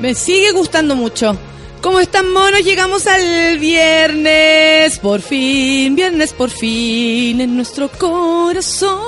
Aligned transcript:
Me 0.00 0.14
sigue 0.14 0.52
gustando 0.52 0.94
mucho. 0.94 1.36
¿Cómo 1.82 1.98
están 1.98 2.32
monos? 2.32 2.62
Llegamos 2.64 3.08
al 3.08 3.58
viernes, 3.58 4.96
por 5.00 5.20
fin, 5.20 5.96
viernes 5.96 6.32
por 6.32 6.50
fin, 6.50 7.40
en 7.40 7.56
nuestro 7.56 7.88
corazón. 7.88 8.98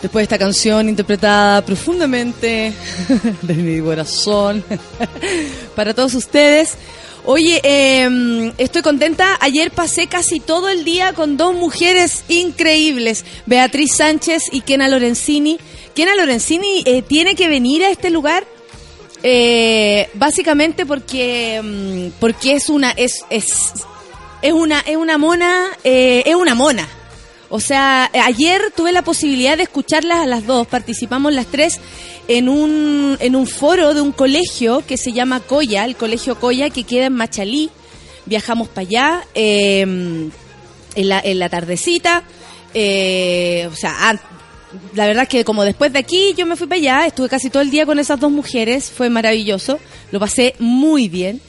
Después 0.00 0.20
de 0.20 0.22
esta 0.22 0.38
canción 0.38 0.88
interpretada 0.88 1.64
profundamente 1.64 2.72
de 3.42 3.54
mi 3.54 3.80
corazón 3.80 4.62
para 5.74 5.94
todos 5.94 6.14
ustedes. 6.14 6.74
Oye, 7.24 7.60
eh, 7.64 8.52
estoy 8.58 8.82
contenta. 8.82 9.36
Ayer 9.40 9.72
pasé 9.72 10.06
casi 10.06 10.38
todo 10.38 10.68
el 10.68 10.84
día 10.84 11.12
con 11.12 11.36
dos 11.36 11.54
mujeres 11.54 12.24
increíbles, 12.28 13.24
Beatriz 13.46 13.96
Sánchez 13.96 14.44
y 14.52 14.60
Kena 14.60 14.86
Lorenzini. 14.88 15.58
Kena 15.96 16.14
Lorenzini 16.14 16.84
eh, 16.86 17.02
tiene 17.02 17.34
que 17.34 17.48
venir 17.48 17.84
a 17.84 17.90
este 17.90 18.10
lugar 18.10 18.46
eh, 19.22 20.08
básicamente 20.14 20.86
porque 20.86 21.60
mm, 21.62 22.20
porque 22.20 22.52
es 22.54 22.68
una 22.68 22.90
es 22.92 23.24
es 23.30 23.72
es 24.42 24.52
una 24.52 24.80
es 24.80 24.96
una 24.96 25.18
mona 25.18 25.66
eh, 25.84 26.22
es 26.26 26.34
una 26.34 26.54
mona. 26.54 26.88
O 27.50 27.60
sea 27.60 28.10
ayer 28.24 28.60
tuve 28.76 28.92
la 28.92 29.02
posibilidad 29.02 29.56
de 29.56 29.64
escucharlas 29.64 30.18
a 30.18 30.26
las 30.26 30.46
dos. 30.46 30.66
Participamos 30.66 31.32
las 31.32 31.46
tres 31.46 31.80
en 32.28 32.48
un 32.48 33.16
en 33.20 33.34
un 33.34 33.46
foro 33.46 33.94
de 33.94 34.00
un 34.00 34.12
colegio 34.12 34.84
que 34.86 34.96
se 34.96 35.12
llama 35.12 35.40
Coya 35.40 35.84
el 35.84 35.96
colegio 35.96 36.38
Coya 36.38 36.70
que 36.70 36.84
queda 36.84 37.06
en 37.06 37.14
Machalí. 37.14 37.70
Viajamos 38.26 38.68
para 38.68 38.86
allá 38.86 39.24
eh, 39.34 39.80
en 39.82 41.08
la 41.08 41.20
en 41.20 41.38
la 41.38 41.48
tardecita 41.48 42.22
o 42.74 43.74
sea 43.74 44.10
la 44.94 45.06
verdad 45.06 45.24
es 45.24 45.28
que 45.28 45.44
como 45.44 45.64
después 45.64 45.92
de 45.92 45.98
aquí 45.98 46.34
yo 46.36 46.46
me 46.46 46.56
fui 46.56 46.66
para 46.66 46.78
allá, 46.80 47.06
estuve 47.06 47.28
casi 47.28 47.50
todo 47.50 47.62
el 47.62 47.70
día 47.70 47.86
con 47.86 47.98
esas 47.98 48.20
dos 48.20 48.30
mujeres, 48.30 48.90
fue 48.90 49.10
maravilloso, 49.10 49.78
lo 50.10 50.20
pasé 50.20 50.54
muy 50.58 51.08
bien 51.08 51.40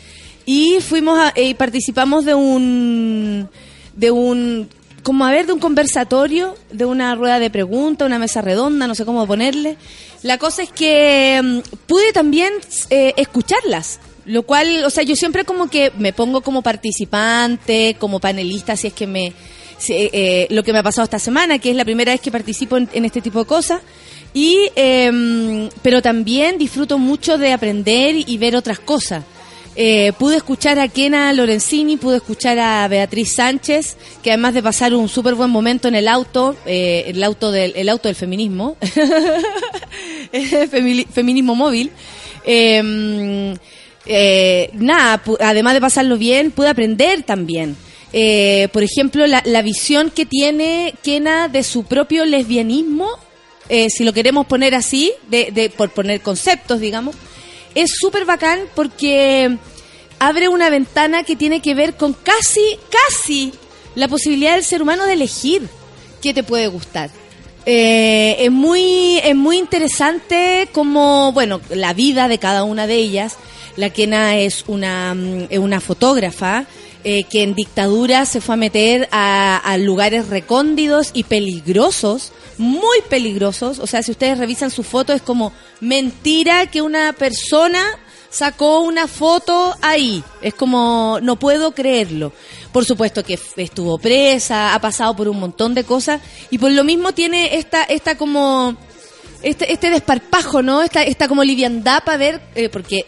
y 0.46 0.80
fuimos 0.82 1.20
a, 1.20 1.34
y 1.40 1.54
participamos 1.54 2.26
de 2.26 2.34
un 2.34 3.50
de 3.96 4.12
un 4.12 4.70
como 5.04 5.26
a 5.26 5.32
ver 5.32 5.46
de 5.46 5.54
un 5.54 5.60
conversatorio, 5.60 6.56
de 6.72 6.86
una 6.86 7.16
rueda 7.16 7.40
de 7.40 7.50
preguntas, 7.50 8.06
una 8.06 8.20
mesa 8.20 8.42
redonda, 8.42 8.88
no 8.88 8.96
sé 8.96 9.06
cómo 9.06 9.26
ponerle. 9.26 9.78
La 10.24 10.38
cosa 10.38 10.64
es 10.64 10.72
que 10.72 11.40
mm, 11.42 11.60
pude 11.88 12.12
también 12.14 12.54
eh, 12.90 13.14
escucharlas. 13.18 14.00
Lo 14.26 14.44
cual, 14.44 14.84
o 14.86 14.90
sea, 14.92 15.04
yo 15.04 15.16
siempre 15.16 15.46
como 15.46 15.70
que 15.70 15.92
me 15.98 16.14
pongo 16.14 16.42
como 16.42 16.62
participante, 16.62 17.96
como 17.98 18.20
panelista, 18.20 18.76
si 18.76 18.88
es 18.88 18.94
que 18.94 19.08
me, 19.08 19.34
eh, 19.88 20.10
eh, 20.12 20.48
lo 20.50 20.64
que 20.64 20.74
me 20.74 20.80
ha 20.80 20.84
pasado 20.84 21.04
esta 21.04 21.20
semana, 21.20 21.60
que 21.60 21.70
es 21.70 21.76
la 21.76 21.86
primera 21.86 22.12
vez 22.12 22.22
que 22.22 22.32
participo 22.32 22.78
en, 22.78 23.06
este 23.06 23.22
tipo 23.22 23.40
de 23.40 23.46
cosas. 23.46 23.82
Y, 24.34 24.58
eh, 24.76 25.70
pero 25.82 26.02
también 26.02 26.58
disfruto 26.58 26.98
mucho 26.98 27.38
de 27.38 27.52
aprender 27.52 28.16
y 28.16 28.38
ver 28.38 28.56
otras 28.56 28.80
cosas. 28.80 29.24
Eh, 29.76 30.12
pude 30.20 30.36
escuchar 30.36 30.78
a 30.80 30.88
Kena 30.90 31.32
Lorenzini, 31.32 31.96
pude 31.96 32.18
escuchar 32.18 32.60
a 32.60 32.88
Beatriz 32.88 33.36
Sánchez, 33.36 33.96
que 34.22 34.32
además 34.32 34.54
de 34.54 34.62
pasar 34.62 34.94
un 34.94 35.08
súper 35.08 35.36
buen 35.36 35.50
momento 35.50 35.88
en 35.88 35.96
el 35.96 36.08
auto, 36.08 36.58
eh, 36.66 37.06
el 37.08 37.24
auto 37.24 37.52
del, 37.52 37.74
el 37.76 37.88
auto 37.88 38.10
del 38.10 38.16
feminismo, 38.16 38.76
feminismo 41.14 41.56
móvil, 41.56 41.92
eh, 42.46 43.56
eh, 44.06 44.70
nada, 44.74 45.22
además 45.40 45.74
de 45.76 45.82
pasarlo 45.82 46.18
bien, 46.18 46.52
pude 46.52 46.68
aprender 46.68 47.24
también. 47.24 47.78
Eh, 48.12 48.70
por 48.74 48.84
ejemplo, 48.84 49.28
la, 49.28 49.62
visión 49.62 50.10
que 50.10 50.26
tiene 50.26 50.96
Kena 51.04 51.48
de 51.48 51.64
su 51.64 51.84
propio 51.84 52.26
lesbianismo, 52.26 53.08
eh, 53.70 53.90
si 53.90 54.04
lo 54.04 54.14
queremos 54.14 54.48
poner 54.48 54.74
así, 54.74 55.14
de- 55.30 55.72
por 55.76 55.92
poner 55.92 56.22
conceptos, 56.22 56.80
digamos, 56.80 57.16
es 57.76 57.92
súper 58.00 58.26
bacán 58.26 58.62
porque 58.76 59.58
abre 60.18 60.48
una 60.48 60.70
ventana 60.70 61.24
que 61.24 61.36
tiene 61.36 61.62
que 61.62 61.76
ver 61.76 61.96
con 61.96 62.14
casi, 62.14 62.78
casi 62.90 63.54
la 63.96 64.08
posibilidad 64.08 64.56
del 64.56 64.64
ser 64.64 64.82
humano 64.82 65.06
de 65.06 65.14
elegir 65.14 65.68
qué 66.22 66.34
te 66.34 66.44
puede 66.44 66.68
gustar. 66.68 67.10
Eh, 67.66 68.38
es 68.40 68.52
muy 68.52 69.20
es 69.24 69.36
muy 69.36 69.58
interesante 69.58 70.70
como 70.72 71.34
bueno 71.34 71.60
la 71.70 71.94
vida 71.94 72.28
de 72.28 72.38
cada 72.40 72.64
una 72.64 72.88
de 72.88 72.96
ellas 72.96 73.36
la 73.76 73.90
Kena 73.90 74.38
es 74.38 74.64
una 74.68 75.14
mm, 75.14 75.48
es 75.50 75.60
una 75.60 75.82
fotógrafa 75.82 76.66
eh, 77.04 77.24
que 77.24 77.44
en 77.44 77.56
dictadura 77.56 78.26
se 78.26 78.42
fue 78.42 78.56
a 78.56 78.58
meter 78.58 79.08
a, 79.12 79.78
lugares 79.80 80.28
recóndidos 80.28 81.12
y 81.14 81.24
peligrosos 81.24 82.34
muy 82.58 82.98
peligrosos 83.10 83.80
o 83.80 83.88
sea 83.88 84.04
si 84.04 84.12
ustedes 84.12 84.38
revisan 84.38 84.70
su 84.70 84.84
foto 84.84 85.14
es 85.14 85.22
como 85.22 85.54
mentira 85.80 86.68
que 86.68 86.82
una 86.82 87.14
persona 87.14 87.82
sacó 88.30 88.82
una 88.82 89.08
foto 89.08 89.76
ahí. 89.82 90.24
Es 90.42 90.54
como, 90.54 91.20
no 91.22 91.38
puedo 91.38 91.72
creerlo. 91.72 92.32
Por 92.72 92.86
supuesto 92.86 93.24
que 93.24 93.40
estuvo 93.58 93.98
presa, 93.98 94.76
ha 94.76 94.82
pasado 94.82 95.16
por 95.16 95.28
un 95.28 95.40
montón 95.40 95.74
de 95.74 95.84
cosas 95.84 96.22
y 96.50 96.58
por 96.58 96.72
lo 96.72 96.84
mismo 96.84 97.14
tiene 97.14 97.56
esta, 97.56 97.84
esta 97.84 98.18
como, 98.18 98.78
este, 99.42 99.72
este 99.74 99.90
desparpajo, 99.90 100.62
¿no? 100.62 100.84
Esta, 100.84 101.04
esta 101.04 101.28
como 101.28 101.44
liviandad 101.44 102.04
para 102.04 102.18
ver, 102.18 102.42
eh, 102.56 102.70
porque 102.70 103.06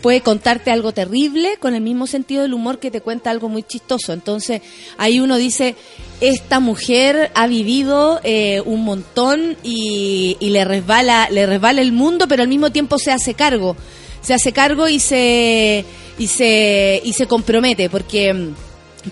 puede 0.00 0.20
contarte 0.20 0.70
algo 0.70 0.92
terrible 0.92 1.56
con 1.58 1.74
el 1.74 1.80
mismo 1.80 2.06
sentido 2.06 2.42
del 2.42 2.54
humor 2.54 2.78
que 2.78 2.90
te 2.90 3.00
cuenta 3.00 3.30
algo 3.30 3.48
muy 3.48 3.62
chistoso. 3.62 4.12
Entonces, 4.12 4.62
ahí 4.96 5.20
uno 5.20 5.36
dice, 5.36 5.74
esta 6.20 6.60
mujer 6.60 7.30
ha 7.34 7.46
vivido 7.46 8.20
eh, 8.24 8.62
un 8.64 8.84
montón 8.84 9.56
y, 9.62 10.36
y 10.40 10.50
le 10.50 10.64
resbala, 10.64 11.28
le 11.30 11.46
resbala 11.46 11.82
el 11.82 11.92
mundo, 11.92 12.28
pero 12.28 12.42
al 12.42 12.48
mismo 12.48 12.70
tiempo 12.70 12.98
se 12.98 13.10
hace 13.10 13.34
cargo. 13.34 13.76
Se 14.20 14.34
hace 14.34 14.52
cargo 14.52 14.88
y 14.88 15.00
se, 15.00 15.84
y 16.18 16.26
se, 16.26 17.00
y 17.04 17.12
se 17.12 17.26
compromete, 17.26 17.88
porque, 17.88 18.50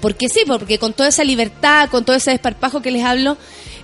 porque 0.01 0.29
sí, 0.29 0.41
porque 0.47 0.79
con 0.79 0.93
toda 0.93 1.09
esa 1.09 1.25
libertad, 1.25 1.89
con 1.91 2.05
todo 2.05 2.17
ese 2.17 2.33
desparpajo 2.33 2.83
que 2.83 2.91
les 2.91 3.05
hablo, 3.05 3.37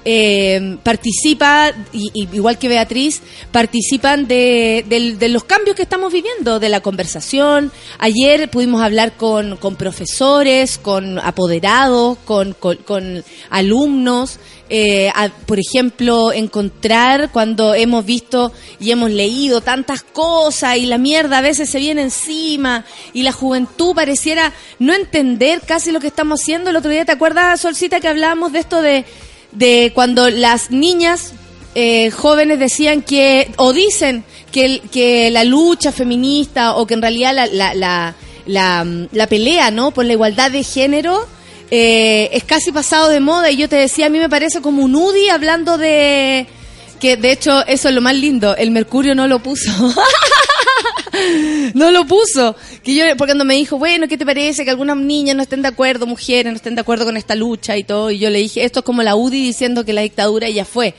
eh, 0.05 0.77
participa, 0.83 1.73
y, 1.93 2.11
y 2.15 2.29
igual 2.33 2.59
que 2.59 2.69
Beatriz, 2.69 3.23
participan 3.51 4.27
de, 4.27 4.85
de 5.19 5.29
los 5.29 5.45
cambios 5.45 5.77
que 5.77 5.83
estamos 5.83 6.13
viviendo, 6.13 6.59
de 6.59 6.69
la 6.69 6.81
conversación. 6.81 7.73
Ayer 7.99 8.51
pudimos 8.51 8.83
hablar 8.83 9.17
con, 9.17 9.57
con 9.57 9.77
profesores, 9.77 10.79
con 10.79 11.19
apoderados, 11.19 12.19
con, 12.25 12.55
con, 12.55 13.25
alumnos. 13.51 14.39
eh, 14.69 15.11
por 15.47 15.59
ejemplo, 15.59 16.33
encontrar 16.33 17.31
cuando 17.31 17.75
hemos 17.75 18.07
visto 18.07 18.53
y 18.81 18.91
hemos 18.91 19.11
leído 19.11 19.61
tantas 19.61 20.03
cosas 20.03 20.79
y 20.79 20.87
la 20.87 20.97
mierda 20.97 21.39
a 21.39 21.43
veces 21.43 21.69
se 21.69 21.79
viene 21.79 22.03
encima 22.03 22.85
y 23.13 23.23
la 23.23 23.33
juventud 23.33 23.95
pareciera 23.95 24.53
no 24.79 24.95
entender 24.95 25.61
casi 25.61 25.93
lo 25.93 26.01
que 26.01 26.07
estamos 26.07 26.41
haciendo. 26.41 26.71
El 26.71 26.77
otro 26.77 26.91
día, 26.91 27.05
¿te 27.05 27.13
acuerdas, 27.13 27.61
Solcita, 27.61 28.01
que 28.01 28.09
hablábamos 28.09 28.53
de 28.53 28.61
esto 28.61 28.81
de, 28.81 29.05
de 29.53 29.93
cuando 29.95 30.31
las 30.31 30.71
niñas 30.71 31.33
eh, 31.75 32.11
jóvenes 32.11 32.59
decían 32.59 33.03
que, 33.03 33.51
o 33.57 33.73
dicen 33.73 34.25
que, 34.51 34.81
que 34.91 35.31
la 35.31 35.45
lucha 35.45 35.93
feminista 35.93 36.75
o 36.77 36.87
que 36.87 36.95
en 36.95 37.03
realidad 37.03 37.35
la, 37.35 37.47
la, 37.47 37.75
la, 37.75 38.15
la, 38.47 38.85
mm, 38.85 39.09
la 39.13 39.27
pelea 39.27 39.71
¿no? 39.71 39.91
por 39.91 40.05
la 40.05 40.13
igualdad 40.13 40.51
de 40.51 40.63
género 40.65 41.27
eh, 41.71 42.29
es 42.33 42.45
casi 42.45 42.71
pasado 42.73 43.09
de 43.09 43.21
moda 43.21 43.51
y 43.51 43.57
yo 43.57 43.69
te 43.69 43.77
decía, 43.77 44.07
a 44.07 44.11
mí 44.11 44.19
me 44.19 44.29
parece 44.29 44.61
como 44.61 44.83
un 44.83 44.95
UDI 44.95 45.31
hablando 45.31 45.79
de... 45.79 46.47
que 47.01 47.17
de 47.17 47.33
hecho 47.33 47.65
eso 47.67 47.89
es 47.89 47.95
lo 47.95 48.03
más 48.03 48.15
lindo, 48.15 48.55
el 48.57 48.71
Mercurio 48.71 49.15
no 49.15 49.27
lo 49.27 49.39
puso. 49.39 49.71
no 51.75 51.91
lo 51.91 52.07
puso. 52.07 52.57
Que 52.83 52.95
yo, 52.95 53.05
porque 53.17 53.33
cuando 53.33 53.45
me 53.45 53.55
dijo, 53.55 53.79
bueno, 53.79 54.09
¿qué 54.09 54.17
te 54.17 54.27
parece 54.27 54.65
que 54.65 54.71
algunas 54.71 54.97
niñas 54.97 55.37
no 55.37 55.43
estén 55.43 55.63
de 55.63 55.69
acuerdo, 55.69 56.07
mujeres 56.07 56.53
no 56.53 56.57
estén 56.57 56.75
de 56.75 56.81
acuerdo 56.81 57.05
con 57.05 57.17
esta 57.17 57.35
lucha 57.35 57.77
y 57.77 57.85
todo? 57.85 58.11
Y 58.11 58.19
yo 58.19 58.31
le 58.31 58.39
dije, 58.39 58.65
esto 58.65 58.81
es 58.81 58.85
como 58.85 59.03
la 59.03 59.17
UDI 59.17 59.43
diciendo 59.43 59.85
que 59.85 59.93
la 59.93 60.03
dictadura 60.03 60.49
ya 60.49 60.65
fue. 60.65 60.95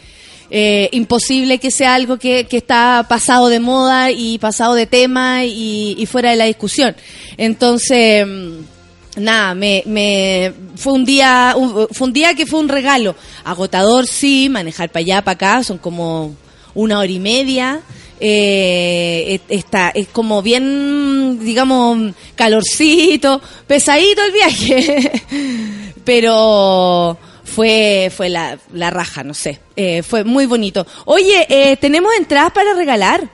Eh, 0.56 0.90
imposible 0.92 1.58
que 1.58 1.72
sea 1.72 1.96
algo 1.96 2.18
que, 2.18 2.46
que, 2.46 2.58
está 2.58 3.08
pasado 3.10 3.50
de 3.50 3.60
moda 3.60 4.12
y 4.12 4.38
pasado 4.38 4.76
de 4.76 4.86
tema 4.86 5.46
y, 5.46 6.06
fuera 6.06 6.30
de 6.30 6.36
la 6.36 6.46
discusión. 6.46 6.96
Entonces, 7.38 8.28
mm, 8.28 9.22
nada, 9.22 9.56
me, 9.56 9.82
me, 9.88 10.54
fue 10.76 10.94
un 10.94 11.06
día, 11.06 11.56
fue 11.92 12.08
un 12.08 12.14
día 12.14 12.36
que 12.36 12.46
fue 12.46 12.60
un 12.60 12.70
regalo. 12.70 13.16
Agotador, 13.44 14.06
sí, 14.06 14.48
manejar 14.48 14.90
para 14.90 15.02
allá, 15.02 15.24
para 15.24 15.34
acá, 15.34 15.64
son 15.64 15.80
como 15.80 16.36
una 16.76 17.00
hora 17.00 17.12
y 17.12 17.20
media. 17.20 17.82
Eh, 18.26 19.42
está, 19.50 19.90
es 19.90 20.08
como 20.08 20.42
bien, 20.42 21.40
digamos, 21.44 22.14
calorcito, 22.36 23.42
pesadito 23.68 24.22
el 24.24 24.32
viaje, 24.32 25.12
pero 26.06 27.18
fue, 27.44 28.10
fue 28.16 28.30
la, 28.30 28.58
la 28.72 28.92
raja, 28.92 29.26
no 29.26 29.34
sé, 29.34 29.60
eh, 29.76 30.04
fue 30.04 30.24
muy 30.24 30.46
bonito. 30.46 30.88
Oye, 31.04 31.46
eh, 31.50 31.76
tenemos 31.76 32.14
entradas 32.18 32.54
para 32.54 32.74
regalar. 32.74 33.30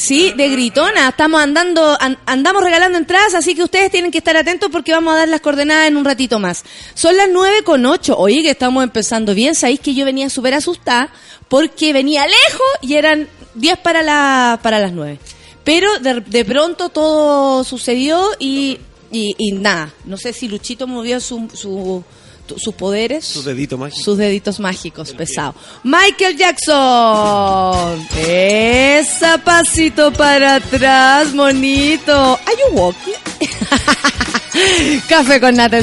Sí, 0.00 0.32
de 0.34 0.48
gritona. 0.48 1.10
Estamos 1.10 1.42
andando, 1.42 1.94
an, 2.00 2.16
andamos 2.24 2.64
regalando 2.64 2.96
entradas, 2.96 3.34
así 3.34 3.54
que 3.54 3.62
ustedes 3.62 3.90
tienen 3.90 4.10
que 4.10 4.16
estar 4.16 4.34
atentos 4.34 4.70
porque 4.72 4.92
vamos 4.92 5.12
a 5.12 5.18
dar 5.18 5.28
las 5.28 5.42
coordenadas 5.42 5.88
en 5.88 5.98
un 5.98 6.06
ratito 6.06 6.38
más. 6.38 6.64
Son 6.94 7.14
las 7.18 7.28
nueve 7.30 7.62
con 7.64 7.84
ocho. 7.84 8.16
Oye, 8.16 8.40
que 8.40 8.48
estamos 8.48 8.82
empezando 8.82 9.34
bien. 9.34 9.54
Sabéis 9.54 9.80
que 9.80 9.94
yo 9.94 10.06
venía 10.06 10.30
súper 10.30 10.54
asustada 10.54 11.12
porque 11.48 11.92
venía 11.92 12.26
lejos 12.26 12.66
y 12.80 12.94
eran 12.94 13.28
diez 13.54 13.76
para, 13.76 14.02
la, 14.02 14.58
para 14.62 14.78
las 14.78 14.92
nueve. 14.92 15.20
Pero 15.64 15.98
de, 15.98 16.22
de 16.22 16.46
pronto 16.46 16.88
todo 16.88 17.62
sucedió 17.62 18.26
y, 18.38 18.78
y, 19.12 19.34
y, 19.36 19.52
nada. 19.52 19.92
No 20.06 20.16
sé 20.16 20.32
si 20.32 20.48
Luchito 20.48 20.86
movió 20.86 21.20
su, 21.20 21.46
su 21.52 22.02
sus 22.58 22.74
poderes. 22.74 23.24
Sus 23.24 23.44
deditos 23.44 23.78
mágicos. 23.78 24.04
Sus 24.04 24.18
deditos 24.18 24.60
mágicos, 24.60 25.12
pesado. 25.12 25.54
Michael 25.84 26.36
Jackson. 26.36 28.06
Esa 28.16 29.38
pasito 29.38 30.12
para 30.12 30.56
atrás, 30.56 31.32
monito. 31.32 32.12
Are 32.12 32.56
you 32.56 32.78
walking? 32.78 33.12
Café 35.08 35.40
con 35.40 35.54
nata 35.54 35.78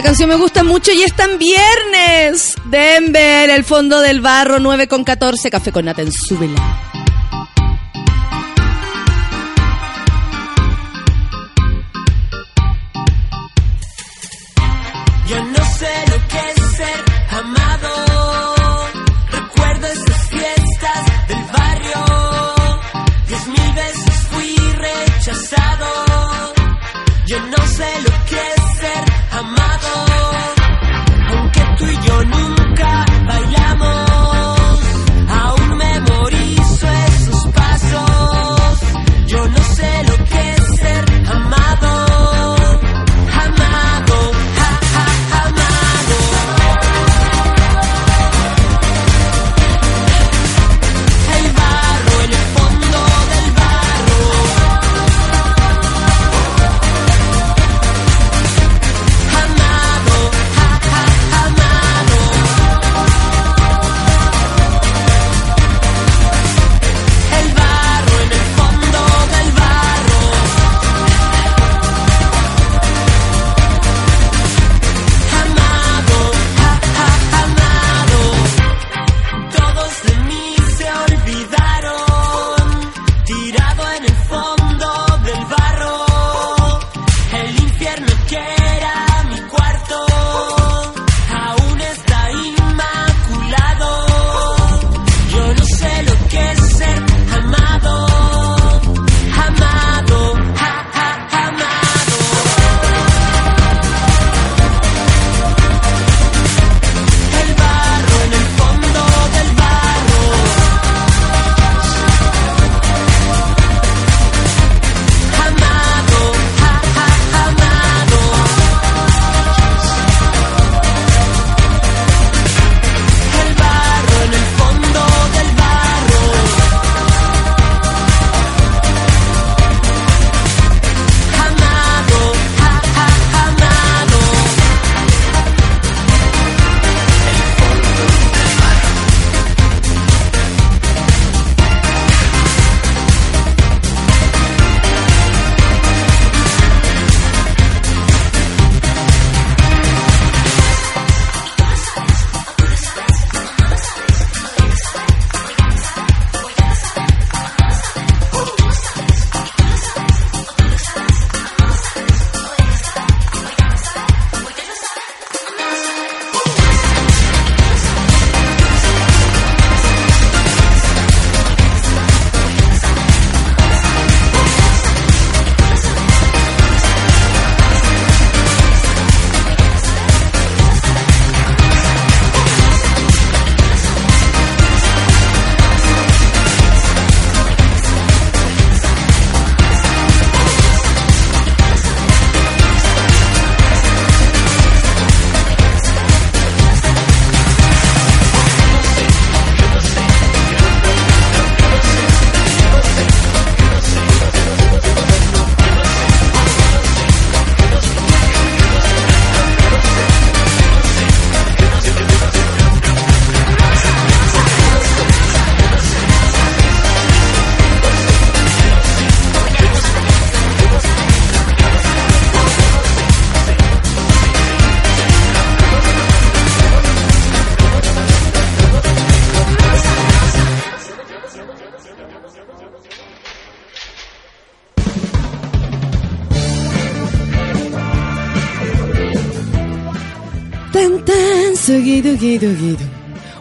Esta 0.00 0.08
canción 0.12 0.30
me 0.30 0.36
gusta 0.36 0.64
mucho 0.64 0.92
y 0.92 1.02
es 1.02 1.14
tan 1.14 1.36
viernes. 1.36 2.54
Denver, 2.64 3.50
el 3.50 3.64
fondo 3.64 4.00
del 4.00 4.22
barro, 4.22 4.58
9 4.58 4.88
con 4.88 5.04
14. 5.04 5.50
Café 5.50 5.72
con 5.72 5.84
Naten, 5.84 6.10
súbela. 6.10 6.99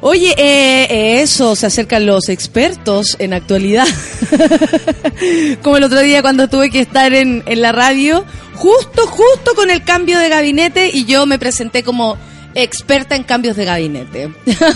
Oye, 0.02 0.34
eh, 0.38 0.88
eh, 0.90 1.22
eso, 1.22 1.56
se 1.58 1.66
acercan 1.66 2.06
los 2.06 2.30
expertos 2.30 3.18
en 3.20 3.34
actualidad. 3.34 3.86
Como 5.62 5.76
el 5.76 5.84
otro 5.84 6.00
día 6.00 6.22
cuando 6.22 6.48
tuve 6.48 6.70
que 6.70 6.80
estar 6.80 7.14
en, 7.14 7.44
la 7.46 7.74
radio, 7.74 8.24
justo, 8.56 9.08
justo 9.08 9.56
con 9.56 9.70
el 9.70 9.84
cambio 9.84 10.20
de 10.20 10.30
gabinete 10.30 10.90
y 10.94 11.04
yo 11.04 11.26
me 11.26 11.38
presenté 11.38 11.84
como 11.84 12.18
experta 12.56 13.16
en 13.18 13.24
cambios 13.24 13.58
de 13.58 13.66
gabinete. 13.66 14.30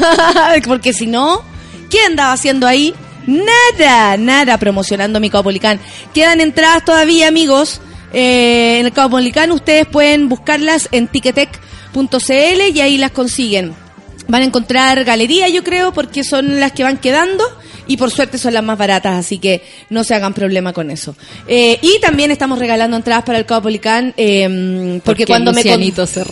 Porque 0.67 0.91
si 0.91 1.07
no, 1.07 1.41
¿qué 1.89 2.01
andaba 2.01 2.33
haciendo 2.33 2.67
ahí? 2.67 2.93
Nada, 3.25 4.17
nada 4.17 4.57
promocionando 4.57 5.21
mi 5.21 5.29
Caupolicán. 5.29 5.79
Quedan 6.13 6.41
entradas 6.41 6.83
todavía, 6.83 7.29
amigos. 7.29 7.79
Eh, 8.11 8.79
en 8.79 8.87
el 8.87 8.91
Caupolicán 8.91 9.53
ustedes 9.53 9.85
pueden 9.87 10.27
buscarlas 10.27 10.89
en 10.91 11.07
ticketek.cl 11.07 12.61
y 12.73 12.81
ahí 12.81 12.97
las 12.97 13.11
consiguen. 13.11 13.82
Van 14.27 14.41
a 14.41 14.45
encontrar 14.45 15.03
galería, 15.03 15.49
yo 15.49 15.63
creo, 15.63 15.93
porque 15.93 16.23
son 16.23 16.59
las 16.59 16.71
que 16.71 16.83
van 16.83 16.97
quedando 16.97 17.43
y 17.87 17.97
por 17.97 18.11
suerte 18.11 18.37
son 18.37 18.53
las 18.53 18.63
más 18.63 18.77
baratas, 18.77 19.17
así 19.17 19.37
que 19.39 19.61
no 19.89 20.03
se 20.03 20.15
hagan 20.15 20.33
problema 20.33 20.73
con 20.73 20.91
eso. 20.91 21.15
Eh, 21.47 21.79
y 21.81 21.99
también 21.99 22.31
estamos 22.31 22.59
regalando 22.59 22.95
entradas 22.95 23.23
para 23.23 23.37
el 23.37 23.45
Caupolicán, 23.45 24.13
eh, 24.17 25.01
porque, 25.03 25.25
cuando 25.25 25.51
me... 25.51 25.63
Con... 25.63 26.07
se 26.07 26.23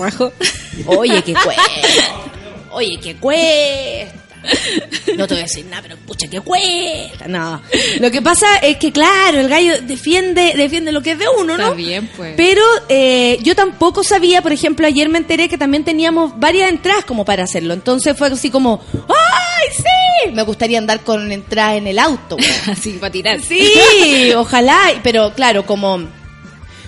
Oye, 0.86 1.22
qué 1.24 1.34
cuesta. 1.34 1.64
Oye, 2.72 3.00
qué 3.02 3.16
cuesta. 3.16 4.22
No 5.18 5.28
te 5.28 5.34
voy 5.34 5.42
a 5.42 5.46
decir 5.46 5.66
nada, 5.66 5.82
pero 5.84 5.98
pucha, 5.98 6.28
que 6.30 6.42
cuesta. 6.42 7.28
No. 7.28 7.62
Lo 8.00 8.12
que 8.12 8.22
pasa 8.22 8.58
es 8.58 8.78
que, 8.78 8.92
claro, 8.92 9.40
el 9.40 9.50
gallo 9.50 9.82
defiende, 9.82 10.54
defiende 10.56 10.92
lo 10.92 11.02
que 11.02 11.12
es 11.12 11.20
de 11.20 11.26
uno, 11.40 11.58
¿no? 11.58 11.64
Está 11.64 11.76
bien, 11.76 12.10
pues. 12.16 12.34
Pero 12.38 12.64
eh, 12.90 13.38
yo 13.42 13.56
tampoco 13.56 14.04
sabía, 14.04 14.42
por 14.42 14.52
ejemplo, 14.52 14.88
ayer 14.88 15.10
me 15.10 15.18
enteré 15.18 15.50
que 15.50 15.58
también 15.58 15.84
teníamos 15.84 16.40
varias 16.40 16.70
entradas 16.70 17.06
como 17.06 17.26
para 17.26 17.44
hacerlo. 17.44 17.74
Entonces 17.74 18.18
fue 18.18 18.28
así 18.28 18.50
como, 18.50 18.82
¡ay, 18.94 19.68
sí! 19.76 20.32
Me 20.34 20.44
gustaría 20.44 20.78
andar 20.78 21.02
con 21.02 21.32
entrada 21.32 21.76
en 21.76 21.88
el 21.88 22.00
auto. 22.00 22.38
güey. 22.38 22.50
Así, 22.72 22.94
para 22.94 23.12
tirar. 23.12 23.42
Sí, 23.42 24.32
ojalá, 24.36 24.80
pero 25.04 25.34
claro, 25.34 25.66
como 25.66 26.08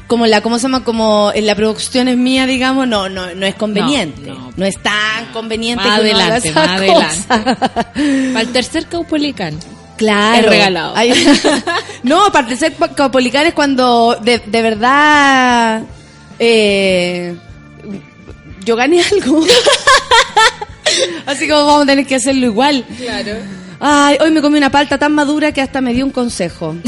como 0.07 0.25
la 0.27 0.41
cómo 0.41 0.57
se 0.59 0.63
llama 0.63 0.83
como 0.83 1.31
en 1.33 1.45
la 1.47 1.55
producción 1.55 2.07
es 2.07 2.17
mía, 2.17 2.45
digamos, 2.45 2.87
no 2.87 3.09
no 3.09 3.33
no 3.35 3.45
es 3.45 3.55
conveniente. 3.55 4.21
No, 4.29 4.35
No, 4.35 4.53
no. 4.55 4.65
es 4.65 4.77
tan 4.81 5.25
conveniente 5.33 5.83
Más 5.83 5.99
que 6.01 6.09
uno 6.11 6.19
haga 6.19 6.25
adelante, 6.35 6.51
más 6.51 6.81
cosa. 6.91 7.35
adelante. 7.35 8.33
Para 8.33 8.41
el 8.41 8.51
tercer 8.51 8.85
Caupolicán. 8.87 9.57
Claro. 9.97 10.43
Es 10.45 10.49
regalado. 10.49 10.93
Ay, 10.95 11.13
no, 12.03 12.31
para 12.31 12.49
el 12.49 12.57
ser 12.57 12.73
Caupolicán 12.95 13.45
es 13.47 13.53
cuando 13.53 14.17
de, 14.21 14.39
de 14.39 14.61
verdad 14.61 15.83
eh, 16.39 17.35
yo 18.65 18.75
gané 18.75 19.01
algo. 19.03 19.45
Así 21.25 21.47
como 21.47 21.65
vamos 21.65 21.83
a 21.83 21.85
tener 21.87 22.05
que 22.05 22.15
hacerlo 22.15 22.45
igual. 22.45 22.85
Claro. 22.97 23.37
Ay, 23.79 24.17
hoy 24.21 24.31
me 24.31 24.41
comí 24.41 24.57
una 24.57 24.69
palta 24.69 24.97
tan 24.97 25.13
madura 25.13 25.51
que 25.51 25.61
hasta 25.61 25.81
me 25.81 25.93
dio 25.93 26.05
un 26.05 26.11
consejo. 26.11 26.75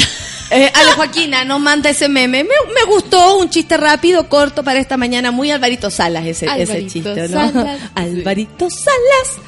Eh, 0.51 0.71
Ale 0.73 0.91
Joaquina 0.91 1.43
nos 1.43 1.59
manda 1.59 1.89
ese 1.89 2.07
meme. 2.07 2.43
Me, 2.43 2.49
me 2.73 2.83
gustó 2.91 3.37
un 3.37 3.49
chiste 3.49 3.77
rápido, 3.77 4.29
corto 4.29 4.63
para 4.63 4.79
esta 4.79 4.97
mañana. 4.97 5.31
Muy 5.31 5.51
Alvarito 5.51 5.89
Salas 5.89 6.25
ese, 6.25 6.47
ese 6.57 6.87
chiste, 6.87 7.27
¿no? 7.29 7.51
Salas. 7.51 7.81
Alvarito 7.95 8.69
Salas. 8.69 9.45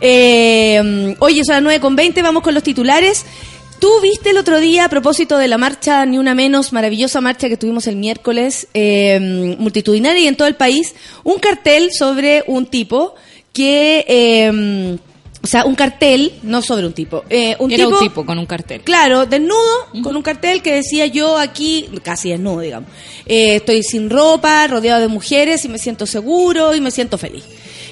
Eh, 0.00 1.14
oye, 1.18 1.44
son 1.44 1.54
las 1.54 1.62
9 1.62 1.80
con 1.80 1.96
20, 1.96 2.22
vamos 2.22 2.42
con 2.42 2.54
los 2.54 2.62
titulares. 2.62 3.24
Tú 3.78 3.88
viste 4.02 4.30
el 4.30 4.38
otro 4.38 4.60
día, 4.60 4.84
a 4.84 4.88
propósito 4.90 5.38
de 5.38 5.48
la 5.48 5.56
marcha 5.56 6.04
Ni 6.04 6.18
Una 6.18 6.34
Menos, 6.34 6.72
maravillosa 6.72 7.22
marcha 7.22 7.48
que 7.48 7.56
tuvimos 7.56 7.86
el 7.86 7.96
miércoles, 7.96 8.68
eh, 8.74 9.56
multitudinaria 9.58 10.22
y 10.22 10.26
en 10.26 10.36
todo 10.36 10.48
el 10.48 10.54
país, 10.54 10.94
un 11.24 11.38
cartel 11.38 11.90
sobre 11.92 12.44
un 12.46 12.66
tipo 12.66 13.14
que... 13.52 14.98
o 15.42 15.46
sea, 15.46 15.64
un 15.64 15.74
cartel, 15.74 16.32
no 16.42 16.60
sobre 16.62 16.86
un 16.86 16.92
tipo. 16.92 17.24
eh, 17.30 17.56
un 17.58 17.70
Era 17.72 17.84
tipo, 17.84 17.96
un 17.96 18.02
tipo 18.02 18.26
con 18.26 18.38
un 18.38 18.46
cartel. 18.46 18.82
Claro, 18.82 19.24
desnudo, 19.26 19.88
con 20.02 20.14
un 20.16 20.22
cartel 20.22 20.60
que 20.62 20.74
decía 20.74 21.06
yo 21.06 21.38
aquí, 21.38 21.88
casi 22.02 22.30
desnudo, 22.30 22.60
digamos. 22.60 22.88
eh, 23.26 23.56
estoy 23.56 23.82
sin 23.82 24.10
ropa, 24.10 24.66
rodeado 24.66 25.00
de 25.00 25.08
mujeres 25.08 25.64
y 25.64 25.68
me 25.68 25.78
siento 25.78 26.04
seguro 26.06 26.74
y 26.74 26.80
me 26.80 26.90
siento 26.90 27.16
feliz. 27.18 27.44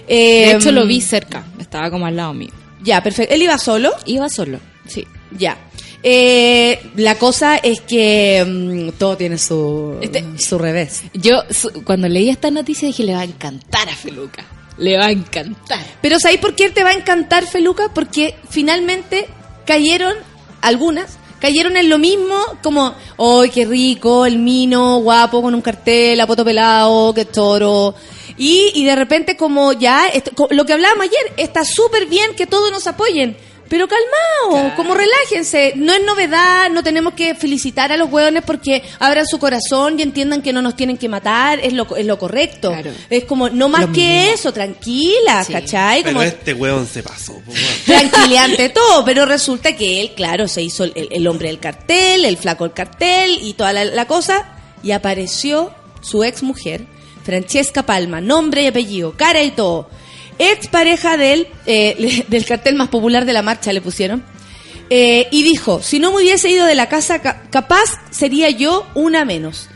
De 0.07 0.45
Eh, 0.51 0.53
hecho, 0.57 0.73
lo 0.73 0.87
vi 0.87 1.01
cerca. 1.01 1.47
Estaba 1.59 1.91
como 1.91 2.07
al 2.07 2.17
lado 2.17 2.33
mío. 2.35 2.51
Ya, 2.83 3.03
perfecto. 3.03 3.35
Él 3.35 3.43
iba 3.43 3.59
solo. 3.59 3.93
Iba 4.07 4.29
solo. 4.29 4.59
Sí. 4.87 5.07
Ya. 5.37 5.59
Eh, 6.03 6.81
la 6.97 7.17
cosa 7.17 7.57
es 7.57 7.81
que 7.81 8.45
mm, 8.47 8.91
todo 8.99 9.17
tiene 9.17 9.37
su, 9.37 9.97
Este- 10.01 10.25
su 10.39 10.57
revés. 10.59 11.03
Yo, 11.13 11.43
su- 11.51 11.83
cuando 11.85 12.09
leí 12.09 12.29
esta 12.31 12.51
noticia, 12.51 12.87
dije, 12.87 13.03
le 13.03 13.15
va 13.15 13.21
a 13.21 13.25
encantar 13.25 13.89
a 13.89 13.97
Feluca. 13.97 14.45
Le 14.79 14.97
va 14.97 15.07
a 15.07 15.11
encantar. 15.11 15.81
Pero 16.01 16.19
¿sabéis 16.21 16.41
por 16.41 16.55
qué 16.55 16.71
te 16.71 16.83
va 16.85 16.91
a 16.91 16.95
encantar, 16.95 17.47
Feluca? 17.47 17.91
Porque 17.93 18.37
finalmente 18.49 19.29
cayeron, 19.67 20.15
algunas, 20.61 21.19
cayeron 21.41 21.77
en 21.77 21.89
lo 21.89 21.99
mismo, 21.99 22.37
como, 22.63 22.95
¡ay, 23.19 23.51
qué 23.51 23.65
rico! 23.67 24.25
El 24.25 24.39
mino, 24.39 24.99
guapo, 25.01 25.43
con 25.43 25.55
un 25.55 25.61
cartel, 25.63 26.21
a 26.21 26.27
pelado, 26.45 27.13
qué 27.13 27.25
toro. 27.25 27.95
Y, 28.37 28.71
y 28.75 28.85
de 28.85 28.95
repente 28.95 29.37
como 29.37 29.73
ya, 29.73 30.07
esto- 30.09 30.47
lo 30.51 30.65
que 30.65 30.73
hablábamos 30.75 31.07
ayer, 31.07 31.33
está 31.37 31.65
súper 31.65 32.07
bien 32.07 32.35
que 32.37 32.47
todos 32.47 32.71
nos 32.71 32.87
apoyen. 32.87 33.37
Pero 33.69 33.87
calmado, 33.89 34.75
como 34.77 34.95
relájense. 34.95 35.75
No 35.77 35.93
es 35.93 36.03
novedad, 36.05 36.71
no 36.71 36.83
tenemos 36.83 37.15
que 37.15 37.35
felicitar 37.35 37.93
a 37.93 37.97
los 37.97 38.11
hueones 38.11 38.43
porque 38.45 38.83
abran 38.99 39.27
su 39.27 39.39
corazón 39.39 39.99
y 39.99 40.03
entiendan 40.03 40.43
que 40.43 40.53
no 40.53 40.63
nos 40.63 40.75
tienen 40.77 40.97
que 40.97 41.09
matar, 41.09 41.61
es 41.61 41.73
lo, 41.73 41.95
es 41.97 42.07
lo 42.07 42.19
correcto. 42.19 42.71
Claro. 42.71 42.91
Es 43.11 43.25
como, 43.25 43.51
no 43.51 43.69
más 43.69 43.83
Lo 43.83 43.93
que 43.93 44.01
mismo. 44.01 44.35
eso, 44.35 44.53
tranquila, 44.53 45.45
Sí. 45.45 45.53
¿cachai? 45.53 46.03
Pero 46.03 46.15
Como 46.15 46.23
este 46.27 46.55
weón 46.55 46.87
se 46.87 47.03
pasó. 47.03 47.35
po, 47.35 47.53
weón. 47.53 47.65
tranquilidad 47.85 48.45
ante 48.45 48.69
todo, 48.71 49.05
pero 49.05 49.27
resulta 49.27 49.77
que 49.77 50.01
él, 50.01 50.13
claro, 50.17 50.49
se 50.49 50.63
hizo 50.63 50.85
el, 50.85 50.93
el 51.11 51.27
hombre 51.27 51.49
del 51.49 51.59
cartel, 51.59 52.25
el 52.25 52.37
flaco 52.37 52.65
del 52.65 52.73
cartel 52.73 53.39
y 53.43 53.53
toda 53.55 53.73
la, 53.73 53.85
la 53.85 54.07
cosa, 54.07 54.55
y 54.83 54.93
apareció 54.93 55.73
su 56.01 56.25
ex 56.25 56.43
mujer, 56.43 56.87
Francesca 57.25 57.83
Palma, 57.85 58.21
nombre 58.21 58.63
y 58.63 58.67
apellido, 58.69 59.13
cara 59.17 59.43
y 59.43 59.51
todo, 59.51 59.91
ex 60.39 60.69
pareja 60.69 61.17
del, 61.17 61.49
eh, 61.67 62.25
del 62.29 62.45
cartel 62.45 62.75
más 62.75 62.89
popular 62.89 63.25
de 63.25 63.33
la 63.33 63.43
marcha, 63.43 63.73
le 63.73 63.81
pusieron. 63.81 64.23
Eh, 64.91 65.29
y 65.31 65.43
dijo, 65.43 65.83
si 65.83 65.99
no 65.99 66.11
me 66.13 66.19
hubiese 66.23 66.49
ido 66.51 66.65
de 66.65 66.75
la 66.75 66.89
casa, 66.89 67.21
ca- 67.21 67.43
capaz 67.51 67.85
sería 68.11 68.49
yo 68.49 68.87
una 68.95 69.25
menos. 69.27 69.69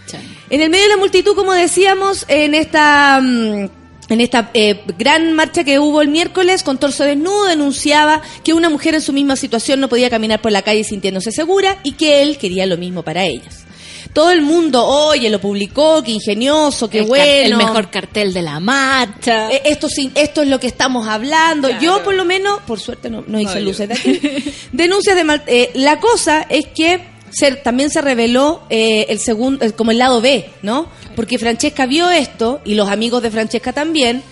En 0.48 0.61
el 0.62 0.70
medio 0.70 0.85
de 0.85 0.90
la 0.90 0.96
multitud, 0.96 1.35
como 1.35 1.53
decíamos, 1.53 2.25
en 2.29 2.55
esta 2.55 3.20
mm, 3.22 3.68
en 4.09 4.20
esta 4.20 4.51
eh, 4.53 4.83
gran 4.98 5.33
marcha 5.33 5.64
que 5.64 5.79
hubo 5.79 6.03
el 6.03 6.09
miércoles 6.09 6.62
con 6.62 6.77
torso 6.79 7.05
desnudo, 7.05 7.46
denunciaba 7.46 8.20
que 8.44 8.53
una 8.53 8.68
mujer 8.68 8.94
en 8.94 9.01
su 9.01 9.12
misma 9.14 9.37
situación 9.37 9.81
no 9.81 9.88
podía 9.88 10.11
caminar 10.11 10.40
por 10.42 10.53
la 10.53 10.61
calle 10.62 10.85
sintiéndose 10.85 11.31
segura 11.33 11.79
y 11.83 11.92
que 11.92 12.20
él 12.22 12.37
quería 12.37 12.66
lo 12.66 12.77
mismo 12.77 13.03
para 13.03 13.25
ellas. 13.25 13.64
Todo 14.12 14.31
el 14.31 14.42
mundo, 14.42 14.85
oye, 14.87 15.31
lo 15.31 15.40
publicó, 15.40 16.03
qué 16.03 16.11
ingenioso, 16.12 16.90
qué 16.90 16.98
el, 17.01 17.07
bueno. 17.07 17.25
el 17.25 17.57
mejor 17.57 17.90
cartel 17.90 18.35
de 18.35 18.42
la 18.42 18.61
marcha. 18.61 19.51
Eh, 19.51 19.62
Esto, 19.64 19.88
esto 20.14 20.42
es 20.42 20.48
lo 20.48 20.61
que 20.61 20.66
estamos 20.66 21.09
hablando. 21.09 21.68
Claro. 21.68 21.83
Yo, 21.83 22.03
por 22.05 22.14
lo 22.14 22.25
menos, 22.27 22.61
por 22.66 22.79
suerte 22.79 23.09
no, 23.09 23.25
no 23.27 23.40
hice 23.40 23.61
No, 23.61 23.66
luces 23.66 23.88
de 23.88 23.94
aquí. 23.94 24.20
Denuncias 24.72 25.16
de 25.16 25.25
mal. 25.25 25.42
eh, 25.46 25.70
la 25.75 25.98
cosa 25.98 26.42
es 26.48 26.66
que 26.66 27.01
se- 27.31 27.53
también 27.57 27.88
se 27.88 28.03
reveló 28.03 28.62
eh, 28.68 29.07
el 29.09 29.18
segundo, 29.18 29.64
como 29.77 29.90
el 29.92 29.98
lado 29.98 30.20
B, 30.20 30.51
¿no? 30.61 30.88
Porque 31.16 31.38
Francesca 31.38 31.87
vio 31.87 32.11
esto 32.11 32.61
y 32.64 32.75
los 32.75 32.88
amigos 32.90 33.22
de 33.22 33.31
Francesca 33.31 33.72
también. 33.72 34.22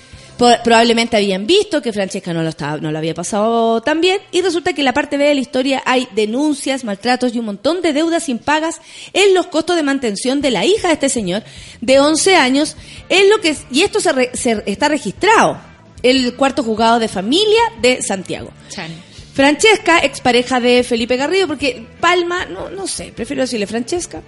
Probablemente 0.64 1.16
habían 1.16 1.46
visto 1.46 1.82
que 1.82 1.92
Francesca 1.92 2.32
no 2.32 2.42
lo, 2.42 2.48
estaba, 2.48 2.78
no 2.78 2.90
lo 2.90 2.98
había 2.98 3.14
pasado 3.14 3.80
tan 3.82 4.00
bien 4.00 4.20
y 4.32 4.40
resulta 4.40 4.72
que 4.72 4.80
en 4.80 4.86
la 4.86 4.94
parte 4.94 5.16
B 5.16 5.24
de 5.24 5.34
la 5.34 5.40
historia 5.40 5.82
hay 5.84 6.08
denuncias, 6.14 6.82
maltratos 6.84 7.34
y 7.34 7.38
un 7.38 7.44
montón 7.44 7.82
de 7.82 7.92
deudas 7.92 8.28
impagas 8.28 8.80
en 9.12 9.34
los 9.34 9.46
costos 9.48 9.76
de 9.76 9.82
mantención 9.82 10.40
de 10.40 10.50
la 10.50 10.64
hija 10.64 10.88
de 10.88 10.94
este 10.94 11.08
señor 11.08 11.42
de 11.80 12.00
11 12.00 12.36
años. 12.36 12.76
Es 13.08 13.28
lo 13.28 13.40
que, 13.40 13.54
y 13.70 13.82
esto 13.82 14.00
se, 14.00 14.12
re- 14.12 14.30
se 14.34 14.62
está 14.66 14.88
registrado. 14.88 15.60
El 16.02 16.34
cuarto 16.34 16.62
juzgado 16.62 16.98
de 16.98 17.08
familia 17.08 17.60
de 17.82 18.00
Santiago. 18.02 18.50
Chan. 18.70 18.90
Francesca, 19.34 19.98
expareja 19.98 20.58
de 20.60 20.82
Felipe 20.82 21.16
Garrido, 21.16 21.46
porque 21.46 21.86
Palma, 22.00 22.46
no, 22.46 22.70
no 22.70 22.86
sé, 22.86 23.12
prefiero 23.14 23.42
decirle 23.42 23.66
Francesca. 23.66 24.22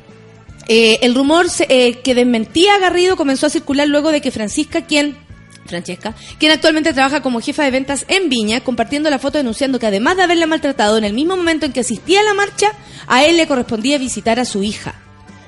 Eh, 0.69 0.99
el 1.03 1.15
rumor 1.15 1.51
se- 1.51 1.67
eh, 1.69 2.01
que 2.05 2.15
desmentía 2.15 2.75
a 2.77 2.79
Garrido 2.79 3.17
comenzó 3.17 3.47
a 3.47 3.51
circular 3.51 3.89
luego 3.89 4.13
de 4.13 4.21
que 4.21 4.31
Francisca, 4.31 4.87
quien 4.87 5.17
Francesca, 5.67 6.15
quien 6.39 6.53
actualmente 6.53 6.93
trabaja 6.93 7.23
como 7.23 7.41
jefa 7.41 7.65
de 7.65 7.71
ventas 7.71 8.05
en 8.09 8.29
Viña, 8.29 8.61
compartiendo 8.61 9.11
la 9.11 9.19
foto 9.19 9.39
denunciando 9.39 9.79
que 9.79 9.87
además 9.87 10.17
de 10.17 10.23
haberla 10.25 10.47
maltratado 10.47 10.99
en 10.99 11.05
el 11.05 11.13
mismo 11.15 11.37
momento 11.37 11.67
en 11.67 11.73
que 11.73 11.81
asistía 11.81 12.21
a 12.21 12.25
la 12.25 12.35
marcha, 12.35 12.73
a 13.07 13.25
él 13.25 13.37
le 13.37 13.47
correspondía 13.47 13.99
visitar 13.99 14.41
a 14.41 14.45
su 14.45 14.63
hija. 14.63 14.95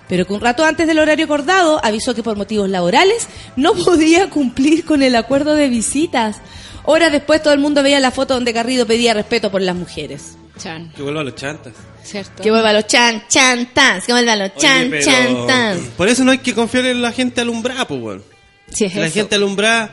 Pero 0.08 0.26
que 0.26 0.34
un 0.34 0.40
rato 0.40 0.64
antes 0.64 0.86
del 0.86 0.98
horario 0.98 1.24
acordado 1.24 1.80
avisó 1.82 2.14
que 2.14 2.22
por 2.22 2.36
motivos 2.36 2.68
laborales 2.68 3.26
no 3.56 3.74
podía 3.84 4.30
cumplir 4.30 4.84
con 4.84 5.02
el 5.02 5.16
acuerdo 5.16 5.54
de 5.54 5.68
visitas. 5.68 6.36
Horas 6.84 7.10
después 7.10 7.42
todo 7.42 7.54
el 7.54 7.60
mundo 7.60 7.82
veía 7.82 8.00
la 8.00 8.10
foto 8.10 8.34
donde 8.34 8.52
Garrido 8.52 8.86
pedía 8.86 9.14
respeto 9.14 9.50
por 9.50 9.62
las 9.62 9.74
mujeres. 9.74 10.36
Chan. 10.58 10.92
Que 10.94 11.02
vuelva 11.02 11.22
a 11.22 11.24
los 11.24 11.34
chantas. 11.34 11.72
¿Cierto? 12.04 12.42
Que 12.42 12.50
vuelva 12.50 12.72
los 12.74 12.86
chan, 12.86 13.24
chan, 13.28 13.70
tans, 13.72 14.04
que 14.04 14.12
vuelva 14.12 14.36
los 14.36 14.54
chan, 14.56 14.80
Oye, 14.82 14.90
pero 14.90 15.04
chan, 15.04 15.46
tans. 15.46 15.80
Por 15.96 16.06
eso 16.08 16.22
no 16.22 16.32
hay 16.32 16.38
que 16.38 16.54
confiar 16.54 16.84
en 16.84 17.00
la 17.00 17.10
gente 17.12 17.40
alumbrada, 17.40 17.88
pues, 17.88 18.00
weón. 18.00 18.22
Sí, 18.70 18.84
es 18.84 18.94
La 18.94 19.06
eso. 19.06 19.14
gente 19.14 19.36
alumbrada, 19.36 19.90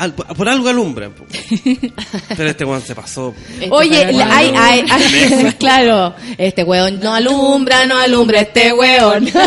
al- 0.00 0.14
por 0.14 0.48
algo 0.48 0.68
alumbran, 0.68 1.12
po. 1.12 1.24
Pero 2.36 2.50
este 2.50 2.64
weón 2.64 2.82
se 2.82 2.94
pasó. 2.94 3.34
Este 3.54 3.68
Oye, 3.70 4.12
la- 4.12 4.36
hay, 4.36 4.52
hay, 4.56 4.84
hay- 4.90 5.52
claro, 5.58 6.14
este 6.38 6.64
weón 6.64 6.98
no 7.00 7.14
alumbra, 7.14 7.86
no 7.86 7.96
alumbra 7.98 8.40
este 8.40 8.72
weón. 8.72 9.30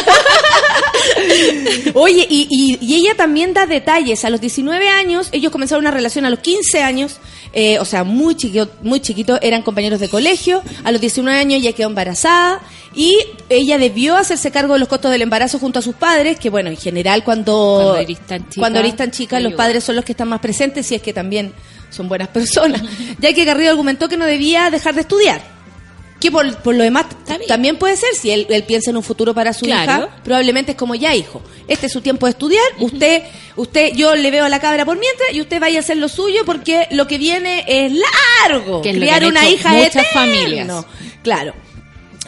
Oye, 1.96 2.26
y, 2.30 2.48
y- 2.50 2.78
y 2.82 2.96
ella 2.96 3.16
también 3.16 3.54
da 3.54 3.66
detalles. 3.66 4.24
A 4.26 4.30
los 4.30 4.42
19 4.42 4.90
años, 4.90 5.30
ellos 5.32 5.52
comenzaron 5.52 5.84
una 5.84 5.92
relación 5.92 6.26
a 6.26 6.30
los 6.30 6.40
15 6.40 6.82
años, 6.82 7.18
eh, 7.56 7.78
o 7.80 7.86
sea, 7.86 8.04
muy 8.04 8.36
chiquito, 8.36 8.68
muy 8.82 9.00
chiquito, 9.00 9.40
eran 9.42 9.62
compañeros 9.62 10.00
de 10.00 10.10
colegio. 10.10 10.64
A 10.84 10.92
los 10.92 11.00
19 11.00 11.38
años 11.38 11.62
ella 11.62 11.74
quedó 11.74 11.88
embarazada 11.88 12.62
y 12.96 13.16
ella 13.48 13.78
debió 13.78 14.16
hacerse 14.18 14.50
cargo 14.50 14.74
de 14.74 14.80
los 14.80 14.88
costos 14.88 15.12
del 15.12 15.22
embarazo 15.22 15.60
junto 15.60 15.78
a 15.78 15.82
sus 15.84 15.94
padres, 15.94 16.40
que 16.40 16.50
bueno, 16.50 16.72
en 16.72 16.78
general 16.78 17.24
cuando, 17.24 17.78
Cuando 17.96 18.00
eres 18.00 18.20
tan 18.26 18.50
chica, 18.50 18.60
cuando 18.60 18.80
eres 18.80 18.96
tan 18.96 19.12
chica, 19.12 19.40
los 19.40 19.54
padres 19.54 19.84
son 19.84 19.96
los 19.96 20.04
que 20.04 20.14
están 20.14 20.30
más 20.30 20.40
presentes 20.40 20.92
y 20.92 20.96
es 20.96 21.02
que 21.02 21.14
también 21.14 21.54
son 21.92 22.10
buenas 22.10 22.28
personas, 22.30 22.82
ya 23.20 23.34
que 23.34 23.46
Garrido 23.46 23.70
argumentó 23.70 24.10
que 24.10 24.18
no 24.18 24.26
debía 24.26 24.72
dejar 24.72 24.96
de 24.96 25.02
estudiar. 25.02 25.54
Que 26.24 26.32
por, 26.32 26.56
por 26.62 26.74
lo 26.74 26.84
demás 26.84 27.06
también 27.48 27.78
puede 27.78 27.98
ser, 27.98 28.16
si 28.16 28.32
él, 28.32 28.48
él 28.50 28.64
piensa 28.64 28.92
en 28.92 28.96
un 28.98 29.04
futuro 29.04 29.34
para 29.34 29.52
su 29.52 29.66
Claro. 29.66 29.84
hija, 30.06 30.10
probablemente 30.24 30.72
es 30.72 30.78
como 30.78 30.96
ya, 30.96 31.14
hijo, 31.14 31.42
este 31.68 31.88
es 31.88 31.92
su 31.92 32.00
tiempo 32.00 32.26
de 32.28 32.30
estudiar, 32.32 32.64
usted, 32.80 33.24
usted, 33.58 33.90
yo 33.94 34.16
le 34.16 34.32
veo 34.32 34.46
a 34.46 34.50
la 34.50 34.62
cabra 34.62 34.86
por 34.86 34.98
mientras 34.98 35.34
y 35.34 35.42
usted 35.42 35.60
vaya 35.60 35.80
a 35.80 35.82
hacer 35.82 35.98
lo 35.98 36.08
suyo 36.08 36.44
porque 36.46 36.88
lo 36.92 37.08
que 37.08 37.18
viene 37.18 37.66
es 37.68 37.92
largo. 37.92 38.82
Que 38.82 38.92
es 38.92 38.96
lo 38.96 39.02
que 39.02 39.06
Criar 39.08 39.24
han 39.24 39.30
una 39.32 39.46
hecho 39.46 39.54
hija 39.56 39.70
muchas 39.74 39.90
eterno. 39.98 40.10
familias. 40.14 40.86
Claro. 41.24 41.54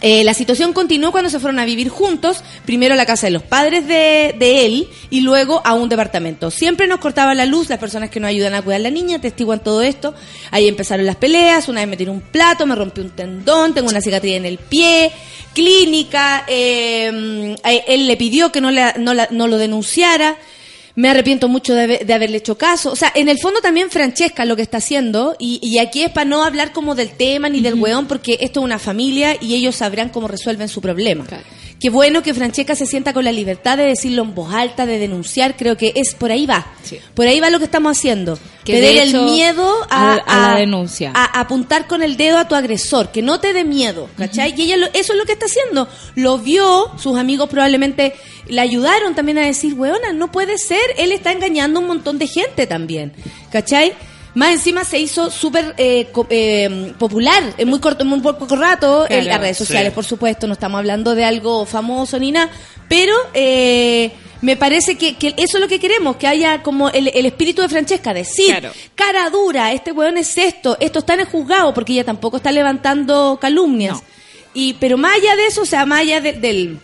Eh, 0.01 0.23
la 0.25 0.33
situación 0.33 0.73
continuó 0.73 1.11
cuando 1.13 1.29
se 1.29 1.39
fueron 1.39 1.57
a 1.57 1.65
vivir 1.65 1.87
juntos, 1.89 2.43
primero 2.65 2.93
a 2.93 2.97
la 2.97 3.05
casa 3.05 3.27
de 3.27 3.31
los 3.31 3.43
padres 3.43 3.87
de, 3.87 4.35
de 4.37 4.65
él 4.65 4.89
y 5.09 5.21
luego 5.21 5.61
a 5.63 5.73
un 5.73 5.87
departamento. 5.87 6.51
Siempre 6.51 6.85
nos 6.85 6.99
cortaba 6.99 7.33
la 7.33 7.45
luz, 7.45 7.69
las 7.69 7.79
personas 7.79 8.09
que 8.09 8.19
nos 8.19 8.27
ayudan 8.29 8.53
a 8.55 8.61
cuidar 8.61 8.81
a 8.81 8.83
la 8.83 8.89
niña 8.89 9.19
testiguan 9.21 9.63
todo 9.63 9.81
esto. 9.81 10.13
Ahí 10.51 10.67
empezaron 10.67 11.05
las 11.05 11.15
peleas, 11.15 11.69
una 11.69 11.79
vez 11.79 11.89
me 11.89 11.95
tiré 11.97 12.11
un 12.11 12.19
plato, 12.21 12.65
me 12.65 12.75
rompí 12.75 12.99
un 13.01 13.11
tendón, 13.11 13.73
tengo 13.73 13.87
una 13.89 14.01
cicatriz 14.01 14.33
en 14.35 14.45
el 14.45 14.57
pie, 14.57 15.11
clínica, 15.53 16.43
eh, 16.47 17.55
eh, 17.63 17.83
él 17.87 18.05
le 18.07 18.17
pidió 18.17 18.51
que 18.51 18.61
no, 18.61 18.71
la- 18.71 18.95
no, 18.97 19.13
la- 19.13 19.29
no 19.31 19.47
lo 19.47 19.57
denunciara. 19.57 20.35
Me 20.95 21.09
arrepiento 21.09 21.47
mucho 21.49 21.73
de, 21.75 21.83
haber- 21.83 22.05
de 22.05 22.13
haberle 22.13 22.37
hecho 22.37 22.57
caso. 22.57 22.91
O 22.91 22.95
sea, 22.95 23.11
en 23.15 23.27
el 23.29 23.37
fondo 23.39 23.59
también 23.61 23.89
Francesca 23.89 24.45
lo 24.45 24.55
que 24.55 24.61
está 24.61 24.77
haciendo, 24.77 25.35
y, 25.39 25.59
y 25.61 25.79
aquí 25.79 26.03
es 26.03 26.09
para 26.09 26.25
no 26.25 26.43
hablar 26.43 26.71
como 26.71 26.95
del 26.95 27.09
tema 27.09 27.49
ni 27.49 27.59
del 27.61 27.73
weón, 27.75 28.07
porque 28.07 28.37
esto 28.41 28.61
es 28.61 28.63
una 28.63 28.79
familia 28.79 29.35
y 29.41 29.55
ellos 29.55 29.75
sabrán 29.75 30.09
cómo 30.09 30.27
resuelven 30.27 30.69
su 30.69 30.79
problema. 30.81 31.25
Claro. 31.25 31.43
Qué 31.79 31.89
bueno 31.89 32.23
que 32.23 32.33
Francesca 32.33 32.73
se 32.73 32.85
sienta 32.85 33.11
con 33.13 33.25
la 33.25 33.31
libertad 33.33 33.77
de 33.77 33.83
decirlo 33.83 34.23
en 34.23 34.33
voz 34.33 34.53
alta, 34.53 34.85
de 34.85 34.97
denunciar, 34.97 35.57
creo 35.57 35.75
que 35.75 35.91
es 35.95 36.15
por 36.15 36.31
ahí 36.31 36.45
va. 36.45 36.65
Sí. 36.83 36.99
Por 37.13 37.27
ahí 37.27 37.39
va 37.41 37.49
lo 37.49 37.59
que 37.59 37.65
estamos 37.65 37.97
haciendo. 37.97 38.39
Que 38.63 38.73
Perder 38.73 38.95
de 38.95 39.01
el 39.03 39.21
miedo 39.25 39.69
a, 39.89 40.13
a- 40.13 40.47
a 40.47 40.53
la 40.53 40.59
denuncia. 40.59 41.11
a- 41.13 41.37
a 41.37 41.41
apuntar 41.41 41.85
con 41.87 42.01
el 42.01 42.15
dedo 42.17 42.37
a 42.37 42.47
tu 42.47 42.55
agresor, 42.55 43.11
que 43.11 43.21
no 43.21 43.39
te 43.39 43.51
dé 43.53 43.63
miedo, 43.65 44.09
¿cachai? 44.17 44.53
Y 44.57 44.61
ella 44.63 44.77
lo- 44.77 44.87
eso 44.87 45.13
es 45.13 45.19
lo 45.19 45.25
que 45.25 45.33
está 45.33 45.45
haciendo. 45.47 45.87
Lo 46.15 46.37
vio, 46.39 46.91
sus 46.97 47.17
amigos 47.17 47.49
probablemente 47.49 48.13
le 48.47 48.61
ayudaron 48.61 49.13
también 49.13 49.37
a 49.37 49.45
decir, 49.45 49.73
weona, 49.73 50.13
no 50.13 50.31
puede 50.31 50.57
ser, 50.57 50.79
él 50.97 51.11
está 51.11 51.31
engañando 51.33 51.79
a 51.79 51.81
un 51.81 51.87
montón 51.89 52.17
de 52.17 52.27
gente 52.27 52.67
también, 52.67 53.11
¿cachai? 53.51 53.93
Más 54.35 54.51
encima 54.51 54.83
se 54.83 54.99
hizo 54.99 55.31
súper 55.31 55.73
eh, 55.77 56.11
eh, 56.29 56.93
popular 56.99 57.41
en 57.57 57.67
muy 57.69 57.79
corto, 57.79 58.03
en 58.03 58.09
muy 58.09 58.19
poco 58.19 58.55
rato 58.55 59.03
en 59.03 59.21
Claro. 59.21 59.25
las 59.27 59.39
redes 59.39 59.57
sociales, 59.57 59.91
Sí. 59.91 59.95
por 59.95 60.05
supuesto, 60.05 60.45
no 60.45 60.53
estamos 60.53 60.77
hablando 60.77 61.15
de 61.15 61.25
algo 61.25 61.65
famoso 61.65 62.19
ni 62.19 62.31
nada, 62.31 62.51
pero 62.89 63.15
eh, 63.33 64.11
me 64.41 64.57
parece 64.57 64.97
que, 64.97 65.15
que 65.15 65.29
eso 65.37 65.57
es 65.57 65.61
lo 65.61 65.67
que 65.69 65.79
queremos, 65.79 66.17
que 66.17 66.27
haya 66.27 66.61
como 66.61 66.89
el, 66.89 67.07
el 67.13 67.25
espíritu 67.25 67.61
de 67.61 67.69
Francesca, 67.69 68.13
decir, 68.13 68.47
Claro. 68.59 68.71
cara 68.93 69.29
dura, 69.29 69.71
este 69.71 69.91
weón 69.93 70.17
es 70.17 70.37
esto, 70.37 70.77
esto 70.81 70.99
está 70.99 71.13
en 71.13 71.21
el 71.21 71.25
juzgado, 71.27 71.73
porque 71.73 71.93
ella 71.93 72.03
tampoco 72.03 72.37
está 72.37 72.51
levantando 72.51 73.37
calumnias. 73.41 73.93
No. 73.95 74.03
Y, 74.53 74.73
pero 74.75 74.97
más 74.97 75.15
allá 75.15 75.35
de 75.37 75.47
eso, 75.47 75.61
o 75.61 75.65
sea, 75.65 75.85
más 75.85 76.01
allá 76.01 76.19
de, 76.21 76.33
del, 76.33 76.77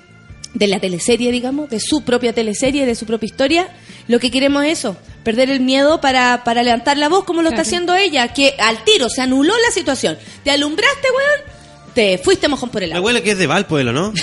de 0.54 0.68
la 0.68 0.80
teleserie, 0.80 1.32
digamos, 1.32 1.70
de 1.70 1.80
su 1.80 2.04
propia 2.04 2.34
teleserie, 2.34 2.86
de 2.86 2.96
su 2.96 3.06
propia 3.06 3.26
historia, 3.28 3.68
lo 4.08 4.20
que 4.20 4.32
queremos 4.32 4.66
es 4.66 4.80
eso, 4.80 4.98
perder 5.24 5.50
el 5.50 5.62
miedo 5.62 6.02
para, 6.02 6.44
para 6.44 6.62
levantar 6.64 6.98
la 6.98 7.08
voz 7.10 7.24
como 7.24 7.42
lo 7.42 7.50
está 7.50 7.62
haciendo 7.62 7.96
ella, 7.96 8.28
que 8.34 8.56
al 8.60 8.84
tiro 8.84 9.08
se 9.10 9.22
anuló 9.22 9.54
la 9.66 9.72
situación. 9.74 10.18
Te 10.44 10.52
alumbraste, 10.52 11.08
weón, 11.10 11.52
te 11.94 12.18
fuiste 12.18 12.48
mojón 12.48 12.70
por 12.70 12.84
el 12.84 12.90
Me 12.90 12.96
agua. 12.98 13.08
huele 13.08 13.24
que 13.24 13.32
es 13.32 13.38
de 13.38 13.48
Valpuelo, 13.48 13.92
¿no? 13.94 14.12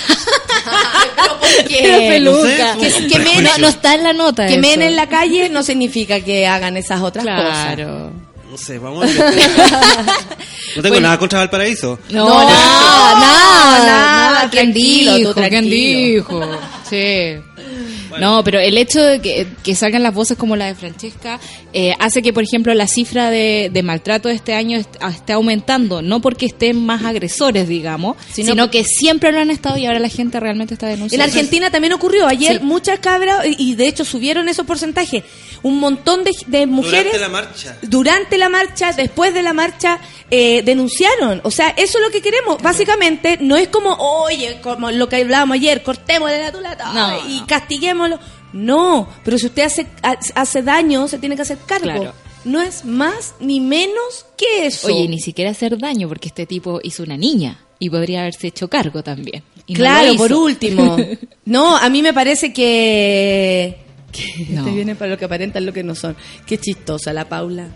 Pero 1.67 1.97
peluca. 1.97 2.75
No 2.75 2.81
sé, 2.83 2.91
que, 2.91 3.07
que 3.07 3.19
men-. 3.19 3.43
No, 3.43 3.57
no 3.57 3.67
está 3.67 3.95
en 3.95 4.03
la 4.03 4.13
nota. 4.13 4.47
que 4.47 4.57
men 4.57 4.81
en 4.81 4.95
la 4.95 5.07
calle 5.09 5.49
no 5.49 5.63
significa 5.63 6.19
que 6.21 6.47
hagan 6.47 6.77
esas 6.77 7.01
otras 7.01 7.25
cosas. 7.25 7.75
Claro. 7.75 8.11
No 8.49 8.57
sé, 8.57 8.79
vamos 8.79 9.05
a 9.05 9.07
investigar. 9.09 10.05
No 10.75 10.83
tengo 10.83 10.99
nada 10.99 11.17
contra 11.17 11.39
Valparaíso. 11.39 11.97
No, 12.11 12.25
No, 12.29 12.43
nada, 12.47 13.19
nada, 13.19 13.19
nada, 13.19 13.85
nada, 13.85 14.28
¿Quién 14.47 14.71
tranquilo, 14.71 15.11
tú 15.13 15.17
dijo? 15.19 15.49
¿Quién 15.49 15.69
dijo? 15.69 16.59
Sí. 16.89 17.37
No, 18.17 18.43
pero 18.43 18.59
el 18.59 18.77
hecho 18.77 19.01
de 19.01 19.19
que, 19.21 19.47
que 19.63 19.75
salgan 19.75 20.01
las 20.03 20.13
voces 20.13 20.37
como 20.37 20.55
la 20.55 20.65
de 20.67 20.75
Francesca 20.75 21.39
eh, 21.73 21.93
hace 21.99 22.21
que, 22.21 22.33
por 22.33 22.43
ejemplo, 22.43 22.73
la 22.73 22.87
cifra 22.87 23.29
de, 23.29 23.69
de 23.71 23.83
maltrato 23.83 24.29
de 24.29 24.35
este 24.35 24.53
año 24.55 24.77
est- 24.77 24.95
esté 25.11 25.33
aumentando. 25.33 26.01
No 26.01 26.21
porque 26.21 26.45
estén 26.47 26.85
más 26.85 27.03
agresores, 27.03 27.67
digamos, 27.67 28.17
Sino 28.31 28.51
sino, 28.51 28.71
que 28.71 28.83
siempre 28.83 29.31
lo 29.31 29.39
han 29.39 29.51
estado 29.51 29.77
y 29.77 29.85
ahora 29.85 29.99
la 29.99 30.09
gente 30.09 30.39
realmente 30.39 30.73
está 30.73 30.87
En 30.87 30.93
denunciando. 30.95 31.23
Argentina 31.25 31.69
también 31.71 31.93
ocurrió. 31.93 32.25
Ayer 32.27 32.59
Sí. 32.59 32.63
muchas 32.63 32.99
cabras, 32.99 33.45
y 33.45 33.75
de 33.75 33.87
hecho 33.87 34.05
subieron 34.05 34.49
esos 34.49 34.65
porcentajes. 34.65 35.23
Un 35.61 35.79
montón 35.79 36.23
de, 36.23 36.31
de 36.47 36.65
mujeres. 36.67 37.11
Durante 37.11 37.19
la 37.19 37.29
marcha. 37.29 37.77
durante 37.81 38.37
la 38.37 38.49
marcha, 38.49 38.91
después 38.93 39.33
de 39.33 39.43
la 39.43 39.51
marcha, 39.53 39.99
eh, 40.31 40.61
denunciaron. 40.63 41.41
O 41.43 41.51
sea, 41.51 41.69
eso 41.75 41.97
es 41.97 42.03
lo 42.05 42.11
que 42.11 42.21
queremos. 42.21 42.61
Básicamente, 42.61 43.37
no 43.41 43.57
es 43.57 43.67
como, 43.67 43.93
oye, 43.93 44.59
como 44.61 44.89
lo 44.91 45.09
que 45.09 45.17
hablábamos 45.17 45.55
ayer, 45.55 45.83
cortémosle 45.83 46.39
la 46.39 46.51
tulata 46.51 46.93
No, 46.93 47.27
y 47.27 47.41
no. 47.41 47.47
No, 48.53 49.07
pero 49.23 49.37
si 49.37 49.47
usted 49.47 49.63
hace, 49.63 49.87
ha- 50.03 50.17
hace 50.35 50.61
daño, 50.63 51.07
se 51.07 51.19
tiene 51.19 51.35
que 51.35 51.41
hacer 51.43 51.57
cargo. 51.65 51.83
Claro. 51.85 52.13
No 52.45 52.61
es 52.61 52.85
más 52.85 53.33
ni 53.41 53.59
menos 53.59 54.25
que 54.37 54.65
eso. 54.67 54.87
Oye, 54.87 55.07
ni 55.09 55.19
siquiera 55.19 55.51
hacer 55.51 55.77
daño 55.77 56.07
porque 56.07 56.29
este 56.29 56.45
tipo 56.45 56.79
hizo 56.81 57.03
una 57.03 57.17
niña 57.17 57.59
y 57.79 57.89
podría 57.89 58.21
haberse 58.21 58.47
hecho 58.47 58.69
cargo 58.69 59.03
también. 59.03 59.43
Y 59.67 59.73
claro, 59.75 60.15
por 60.15 60.31
último. 60.33 60.97
No, 61.45 61.75
a 61.77 61.89
mí 61.89 62.01
me 62.03 62.13
parece 62.13 62.53
que... 62.53 63.77
que 64.11 64.45
No. 64.49 64.63
Viene 64.65 64.95
para 64.95 65.11
lo 65.11 65.17
que 65.17 65.25
aparentan 65.25 65.65
lo 65.65 65.73
que 65.73 65.83
no 65.83 65.95
son. 65.95 66.15
Qué 66.45 66.57
chistosa 66.59 67.11
la 67.11 67.27
Paula. 67.27 67.67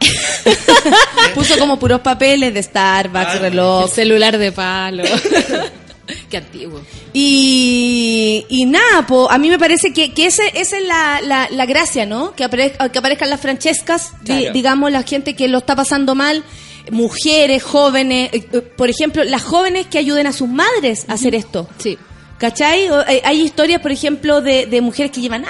Puso 1.34 1.58
como 1.58 1.78
puros 1.78 2.00
papeles 2.00 2.52
de 2.54 2.62
Starbucks, 2.62 3.26
Ah, 3.26 3.34
El 3.34 3.40
reloj. 3.40 3.90
celular 3.92 4.36
de 4.38 4.52
palo. 4.52 5.04
Qué 6.30 6.36
antiguo. 6.36 6.80
Y, 7.12 8.44
y 8.48 8.64
nada, 8.66 9.06
po, 9.06 9.30
a 9.30 9.38
mí 9.38 9.48
me 9.50 9.58
parece 9.58 9.92
que, 9.92 10.12
que 10.12 10.26
ese, 10.26 10.42
esa 10.54 10.78
es 10.78 10.86
la, 10.86 11.20
la, 11.22 11.48
la 11.50 11.66
gracia, 11.66 12.06
¿no? 12.06 12.34
Que, 12.34 12.44
apare- 12.44 12.90
que 12.90 12.98
aparezcan 12.98 13.30
las 13.30 13.40
francescas, 13.40 14.12
di- 14.22 14.32
digamos, 14.52 14.90
la 14.92 15.02
gente 15.02 15.34
que 15.34 15.48
lo 15.48 15.58
está 15.58 15.74
pasando 15.76 16.14
mal, 16.14 16.44
mujeres, 16.90 17.62
jóvenes, 17.62 18.30
eh, 18.32 18.44
eh, 18.52 18.60
por 18.60 18.90
ejemplo, 18.90 19.24
las 19.24 19.42
jóvenes 19.42 19.86
que 19.86 19.98
ayuden 19.98 20.26
a 20.26 20.32
sus 20.32 20.48
madres 20.48 21.04
a 21.08 21.14
hacer 21.14 21.34
esto. 21.34 21.68
Sí. 21.78 21.98
¿Cachai? 22.42 22.86
Eh, 23.08 23.22
Hay 23.24 23.40
historias, 23.40 23.80
por 23.80 23.92
ejemplo, 23.92 24.40
de, 24.40 24.66
de 24.66 24.80
mujeres 24.80 25.12
que 25.12 25.20
llevan 25.20 25.44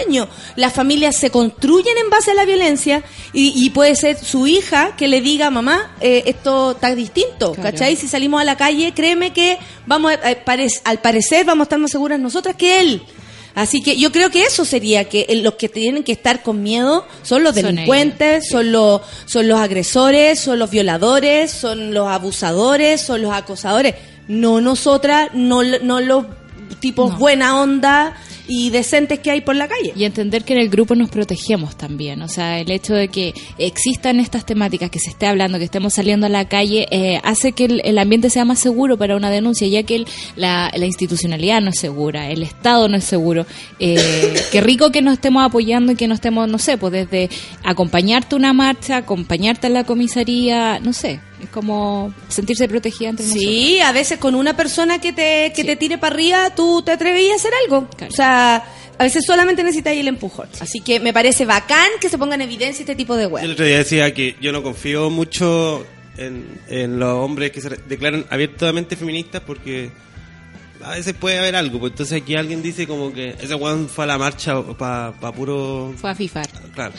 años. 0.00 0.28
Las 0.56 0.72
familias 0.72 1.14
se 1.14 1.28
construyen 1.28 1.94
en 1.98 2.08
base 2.08 2.30
a 2.30 2.34
la 2.34 2.46
violencia 2.46 3.02
y, 3.34 3.52
y 3.54 3.68
puede 3.68 3.94
ser 3.96 4.16
su 4.16 4.46
hija 4.46 4.96
que 4.96 5.08
le 5.08 5.20
diga, 5.20 5.50
mamá, 5.50 5.94
eh, 6.00 6.22
esto 6.24 6.70
está 6.70 6.94
distinto. 6.94 7.52
Claro. 7.52 7.62
¿Cachai? 7.70 7.96
Si 7.96 8.08
salimos 8.08 8.40
a 8.40 8.44
la 8.44 8.56
calle, 8.56 8.94
créeme 8.94 9.34
que 9.34 9.58
vamos 9.86 10.10
a- 10.12 10.26
a- 10.30 10.42
parec- 10.46 10.80
al 10.84 11.00
parecer 11.00 11.44
vamos 11.44 11.64
a 11.64 11.66
estar 11.66 11.78
más 11.78 11.90
seguras 11.90 12.18
nosotras 12.18 12.56
que 12.56 12.80
él. 12.80 13.02
Así 13.54 13.82
que 13.82 13.98
yo 13.98 14.10
creo 14.10 14.30
que 14.30 14.44
eso 14.44 14.64
sería 14.64 15.10
que 15.10 15.26
eh, 15.28 15.36
los 15.36 15.56
que 15.56 15.68
tienen 15.68 16.02
que 16.02 16.12
estar 16.12 16.42
con 16.42 16.62
miedo 16.62 17.06
son 17.22 17.44
los 17.44 17.54
Son 17.54 17.64
delincuentes, 17.64 18.48
son 18.48 18.72
los 18.72 19.02
son 19.26 19.46
los 19.46 19.60
agresores, 19.60 20.40
son 20.40 20.58
los 20.58 20.70
violadores, 20.70 21.50
son 21.50 21.92
los 21.92 22.08
abusadores, 22.08 23.02
son 23.02 23.20
los 23.20 23.34
acosadores. 23.34 23.94
No 24.28 24.60
nosotras, 24.60 25.30
no, 25.34 25.62
no 25.62 26.00
los 26.00 26.26
tipos 26.80 27.12
No. 27.12 27.18
buena 27.18 27.60
onda 27.60 28.16
y 28.48 28.70
decentes 28.70 29.18
que 29.20 29.30
hay 29.30 29.40
por 29.40 29.56
la 29.56 29.68
calle. 29.68 29.92
Y 29.96 30.04
entender 30.04 30.44
que 30.44 30.52
en 30.54 30.60
el 30.60 30.68
grupo 30.68 30.94
nos 30.94 31.10
protegemos 31.10 31.76
también. 31.76 32.22
O 32.22 32.28
sea, 32.28 32.58
el 32.60 32.70
hecho 32.70 32.94
de 32.94 33.08
que 33.08 33.34
existan 33.58 34.20
estas 34.20 34.44
temáticas, 34.46 34.90
que 34.90 34.98
se 34.98 35.10
esté 35.10 35.26
hablando, 35.26 35.58
que 35.58 35.64
estemos 35.64 35.94
saliendo 35.94 36.26
a 36.26 36.28
la 36.28 36.48
calle, 36.48 36.86
eh, 36.90 37.20
hace 37.24 37.52
que 37.52 37.64
el, 37.66 37.80
el 37.84 37.98
ambiente 37.98 38.30
sea 38.30 38.44
más 38.44 38.58
seguro 38.58 38.96
para 38.98 39.16
una 39.16 39.30
denuncia, 39.30 39.66
ya 39.68 39.82
que 39.84 39.96
el- 39.96 40.06
la, 40.36 40.70
la 40.74 40.86
institucionalidad 40.86 41.60
no 41.60 41.70
es 41.70 41.78
segura, 41.78 42.30
el 42.30 42.42
Estado 42.42 42.88
no 42.88 42.96
es 42.96 43.04
seguro. 43.04 43.46
Eh, 43.78 44.34
qué 44.50 44.60
rico 44.60 44.90
que 44.90 45.02
nos 45.02 45.14
estemos 45.14 45.44
apoyando 45.44 45.92
y 45.92 45.96
que 45.96 46.08
nos 46.08 46.16
estemos, 46.16 46.48
no 46.48 46.58
sé, 46.58 46.76
pues 46.78 46.92
desde 46.92 47.30
acompañarte 47.64 48.34
a 48.34 48.38
una 48.38 48.52
marcha, 48.52 48.96
acompañarte 48.98 49.66
a 49.68 49.70
la 49.70 49.84
comisaría, 49.84 50.78
no 50.80 50.92
sé. 50.92 51.20
Es 51.42 51.48
como 51.48 52.14
sentirse 52.28 52.68
protegida 52.68 53.10
nosotros. 53.10 53.34
Sí, 53.34 53.80
a 53.80 53.90
veces 53.90 54.18
con 54.18 54.36
una 54.36 54.54
persona 54.56 55.00
que 55.00 55.12
te, 55.12 55.52
que 55.54 55.62
Sí. 55.62 55.66
te 55.66 55.74
tire 55.76 55.98
para 55.98 56.14
arriba, 56.14 56.50
tú 56.54 56.82
te 56.82 56.92
atrevías 56.92 57.32
a 57.32 57.34
hacer 57.34 57.50
algo. 57.64 57.88
Claro. 57.96 58.12
O 58.12 58.16
sea, 58.16 58.31
a 58.32 59.04
veces 59.04 59.24
solamente 59.26 59.62
necesitas 59.62 59.94
el 59.94 60.08
empujón. 60.08 60.48
Así 60.60 60.80
que 60.80 61.00
me 61.00 61.12
parece 61.12 61.44
bacán 61.44 61.88
que 62.00 62.08
se 62.08 62.18
ponga 62.18 62.34
en 62.34 62.42
evidencia 62.42 62.82
este 62.82 62.94
tipo 62.94 63.16
de 63.16 63.24
Yo 63.24 63.28
el 63.28 63.32
web. 63.32 63.50
otro 63.50 63.64
día 63.64 63.78
decía 63.78 64.12
que 64.14 64.36
yo 64.40 64.52
no 64.52 64.62
confío 64.62 65.10
mucho 65.10 65.84
en, 66.16 66.60
en 66.68 66.98
los 66.98 67.12
hombres 67.14 67.50
que 67.52 67.60
se 67.60 67.70
declaran 67.88 68.26
abiertamente 68.30 68.96
feministas 68.96 69.42
porque 69.46 69.90
a 70.84 70.90
veces 70.90 71.14
puede 71.14 71.38
haber 71.38 71.56
algo. 71.56 71.78
Pues 71.78 71.92
entonces 71.92 72.20
aquí 72.22 72.34
alguien 72.34 72.62
dice 72.62 72.86
como 72.86 73.12
que 73.12 73.30
ese 73.40 73.54
weón 73.54 73.88
fue 73.88 74.04
a 74.04 74.08
la 74.08 74.18
marcha 74.18 74.60
para 74.62 75.12
pa 75.12 75.32
puro... 75.32 75.94
Fue 75.96 76.10
a 76.10 76.14
FIFAR. 76.14 76.48
Claro, 76.74 76.92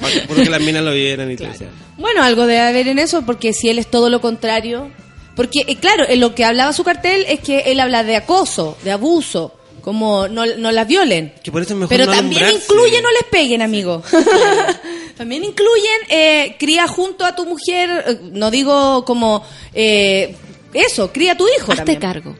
para 0.00 0.26
puro 0.26 0.42
que 0.42 0.50
las 0.50 0.60
minas 0.60 0.82
lo 0.82 0.92
vieran 0.92 1.30
y 1.30 1.36
todo 1.36 1.48
eso. 1.48 1.64
Bueno, 1.96 2.22
algo 2.22 2.46
debe 2.46 2.60
haber 2.60 2.88
en 2.88 2.98
eso, 2.98 3.22
porque 3.22 3.52
si 3.52 3.68
él 3.68 3.78
es 3.78 3.90
todo 3.90 4.10
lo 4.10 4.20
contrario. 4.20 4.90
Porque, 5.36 5.60
eh, 5.66 5.76
claro, 5.76 6.04
en 6.08 6.20
lo 6.20 6.34
que 6.34 6.44
hablaba 6.44 6.72
su 6.72 6.82
cartel 6.84 7.24
es 7.28 7.40
que 7.40 7.60
él 7.66 7.80
habla 7.80 8.02
de 8.02 8.16
acoso, 8.16 8.76
de 8.82 8.90
abuso, 8.90 9.54
como 9.80 10.28
no, 10.28 10.46
no 10.46 10.70
las 10.72 10.86
violen. 10.86 11.32
Que 11.42 11.50
por 11.52 11.62
eso 11.62 11.72
es 11.74 11.78
mejor 11.80 11.88
Pero 11.88 12.06
no 12.06 12.12
también 12.12 12.44
alumbrarse. 12.44 12.72
incluye 12.72 13.02
no 13.02 13.10
les 13.10 13.24
peguen, 13.30 13.62
amigo. 13.62 14.02
También 15.16 15.44
incluyen 15.44 16.00
eh, 16.08 16.56
cría 16.58 16.86
junto 16.88 17.24
a 17.24 17.34
tu 17.36 17.44
mujer, 17.46 18.04
eh, 18.06 18.18
no 18.32 18.50
digo 18.50 19.04
como 19.04 19.44
eh, 19.74 20.34
eso, 20.72 21.12
cría 21.12 21.32
a 21.32 21.36
tu 21.36 21.46
hijo. 21.48 21.72
Hazte 21.72 21.76
también. 21.76 22.00
cargo. 22.00 22.36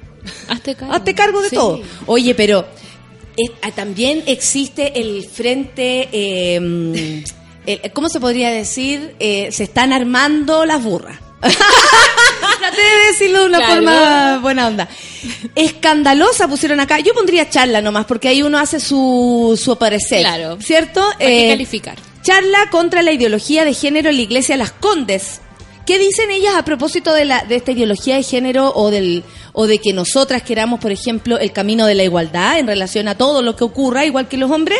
Hazte 0.48 0.74
cargo. 0.74 0.94
Hazte 0.94 1.14
cargo 1.14 1.42
de 1.42 1.48
Sí. 1.50 1.56
todo. 1.56 1.80
Oye, 2.06 2.34
pero 2.34 2.66
ah, 3.62 3.70
también 3.72 4.22
existe 4.26 4.98
el 5.00 5.24
frente, 5.24 6.08
eh, 6.12 7.22
el- 7.66 7.92
¿cómo 7.92 8.08
se 8.08 8.20
podría 8.20 8.50
decir? 8.50 9.14
Eh, 9.20 9.48
se 9.52 9.64
están 9.64 9.92
armando 9.92 10.64
las 10.64 10.82
burras. 10.82 11.18
Traté 12.58 12.80
de 12.82 13.06
decirlo 13.12 13.40
de 13.40 13.46
una 13.46 13.58
Claro. 13.58 13.74
forma 13.74 14.38
buena 14.40 14.66
onda. 14.66 14.88
Escandalosa 15.54 16.48
pusieron 16.48 16.80
acá. 16.80 16.98
Yo 17.00 17.14
pondría 17.14 17.48
charla 17.48 17.80
nomás, 17.80 18.06
porque 18.06 18.28
ahí 18.28 18.42
uno 18.42 18.58
hace 18.58 18.80
su, 18.80 19.58
su 19.62 19.76
parecer. 19.76 20.20
Claro. 20.20 20.58
¿Cierto? 20.60 21.02
Hay 21.12 21.16
que 21.26 21.46
Eh, 21.46 21.48
calificar. 21.50 21.98
Charla 22.22 22.68
contra 22.70 23.02
la 23.02 23.12
ideología 23.12 23.64
de 23.64 23.72
género 23.74 24.10
en 24.10 24.16
la 24.16 24.22
iglesia 24.22 24.56
Las 24.56 24.72
Condes. 24.72 25.40
¿Qué 25.86 25.98
dicen 25.98 26.30
ellas 26.30 26.54
a 26.54 26.64
propósito 26.64 27.12
de, 27.14 27.24
la, 27.24 27.42
de 27.44 27.56
esta 27.56 27.72
ideología 27.72 28.16
de 28.16 28.22
género 28.22 28.70
o, 28.74 28.90
del, 28.90 29.24
o 29.54 29.66
de 29.66 29.78
que 29.78 29.92
nosotras 29.92 30.42
queramos, 30.42 30.78
por 30.78 30.92
ejemplo, 30.92 31.38
el 31.38 31.52
camino 31.52 31.86
de 31.86 31.94
la 31.94 32.04
igualdad 32.04 32.58
en 32.58 32.66
relación 32.66 33.08
a 33.08 33.16
todo 33.16 33.42
lo 33.42 33.56
que 33.56 33.64
ocurra, 33.64 34.04
igual 34.04 34.28
que 34.28 34.36
los 34.36 34.50
hombres? 34.50 34.78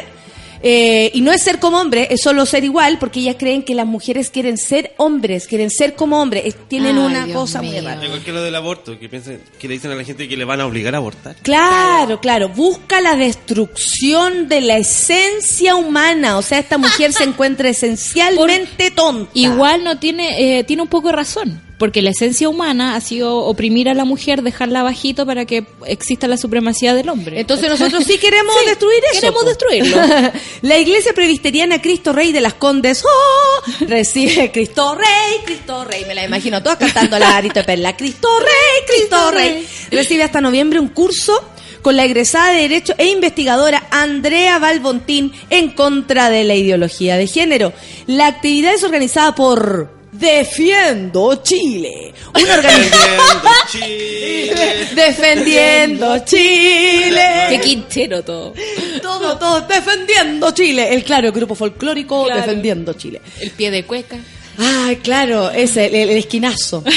Eh, 0.62 1.10
y 1.14 1.22
no 1.22 1.32
es 1.32 1.42
ser 1.42 1.58
como 1.58 1.78
hombre, 1.80 2.08
es 2.10 2.20
solo 2.22 2.44
ser 2.44 2.64
igual, 2.64 2.98
porque 2.98 3.20
ellas 3.20 3.36
creen 3.38 3.62
que 3.62 3.74
las 3.74 3.86
mujeres 3.86 4.28
quieren 4.30 4.58
ser 4.58 4.92
hombres, 4.98 5.46
quieren 5.46 5.70
ser 5.70 5.94
como 5.94 6.20
hombres, 6.20 6.42
es- 6.46 6.68
tienen 6.68 6.98
Ay, 6.98 7.04
una 7.04 7.24
Dios 7.24 7.36
cosa 7.38 7.62
muy 7.62 7.70
mío. 7.72 7.82
rara. 7.84 8.04
Igual 8.04 8.22
que 8.22 8.32
lo 8.32 8.42
del 8.42 8.54
aborto, 8.54 8.98
que 8.98 9.08
piensan, 9.08 9.40
que 9.58 9.68
le 9.68 9.74
dicen 9.74 9.90
a 9.90 9.94
la 9.94 10.04
gente 10.04 10.28
que 10.28 10.36
le 10.36 10.44
van 10.44 10.60
a 10.60 10.66
obligar 10.66 10.94
a 10.94 10.98
abortar. 10.98 11.36
Claro, 11.42 12.20
claro, 12.20 12.50
busca 12.50 13.00
la 13.00 13.16
destrucción 13.16 14.48
de 14.48 14.60
la 14.60 14.76
esencia 14.76 15.76
humana, 15.76 16.36
o 16.36 16.42
sea, 16.42 16.58
esta 16.58 16.78
mujer 16.78 17.12
se 17.12 17.24
encuentra 17.24 17.68
esencialmente 17.68 18.90
tonta. 18.90 19.30
Igual 19.34 19.84
no 19.84 19.98
tiene, 19.98 20.58
eh, 20.58 20.64
tiene 20.64 20.82
un 20.82 20.88
poco 20.88 21.08
de 21.08 21.14
razón, 21.16 21.60
porque 21.80 22.02
la 22.02 22.10
esencia 22.10 22.46
humana 22.46 22.94
ha 22.94 23.00
sido 23.00 23.38
oprimir 23.38 23.88
a 23.88 23.94
la 23.94 24.04
mujer, 24.04 24.42
dejarla 24.42 24.82
bajito 24.82 25.24
para 25.24 25.46
que 25.46 25.64
exista 25.86 26.28
la 26.28 26.36
supremacía 26.36 26.92
del 26.92 27.08
hombre. 27.08 27.40
Entonces 27.40 27.70
nosotros 27.70 28.04
sí 28.04 28.18
queremos 28.18 28.54
Sí, 28.60 28.68
destruir 28.68 29.02
eso. 29.10 29.20
queremos 29.22 29.46
destruirlo. 29.46 29.96
la 30.60 30.78
iglesia 30.78 31.14
presbiteriana 31.14 31.80
Cristo 31.80 32.12
Rey 32.12 32.32
de 32.32 32.42
las 32.42 32.52
Condes 32.52 33.02
¡oh! 33.02 33.86
recibe 33.86 34.52
Cristo 34.52 34.94
Rey, 34.94 35.38
Cristo 35.46 35.86
Rey. 35.86 36.04
Me 36.06 36.14
la 36.14 36.26
imagino 36.26 36.62
todas 36.62 36.76
cantando 36.76 37.18
la 37.18 37.34
arito 37.34 37.60
de 37.60 37.64
perla. 37.64 37.96
Cristo 37.96 38.28
Rey, 38.40 38.86
Cristo 38.86 39.30
Rey. 39.30 39.66
Recibe 39.90 40.22
hasta 40.24 40.42
noviembre 40.42 40.80
un 40.80 40.88
curso 40.88 41.42
con 41.80 41.96
la 41.96 42.04
egresada 42.04 42.52
de 42.52 42.60
Derecho 42.60 42.92
e 42.98 43.06
investigadora 43.06 43.84
Andrea 43.90 44.58
Balbontín 44.58 45.32
en 45.48 45.70
contra 45.70 46.28
de 46.28 46.44
la 46.44 46.56
ideología 46.56 47.16
de 47.16 47.26
género. 47.26 47.72
La 48.06 48.26
actividad 48.26 48.74
es 48.74 48.84
organizada 48.84 49.34
por 49.34 49.99
Defiendo 50.12 51.36
Chile, 51.42 52.12
una 52.34 52.54
organización 52.54 53.16
Defendiendo 53.42 53.50
Chile. 53.70 54.86
defendiendo 54.94 56.18
Chile. 56.24 57.22
Qué 57.50 57.60
quinchero 57.62 58.22
todo. 58.24 58.52
Todo, 59.00 59.38
todo, 59.38 59.60
defendiendo 59.62 60.50
Chile. 60.50 60.92
El 60.94 61.04
claro, 61.04 61.30
grupo 61.32 61.54
folclórico 61.54 62.24
Claro. 62.24 62.40
defendiendo 62.40 62.92
Chile. 62.94 63.20
El 63.40 63.50
pie 63.52 63.70
de 63.70 63.84
cueca. 63.84 64.16
Ay, 64.58 64.96
claro, 64.96 65.50
ese, 65.50 65.86
el, 65.86 65.94
el 66.10 66.16
esquinazo. 66.18 66.84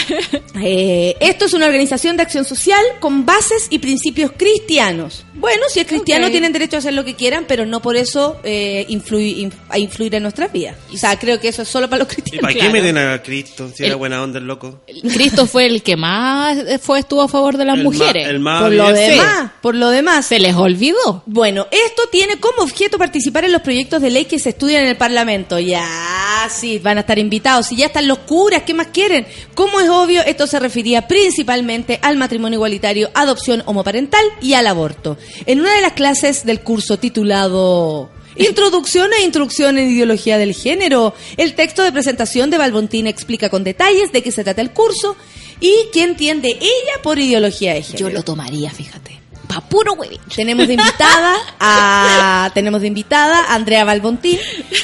Eh, 0.65 1.17
esto 1.19 1.45
es 1.45 1.53
una 1.53 1.65
organización 1.65 2.15
de 2.15 2.21
acción 2.23 2.45
social 2.45 2.79
con 2.99 3.25
bases 3.25 3.65
y 3.71 3.79
principios 3.79 4.31
cristianos. 4.37 5.25
Bueno, 5.33 5.63
si 5.67 5.79
es 5.79 5.87
cristiano 5.87 6.29
tienen 6.29 6.53
derecho 6.53 6.75
a 6.75 6.79
hacer 6.79 6.93
lo 6.93 7.03
que 7.03 7.15
quieran, 7.15 7.45
pero 7.47 7.65
no 7.65 7.81
por 7.81 7.95
eso 7.97 8.39
eh, 8.43 8.85
influir, 8.87 9.37
inf- 9.49 9.55
a 9.67 9.79
influir 9.79 10.13
en 10.13 10.21
nuestras 10.23 10.53
vidas. 10.53 10.77
O 10.93 10.95
sea, 10.97 11.17
creo 11.17 11.39
que 11.39 11.47
eso 11.47 11.63
es 11.63 11.67
solo 11.67 11.89
para 11.89 12.03
los 12.03 12.13
¿Y 12.13 12.15
cristianos. 12.15 12.41
para 12.43 12.53
qué 12.53 12.59
Claro. 12.59 12.73
meten 12.73 12.97
a 12.99 13.21
Cristo 13.23 13.69
si 13.75 13.83
era 13.83 13.95
buena 13.95 14.21
onda 14.21 14.37
el 14.37 14.45
loco? 14.45 14.81
Cristo 15.11 15.47
fue 15.47 15.65
el 15.65 15.81
que 15.81 15.97
más 15.97 16.59
fue 16.81 16.99
estuvo 16.99 17.23
a 17.23 17.27
favor 17.27 17.57
de 17.57 17.65
las 17.65 17.75
El 17.77 17.83
ma- 17.83 17.89
mujeres. 17.89 18.27
el 18.27 18.39
más 18.39 18.61
Por 18.61 18.71
lo 18.73 18.93
demás, 18.93 19.51
por 19.61 19.75
lo 19.75 19.89
demás. 19.89 20.25
Se 20.27 20.39
les 20.39 20.53
olvidó. 20.55 21.23
Bueno, 21.25 21.67
esto 21.71 22.03
tiene 22.11 22.37
como 22.39 22.61
objeto 22.61 22.99
participar 22.99 23.43
en 23.43 23.51
los 23.53 23.63
proyectos 23.63 24.01
de 24.03 24.11
ley 24.11 24.25
que 24.25 24.37
se 24.37 24.49
estudian 24.49 24.83
en 24.83 24.89
el 24.89 24.97
Parlamento. 24.97 25.59
Ya, 25.59 26.47
sí, 26.49 26.77
van 26.79 26.97
a 26.97 27.01
estar 27.01 27.17
invitados. 27.17 27.52
Si 27.61 27.75
ya 27.75 27.87
están 27.87 28.07
los 28.07 28.19
curas, 28.19 28.63
¿qué 28.63 28.73
más 28.73 28.87
quieren? 28.87 29.27
Como 29.53 29.79
es 29.79 29.89
obvio, 29.89 30.23
esto 30.23 30.47
se 30.47 30.59
refería 30.59 31.07
principalmente 31.07 31.99
al 32.01 32.17
matrimonio 32.17 32.57
igualitario, 32.57 33.11
adopción 33.13 33.61
homoparental 33.65 34.25
y 34.41 34.53
al 34.53 34.65
aborto. 34.65 35.17
En 35.45 35.59
una 35.59 35.75
de 35.75 35.81
las 35.81 35.93
clases 35.93 36.45
del 36.45 36.61
curso 36.61 36.97
titulado 36.97 38.09
Introducción 38.35 39.11
e 39.13 39.23
instrucción 39.23 39.77
en 39.77 39.91
ideología 39.91 40.37
del 40.37 40.55
género, 40.55 41.13
el 41.37 41.53
texto 41.53 41.83
de 41.83 41.91
presentación 41.91 42.49
de 42.49 42.57
Balbontín 42.57 43.05
explica 43.05 43.49
con 43.49 43.63
detalles 43.63 44.11
de 44.11 44.23
qué 44.23 44.31
se 44.31 44.43
trata 44.43 44.61
el 44.61 44.71
curso 44.71 45.15
y 45.59 45.73
qué 45.91 46.03
entiende 46.03 46.49
ella 46.49 47.01
por 47.03 47.19
ideología 47.19 47.73
de 47.73 47.83
género. 47.83 48.09
Yo 48.09 48.13
lo 48.13 48.23
tomaría, 48.23 48.71
fíjate. 48.71 49.22
Puro 49.61 49.93
huevín. 49.93 50.19
Tenemos 50.35 50.67
de 50.67 50.73
invitada 50.73 51.35
a 51.59 52.51
tenemos 52.53 52.81
de 52.81 52.87
invitada 52.87 53.45
a 53.45 53.55
Andrea 53.55 53.85
Balbontín. 53.85 54.39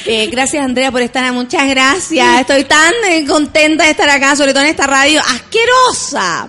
Eh, 0.06 0.28
gracias 0.28 0.64
Andrea 0.64 0.90
por 0.90 1.02
estar. 1.02 1.32
Muchas 1.32 1.68
gracias. 1.68 2.40
Estoy 2.40 2.64
tan 2.64 2.92
eh, 3.08 3.24
contenta 3.26 3.84
de 3.84 3.90
estar 3.90 4.08
acá, 4.08 4.36
sobre 4.36 4.52
todo 4.52 4.62
en 4.64 4.70
esta 4.70 4.86
radio 4.86 5.20
asquerosa. 5.20 6.48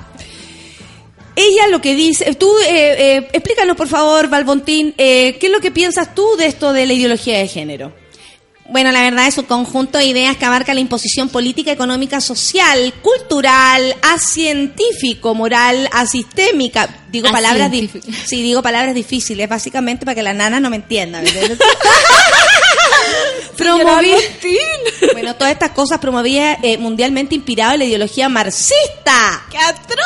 Ella 1.35 1.67
lo 1.69 1.79
que 1.79 1.95
dice, 1.95 2.35
tú 2.35 2.51
eh, 2.59 3.17
eh, 3.17 3.29
explícanos 3.31 3.77
por 3.77 3.87
favor, 3.87 4.27
Balbontín, 4.27 4.93
eh, 4.97 5.37
¿qué 5.39 5.47
es 5.47 5.51
lo 5.51 5.61
que 5.61 5.71
piensas 5.71 6.13
tú 6.13 6.35
de 6.37 6.45
esto 6.45 6.73
de 6.73 6.85
la 6.85 6.93
ideología 6.93 7.37
de 7.37 7.47
género? 7.47 8.00
Bueno, 8.71 8.91
la 8.93 9.01
verdad 9.01 9.27
es 9.27 9.37
un 9.37 9.43
conjunto 9.45 9.97
de 9.97 10.05
ideas 10.05 10.37
que 10.37 10.45
abarca 10.45 10.73
la 10.73 10.79
imposición 10.79 11.27
política, 11.27 11.71
económica, 11.73 12.21
social, 12.21 12.93
cultural, 13.01 13.95
científico, 14.17 15.35
moral, 15.35 15.89
asistémica. 15.91 16.87
Digo 17.09 17.29
palabras, 17.31 17.69
di- 17.69 17.79
Asientífica. 17.85 18.17
sí, 18.25 18.41
digo 18.41 18.61
palabras 18.61 18.95
difíciles, 18.95 19.49
básicamente 19.49 20.05
para 20.05 20.15
que 20.15 20.23
las 20.23 20.35
nanas 20.35 20.61
no 20.61 20.69
me 20.69 20.77
entiendan. 20.77 21.23
¿me 21.23 21.29
entiendes? 21.29 21.59
Promoví, 23.57 24.11
bueno, 25.11 25.35
todas 25.35 25.53
estas 25.53 25.71
cosas 25.71 25.99
promovidas 25.99 26.57
eh, 26.63 26.77
mundialmente 26.77 27.35
inspirado 27.35 27.73
en 27.73 27.79
la 27.79 27.85
ideología 27.85 28.27
marxista 28.29 29.43
¡Qué 29.51 29.57
atroz! 29.57 29.97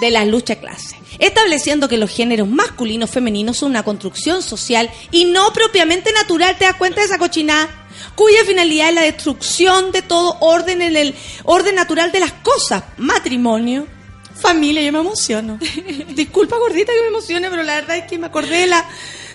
de 0.00 0.10
las 0.10 0.26
luchas 0.26 0.58
de 0.58 0.60
clase, 0.60 0.96
estableciendo 1.18 1.88
que 1.88 1.96
los 1.96 2.10
géneros 2.10 2.46
masculinos 2.46 3.10
femeninos 3.10 3.56
son 3.56 3.70
una 3.70 3.82
construcción 3.82 4.42
social 4.42 4.90
y 5.10 5.24
no 5.24 5.52
propiamente 5.52 6.12
natural. 6.12 6.56
¿Te 6.58 6.66
das 6.66 6.74
cuenta 6.76 7.00
de 7.00 7.06
esa 7.06 7.18
cochinada? 7.18 7.68
Cuya 8.14 8.44
finalidad 8.44 8.88
es 8.88 8.94
la 8.94 9.02
destrucción 9.02 9.92
de 9.92 10.02
todo 10.02 10.36
orden 10.40 10.82
en 10.82 10.96
el 10.96 11.14
orden 11.44 11.74
natural 11.74 12.12
de 12.12 12.20
las 12.20 12.32
cosas. 12.32 12.84
Matrimonio, 12.96 13.86
familia, 14.34 14.82
yo 14.82 14.92
me 14.92 15.00
emociono. 15.00 15.58
Disculpa, 16.14 16.56
gordita, 16.58 16.92
que 16.92 17.00
me 17.02 17.08
emocione, 17.08 17.50
pero 17.50 17.62
la 17.62 17.74
verdad 17.76 17.96
es 17.96 18.04
que 18.04 18.18
me 18.18 18.26
acordé 18.26 18.60
de 18.60 18.66
la, 18.66 18.84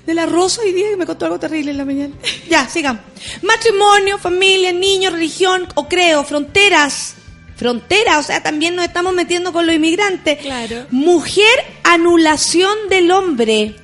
de 0.06 0.14
la 0.14 0.26
Rosa 0.26 0.62
hoy 0.62 0.72
día 0.72 0.90
que 0.90 0.98
me 0.98 1.06
contó 1.06 1.26
algo 1.26 1.40
terrible 1.40 1.72
en 1.72 1.78
la 1.78 1.86
mañana. 1.86 2.16
Ya, 2.50 2.68
sigamos. 2.68 3.02
Matrimonio, 3.42 4.18
familia, 4.18 4.72
niño, 4.72 5.10
religión 5.10 5.68
o 5.76 5.88
creo, 5.88 6.24
fronteras. 6.24 7.16
Fronteras, 7.56 8.18
o 8.18 8.24
sea, 8.24 8.42
también 8.42 8.76
nos 8.76 8.86
estamos 8.86 9.14
metiendo 9.14 9.54
con 9.54 9.68
los 9.68 9.76
inmigrantes. 9.76 10.40
Claro. 10.40 10.88
Mujer, 10.90 11.46
anulación 11.84 12.76
del 12.90 13.12
hombre. 13.12 13.76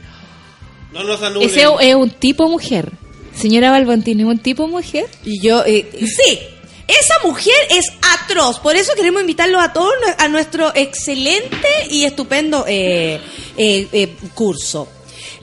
No 0.91 1.03
nos 1.03 1.21
anulen. 1.21 1.47
Ese 1.47 1.67
es 1.81 1.95
un 1.95 2.09
tipo 2.09 2.49
mujer. 2.49 2.91
Señora 3.39 3.69
Balbontín, 3.71 4.19
¿es 4.19 4.25
un 4.25 4.39
tipo 4.39 4.67
mujer? 4.67 5.05
Y 5.23 5.39
yo, 5.41 5.63
eh, 5.63 5.85
sí, 5.99 6.39
esa 6.87 7.15
mujer 7.23 7.53
es 7.69 7.85
atroz. 8.15 8.59
Por 8.59 8.75
eso 8.75 8.93
queremos 8.95 9.21
invitarlos 9.21 9.61
a 9.61 9.73
todos 9.73 9.93
a 10.17 10.27
nuestro 10.27 10.71
excelente 10.73 11.67
y 11.91 12.05
estupendo 12.05 12.65
eh, 12.67 13.19
eh, 13.57 13.87
eh, 13.91 14.15
curso. 14.33 14.87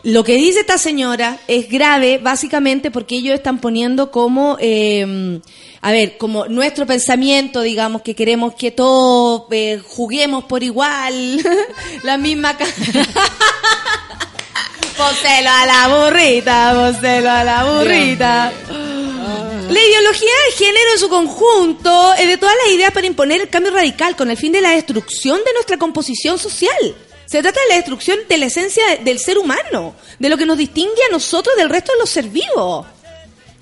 Lo 0.03 0.25
que 0.25 0.37
dice 0.37 0.61
esta 0.61 0.77
señora 0.77 1.39
es 1.47 1.69
grave, 1.69 2.19
básicamente 2.19 2.91
porque 2.91 3.17
ellos 3.17 3.35
están 3.35 3.59
poniendo 3.59 4.11
como, 4.11 4.59
eh, 4.61 5.41
a 5.81 5.93
ver, 5.93 6.19
como 6.19 6.47
nuestro 6.47 6.87
pensamiento, 6.87 7.63
digamos, 7.63 8.03
que 8.03 8.15
queremos 8.15 8.55
que 8.55 8.71
todos 8.71 9.45
juguemos 9.87 10.45
por 10.45 10.63
igual, 10.63 11.43
la 12.03 12.19
misma... 12.19 12.57
Póselo 14.97 15.51
a 15.51 15.67
la 15.67 15.89
burrita, 15.89 16.73
póselo 16.93 17.31
a 17.31 17.45
la 17.45 17.65
burrita. 17.65 18.53
La 19.69 19.81
ideología 19.81 20.31
de 20.49 20.53
género 20.57 20.93
en 20.93 20.99
su 20.99 21.09
conjunto 21.09 22.13
es 22.15 22.29
de 22.29 22.37
todas 22.39 22.55
las 22.65 22.73
ideas 22.75 22.93
para 22.93 23.07
imponer 23.07 23.41
el 23.41 23.49
cambio 23.49 23.73
radical 23.73 24.15
con 24.15 24.31
el 24.31 24.37
fin 24.37 24.53
de 24.53 24.61
la 24.61 24.71
destrucción 24.71 25.39
de 25.45 25.53
nuestra 25.55 25.79
composición 25.79 26.39
social. 26.39 26.95
Se 27.27 27.43
trata 27.43 27.61
de 27.63 27.69
la 27.71 27.75
destrucción 27.77 28.19
de 28.29 28.39
la 28.39 28.47
esencia 28.47 28.87
de- 28.87 28.99
del 28.99 29.19
ser 29.19 29.39
humano, 29.39 29.97
de 30.19 30.29
lo 30.29 30.37
que 30.37 30.47
nos 30.47 30.59
distingue 30.59 31.03
a 31.09 31.13
nosotros 31.13 31.57
del 31.57 31.71
resto 31.71 31.93
de 31.93 31.99
los 31.99 32.11
ser 32.11 32.27
vivos. 32.29 32.87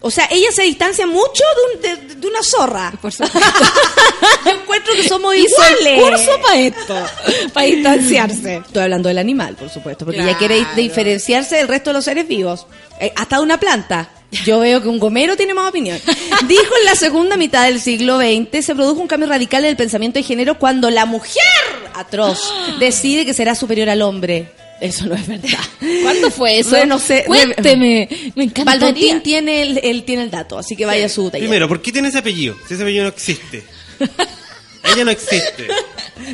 O 0.02 0.10
sea, 0.10 0.26
ella 0.30 0.50
se 0.52 0.62
distancia 0.62 1.06
mucho 1.06 1.42
de, 1.56 1.76
un- 1.76 1.82
de- 2.08 2.14
de 2.16 2.26
una 2.26 2.42
zorra. 2.42 2.92
Por 3.00 3.12
supuesto. 3.12 3.38
Yo 4.44 4.50
encuentro 4.50 4.94
que 4.94 5.08
somos 5.08 5.34
Hizo 5.36 5.46
iguales. 5.80 6.02
curso 6.02 6.40
para 6.42 6.58
esto, 6.60 7.06
para 7.52 7.66
distanciarse. 7.66 8.56
Estoy 8.56 8.82
hablando 8.82 9.08
del 9.08 9.18
animal, 9.18 9.54
por 9.56 9.70
supuesto, 9.70 10.04
porque 10.04 10.20
ella 10.20 10.36
Claro. 10.36 10.54
quiere 10.54 10.66
diferenciarse 10.76 11.56
del 11.56 11.68
resto 11.68 11.90
de 11.90 11.94
los 11.94 12.04
seres 12.04 12.26
vivos. 12.26 12.66
Eh, 13.00 13.12
hasta 13.16 13.36
de 13.36 13.42
una 13.42 13.58
planta. 13.58 14.10
Yo 14.44 14.60
veo 14.60 14.80
que 14.80 14.88
un 14.88 14.98
gomero 14.98 15.36
tiene 15.36 15.52
más 15.54 15.68
opinión. 15.68 16.00
Dijo 16.48 16.76
en 16.80 16.84
la 16.86 16.94
segunda 16.94 17.36
mitad 17.36 17.64
del 17.66 17.80
siglo 17.80 18.18
XX 18.18 18.64
se 18.64 18.74
produjo 18.74 19.00
un 19.00 19.06
cambio 19.06 19.28
radical 19.28 19.62
en 19.64 19.70
el 19.70 19.76
pensamiento 19.76 20.18
de 20.18 20.22
género 20.22 20.58
cuando 20.58 20.88
la 20.90 21.04
mujer 21.04 21.42
atroz 21.94 22.52
decide 22.80 23.24
que 23.26 23.34
será 23.34 23.54
superior 23.54 23.88
al 23.90 24.00
hombre. 24.02 24.50
Eso 24.82 25.06
no 25.06 25.14
es 25.14 25.26
verdad. 25.26 25.58
¿Cuándo 26.02 26.30
fue 26.30 26.58
eso? 26.58 26.84
No 26.86 26.98
sé. 26.98 27.24
Cuénteme. 27.26 28.08
Me 28.34 28.44
encanta. 28.44 28.72
Baldotín 28.72 29.22
tiene 29.22 29.62
el, 29.62 29.78
el- 29.82 30.02
tiene 30.04 30.24
el 30.24 30.30
dato, 30.30 30.58
así 30.58 30.74
que 30.76 30.84
vaya 30.84 31.06
a 31.06 31.08
su 31.08 31.30
taller. 31.30 31.46
Primero, 31.48 31.68
¿por 31.68 31.80
qué 31.80 31.92
tiene 31.92 32.08
ese 32.08 32.18
apellido? 32.18 32.56
Si 32.66 32.74
ese 32.74 32.82
apellido 32.82 33.04
no 33.04 33.10
existe. 33.10 33.64
Ella 34.84 35.04
no 35.04 35.12
existe. 35.12 35.68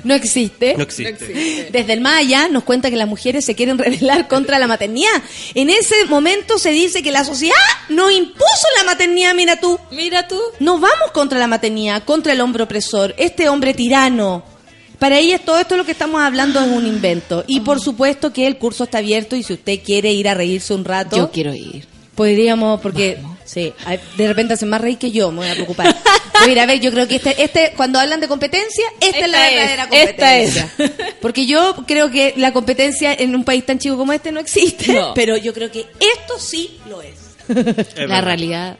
No 0.04 0.14
existe. 0.14 0.74
No 0.74 0.82
existe. 0.82 1.68
Desde 1.70 1.92
el 1.92 2.00
más 2.00 2.20
allá 2.20 2.48
nos 2.48 2.64
cuenta 2.64 2.88
que 2.88 2.96
las 2.96 3.06
mujeres 3.06 3.44
se 3.44 3.54
quieren 3.54 3.76
rebelar 3.76 4.26
contra 4.26 4.58
la 4.58 4.66
maternidad. 4.66 5.22
En 5.54 5.68
ese 5.68 6.06
momento 6.06 6.58
se 6.58 6.70
dice 6.70 7.02
que 7.02 7.12
la 7.12 7.24
sociedad 7.24 7.54
nos 7.90 8.10
impuso 8.10 8.66
la 8.78 8.84
maternidad, 8.84 9.34
mira 9.34 9.60
tú. 9.60 9.78
Mira 9.90 10.26
tú. 10.26 10.40
No 10.60 10.78
vamos 10.78 11.10
contra 11.12 11.38
la 11.38 11.46
maternidad, 11.46 12.02
contra 12.04 12.32
el 12.32 12.40
hombre 12.40 12.62
opresor, 12.62 13.14
este 13.18 13.50
hombre 13.50 13.74
tirano. 13.74 14.42
Para 14.98 15.18
ellas 15.18 15.40
todo 15.44 15.58
esto 15.58 15.76
lo 15.76 15.84
que 15.84 15.92
estamos 15.92 16.20
hablando 16.20 16.60
es 16.60 16.66
un 16.68 16.86
invento. 16.86 17.44
Y 17.46 17.60
por 17.60 17.80
supuesto 17.80 18.32
que 18.32 18.46
el 18.46 18.56
curso 18.58 18.84
está 18.84 18.98
abierto 18.98 19.36
y 19.36 19.42
si 19.42 19.52
usted 19.52 19.80
quiere 19.84 20.12
ir 20.12 20.28
a 20.28 20.34
reírse 20.34 20.74
un 20.74 20.84
rato, 20.84 21.16
Yo 21.16 21.30
quiero 21.30 21.54
ir. 21.54 21.86
podríamos, 22.16 22.80
porque 22.80 23.18
sí, 23.44 23.72
de 24.16 24.26
repente 24.28 24.54
hacen 24.54 24.68
más 24.68 24.80
reír 24.80 24.98
que 24.98 25.10
yo, 25.12 25.30
me 25.30 25.38
voy 25.38 25.48
a 25.48 25.54
preocupar. 25.54 25.96
Voy 26.44 26.58
a 26.58 26.66
ver, 26.66 26.80
yo 26.80 26.90
creo 26.92 27.06
que 27.08 27.16
este, 27.16 27.42
este, 27.42 27.72
cuando 27.76 27.98
hablan 27.98 28.20
de 28.20 28.28
competencia, 28.28 28.84
esta, 29.00 29.18
es 29.18 29.28
la 29.30 29.48
es, 29.50 29.54
verdadera 29.56 29.88
esta 29.92 29.96
competencia. 30.68 31.16
Porque 31.20 31.46
yo 31.46 31.74
creo 31.86 32.10
que 32.10 32.34
la 32.36 32.52
competencia 32.52 33.12
en 33.14 33.34
un 33.34 33.44
país 33.44 33.64
tan 33.66 33.78
chico 33.78 33.96
como 33.96 34.12
este 34.12 34.30
no 34.32 34.40
existe, 34.40 34.92
No. 34.92 35.14
pero 35.14 35.36
yo 35.36 35.52
creo 35.54 35.70
que 35.70 35.80
esto 35.80 36.38
sí 36.38 36.78
lo 36.88 37.02
es. 37.02 37.14
Es 37.96 38.08
la 38.08 38.20
realidad 38.20 38.78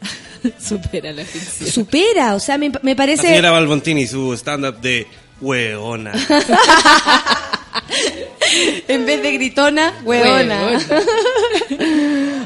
supera 0.61 1.13
la 1.13 1.25
ficción. 1.25 1.71
Supera, 1.71 2.35
o 2.35 2.41
sea, 2.41 2.59
me, 2.59 2.71
me 2.83 2.93
La 2.93 2.97
parece... 2.97 3.27
señora 3.29 3.51
Balbontini, 3.51 4.07
su 4.07 4.33
stand-up 4.35 4.81
de 4.81 5.07
hueona. 5.41 6.13
en 8.89 9.07
vez 9.07 9.23
de 9.23 9.33
gritona, 9.33 9.95
hueona. 10.05 10.79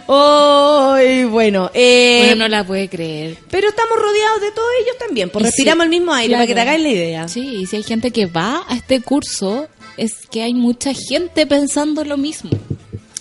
Ay, 0.09 1.25
bueno, 1.25 1.71
eh, 1.75 2.23
Bueno, 2.27 2.45
no 2.45 2.49
la 2.49 2.65
puede 2.67 2.89
creer. 2.89 3.39
pero 3.51 3.69
estamos 3.69 3.97
rodeados 3.99 4.41
de 4.41 4.51
todos 4.53 4.69
ellos 4.83 4.97
también, 4.99 5.31
pues 5.31 5.45
Y 5.45 5.47
respiramos 5.47 5.85
sí, 5.85 5.87
el 5.87 5.91
mismo 5.91 6.13
aire, 6.13 6.29
claro. 6.29 6.41
para 6.41 6.47
que 6.47 6.55
te 6.55 6.61
hagáis 6.61 6.83
la 6.83 6.89
idea. 6.89 7.29
Sí, 7.29 7.41
y 7.63 7.67
si 7.67 7.77
hay 7.77 7.83
gente 7.83 8.11
que 8.11 8.27
va 8.27 8.65
a 8.69 8.75
este 8.75 9.01
curso, 9.01 9.69
es 9.97 10.27
que 10.31 10.43
hay 10.43 10.55
mucha 10.55 10.93
gente 10.95 11.47
pensando 11.47 12.05
lo 12.05 12.17
mismo. 12.17 12.51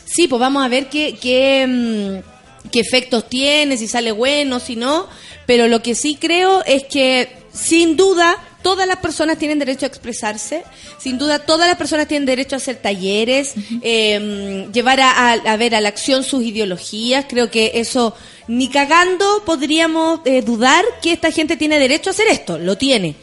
Sí, 0.06 0.28
pues 0.28 0.40
vamos 0.40 0.64
a 0.64 0.68
ver 0.68 0.90
qué, 0.90 1.18
qué, 1.22 1.66
mm, 1.68 2.70
qué 2.70 2.80
efectos 2.80 3.30
tiene, 3.30 3.78
si 3.78 3.88
sale 3.88 4.12
bueno, 4.12 4.60
si 4.60 4.76
no. 4.76 5.08
Pero 5.46 5.68
lo 5.68 5.82
que 5.82 5.96
sí 5.96 6.18
creo 6.20 6.64
es 6.66 6.84
que, 6.86 7.30
sin 7.54 7.96
duda, 7.96 8.38
todas 8.62 8.88
las 8.88 8.98
personas 8.98 9.38
tienen 9.38 9.60
derecho 9.60 9.86
a 9.86 9.88
expresarse. 9.88 10.64
Sin 11.00 11.18
duda, 11.18 11.40
todas 11.40 11.68
las 11.68 11.78
personas 11.78 12.08
tienen 12.08 12.26
derecho 12.26 12.56
a 12.56 12.58
hacer 12.58 12.78
talleres, 12.78 13.54
eh, 13.82 14.68
llevar 14.74 15.00
a, 15.02 15.12
a- 15.12 15.34
a 15.34 15.58
ver 15.58 15.76
a 15.76 15.82
la 15.82 15.90
acción 15.90 16.24
sus 16.24 16.44
ideologías. 16.44 17.26
Creo 17.28 17.50
que 17.52 17.72
eso, 17.76 18.16
ni 18.48 18.70
cagando, 18.70 19.44
podríamos 19.46 20.22
eh, 20.26 20.42
dudar 20.42 20.84
que 21.02 21.14
esta 21.14 21.32
gente 21.32 21.58
tiene 21.58 21.80
derecho 21.80 22.10
a 22.10 22.14
hacer 22.14 22.28
esto. 22.30 22.58
Lo 22.58 22.78
tiene. 22.78 23.16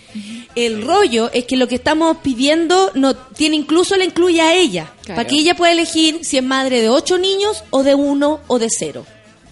El 0.54 0.82
rollo 0.84 1.30
es 1.32 1.44
que 1.44 1.56
lo 1.56 1.68
que 1.68 1.76
estamos 1.76 2.16
pidiendo 2.18 2.90
no 2.94 3.14
tiene 3.14 3.54
incluso 3.56 3.96
la 3.96 4.04
incluye 4.04 4.40
a 4.40 4.54
ella, 4.54 4.90
Claro. 5.04 5.16
para 5.16 5.28
que 5.28 5.36
ella 5.36 5.54
pueda 5.54 5.72
elegir 5.72 6.20
si 6.24 6.36
es 6.38 6.42
madre 6.42 6.80
de 6.80 6.88
ocho 6.88 7.16
niños 7.16 7.62
o 7.70 7.82
de 7.84 7.94
uno 7.94 8.40
o 8.48 8.58
de 8.58 8.68
cero. 8.70 9.06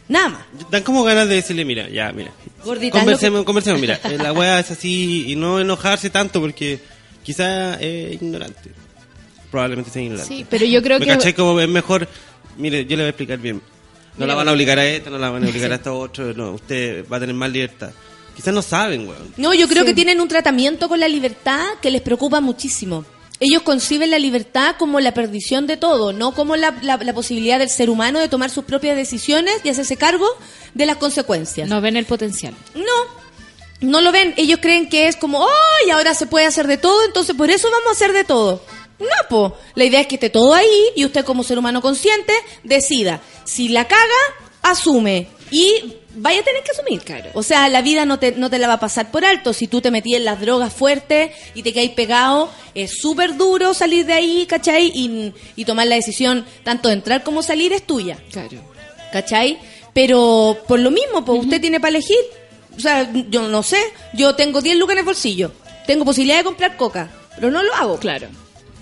Nada 0.09 0.29
más. 0.31 0.41
Dan 0.71 0.83
como 0.83 1.05
ganas 1.05 1.29
de 1.29 1.37
decirle, 1.37 1.65
mira, 1.65 1.89
ya, 1.89 2.13
mira. 2.13 2.33
Gordita, 2.67 2.99
Conversemos, 2.99 3.45
conversemos, 3.45 3.81
mira. 3.81 3.99
eh, 4.05 4.19
La 4.19 4.33
weá 4.33 4.61
es 4.61 4.71
así 4.71 5.25
y 5.31 5.37
no 5.37 5.59
enojarse 5.61 6.11
tanto 6.11 6.41
porque 6.41 6.81
quizá 7.23 7.75
es 7.81 8.15
ignorante. 8.15 8.71
Probablemente 9.51 9.91
sea 9.91 10.03
ignorante. 10.03 10.29
Sí, 10.35 10.47
pero 10.49 10.67
yo 10.67 10.83
creo 10.83 10.99
¿Me 10.99 11.07
que- 11.07 11.13
caché 11.13 11.35
como 11.35 11.59
es 11.61 11.69
mejor? 11.69 12.09
Mire, 12.59 12.85
yo 12.85 12.97
le 12.97 13.03
voy 13.05 13.07
a 13.07 13.11
explicar 13.11 13.39
bien. 13.39 13.63
No 14.19 14.27
la 14.27 14.35
van 14.35 14.49
a 14.49 14.53
obligar 14.53 14.79
a 14.79 14.87
esta, 14.87 15.11
no 15.11 15.19
la 15.19 15.31
van 15.31 15.45
a 15.45 15.49
obligar 15.49 15.73
a 15.73 15.75
esta 15.77 15.93
otro, 15.93 16.33
no, 16.35 16.53
usted 16.53 17.05
va 17.11 17.19
a 17.19 17.21
tener 17.21 17.35
más 17.35 17.51
libertad. 17.51 17.91
Quizás 18.35 18.53
no 18.53 18.61
saben, 18.63 19.09
weón. 19.09 19.33
No, 19.37 19.55
yo 19.55 19.67
creo 19.69 19.83
Sí. 19.83 19.89
que 19.89 19.95
tienen 19.95 20.21
un 20.21 20.29
tratamiento 20.29 20.89
con 20.89 21.01
la 21.01 21.09
libertad 21.09 21.65
que 21.81 21.91
les 21.91 22.03
preocupa 22.03 22.41
muchísimo. 22.41 23.05
Ellos 23.39 23.63
conciben 23.63 24.11
la 24.11 24.19
libertad 24.19 24.77
como 24.79 24.99
la 25.01 25.13
perdición 25.13 25.67
de 25.67 25.77
todo, 25.77 26.13
no 26.13 26.33
como 26.33 26.57
la, 26.57 26.75
la- 26.83 26.97
la 26.97 27.13
posibilidad 27.13 27.59
del 27.59 27.69
ser 27.69 27.91
humano 27.91 28.19
de 28.19 28.29
tomar 28.29 28.49
sus 28.51 28.65
propias 28.65 28.97
decisiones 28.97 29.55
y 29.63 29.69
hacerse 29.69 29.97
cargo 29.97 30.27
de 30.75 30.87
las 30.87 30.97
consecuencias. 30.97 31.69
No 31.69 31.81
ven 31.83 31.97
el 31.99 32.07
potencial. 32.07 32.55
No, 32.75 32.83
no 33.81 34.01
lo 34.01 34.11
ven. 34.11 34.33
Ellos 34.39 34.59
creen 34.63 34.89
que 34.89 35.07
es 35.09 35.17
como, 35.17 35.45
¡ay! 35.47 35.91
ahora 35.91 36.15
se 36.15 36.27
puede 36.27 36.47
hacer 36.47 36.67
de 36.67 36.79
todo, 36.79 37.05
entonces 37.05 37.35
por 37.37 37.51
eso 37.51 37.69
vamos 37.71 37.89
a 37.89 37.93
hacer 37.93 38.13
de 38.15 38.25
todo. 38.25 38.63
No, 38.99 39.07
po. 39.29 39.59
La 39.75 39.85
idea 39.85 40.01
es 40.01 40.07
que 40.07 40.15
esté 40.15 40.31
todo 40.31 40.55
ahí 40.55 40.71
y 40.95 41.05
usted 41.05 41.23
como 41.25 41.43
ser 41.45 41.59
humano 41.59 41.83
consciente 41.83 42.33
decida. 42.65 43.21
Si 43.45 43.69
la 43.69 43.87
caga, 43.87 44.01
asume. 44.63 45.29
Y 45.51 45.97
vaya 46.17 46.41
a 46.41 46.45
tener 46.45 46.63
que 46.63 46.73
asumir. 46.73 47.01
Claro. 47.03 47.31
O 47.35 47.43
sea, 47.43 47.69
la 47.69 47.83
vida 47.83 48.05
no 48.05 48.19
te, 48.19 48.33
no 48.33 48.51
te 48.51 48.59
la 48.59 48.67
va 48.67 48.75
a 48.75 48.81
pasar 48.81 49.11
por 49.11 49.25
alto. 49.25 49.53
Si 49.53 49.69
tú 49.69 49.81
te 49.81 49.91
metías 49.91 50.19
en 50.19 50.25
las 50.25 50.41
drogas 50.41 50.73
fuertes 50.73 51.31
y 51.55 51.63
te 51.63 51.73
caes 51.73 51.91
pegado, 51.91 52.51
es 52.75 52.99
súper 53.01 53.37
duro 53.37 53.75
salir 53.75 54.07
de 54.07 54.15
ahí, 54.15 54.47
¿cachai? 54.47 54.91
Y, 54.95 55.33
y 55.55 55.65
tomar 55.65 55.87
la 55.87 55.95
decisión 55.97 56.45
tanto 56.65 56.89
de 56.89 56.95
entrar 56.95 57.23
como 57.23 57.43
salir 57.43 57.73
es 57.73 57.87
tuya. 57.87 58.19
Claro. 58.31 58.77
¿cachai? 59.13 59.59
Pero 59.93 60.59
por 60.69 60.79
lo 60.79 60.91
mismo, 60.91 61.25
pues 61.25 61.41
usted 61.45 61.61
tiene 61.61 61.81
para 61.81 61.91
elegir. 61.91 62.19
O 62.77 62.81
sea, 62.81 63.11
yo 63.31 63.49
no 63.49 63.63
sé, 63.63 63.79
yo 64.13 64.35
tengo 64.35 64.61
10 64.61 64.77
lucas 64.77 64.93
en 64.95 64.99
el 64.99 65.05
bolsillo, 65.05 65.53
tengo 65.87 66.05
posibilidad 66.05 66.39
de 66.39 66.45
comprar 66.45 66.77
coca, 66.77 67.09
pero 67.35 67.51
no 67.51 67.63
lo 67.63 67.75
hago. 67.75 67.99
Claro. 67.99 68.29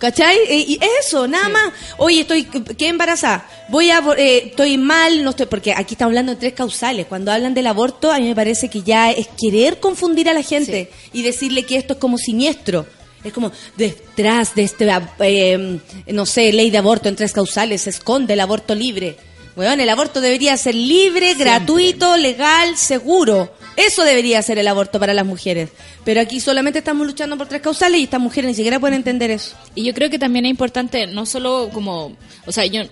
¿Cachai? 0.04 0.36
E- 0.48 0.64
Y 0.68 0.78
eso, 1.00 1.26
nada 1.26 1.48
más. 1.48 1.72
Oye, 1.96 2.20
estoy, 2.20 2.44
qué 2.44 2.88
embarazada. 2.88 3.48
Voy 3.70 3.88
a, 3.88 4.02
eh, 4.18 4.48
estoy 4.48 4.76
mal, 4.76 5.24
no 5.24 5.30
estoy, 5.30 5.46
porque 5.46 5.72
aquí 5.72 5.94
estamos 5.94 6.10
hablando 6.10 6.32
de 6.32 6.38
tres 6.40 6.52
causales. 6.52 7.06
Cuando 7.06 7.32
hablan 7.32 7.54
del 7.54 7.66
aborto, 7.66 8.12
a 8.12 8.18
mí 8.18 8.28
me 8.28 8.34
parece 8.34 8.68
que 8.68 8.82
ya 8.82 9.10
es 9.10 9.28
querer 9.40 9.80
confundir 9.80 10.28
a 10.28 10.34
la 10.34 10.42
gente 10.42 10.90
y 11.14 11.22
decirle 11.22 11.62
que 11.64 11.76
esto 11.76 11.94
es 11.94 11.98
como 11.98 12.18
siniestro. 12.18 12.84
Es 13.24 13.32
como 13.32 13.50
detrás 13.78 14.54
de 14.54 14.64
este, 14.64 14.86
eh, 15.20 15.78
no 16.08 16.26
sé, 16.26 16.52
ley 16.52 16.68
de 16.70 16.76
aborto 16.76 17.08
en 17.08 17.16
tres 17.16 17.32
causales 17.32 17.80
se 17.80 17.88
esconde 17.90 18.34
el 18.34 18.40
aborto 18.40 18.74
libre. 18.74 19.16
Bueno, 19.56 19.82
el 19.82 19.88
aborto 19.88 20.20
debería 20.20 20.54
ser 20.58 20.74
libre, 20.74 21.32
gratuito, 21.34 22.18
legal, 22.18 22.76
seguro. 22.76 23.54
Eso 23.76 24.04
debería 24.04 24.40
ser 24.42 24.58
el 24.58 24.68
aborto 24.68 25.00
para 25.00 25.14
las 25.14 25.26
mujeres. 25.26 25.70
Pero 26.04 26.20
aquí 26.20 26.40
solamente 26.40 26.78
estamos 26.78 27.06
luchando 27.06 27.36
por 27.36 27.48
tres 27.48 27.60
causales 27.60 28.00
y 28.00 28.04
estas 28.04 28.20
mujeres 28.20 28.48
ni 28.50 28.54
siquiera 28.54 28.78
pueden 28.80 28.96
entender 28.96 29.30
eso. 29.30 29.56
Y 29.74 29.84
yo 29.84 29.94
creo 29.94 30.10
que 30.10 30.18
también 30.18 30.46
es 30.46 30.50
importante, 30.50 31.06
no 31.06 31.26
solo 31.26 31.70
como, 31.72 32.12
o 32.46 32.52
sea, 32.52 32.66
yo 32.66 32.82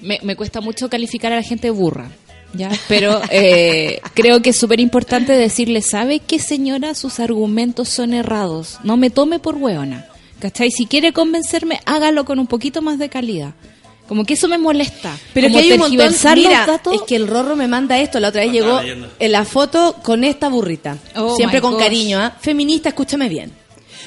me, 0.00 0.18
me 0.22 0.36
cuesta 0.36 0.60
mucho 0.60 0.88
calificar 0.88 1.32
a 1.32 1.36
la 1.36 1.42
gente 1.42 1.70
burra, 1.70 2.10
¿ya? 2.52 2.70
Pero 2.88 3.20
eh, 3.30 4.00
creo 4.14 4.42
que 4.42 4.50
es 4.50 4.56
súper 4.56 4.80
importante 4.80 5.32
decirle, 5.32 5.82
¿sabe 5.82 6.20
qué 6.20 6.38
señora? 6.38 6.94
Sus 6.94 7.20
argumentos 7.20 7.88
son 7.88 8.14
errados. 8.14 8.78
No 8.84 8.96
me 8.96 9.10
tome 9.10 9.38
por 9.38 9.56
hueona. 9.56 10.06
¿Cachai? 10.38 10.70
Si 10.70 10.86
quiere 10.86 11.12
convencerme, 11.12 11.80
hágalo 11.84 12.24
con 12.24 12.38
un 12.38 12.46
poquito 12.46 12.80
más 12.80 13.00
de 13.00 13.08
calidad. 13.08 13.54
Como 14.08 14.24
que 14.24 14.34
eso 14.34 14.48
me 14.48 14.56
molesta. 14.58 15.16
Pero 15.34 15.48
Como 15.48 15.58
que 15.58 15.64
hay 15.66 15.72
un 15.72 15.78
montón. 15.80 16.14
Mira, 16.34 16.66
datos. 16.66 16.94
es 16.94 17.02
que 17.02 17.14
el 17.14 17.28
Rorro 17.28 17.54
me 17.56 17.68
manda 17.68 17.98
esto. 17.98 18.18
La 18.18 18.28
otra 18.28 18.42
vez 18.42 18.50
llegó 18.52 18.80
en 18.80 19.32
la 19.32 19.44
foto 19.44 19.96
con 20.02 20.24
esta 20.24 20.48
burrita. 20.48 20.96
Oh, 21.14 21.36
Siempre 21.36 21.60
con 21.60 21.74
gosh. 21.74 21.82
cariño, 21.82 22.18
¿ah? 22.18 22.34
Feminista, 22.40 22.88
escúchame 22.88 23.28
bien. 23.28 23.52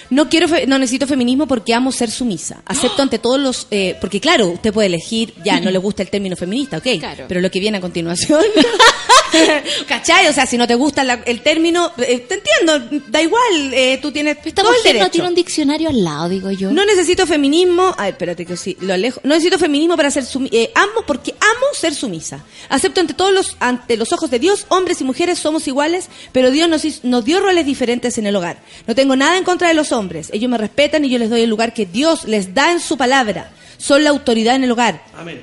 No 0.09 0.27
quiero, 0.27 0.47
fe- 0.49 0.67
no 0.67 0.77
necesito 0.77 1.07
feminismo 1.07 1.47
porque 1.47 1.73
amo 1.73 1.91
ser 1.91 2.11
sumisa. 2.11 2.61
Acepto 2.65 3.01
ante 3.01 3.17
todos 3.19 3.39
los, 3.39 3.67
eh, 3.71 3.95
porque 4.01 4.19
claro, 4.19 4.47
usted 4.49 4.73
puede 4.73 4.87
elegir, 4.87 5.33
ya 5.45 5.59
no 5.61 5.71
le 5.71 5.77
gusta 5.77 6.03
el 6.03 6.09
término 6.09 6.35
feminista, 6.35 6.77
ok. 6.79 6.87
Claro. 6.99 7.25
Pero 7.29 7.39
lo 7.39 7.49
que 7.49 7.59
viene 7.61 7.77
a 7.77 7.81
continuación, 7.81 8.41
¿cachai? 9.87 10.27
O 10.27 10.33
sea, 10.33 10.45
si 10.45 10.57
no 10.57 10.67
te 10.67 10.75
gusta 10.75 11.03
la- 11.03 11.21
el 11.25 11.41
término, 11.41 11.91
eh, 11.97 12.19
te 12.27 12.35
entiendo, 12.35 13.01
da 13.07 13.21
igual, 13.21 13.73
eh, 13.73 13.99
tú 14.01 14.11
tienes 14.11 14.37
Esta 14.43 14.61
todo 14.61 14.71
el 14.73 14.77
mujer 14.79 14.97
no 14.99 15.09
tiene 15.09 15.27
un 15.29 15.35
diccionario 15.35 15.89
al 15.89 16.03
lado, 16.03 16.29
digo 16.29 16.51
yo. 16.51 16.71
No 16.71 16.85
necesito 16.85 17.25
feminismo. 17.27 17.93
Ay, 17.97 18.11
espérate 18.11 18.45
que 18.45 18.57
sí, 18.57 18.77
lo 18.81 18.93
alejo. 18.93 19.21
No 19.23 19.33
necesito 19.35 19.57
feminismo 19.57 19.95
para 19.97 20.11
ser 20.11 20.25
sumisa. 20.25 20.55
amo 20.75 21.03
porque 21.05 21.31
amo 21.31 21.65
ser 21.73 21.93
sumisa. 21.95 22.43
Acepto 22.69 23.01
ante 23.01 23.13
todos 23.13 23.33
los 23.33 23.57
ante 23.59 23.97
los 23.97 24.11
ojos 24.13 24.29
de 24.31 24.39
Dios, 24.39 24.65
hombres 24.69 25.01
y 25.01 25.03
mujeres 25.03 25.39
somos 25.39 25.67
iguales, 25.67 26.07
pero 26.31 26.51
Dios 26.51 26.69
nos 27.03 27.25
dio 27.25 27.39
roles 27.39 27.65
diferentes 27.65 28.17
en 28.17 28.25
el 28.27 28.35
hogar. 28.35 28.61
No 28.87 28.95
tengo 28.95 29.15
nada 29.15 29.37
en 29.37 29.43
contra 29.43 29.67
de 29.67 29.73
los 29.73 29.91
hombres. 29.91 30.29
Ellos 30.33 30.49
me 30.49 30.57
respetan 30.57 31.05
y 31.05 31.09
yo 31.09 31.19
les 31.19 31.29
doy 31.29 31.41
el 31.41 31.49
lugar 31.49 31.73
que 31.73 31.85
Dios 31.85 32.25
les 32.25 32.53
da 32.53 32.71
en 32.71 32.79
su 32.79 32.97
palabra. 32.97 33.51
Son 33.77 34.03
la 34.03 34.09
autoridad 34.11 34.55
en 34.55 34.63
el 34.63 34.71
hogar. 34.71 35.03
Amén. 35.17 35.41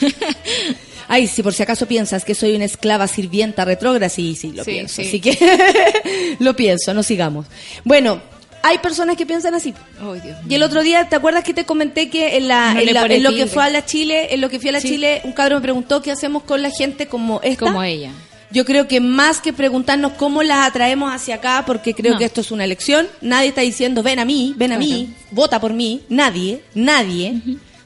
Ay, 1.08 1.26
si 1.26 1.42
por 1.42 1.52
si 1.54 1.62
acaso 1.62 1.86
piensas 1.86 2.24
que 2.24 2.34
soy 2.34 2.54
una 2.56 2.64
esclava 2.64 3.06
sirvienta 3.06 3.64
retrógrada, 3.64 4.08
sí, 4.08 4.34
sí, 4.34 4.52
lo 4.52 4.64
Sí, 4.64 4.70
pienso. 4.72 5.02
sí. 5.02 5.08
Así 5.08 5.20
que 5.20 5.36
lo 6.40 6.54
pienso, 6.56 6.94
no 6.94 7.02
sigamos. 7.02 7.46
Bueno, 7.84 8.20
hay 8.62 8.78
personas 8.78 9.16
que 9.16 9.26
piensan 9.26 9.54
así. 9.54 9.74
Dios 10.22 10.36
Y 10.48 10.54
el 10.54 10.62
otro 10.62 10.82
día, 10.82 11.08
¿te 11.08 11.16
acuerdas 11.16 11.44
que 11.44 11.52
te 11.54 11.64
comenté 11.66 12.08
que 12.08 12.36
en, 12.36 12.48
la, 12.48 12.72
No 12.74 12.80
en, 12.80 12.86
le 12.86 12.92
la- 12.92 13.02
pone 13.02 13.16
en 13.16 13.22
lo 13.22 13.34
que 13.34 13.46
fue 13.46 13.62
a 13.64 13.68
la 13.70 13.84
Chile, 13.84 14.32
en 14.34 14.40
lo 14.40 14.48
que 14.48 14.58
fui 14.58 14.70
a 14.70 14.72
la 14.72 14.80
Sí. 14.80 14.88
Chile, 14.88 15.20
un 15.24 15.32
cabrón 15.32 15.58
me 15.58 15.62
preguntó 15.62 16.00
qué 16.00 16.10
hacemos 16.10 16.42
con 16.44 16.62
la 16.62 16.70
gente 16.70 17.06
como 17.06 17.40
esta? 17.42 17.66
Como 17.66 17.82
ella. 17.82 18.10
Yo 18.50 18.64
creo 18.64 18.86
que 18.86 19.00
más 19.00 19.40
que 19.40 19.52
preguntarnos 19.52 20.12
cómo 20.12 20.42
las 20.44 20.68
atraemos 20.68 21.12
hacia 21.12 21.34
acá, 21.36 21.64
porque 21.66 21.92
creo 21.92 22.12
No. 22.12 22.18
que 22.18 22.24
esto 22.24 22.40
es 22.40 22.52
una 22.52 22.62
elección, 22.64 23.08
nadie 23.20 23.48
está 23.48 23.62
diciendo 23.62 24.02
ven 24.04 24.20
a 24.20 24.24
mí, 24.24 24.54
ven 24.56 24.70
a 24.72 24.78
mí, 24.78 25.12
vota 25.32 25.60
por 25.60 25.72
mí, 25.72 26.02
nadie, 26.08 26.60
nadie. 26.74 27.34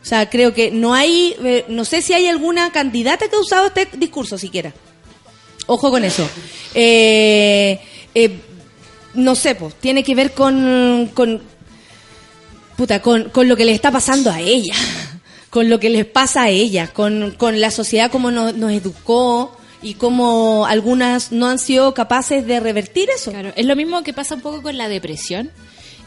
Sea, 0.09 0.31
creo 0.31 0.55
que 0.55 0.71
no 0.71 0.95
hay, 0.95 1.37
eh, 1.45 1.65
no 1.69 1.85
sé 1.85 2.01
si 2.01 2.15
hay 2.15 2.29
alguna 2.29 2.73
candidata 2.73 3.29
que 3.29 3.37
ha 3.37 3.41
usado 3.41 3.67
este 3.67 3.89
discurso 3.99 4.39
siquiera. 4.39 4.73
Ojo 5.67 5.91
con 5.91 6.03
eso. 6.03 6.27
Eh, 6.75 7.79
eh, 8.15 8.41
no 9.15 9.35
sé, 9.35 9.55
pues, 9.55 9.75
tiene 9.75 10.03
que 10.03 10.15
ver 10.15 10.33
con, 10.33 11.11
con 11.13 11.43
puta, 12.77 13.03
con, 13.03 13.29
con 13.31 13.49
lo 13.49 13.57
que 13.57 13.67
le 13.67 13.73
está 13.73 13.91
pasando 13.91 14.31
a 14.31 14.41
ella, 14.41 14.75
con 15.51 15.69
lo 15.69 15.79
que 15.79 15.91
les 15.91 16.07
pasa 16.07 16.45
a 16.45 16.49
ella, 16.49 16.89
con, 16.89 17.33
con 17.33 17.61
la 17.61 17.71
sociedad 17.71 18.11
como 18.11 18.31
nos, 18.31 18.55
nos 18.55 18.73
educó 18.73 19.59
y 19.83 19.95
cómo 19.95 20.65
algunas 20.67 21.33
no 21.33 21.49
han 21.49 21.59
sido 21.59 21.93
capaces 21.93 22.47
de 22.47 22.61
revertir 22.61 23.11
eso. 23.11 23.31
Claro, 23.31 23.53
es 23.57 23.67
lo 23.67 23.77
mismo 23.77 24.03
que 24.03 24.15
pasa 24.15 24.37
un 24.37 24.41
poco 24.41 24.63
con 24.63 24.79
la 24.79 24.89
depresión. 24.89 25.51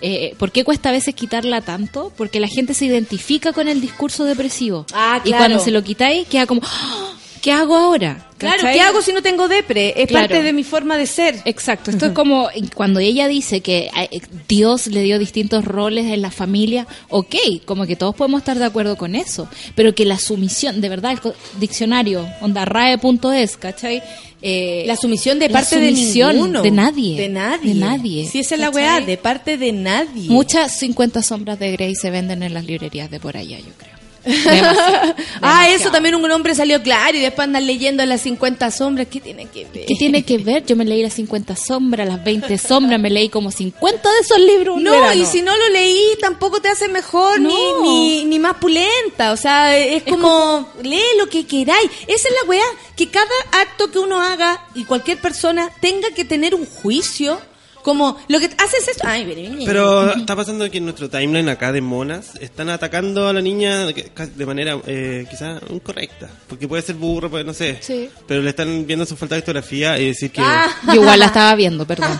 Eh, 0.01 0.35
¿Por 0.37 0.51
qué 0.51 0.63
cuesta 0.63 0.89
a 0.89 0.91
veces 0.91 1.13
quitarla 1.15 1.61
tanto? 1.61 2.11
Porque 2.17 2.39
la 2.39 2.47
gente 2.47 2.73
se 2.73 2.85
identifica 2.85 3.53
con 3.53 3.67
el 3.67 3.81
discurso 3.81 4.23
depresivo. 4.25 4.85
Ah, 4.93 5.19
Y 5.23 5.29
claro. 5.29 5.37
cuando 5.43 5.59
se 5.59 5.71
lo 5.71 5.83
quitáis, 5.83 6.27
queda 6.27 6.45
como, 6.47 6.61
¡Ah! 6.63 7.13
¿Qué 7.41 7.51
hago 7.51 7.75
ahora? 7.75 8.27
Claro, 8.37 8.57
¿Cachai? 8.57 8.73
¿qué 8.73 8.81
hago 8.81 9.01
si 9.03 9.13
no 9.13 9.21
tengo 9.21 9.47
depre? 9.47 9.93
Es 10.01 10.07
Claro. 10.07 10.27
parte 10.27 10.41
de 10.43 10.51
mi 10.53 10.63
forma 10.63 10.97
de 10.97 11.05
ser. 11.05 11.39
Exacto, 11.45 11.91
esto 11.91 12.07
es 12.07 12.11
como 12.13 12.49
cuando 12.73 12.99
ella 12.99 13.27
dice 13.27 13.61
que 13.61 13.89
eh, 13.95 14.21
Dios 14.47 14.87
le 14.87 15.03
dio 15.03 15.19
distintos 15.19 15.63
roles 15.63 16.07
en 16.07 16.21
la 16.23 16.31
familia, 16.31 16.87
ok, 17.09 17.35
como 17.65 17.85
que 17.85 17.95
todos 17.95 18.15
podemos 18.15 18.39
estar 18.41 18.57
de 18.57 18.65
acuerdo 18.65 18.95
con 18.97 19.13
eso, 19.15 19.47
pero 19.75 19.93
que 19.93 20.05
la 20.05 20.17
sumisión, 20.17 20.81
de 20.81 20.89
verdad, 20.89 21.11
el 21.23 21.33
diccionario, 21.59 22.27
onda 22.41 22.65
rae.es, 22.65 23.57
¿cachai? 23.57 24.01
Eh, 24.43 24.85
La 24.87 24.95
sumisión 24.95 25.37
de 25.37 25.49
la 25.49 25.59
parte 25.59 25.79
de 25.79 25.89
sumisión 25.91 26.33
ninguno. 26.35 26.63
de 26.63 26.71
nadie, 26.71 27.15
De 27.15 27.29
nadie. 27.29 27.73
de 27.75 27.79
nadie, 27.79 28.25
Si 28.27 28.39
esa 28.39 28.55
es 28.55 28.61
la 28.61 28.71
weá, 28.71 28.99
de 29.01 29.17
parte 29.17 29.57
de 29.59 29.71
nadie. 29.71 30.29
Muchas 30.31 30.79
50 30.79 31.21
sombras 31.21 31.59
de 31.59 31.71
Grey 31.73 31.93
se 31.93 32.09
venden 32.09 32.41
en 32.41 32.55
las 32.55 32.65
librerías 32.65 33.11
de 33.11 33.19
por 33.19 33.37
allá, 33.37 33.59
yo 33.59 33.71
creo. 33.77 33.90
Demasiado, 34.23 35.15
ah, 35.41 35.69
eso 35.69 35.91
también 35.91 36.15
un 36.15 36.29
hombre 36.31 36.53
salió 36.55 36.81
claro 36.81 37.17
y 37.17 37.21
después 37.21 37.45
andan 37.47 37.65
leyendo 37.65 38.05
las 38.05 38.21
50 38.21 38.69
sombras. 38.71 39.07
¿Qué 39.09 39.19
tiene 39.19 39.45
que 39.47 39.65
ver? 39.65 39.85
¿Qué 39.87 39.95
tiene 39.95 40.23
que 40.23 40.37
ver? 40.37 40.65
Yo 40.65 40.75
me 40.75 40.85
leí 40.85 41.01
las 41.01 41.13
50 41.13 41.55
sombras, 41.55 42.07
las 42.07 42.23
20 42.23 42.57
sombras, 42.57 42.99
me 42.99 43.09
leí 43.09 43.29
como 43.29 43.51
50 43.51 44.09
de 44.11 44.19
esos 44.19 44.39
libros. 44.39 44.77
un 44.77 44.83
No, 44.83 44.91
verano. 44.91 45.13
y 45.21 45.25
si 45.25 45.41
no 45.41 45.55
lo 45.57 45.69
leí, 45.69 45.99
tampoco 46.21 46.61
te 46.61 46.69
hace 46.69 46.87
mejor 46.87 47.39
No. 47.39 47.49
ni, 47.49 47.89
ni, 47.89 48.25
ni 48.25 48.39
más 48.39 48.55
pulenta. 48.55 49.31
O 49.31 49.37
sea, 49.37 49.77
es, 49.77 50.03
como, 50.03 50.69
lee 50.83 51.01
lo 51.17 51.27
que 51.27 51.45
queráis. 51.45 51.89
Esa 52.07 52.27
es 52.27 52.35
la 52.43 52.49
weá, 52.49 52.63
que 52.95 53.09
cada 53.09 53.25
acto 53.53 53.89
que 53.91 53.99
uno 53.99 54.21
haga 54.21 54.65
y 54.75 54.83
cualquier 54.85 55.19
persona 55.19 55.69
tenga 55.81 56.09
que 56.11 56.25
tener 56.25 56.53
un 56.55 56.65
juicio. 56.65 57.39
Como, 57.81 58.17
lo 58.27 58.39
que 58.39 58.45
haces 58.45 58.87
esto. 58.87 59.03
Ay, 59.05 59.25
mire, 59.25 59.49
mire. 59.49 59.65
Pero 59.65 60.13
está 60.13 60.35
pasando 60.35 60.69
que 60.69 60.77
en 60.77 60.85
nuestro 60.85 61.09
timeline 61.09 61.49
acá 61.49 61.71
de 61.71 61.81
monas 61.81 62.35
están 62.39 62.69
atacando 62.69 63.27
a 63.27 63.33
la 63.33 63.41
niña 63.41 63.87
de 63.87 64.11
de 64.35 64.45
manera 64.45 64.77
eh, 64.85 65.25
quizás 65.29 65.61
incorrecta. 65.69 66.29
Porque 66.47 66.67
puede 66.67 66.83
ser 66.83 66.95
burro, 66.95 67.29
pues 67.29 67.45
no 67.45 67.53
sé. 67.53 67.77
Sí. 67.81 68.09
Pero 68.27 68.41
le 68.41 68.49
están 68.49 68.85
viendo 68.85 69.05
su 69.05 69.15
falta 69.15 69.35
de 69.35 69.39
ortografía 69.39 69.99
y 69.99 70.07
decir 70.07 70.31
que... 70.31 70.41
Ah. 70.41 70.69
Yo 70.87 70.95
igual 70.95 71.19
la 71.19 71.27
estaba 71.27 71.55
viendo, 71.55 71.85
perdón. 71.85 72.17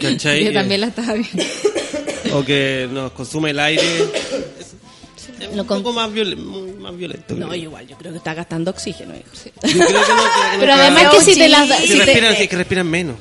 ¿Cachai? 0.00 0.44
Yo 0.46 0.52
también 0.52 0.80
la 0.80 0.88
estaba 0.88 1.14
viendo. 1.14 1.44
O 2.32 2.44
que 2.44 2.88
nos 2.90 3.12
consume 3.12 3.50
el 3.50 3.60
aire. 3.60 3.82
Lo 5.54 5.62
un 5.62 5.68
con- 5.68 5.82
poco 5.82 5.92
más, 5.94 6.10
viol- 6.10 6.36
más 6.78 6.96
violento. 6.96 7.34
No, 7.34 7.48
creo. 7.48 7.62
igual, 7.62 7.86
yo 7.86 7.96
creo 7.96 8.12
que 8.12 8.18
está 8.18 8.34
gastando 8.34 8.70
oxígeno, 8.70 9.14
hijo. 9.14 9.26
Yo 9.44 9.50
creo 9.62 9.86
que 9.86 9.92
no, 9.92 9.98
creo 10.06 10.50
que 10.52 10.58
Pero 10.60 10.76
no- 10.76 10.82
además 10.82 11.14
que 11.14 11.20
si 11.22 11.34
te 11.38 11.48
las 11.48 11.68
da- 11.68 11.78
Si 11.78 11.88
te- 11.88 12.04
respiran, 12.04 12.36
sí, 12.36 12.48
que 12.48 12.56
respiran 12.56 12.86
menos. 12.88 13.16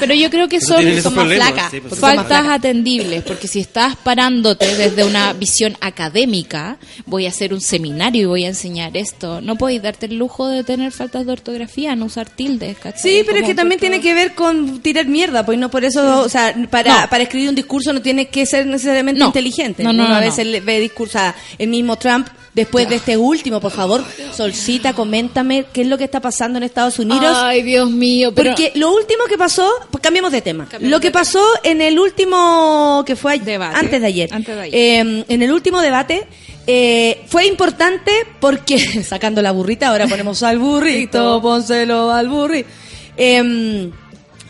pero 0.00 0.14
yo 0.14 0.30
creo 0.30 0.48
que 0.48 0.60
son, 0.60 0.84
más 1.14 1.26
flacas, 1.34 1.70
sí, 1.70 1.80
pues, 1.80 1.98
son 1.98 2.00
más 2.00 2.16
faltas 2.16 2.46
atendibles, 2.48 3.22
porque 3.22 3.48
si 3.48 3.60
estás 3.60 3.96
parándote 3.96 4.74
desde 4.76 5.04
una 5.04 5.32
visión 5.32 5.76
académica, 5.80 6.78
voy 7.06 7.26
a 7.26 7.28
hacer 7.30 7.52
un 7.52 7.60
seminario 7.60 8.22
y 8.22 8.24
voy 8.26 8.44
a 8.44 8.48
enseñar 8.48 8.96
esto, 8.96 9.40
no 9.40 9.56
podéis 9.56 9.82
darte 9.82 10.06
el 10.06 10.16
lujo 10.16 10.48
de 10.48 10.64
tener 10.64 10.92
faltas 10.92 11.26
de 11.26 11.32
ortografía, 11.32 11.94
no 11.96 12.06
usar 12.06 12.28
tildes, 12.30 12.78
¿cachai? 12.78 13.00
Sí, 13.02 13.22
pero 13.26 13.38
es 13.38 13.44
que 13.44 13.54
también 13.54 13.80
tiene 13.80 14.00
que 14.00 14.14
ver 14.14 14.34
con 14.34 14.80
tirar 14.80 15.06
mierda, 15.06 15.44
pues 15.44 15.58
no 15.58 15.70
por 15.70 15.84
eso, 15.84 16.20
o 16.22 16.28
sea, 16.28 16.54
para, 16.70 17.02
No. 17.02 17.10
para 17.10 17.24
escribir 17.24 17.48
un 17.50 17.54
discurso 17.54 17.92
no 17.92 18.00
tiene 18.02 18.28
que 18.28 18.46
ser 18.46 18.66
necesariamente 18.66 19.20
No. 19.20 19.26
inteligente. 19.26 19.82
No, 19.82 19.92
no, 19.92 20.04
Uno 20.06 20.14
a 20.14 20.20
no, 20.20 20.26
veces 20.26 20.44
no. 20.46 20.52
le 20.52 20.60
ve 20.60 20.80
discurso, 20.80 21.18
o 21.18 21.20
sea, 21.20 21.34
el 21.58 21.68
mismo 21.68 21.96
Trump, 21.96 22.26
después 22.54 22.88
de 22.88 22.96
este 22.96 23.16
último, 23.16 23.60
por 23.60 23.72
favor, 23.72 24.04
Solcita, 24.34 24.92
coméntame 24.94 25.64
qué 25.72 25.82
es 25.82 25.86
lo 25.86 25.98
que 25.98 26.04
está 26.04 26.20
pasando 26.20 26.56
en 26.58 26.62
Estados 26.64 26.98
Unidos. 26.98 27.36
Ay, 27.38 27.62
Dios 27.62 27.90
mío, 27.90 28.32
pero 28.34 28.50
Porque 28.50 28.72
lo 28.74 28.92
último 28.94 29.24
que 29.28 29.36
pasó, 29.38 29.70
pues 29.90 30.02
cambiemos 30.02 30.32
de 30.32 30.40
tema. 30.42 30.68
Lo 30.80 31.00
que 31.00 31.10
pasó 31.10 31.42
en 31.62 31.80
el 31.82 31.98
último, 31.98 33.02
que 33.06 33.16
fue 33.16 33.38
Debate. 33.38 33.76
antes 33.76 34.00
de 34.00 34.06
ayer, 34.06 34.28
Antes 34.32 34.54
de 34.56 34.62
ayer. 34.62 34.74
eh, 34.74 35.24
en 35.28 35.42
el 35.42 35.52
último 35.52 35.80
debate, 35.80 36.26
eh, 36.66 37.22
fue 37.28 37.46
importante 37.46 38.10
porque, 38.40 38.78
sacando 39.04 39.42
la 39.42 39.52
burrita, 39.52 39.88
ahora 39.88 40.06
ponemos 40.08 40.42
al 40.42 40.58
burrito, 40.58 41.40
pónselo 41.42 42.10
al 42.10 42.28
burrito. 42.28 42.68
Em, 43.16 43.90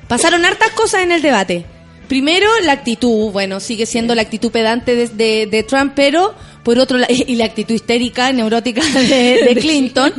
pasaron 0.08 0.44
hartas 0.44 0.70
cosas 0.72 1.02
en 1.02 1.12
el 1.12 1.22
debate. 1.22 1.64
Primero, 2.08 2.46
la 2.62 2.72
actitud, 2.72 3.32
bueno, 3.32 3.58
sigue 3.60 3.84
siendo 3.84 4.14
la 4.14 4.22
actitud 4.22 4.50
pedante 4.52 4.94
de, 4.94 5.08
de- 5.08 5.46
de 5.46 5.62
Trump, 5.64 5.92
pero 5.96 6.34
por 6.66 6.78
otro 6.80 6.98
lado, 6.98 7.14
y 7.26 7.36
la 7.36 7.44
actitud 7.46 7.74
histérica, 7.74 8.30
neurótica 8.32 8.82
de, 8.84 9.40
de 9.48 9.56
Clinton. 9.60 10.12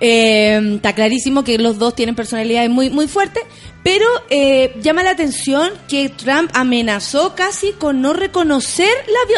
Eh, 0.00 0.76
está 0.76 0.94
clarísimo 0.94 1.44
que 1.44 1.58
los 1.58 1.78
dos 1.78 1.94
tienen 1.94 2.14
personalidades 2.14 2.70
muy, 2.70 2.88
muy 2.88 3.06
fuertes, 3.08 3.42
pero 3.82 4.06
eh, 4.30 4.72
llama 4.80 5.02
la 5.02 5.10
atención 5.10 5.70
que 5.88 6.08
Trump 6.08 6.50
amenazó 6.54 7.34
casi 7.34 7.72
con 7.72 8.00
no 8.00 8.12
reconocer 8.14 8.88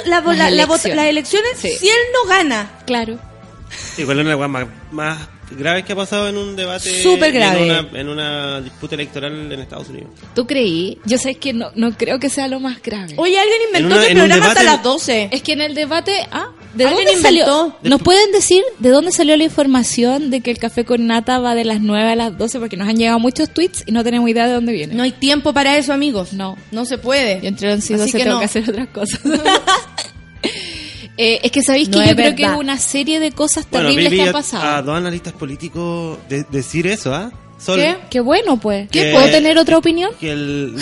la, 0.07 0.21
la- 0.21 0.21
Las 0.21 0.39
la- 0.39 0.49
elecciones. 0.49 0.97
las 0.97 1.07
elecciones 1.07 1.51
Sí. 1.57 1.69
si 1.81 1.89
él 1.89 1.95
no 2.13 2.29
gana. 2.29 2.71
claro. 2.87 3.19
Igual 3.97 4.21
es 4.21 4.27
una 4.27 4.49
más, 4.49 4.67
más 4.91 5.19
graves 5.57 5.85
que 5.85 5.93
ha 5.93 5.97
pasado 5.97 6.29
en 6.29 6.37
un 6.37 6.57
debate. 6.57 7.03
Súper 7.03 7.33
grave. 7.33 7.65
En 7.67 7.71
una, 7.71 8.01
en 8.01 8.09
una 8.09 8.61
disputa 8.61 8.95
electoral 8.95 9.53
en 9.53 9.61
Estados 9.61 9.89
Unidos. 9.89 10.11
¿Tú 10.35 10.47
creí? 10.47 10.99
Yo 11.05 11.19
sé 11.19 11.35
que 11.37 11.53
no, 11.53 11.71
no 11.75 11.93
creo 11.97 12.19
que 12.19 12.29
sea 12.31 12.49
lo 12.49 12.61
más 12.61 12.83
grave. 12.83 13.15
Oye, 13.17 13.39
alguien 13.39 13.59
inventó 13.69 13.95
una- 13.97 14.07
el 14.07 14.17
programa 14.17 14.47
hasta 14.49 14.63
las 14.63 14.83
12. 14.83 15.29
Es 15.33 15.43
que 15.43 15.53
en 15.53 15.61
el 15.61 15.75
debate, 15.75 16.13
ah, 16.31 16.49
¿de 16.75 16.85
Alguien 16.87 17.05
dónde 17.07 17.19
inventó. 17.19 17.49
salió? 17.49 17.77
¿Nos 17.83 18.03
pueden 18.03 18.33
decir 18.33 18.63
de 18.79 18.89
dónde 18.91 19.13
salió 19.13 19.37
la 19.37 19.45
información 19.45 20.31
de 20.31 20.41
que 20.41 20.51
el 20.51 20.59
café 20.59 20.85
con 20.85 21.07
nata 21.07 21.39
va 21.39 21.55
de 21.55 21.65
las 21.65 21.81
9 21.81 22.11
a 22.13 22.17
las 22.17 22.37
12? 22.39 22.59
Porque 22.59 22.77
nos 22.77 22.89
han 22.89 22.97
llegado 22.97 23.19
muchos 23.19 23.51
tweets 23.53 23.85
y 23.87 23.93
no 23.93 24.03
tenemos 24.05 24.29
idea 24.29 24.47
de 24.47 24.55
dónde 24.55 24.73
viene. 24.73 24.95
No 24.95 25.03
hay 25.03 25.13
tiempo 25.13 25.53
para 25.53 25.77
eso, 25.77 25.93
amigos. 25.93 26.33
No. 26.33 26.57
No 26.71 26.85
se 26.85 26.99
puede. 26.99 27.41
Yo 27.43 27.49
entre 27.49 27.73
11 27.73 27.93
y 27.93 27.97
12 27.97 28.09
Así 28.11 28.19
que 28.19 28.25
tengo 28.25 28.35
no. 28.35 28.39
que 28.41 28.45
hacer 28.47 28.69
otras 28.69 28.89
cosas. 28.89 29.21
Eh, 31.19 31.41
es 31.43 31.51
que 31.53 31.63
sabéis 31.63 31.89
que 31.89 31.97
No 31.99 32.05
yo 32.05 32.11
es 32.11 32.17
creo 32.17 32.35
que 32.35 32.43
verdad. 32.45 32.59
una 32.59 32.79
serie 32.79 33.21
de 33.21 33.33
cosas 33.33 33.67
Bueno, 33.71 33.89
terribles 33.89 34.11
vi 34.13 34.17
que 34.17 34.23
a- 34.23 34.27
han 34.29 34.33
pasado. 34.33 34.65
a 34.65 34.83
dos 34.83 34.97
analistas 34.97 35.33
políticos 35.35 36.19
de- 36.29 36.45
decir 36.51 36.87
eso, 36.87 37.15
¿ah? 37.15 37.31
Sol, 37.59 37.79
¿Qué? 37.79 37.97
Qué 38.11 38.19
bueno, 38.21 38.59
pues. 38.59 38.89
¿Qué? 38.91 39.13
¿Puedo 39.13 39.31
tener 39.31 39.57
otra 39.57 39.79
opinión? 39.79 40.11
Que 40.19 40.33
el, 40.33 40.75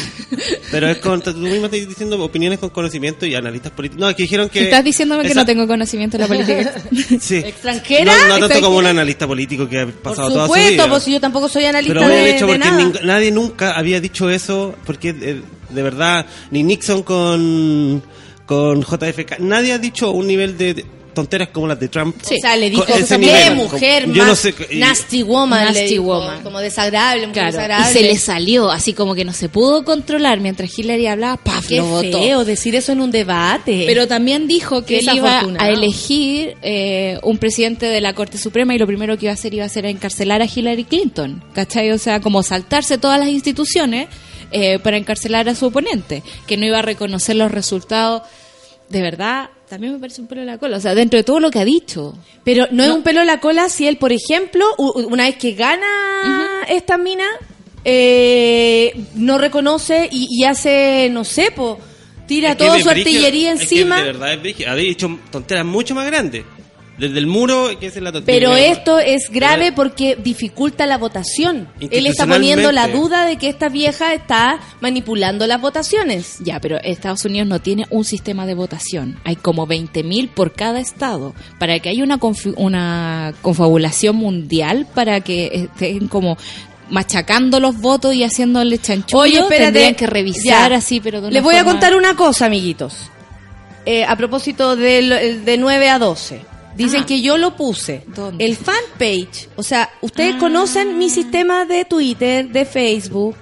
pero 0.71 0.89
es 0.89 0.97
con, 0.97 1.21
tú 1.21 1.35
misma 1.35 1.67
estás 1.67 1.87
diciendo 1.87 2.19
opiniones 2.25 2.59
con 2.59 2.71
conocimiento 2.71 3.27
y 3.27 3.35
analistas 3.35 3.73
políticos. 3.73 4.01
No, 4.01 4.17
que 4.17 4.23
dijeron 4.23 4.49
que. 4.49 4.63
Estás 4.63 4.83
diciéndome 4.83 5.25
que 5.25 5.29
esa- 5.33 5.41
no 5.41 5.45
tengo 5.47 5.67
conocimiento 5.67 6.17
de 6.17 6.23
la 6.23 6.29
política. 6.29 6.75
Sí. 7.21 7.37
¿Extranjera? 7.37 8.05
No, 8.07 8.13
no 8.13 8.19
tanto 8.21 8.35
Extranjera. 8.47 8.61
como 8.67 8.79
un 8.79 8.87
analista 8.87 9.27
político 9.27 9.69
que 9.69 9.81
ha 9.81 9.85
Por 9.85 9.95
pasado 9.95 10.29
toda 10.29 10.47
su 10.47 10.55
supuesto, 10.55 10.73
vida. 10.73 10.89
pues 10.89 11.05
yo 11.07 11.21
tampoco 11.21 11.49
soy 11.51 11.65
analista 11.67 11.93
Pero 12.01 12.09
de, 12.09 12.31
hecho 12.31 12.47
de 12.47 12.53
porque 12.55 12.59
nada. 12.71 12.83
ning- 12.83 13.03
nadie 13.05 13.31
nunca 13.31 13.73
había 13.73 14.01
dicho 14.01 14.31
eso, 14.31 14.75
porque 14.87 15.11
eh, 15.11 15.43
de 15.69 15.83
verdad, 15.83 16.25
ni 16.51 16.63
Nixon 16.63 17.03
con, 17.03 18.03
con 18.51 18.83
JFK, 18.83 19.39
nadie 19.39 19.73
ha 19.73 19.79
dicho 19.79 20.11
un 20.11 20.27
nivel 20.27 20.59
de, 20.59 20.85
tonteras 21.15 21.49
como 21.51 21.69
las 21.69 21.79
de 21.79 21.87
Trump. 21.89 22.17
O 22.21 22.41
sea, 22.41 22.57
le 22.57 22.69
dijo, 22.71 22.85
ese 22.87 23.17
nivel, 23.19 23.55
mujer 23.55 24.03
como- 24.05 24.15
más 24.15 24.17
yo 24.17 24.25
no 24.27 24.35
sé, 24.35 24.55
y- 24.71 24.77
nasty 24.79 25.23
woman, 25.23 25.67
Nasty 25.67 25.85
dijo, 25.87 26.03
woman. 26.05 26.43
como 26.43 26.59
desagradable, 26.61 27.29
mujer 27.29 27.33
Claro, 27.33 27.49
y 27.49 27.53
desagradable. 27.53 27.93
se 27.93 28.03
le 28.03 28.17
salió, 28.19 28.71
así 28.71 28.93
como 28.93 29.15
que 29.15 29.25
no 29.25 29.33
se 29.33 29.49
pudo 29.49 29.85
controlar 29.85 30.41
mientras 30.41 30.77
Hillary 30.77 31.07
hablaba, 31.07 31.37
¡paf! 31.37 31.67
Qué 31.69 31.77
lo 31.77 31.87
votó. 31.87 32.19
feo 32.23 32.45
decir 32.45 32.75
eso 32.75 32.91
en 32.93 33.01
un 33.01 33.11
debate. 33.13 33.85
Pero 33.87 34.09
también 34.09 34.47
dijo 34.49 34.81
que 34.85 34.99
Qué 35.01 35.11
él 35.11 35.17
iba 35.17 35.43
a 35.59 35.69
elegir 35.69 36.57
eh, 36.63 37.19
un 37.23 37.39
presidente 37.39 37.87
de 37.87 38.01
la 38.01 38.15
Corte 38.15 38.37
Suprema 38.39 38.75
y 38.75 38.79
lo 38.79 38.87
primero 38.87 39.17
que 39.17 39.27
iba 39.27 39.33
a 39.33 39.35
hacer 39.35 39.53
iba 39.55 39.65
a 39.65 39.69
ser 39.69 39.87
encarcelar 39.87 40.43
a 40.43 40.47
Hillary 40.53 40.85
Clinton, 40.85 41.43
¿cachai? 41.55 41.91
O 41.93 41.99
sea, 41.99 42.21
como 42.21 42.43
saltarse 42.43 42.99
todas 42.99 43.19
las 43.21 43.29
instituciones 43.29 44.09
eh, 44.53 44.79
para 44.79 44.97
encarcelar 44.97 45.49
a 45.49 45.55
su 45.55 45.67
oponente, 45.67 46.23
que 46.47 46.57
no 46.57 46.67
iba 46.67 46.79
a 46.79 46.83
reconocer 46.83 47.37
los 47.37 47.51
resultados. 47.51 48.23
De 48.89 49.03
verdad, 49.03 49.51
también 49.69 49.93
me 49.93 49.99
parece 49.99 50.21
un 50.21 50.27
pelo 50.27 50.41
de 50.41 50.47
la 50.47 50.59
cola. 50.59 50.77
O 50.77 50.81
sea, 50.81 50.95
dentro 50.95 51.17
de 51.17 51.25
todo 51.25 51.41
lo 51.41 51.51
que 51.51 51.61
ha 51.61 51.65
dicho. 51.65 52.17
Pero 52.45 52.67
no, 52.71 52.83
es 52.83 52.91
un 52.91 53.03
pelo 53.03 53.21
en 53.21 53.27
la 53.27 53.41
cola 53.41 53.69
si 53.69 53.87
él, 53.87 53.97
por 53.97 54.13
ejemplo, 54.13 54.65
una 54.77 55.25
vez 55.25 55.37
que 55.37 55.53
gana 55.53 55.87
esta 56.69 56.99
mina, 56.99 57.27
eh, 57.85 59.05
no 59.15 59.39
reconoce 59.39 60.09
y, 60.11 60.27
y 60.31 60.45
hace, 60.45 61.09
no 61.11 61.25
sé, 61.25 61.51
po, 61.53 61.79
Tira 62.31 62.51
Es 62.51 62.57
que 62.59 62.65
toda 62.65 62.79
su 62.79 62.89
artillería 62.89 63.55
es 63.55 63.59
que 63.59 63.65
encima. 63.65 63.97
de 63.97 64.05
verdad 64.05 64.35
es. 64.35 64.67
Habéis 64.69 64.91
dicho 64.91 65.19
tonteras 65.33 65.67
mucho 65.67 65.97
más 65.97 66.07
grandes. 66.07 66.45
Desde 67.01 67.19
el 67.19 67.27
muro, 67.27 67.71
que 67.81 67.87
es 67.87 67.97
la. 67.97 68.13
Pero 68.13 68.55
esto 68.55 68.99
es 68.99 69.31
grave 69.31 69.73
porque 69.73 70.17
dificulta 70.23 70.87
la 70.87 70.99
votación. 70.99 71.67
Él 71.81 72.07
está 72.07 72.27
poniendo 72.27 72.71
la 72.73 72.89
duda 72.89 73.25
de 73.25 73.39
que 73.39 73.49
esta 73.49 73.71
vieja 73.71 74.13
está 74.13 74.61
manipulando 74.83 75.47
las 75.47 75.61
votaciones. 75.63 76.37
Ya, 76.41 76.61
pero 76.61 76.77
Estados 76.83 77.25
Unidos 77.25 77.49
no 77.49 77.59
tiene 77.61 77.87
un 77.89 78.05
sistema 78.05 78.45
de 78.45 78.55
votación. 78.55 79.19
Hay 79.25 79.37
como 79.37 79.67
20.000 79.67 80.29
por 80.29 80.53
cada 80.53 80.79
estado. 80.79 81.35
Para 81.59 81.79
que 81.79 81.89
haya 81.89 82.05
una, 82.05 82.19
confabulación 83.41 84.17
mundial, 84.17 84.87
para 84.95 85.21
que 85.21 85.51
estén 85.73 86.07
como 86.09 86.37
machacando 86.91 87.61
los 87.61 87.79
votos 87.79 88.15
y 88.15 88.25
haciéndole 88.25 88.79
chanchullo, 88.79 89.23
Oye, 89.23 89.39
espérate. 89.39 89.65
tendrían 89.65 89.95
que 89.95 90.07
revisar 90.07 90.71
Ya. 90.73 90.77
así, 90.77 91.01
pero 91.01 91.21
de 91.21 91.29
una 91.29 91.35
Les 91.35 91.43
voy 91.43 91.55
a 91.55 91.65
contar 91.65 91.97
una 91.97 92.15
cosa, 92.17 92.47
amiguitos. 92.47 93.09
Eh, 93.87 94.05
a 94.05 94.17
propósito 94.17 94.77
del- 94.77 95.45
de 95.45 95.57
9 95.57 95.89
a 95.89 95.99
12. 95.99 96.43
Dicen 96.77 97.03
Ah. 97.03 97.07
que 97.07 97.21
yo 97.21 97.37
lo 97.37 97.57
puse. 97.57 98.05
¿Dónde? 98.09 98.45
El 98.45 98.57
fanpage. 98.57 99.49
O 99.57 99.63
sea, 99.63 99.91
ustedes 100.01 100.35
Ah. 100.37 100.39
conocen 100.39 100.99
mi 100.99 101.11
sistema 101.11 101.65
de 101.65 101.85
Twitter, 101.85 102.49
de 102.49 102.65
Facebook. 102.65 103.37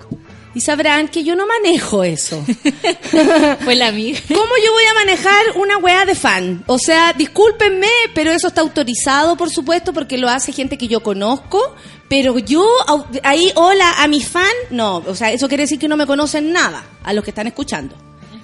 Y 0.54 0.60
sabrán 0.60 1.06
que 1.08 1.22
yo 1.22 1.36
no 1.36 1.46
manejo 1.46 2.02
eso. 2.02 2.42
Fue 3.64 3.76
la 3.76 3.88
amiga. 3.88 4.18
¿Cómo 4.28 4.40
yo 4.64 4.72
voy 4.72 4.84
a 4.90 4.94
manejar 4.94 5.44
una 5.56 5.76
weá 5.78 6.04
de 6.04 6.14
fan? 6.14 6.64
O 6.66 6.78
sea, 6.78 7.12
discúlpenme, 7.12 7.86
pero 8.14 8.32
eso 8.32 8.48
está 8.48 8.62
autorizado, 8.62 9.36
por 9.36 9.50
supuesto, 9.50 9.92
porque 9.92 10.18
lo 10.18 10.28
hace 10.28 10.50
gente 10.52 10.76
que 10.78 10.88
yo 10.88 11.00
conozco. 11.00 11.76
Pero 12.08 12.38
yo, 12.38 12.66
ahí, 13.22 13.52
hola, 13.54 14.02
a 14.02 14.08
mi 14.08 14.22
fan, 14.22 14.50
no. 14.70 14.96
O 15.06 15.14
sea, 15.14 15.30
eso 15.30 15.46
quiere 15.48 15.64
decir 15.64 15.78
que 15.78 15.86
no 15.88 15.96
me 15.96 16.06
conocen 16.06 16.50
nada, 16.52 16.84
a 17.04 17.12
los 17.12 17.22
que 17.22 17.30
están 17.30 17.46
escuchando. 17.46 17.94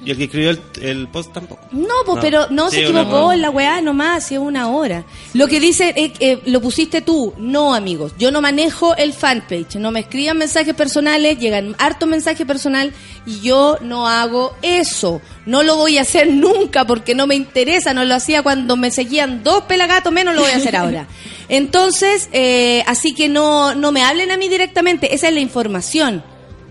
Y 0.04 0.10
el 0.10 0.16
que 0.16 0.24
escribió 0.24 0.50
el, 0.50 0.60
el 0.82 1.08
post 1.08 1.32
tampoco. 1.32 1.62
No, 1.72 1.88
pues, 2.04 2.16
No. 2.16 2.20
pero 2.20 2.46
no 2.50 2.70
Sí, 2.70 2.76
se 2.76 2.82
equivocó 2.84 3.32
en 3.32 3.40
la 3.40 3.50
weá 3.50 3.80
nomás, 3.80 4.30
es 4.30 4.38
una 4.38 4.68
hora. 4.70 5.04
Lo 5.32 5.46
que 5.48 5.60
dice, 5.60 5.92
eh, 5.96 6.12
eh, 6.20 6.40
lo 6.46 6.60
pusiste 6.60 7.00
tú. 7.02 7.32
No, 7.38 7.74
amigos, 7.74 8.12
yo 8.18 8.30
no 8.30 8.40
manejo 8.40 8.94
el 8.96 9.12
fanpage. 9.12 9.76
No 9.76 9.90
me 9.90 10.00
escriban 10.00 10.36
mensajes 10.38 10.74
personales, 10.74 11.38
llegan 11.38 11.74
harto 11.78 12.06
mensaje 12.06 12.44
personal 12.44 12.92
y 13.26 13.40
yo 13.40 13.78
no 13.80 14.06
hago 14.08 14.54
eso. 14.62 15.22
No 15.46 15.62
lo 15.62 15.76
voy 15.76 15.98
a 15.98 16.02
hacer 16.02 16.28
nunca 16.32 16.84
porque 16.86 17.14
no 17.14 17.26
me 17.26 17.34
interesa. 17.34 17.94
No 17.94 18.04
lo 18.04 18.14
hacía 18.14 18.42
cuando 18.42 18.76
me 18.76 18.90
seguían 18.90 19.42
dos 19.42 19.62
pelagatos, 19.64 20.12
menos 20.12 20.34
lo 20.34 20.42
voy 20.42 20.50
a 20.50 20.56
hacer 20.56 20.76
ahora. 20.76 21.06
Entonces, 21.48 22.28
eh, 22.32 22.82
así 22.86 23.14
que 23.14 23.28
no, 23.28 23.74
no 23.74 23.92
me 23.92 24.02
hablen 24.02 24.30
a 24.30 24.36
mí 24.36 24.48
directamente. 24.48 25.14
Esa 25.14 25.28
es 25.28 25.34
la 25.34 25.40
información. 25.40 26.22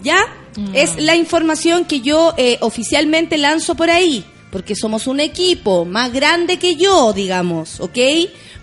¿Ya? 0.02 0.18
Es 0.74 0.96
la 0.98 1.16
información 1.16 1.86
que 1.86 2.02
yo 2.02 2.34
eh, 2.38 2.58
oficialmente 2.62 3.38
lanzo 3.38 3.76
por 3.76 3.90
ahí, 3.90 4.24
porque 4.52 4.76
somos 4.76 5.08
un 5.08 5.20
equipo 5.20 5.86
más 5.86 6.12
grande 6.14 6.58
que 6.58 6.76
yo, 6.76 7.12
digamos, 7.14 7.80
¿ok? 7.80 7.98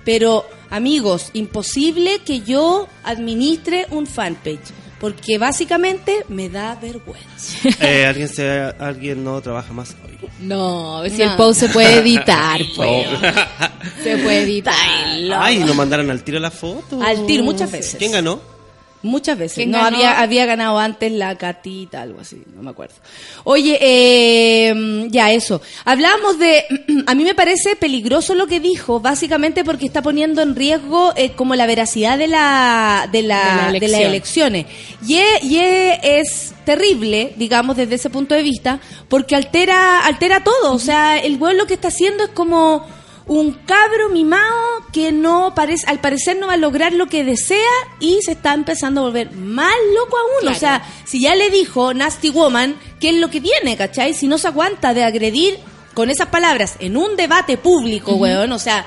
Pero, 0.05 0.47
amigos, 0.71 1.31
imposible 1.35 2.21
que 2.25 2.41
yo 2.41 2.89
administre 3.05 3.87
un 3.91 4.07
fanpage, 4.07 4.61
porque 5.01 5.39
básicamente 5.39 6.25
me 6.29 6.49
da 6.49 6.75
vergüenza. 6.81 7.29
Eh, 7.81 8.07
alguien, 8.07 8.29
se, 8.29 8.49
alguien 8.79 9.25
no 9.25 9.41
trabaja 9.41 9.73
más 9.73 9.97
hoy. 10.05 10.11
No, 10.41 11.03
si 11.09 11.17
No. 11.19 11.31
el 11.31 11.37
post 11.37 11.61
se 11.61 11.69
puede 11.71 11.99
editar, 11.99 12.61
pues. 12.77 13.07
Se 14.03 14.17
puede 14.19 14.43
editar. 14.43 14.75
Ay, 15.39 15.59
nos 15.59 15.75
mandaron 15.75 16.11
al 16.11 16.23
tiro 16.23 16.39
la 16.39 16.51
foto. 16.51 17.01
Al 17.03 17.27
tiro, 17.27 17.43
muchas 17.45 17.71
veces. 17.73 17.97
¿Quién 17.99 18.13
ganó? 18.13 18.41
Muchas 19.03 19.39
veces. 19.39 19.57
¿Quién 19.57 19.71
No, 19.71 19.79
ganó? 19.79 19.97
había, 19.97 20.21
había 20.21 20.47
ganado 20.47 20.79
antes 20.79 21.11
la 21.11 21.37
Catita, 21.39 22.03
algo 22.03 22.21
así, 22.21 22.43
no 22.55 22.63
me 22.63 22.71
acuerdo. 22.71 22.95
Oye, 23.45 23.79
eh, 23.81 25.07
ya 25.11 25.33
eso. 25.33 25.63
Hablamos 25.85 26.39
de, 26.39 26.65
a 27.07 27.15
mí 27.15 27.25
me 27.25 27.35
parece 27.35 27.77
peligroso 27.77 28.35
lo 28.35 28.47
que 28.47 28.61
dijo, 28.61 29.01
básicamente 29.01 29.65
porque 29.65 29.87
está 29.87 30.03
poniendo 30.03 30.43
en 30.43 30.55
riesgo 30.55 31.15
eh, 31.17 31.31
como 31.33 31.55
la 31.55 31.67
veracidad 31.67 32.19
de 32.19 32.27
la, 32.27 33.09
de 33.11 33.23
la, 33.23 33.69
De 33.73 33.73
la 33.73 33.81
de 33.81 33.89
las 33.89 34.01
elecciones. 34.03 34.67
Y, 35.07 35.17
es, 35.17 35.45
y 35.45 35.59
es, 35.59 36.55
terrible, 36.65 37.33
digamos, 37.37 37.77
desde 37.77 37.95
ese 37.95 38.11
punto 38.11 38.35
de 38.35 38.43
vista, 38.43 38.81
porque 39.09 39.35
altera, 39.35 40.05
altera 40.05 40.45
todo. 40.45 40.75
O 40.75 40.79
sea, 40.79 41.19
el 41.19 41.39
güey 41.39 41.57
lo 41.57 41.67
que 41.67 41.75
está 41.75 41.89
haciendo 41.89 42.25
es 42.25 42.31
como 42.31 42.87
un 43.31 43.53
cabro 43.53 44.09
mimado 44.09 44.85
que 44.93 45.13
no 45.13 45.55
parece, 45.55 45.87
al 45.87 46.01
parecer 46.01 46.37
no 46.37 46.49
va 46.49 46.55
a 46.55 46.57
lograr 46.57 46.93
lo 46.93 47.07
que 47.07 47.23
desea 47.23 47.71
y 48.01 48.19
se 48.23 48.33
está 48.33 48.55
empezando 48.55 49.03
a 49.03 49.05
volver 49.05 49.31
más 49.31 49.73
loco 49.95 50.17
aún. 50.17 50.41
Claro. 50.41 50.57
O 50.57 50.59
sea, 50.59 50.83
si 51.05 51.21
ya 51.21 51.37
le 51.37 51.49
dijo 51.49 51.95
Nasty 51.95 52.31
Woman, 52.31 52.75
¿qué 52.99 53.11
es 53.11 53.15
lo 53.15 53.31
que 53.31 53.41
tiene, 53.41 53.77
cachai? 53.77 54.15
Si 54.15 54.27
no 54.27 54.37
se 54.37 54.49
aguanta 54.49 54.95
de 54.95 55.05
agredir 55.05 55.61
con 55.95 56.11
esas 56.11 56.27
palabras 56.27 56.75
en 56.81 56.97
un 56.97 57.15
debate 57.15 57.57
público, 57.57 58.15
weón, 58.17 58.51
o 58.51 58.59
sea, 58.59 58.85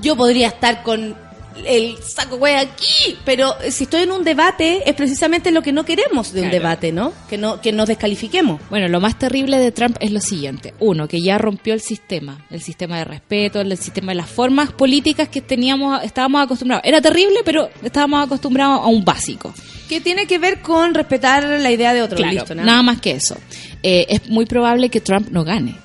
yo 0.00 0.16
podría 0.16 0.48
estar 0.48 0.82
con 0.82 1.16
el 1.64 1.96
saco 2.02 2.36
güey 2.36 2.54
aquí, 2.54 3.16
pero 3.24 3.54
si 3.70 3.84
estoy 3.84 4.02
en 4.02 4.12
un 4.12 4.24
debate 4.24 4.82
es 4.88 4.94
precisamente 4.94 5.50
lo 5.50 5.62
que 5.62 5.72
no 5.72 5.84
queremos 5.84 6.32
de 6.32 6.40
un 6.42 6.48
Claro. 6.48 6.62
debate, 6.62 6.92
¿no? 6.92 7.12
Que 7.28 7.38
no 7.38 7.60
que 7.60 7.72
nos 7.72 7.88
descalifiquemos. 7.88 8.60
Bueno, 8.70 8.88
lo 8.88 9.00
más 9.00 9.18
terrible 9.18 9.58
de 9.58 9.72
Trump 9.72 9.96
es 10.00 10.10
lo 10.12 10.20
siguiente. 10.20 10.74
Uno, 10.80 11.08
que 11.08 11.20
ya 11.22 11.38
rompió 11.38 11.74
el 11.74 11.80
sistema, 11.80 12.44
el 12.50 12.60
sistema 12.60 12.98
de 12.98 13.04
respeto, 13.04 13.60
el 13.60 13.76
sistema 13.76 14.12
de 14.12 14.16
las 14.16 14.28
formas 14.28 14.72
políticas 14.72 15.28
que 15.28 15.40
teníamos, 15.40 16.02
estábamos 16.04 16.42
acostumbrados. 16.42 16.84
Era 16.84 17.00
terrible, 17.00 17.40
pero 17.44 17.68
estábamos 17.82 18.24
acostumbrados 18.26 18.80
a 18.82 18.86
un 18.86 19.04
básico. 19.04 19.52
Que 19.88 20.00
tiene 20.00 20.26
que 20.26 20.38
ver 20.38 20.60
con 20.62 20.94
respetar 20.94 21.44
la 21.44 21.70
idea 21.70 21.94
de 21.94 22.02
otro, 22.02 22.16
Claro, 22.16 22.32
listo, 22.32 22.54
nada 22.54 22.82
más 22.82 23.00
que 23.00 23.12
eso. 23.12 23.36
Eh, 23.82 24.06
es 24.08 24.28
muy 24.28 24.44
probable 24.46 24.88
que 24.88 25.00
Trump 25.00 25.28
no 25.30 25.44
gane. 25.44 25.76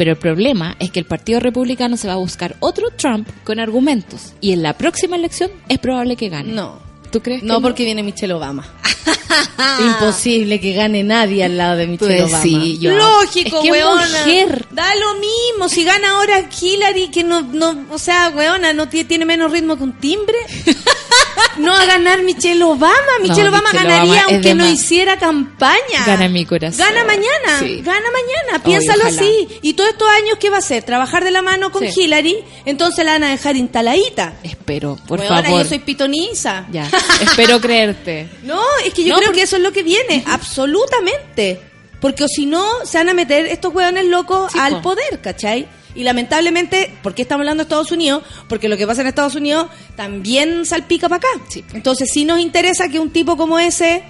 Pero 0.00 0.12
el 0.12 0.16
problema 0.16 0.76
es 0.78 0.90
que 0.90 0.98
el 0.98 1.04
Partido 1.04 1.40
Republicano 1.40 1.98
se 1.98 2.08
va 2.08 2.14
a 2.14 2.16
buscar 2.16 2.56
otro 2.60 2.88
Trump 2.96 3.28
con 3.44 3.60
argumentos. 3.60 4.32
Y 4.40 4.52
en 4.52 4.62
la 4.62 4.72
próxima 4.72 5.14
elección 5.14 5.50
es 5.68 5.78
probable 5.78 6.16
que 6.16 6.30
gane. 6.30 6.54
No. 6.54 6.89
¿Tú 7.10 7.20
crees? 7.22 7.40
que 7.40 7.46
No, 7.46 7.60
porque 7.60 7.84
viene 7.84 8.02
Michelle 8.02 8.32
Obama. 8.34 8.66
Imposible 9.80 10.60
que 10.60 10.72
gane 10.72 11.02
nadie 11.02 11.44
al 11.44 11.56
lado 11.56 11.76
de 11.76 11.86
Michelle 11.86 12.16
Pues 12.18 12.24
Obama. 12.30 12.42
sí, 12.42 12.78
yo- 12.78 12.92
Lógico, 12.92 13.58
es 13.58 13.62
que 13.64 13.70
weona. 13.72 14.06
mujer. 14.24 14.66
Da 14.70 14.94
lo 14.96 15.14
mismo. 15.14 15.68
Si 15.68 15.84
gana 15.84 16.10
ahora 16.10 16.48
Hillary, 16.60 17.08
que 17.10 17.24
no, 17.24 17.42
no, 17.42 17.86
o 17.90 17.98
sea, 17.98 18.30
weona, 18.34 18.72
no 18.72 18.88
tiene, 18.88 19.24
menos 19.24 19.50
ritmo 19.52 19.76
que 19.76 19.84
un 19.84 19.92
timbre. 19.98 20.36
no 21.58 21.74
a 21.74 21.84
ganar 21.84 22.22
Michelle 22.22 22.62
Obama. 22.64 22.94
Michelle 23.22 23.44
No, 23.44 23.48
Obama 23.50 23.70
Michelle 23.72 23.88
ganaría 23.90 24.12
Obama 24.22 24.26
aunque 24.34 24.54
no 24.54 24.68
hiciera 24.68 25.18
campaña. 25.18 26.04
Gana 26.06 26.28
mi 26.28 26.44
corazón. 26.44 26.78
Gana 26.86 27.04
mañana. 27.04 27.58
Sí. 27.60 27.80
Gana 27.82 28.06
mañana. 28.10 28.62
Piénsalo 28.64 29.04
así. 29.04 29.48
Y 29.62 29.74
todos 29.74 29.90
estos 29.90 30.08
años, 30.08 30.38
¿qué 30.40 30.50
va 30.50 30.56
a 30.56 30.60
hacer? 30.60 30.82
Trabajar 30.82 31.24
de 31.24 31.30
la 31.30 31.42
mano 31.42 31.70
con 31.70 31.82
Sí. 31.90 32.00
Hillary. 32.02 32.38
Entonces 32.64 33.04
la 33.04 33.12
van 33.12 33.24
a 33.24 33.30
dejar 33.30 33.56
instaladita. 33.56 34.34
Espero, 34.42 34.96
por 35.06 35.20
Weona, 35.20 35.42
favor. 35.42 35.62
yo 35.62 35.68
soy 35.68 35.78
pitoniza. 35.80 36.66
Ya, 36.72 36.88
espero 37.22 37.60
creerte. 37.60 38.28
No, 38.42 38.60
es 38.86 38.94
que 38.94 39.02
yo 39.04 39.10
No, 39.10 39.16
creo 39.16 39.28
porque- 39.28 39.40
que 39.40 39.44
eso 39.44 39.56
es 39.56 39.62
lo 39.62 39.72
que 39.72 39.82
viene, 39.82 40.24
absolutamente. 40.26 41.60
Porque 42.00 42.24
o 42.24 42.28
si 42.28 42.46
no, 42.46 42.64
se 42.84 42.96
van 42.98 43.10
a 43.10 43.14
meter 43.14 43.46
estos 43.46 43.74
hueones 43.74 44.06
locos 44.06 44.52
Sí, 44.52 44.58
al 44.58 44.76
po. 44.76 44.82
poder, 44.82 45.20
¿cachai? 45.20 45.68
Y 45.94 46.02
lamentablemente, 46.04 46.96
¿por 47.02 47.14
qué 47.14 47.22
estamos 47.22 47.42
hablando 47.42 47.62
de 47.62 47.66
Estados 47.66 47.90
Unidos? 47.92 48.22
Porque 48.48 48.68
lo 48.68 48.76
que 48.76 48.86
pasa 48.86 49.00
en 49.02 49.08
Estados 49.08 49.34
Unidos 49.34 49.66
también 49.96 50.64
salpica 50.64 51.08
para 51.08 51.18
acá. 51.18 51.28
Sí. 51.50 51.64
Entonces 51.74 52.08
sí 52.12 52.24
nos 52.24 52.38
interesa 52.40 52.88
que 52.88 52.98
un 53.00 53.10
tipo 53.10 53.36
como 53.36 53.58
ese... 53.58 54.02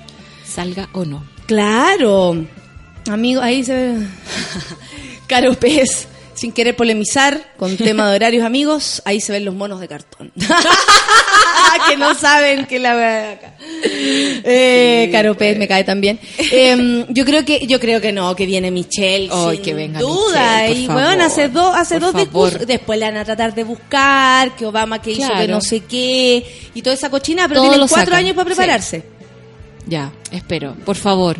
Salga 0.46 0.88
o 0.92 1.04
no. 1.04 1.24
Claro, 1.46 2.44
amigo, 3.08 3.40
ahí 3.40 3.64
se 3.64 3.74
ve... 3.74 4.06
Caro 5.26 5.54
Pez, 5.54 6.06
sin 6.40 6.52
querer 6.52 6.74
polemizar 6.74 7.52
con 7.58 7.76
tema 7.76 8.08
de 8.10 8.16
horarios 8.16 8.44
amigos, 8.44 9.02
ahí 9.04 9.20
se 9.20 9.30
ven 9.32 9.44
los 9.44 9.54
monos 9.54 9.78
de 9.80 9.88
cartón. 9.88 10.32
que 11.88 11.96
no 11.96 12.14
saben 12.14 12.66
que 12.66 12.78
la 12.78 12.94
verdad 12.94 13.32
acá. 13.32 13.54
Eh, 13.62 15.08
Caro 15.12 15.36
Pez 15.36 15.58
me 15.58 15.68
cae 15.68 15.84
también. 15.84 16.18
Em, 16.50 17.06
yo 17.08 17.24
creo 17.24 17.44
que 17.44 17.66
yo 17.66 17.78
creo 17.78 18.00
que 18.00 18.12
no, 18.12 18.34
que 18.34 18.46
viene 18.46 18.70
Michelle 18.70 19.28
sin 19.30 19.62
que 19.62 19.74
venga 19.74 20.00
duda 20.00 20.62
Michelle, 20.62 20.80
y 20.80 20.86
bueno, 20.86 21.24
hace 21.24 21.48
dos 21.48 21.74
hace 21.76 21.98
dos 21.98 22.14
discursos, 22.14 22.66
después 22.66 22.98
le 22.98 23.06
van 23.06 23.16
a 23.18 23.24
tratar 23.24 23.54
de 23.54 23.64
buscar 23.64 24.54
que 24.56 24.66
Obama 24.66 25.00
que 25.00 25.12
hizo 25.12 25.28
que 25.34 25.48
no 25.48 25.60
sé 25.60 25.80
qué 25.80 26.44
y 26.74 26.82
toda 26.82 26.94
esa 26.94 27.10
cochina, 27.10 27.46
pero 27.48 27.60
Todo 27.60 27.70
tienen 27.70 27.88
cuatro 27.88 28.04
sacan. 28.06 28.18
años 28.18 28.34
para 28.34 28.48
Sí. 28.50 28.54
prepararse. 28.54 29.02
Ya, 29.86 30.12
espero, 30.30 30.74
por 30.84 30.96
favor. 30.96 31.36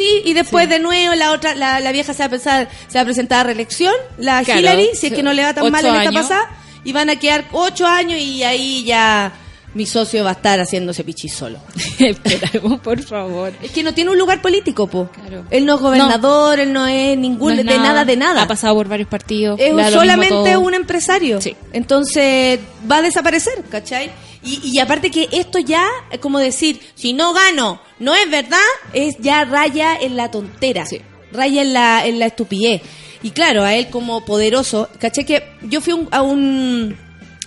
Sí, 0.00 0.22
y 0.24 0.32
después 0.32 0.66
de 0.66 0.78
nuevo 0.78 1.14
la 1.14 1.32
otra, 1.32 1.54
la, 1.54 1.78
la 1.80 1.92
vieja 1.92 2.14
se 2.14 2.20
va 2.20 2.24
a 2.26 2.30
pensar, 2.30 2.68
se 2.88 2.96
va 2.96 3.02
a 3.02 3.04
presentar 3.04 3.40
a 3.40 3.42
reelección, 3.44 3.92
la 4.16 4.42
Claro, 4.42 4.60
Hillary, 4.60 4.88
si 4.94 5.08
es 5.08 5.12
que 5.12 5.22
no 5.22 5.34
le 5.34 5.42
va 5.42 5.52
tan 5.52 5.70
mal 5.70 5.84
en 5.84 5.94
esta 5.94 6.08
años. 6.08 6.22
pasada, 6.22 6.50
y 6.84 6.92
van 6.92 7.10
a 7.10 7.16
quedar 7.16 7.44
ocho 7.52 7.86
años 7.86 8.18
y 8.18 8.42
ahí 8.42 8.82
ya 8.84 9.30
mi 9.74 9.84
socio 9.86 10.24
va 10.24 10.30
a 10.30 10.32
estar 10.32 10.58
haciéndose 10.58 11.04
pichi 11.04 11.28
solo. 11.28 11.58
Esperamos, 11.98 12.80
por 12.80 13.00
favor. 13.02 13.52
Es 13.62 13.70
que 13.72 13.82
no 13.82 13.92
tiene 13.92 14.10
un 14.10 14.18
lugar 14.18 14.40
político, 14.40 14.86
po. 14.86 15.10
Claro. 15.12 15.44
Él 15.50 15.66
no 15.66 15.74
es 15.74 15.80
gobernador, 15.80 16.58
él 16.60 16.72
no 16.72 16.86
es 16.86 17.16
ningún, 17.18 17.54
No 17.54 17.60
es 17.60 17.66
de 17.66 17.78
nada, 17.78 18.04
de 18.06 18.16
nada. 18.16 18.42
Ha 18.42 18.48
pasado 18.48 18.74
por 18.74 18.88
varios 18.88 19.08
partidos. 19.08 19.60
Es 19.60 19.92
solamente 19.92 20.56
un 20.56 20.74
empresario. 20.74 21.40
Sí. 21.40 21.54
Entonces 21.72 22.58
va 22.90 22.96
a 22.96 23.02
desaparecer, 23.02 23.62
¿cachai? 23.70 24.10
Y, 24.42 24.60
y 24.64 24.78
aparte 24.78 25.10
que 25.10 25.28
esto 25.32 25.58
ya, 25.58 25.86
como 26.20 26.38
decir, 26.38 26.80
si 26.94 27.12
no 27.12 27.32
gano, 27.34 27.80
no 27.98 28.14
es 28.14 28.30
verdad, 28.30 28.58
es 28.92 29.16
ya 29.18 29.44
raya 29.44 29.96
en 30.00 30.16
la 30.16 30.30
tontera. 30.30 30.86
Sí. 30.86 31.00
Raya 31.32 31.62
en 31.62 31.72
la, 31.74 32.06
en 32.06 32.18
la 32.18 32.26
estupidez. 32.26 32.82
Y 33.22 33.32
claro, 33.32 33.62
a 33.64 33.74
él 33.74 33.88
como 33.90 34.24
poderoso, 34.24 34.88
caché 34.98 35.24
que 35.26 35.44
yo 35.62 35.80
fui 35.82 35.92
un- 35.92 36.08
a, 36.10 36.22
un, 36.22 36.96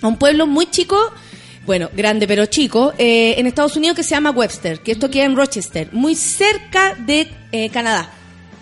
a 0.01 0.07
un 0.07 0.17
pueblo 0.17 0.45
muy 0.45 0.67
chico, 0.69 0.97
bueno, 1.65 1.89
grande 1.93 2.27
pero 2.27 2.45
chico, 2.45 2.93
eh, 2.99 3.35
en 3.39 3.47
Estados 3.47 3.75
Unidos 3.75 3.95
que 3.95 4.03
se 4.03 4.11
llama 4.11 4.29
Webster, 4.29 4.81
que 4.81 4.91
esto 4.91 5.09
queda 5.09 5.23
en 5.25 5.35
Rochester, 5.35 5.89
muy 5.91 6.13
cerca 6.15 6.93
de 6.93 7.27
eh, 7.51 7.69
Canadá, 7.71 8.11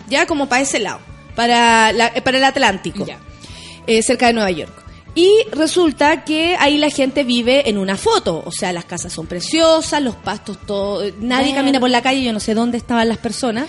ya 0.08 0.24
como 0.26 0.48
para 0.48 0.62
ese 0.62 0.78
lado, 0.78 1.00
para, 1.36 1.92
la- 1.92 2.12
eh, 2.14 2.22
para 2.22 2.38
el 2.38 2.44
Atlántico, 2.44 3.04
Ya. 3.04 3.18
eh, 3.86 4.02
cerca 4.02 4.28
de 4.28 4.32
Nueva 4.32 4.50
York. 4.50 4.81
Y 5.14 5.30
resulta 5.52 6.24
que 6.24 6.56
ahí 6.58 6.78
la 6.78 6.88
gente 6.88 7.22
vive 7.22 7.68
en 7.68 7.76
una 7.76 7.98
foto, 7.98 8.42
o 8.46 8.50
sea, 8.50 8.72
las 8.72 8.86
casas 8.86 9.12
son 9.12 9.26
preciosas, 9.26 10.00
los 10.02 10.16
pastos, 10.16 10.58
todo, 10.66 11.02
eh, 11.04 11.12
nadie 11.20 11.54
camina 11.54 11.78
por 11.80 11.90
la 11.90 12.00
calle, 12.00 12.22
yo 12.22 12.32
no 12.32 12.40
sé 12.40 12.54
dónde 12.54 12.78
estaban 12.78 13.08
las 13.08 13.18
personas. 13.18 13.66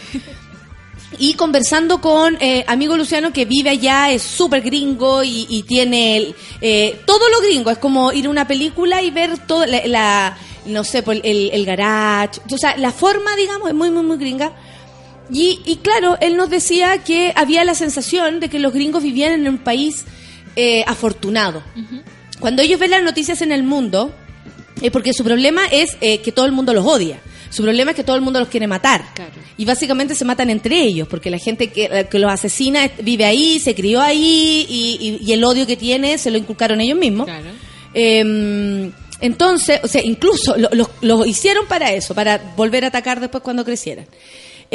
Y 1.19 1.35
conversando 1.35 2.01
con 2.01 2.37
eh, 2.41 2.63
amigo 2.67 2.97
Luciano 2.97 3.31
que 3.31 3.45
vive 3.45 3.69
allá, 3.69 4.09
es 4.11 4.23
súper 4.23 4.61
gringo 4.61 5.23
y, 5.23 5.45
y 5.49 5.63
tiene 5.63 6.33
eh, 6.59 7.01
todo 7.05 7.29
lo 7.29 7.39
gringo. 7.41 7.69
Es 7.69 7.77
como 7.77 8.11
ir 8.11 8.25
a 8.25 8.29
una 8.29 8.47
película 8.47 9.01
y 9.03 9.11
ver 9.11 9.37
todo, 9.45 9.65
la, 9.65 9.85
la- 9.85 10.37
no 10.65 10.83
sé, 10.83 11.03
por 11.03 11.15
el, 11.15 11.49
el 11.51 11.65
garage. 11.65 12.39
O 12.51 12.57
sea, 12.57 12.77
la 12.77 12.91
forma, 12.91 13.35
digamos, 13.35 13.67
es 13.67 13.75
muy, 13.75 13.91
muy, 13.91 14.03
muy 14.03 14.17
gringa. 14.17 14.53
Y, 15.29 15.59
y 15.65 15.75
claro, 15.77 16.17
él 16.19 16.35
nos 16.35 16.49
decía 16.49 17.03
que 17.03 17.31
había 17.35 17.63
la 17.63 17.75
sensación 17.75 18.39
de 18.39 18.49
que 18.49 18.57
los 18.59 18.73
gringos 18.73 19.03
vivían 19.03 19.33
en 19.33 19.47
un 19.47 19.57
país 19.59 20.05
eh, 20.55 20.83
afortunado. 20.87 21.63
Cuando 22.39 22.61
ellos 22.61 22.79
ven 22.79 22.91
las 22.91 23.03
noticias 23.03 23.41
en 23.41 23.51
el 23.51 23.63
mundo, 23.63 24.13
es 24.81 24.91
porque 24.91 25.13
su 25.13 25.23
problema 25.23 25.65
es 25.71 25.95
eh, 26.01 26.19
que 26.19 26.31
todo 26.31 26.45
el 26.45 26.51
mundo 26.51 26.73
los 26.73 26.85
odia. 26.85 27.19
Su 27.49 27.61
problema 27.61 27.91
es 27.91 27.95
que 27.97 28.03
todo 28.03 28.15
el 28.15 28.21
mundo 28.23 28.39
los 28.39 28.49
quiere 28.49 28.65
matar. 28.67 29.05
Claro. 29.13 29.31
Y 29.57 29.65
básicamente 29.65 30.15
se 30.15 30.25
matan 30.25 30.49
entre 30.49 30.81
ellos, 30.81 31.07
porque 31.07 31.29
la 31.29 31.37
gente 31.37 31.67
que, 31.71 32.07
que 32.09 32.19
los 32.19 32.31
asesina 32.31 32.85
es- 32.85 32.91
vive 33.03 33.25
ahí, 33.25 33.59
se 33.59 33.75
crió 33.75 34.01
ahí, 34.01 34.65
y, 34.67 34.97
y- 34.99 35.17
y 35.29 35.33
el 35.33 35.43
odio 35.43 35.67
que 35.67 35.77
tiene 35.77 36.17
se 36.17 36.31
lo 36.31 36.37
inculcaron 36.39 36.81
ellos 36.81 36.97
mismos. 36.97 37.27
Claro. 37.27 37.49
Eh, 37.93 38.91
entonces, 39.21 39.79
o 39.83 39.87
sea, 39.87 40.01
incluso 40.03 40.57
lo, 40.57 40.69
lo- 40.73 40.89
lo 41.01 41.25
hicieron 41.25 41.65
para 41.67 41.93
eso, 41.93 42.13
para 42.13 42.39
volver 42.57 42.83
a 42.83 42.87
atacar 42.87 43.19
después 43.19 43.41
cuando 43.43 43.63
crecieran. 43.63 44.05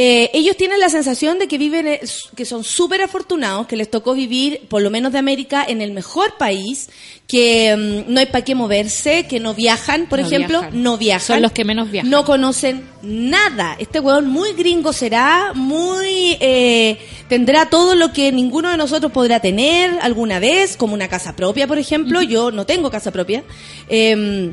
Eh, 0.00 0.30
ellos 0.32 0.56
tienen 0.56 0.78
la 0.78 0.90
sensación 0.90 1.40
de 1.40 1.48
que 1.48 1.58
viven, 1.58 1.88
eh, 1.88 2.00
que 2.36 2.44
son 2.44 2.62
súper 2.62 3.02
afortunados, 3.02 3.66
que 3.66 3.74
les 3.76 3.90
tocó 3.90 4.14
vivir, 4.14 4.60
por 4.68 4.80
lo 4.80 4.90
menos 4.90 5.10
de 5.10 5.18
América, 5.18 5.64
en 5.66 5.82
el 5.82 5.90
mejor 5.90 6.36
país, 6.38 6.88
que 7.26 7.74
mm, 8.06 8.12
no 8.12 8.20
hay 8.20 8.26
para 8.26 8.44
qué 8.44 8.54
moverse, 8.54 9.26
que 9.26 9.40
no 9.40 9.54
viajan, 9.54 10.08
por 10.08 10.20
No 10.20 10.26
ejemplo, 10.28 10.60
viajan. 10.60 10.82
no 10.84 10.98
viajan. 10.98 11.26
Son 11.26 11.42
los 11.42 11.50
que 11.50 11.64
menos 11.64 11.90
viajan. 11.90 12.08
No 12.08 12.24
conocen 12.24 12.88
nada. 13.02 13.74
Este 13.80 13.98
hueón 13.98 14.28
muy 14.30 14.52
gringo 14.52 14.92
será, 14.92 15.50
muy... 15.52 16.36
eh, 16.38 16.96
tendrá 17.28 17.68
todo 17.68 17.96
lo 17.96 18.12
que 18.12 18.30
ninguno 18.30 18.70
de 18.70 18.76
nosotros 18.76 19.10
podrá 19.10 19.40
tener 19.40 19.98
alguna 20.00 20.38
vez, 20.38 20.76
como 20.76 20.94
una 20.94 21.08
casa 21.08 21.34
propia, 21.34 21.66
por 21.66 21.78
ejemplo. 21.78 22.22
Yo 22.22 22.52
no 22.52 22.66
tengo 22.66 22.88
casa 22.88 23.10
propia. 23.10 23.42
Eh, 23.88 24.52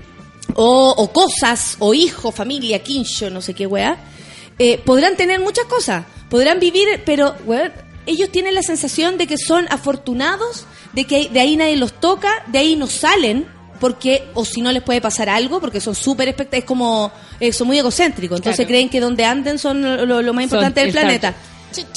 o, 0.56 0.90
o 0.98 1.12
cosas, 1.14 1.76
o 1.78 1.94
hijo, 1.94 2.32
familia, 2.32 2.80
quincho, 2.80 3.30
no 3.30 3.42
sé 3.42 3.54
qué 3.54 3.68
weá. 3.68 3.96
Eh, 4.60 4.80
podrán 4.86 5.18
tener 5.18 5.40
muchas 5.40 5.66
cosas, 5.66 6.06
podrán 6.30 6.60
vivir, 6.60 6.88
pero 7.06 7.36
weón, 7.46 7.74
ellos 8.06 8.30
tienen 8.32 8.56
la 8.56 8.62
sensación 8.64 9.18
de 9.18 9.28
que 9.28 9.38
son 9.38 9.66
afortunados, 9.70 10.66
de 10.94 11.06
que 11.06 11.30
de 11.30 11.40
ahí 11.40 11.58
nadie 11.58 11.76
los 11.76 11.94
toca, 12.00 12.32
de 12.48 12.60
ahí 12.60 12.76
no 12.76 12.88
salen, 12.88 13.48
porque, 13.80 14.24
o 14.34 14.46
si 14.46 14.62
no 14.62 14.72
les 14.72 14.82
puede 14.82 15.02
pasar 15.02 15.28
algo, 15.28 15.60
porque 15.60 15.82
son 15.82 15.96
súper 15.96 16.34
es 16.52 16.64
como, 16.64 17.12
eh, 17.42 17.52
son 17.52 17.68
muy 17.68 17.78
egocéntricos, 17.80 18.38
entonces 18.40 18.58
Claro. 18.66 18.68
creen 18.70 18.90
que 18.90 19.00
donde 19.02 19.26
anden 19.26 19.60
son 19.60 19.82
lo, 19.82 20.06
lo- 20.06 20.22
lo 20.22 20.34
más 20.34 20.44
Son 20.44 20.58
importante 20.60 20.80
del 20.80 20.90
el 20.90 20.94
planeta. 20.94 21.36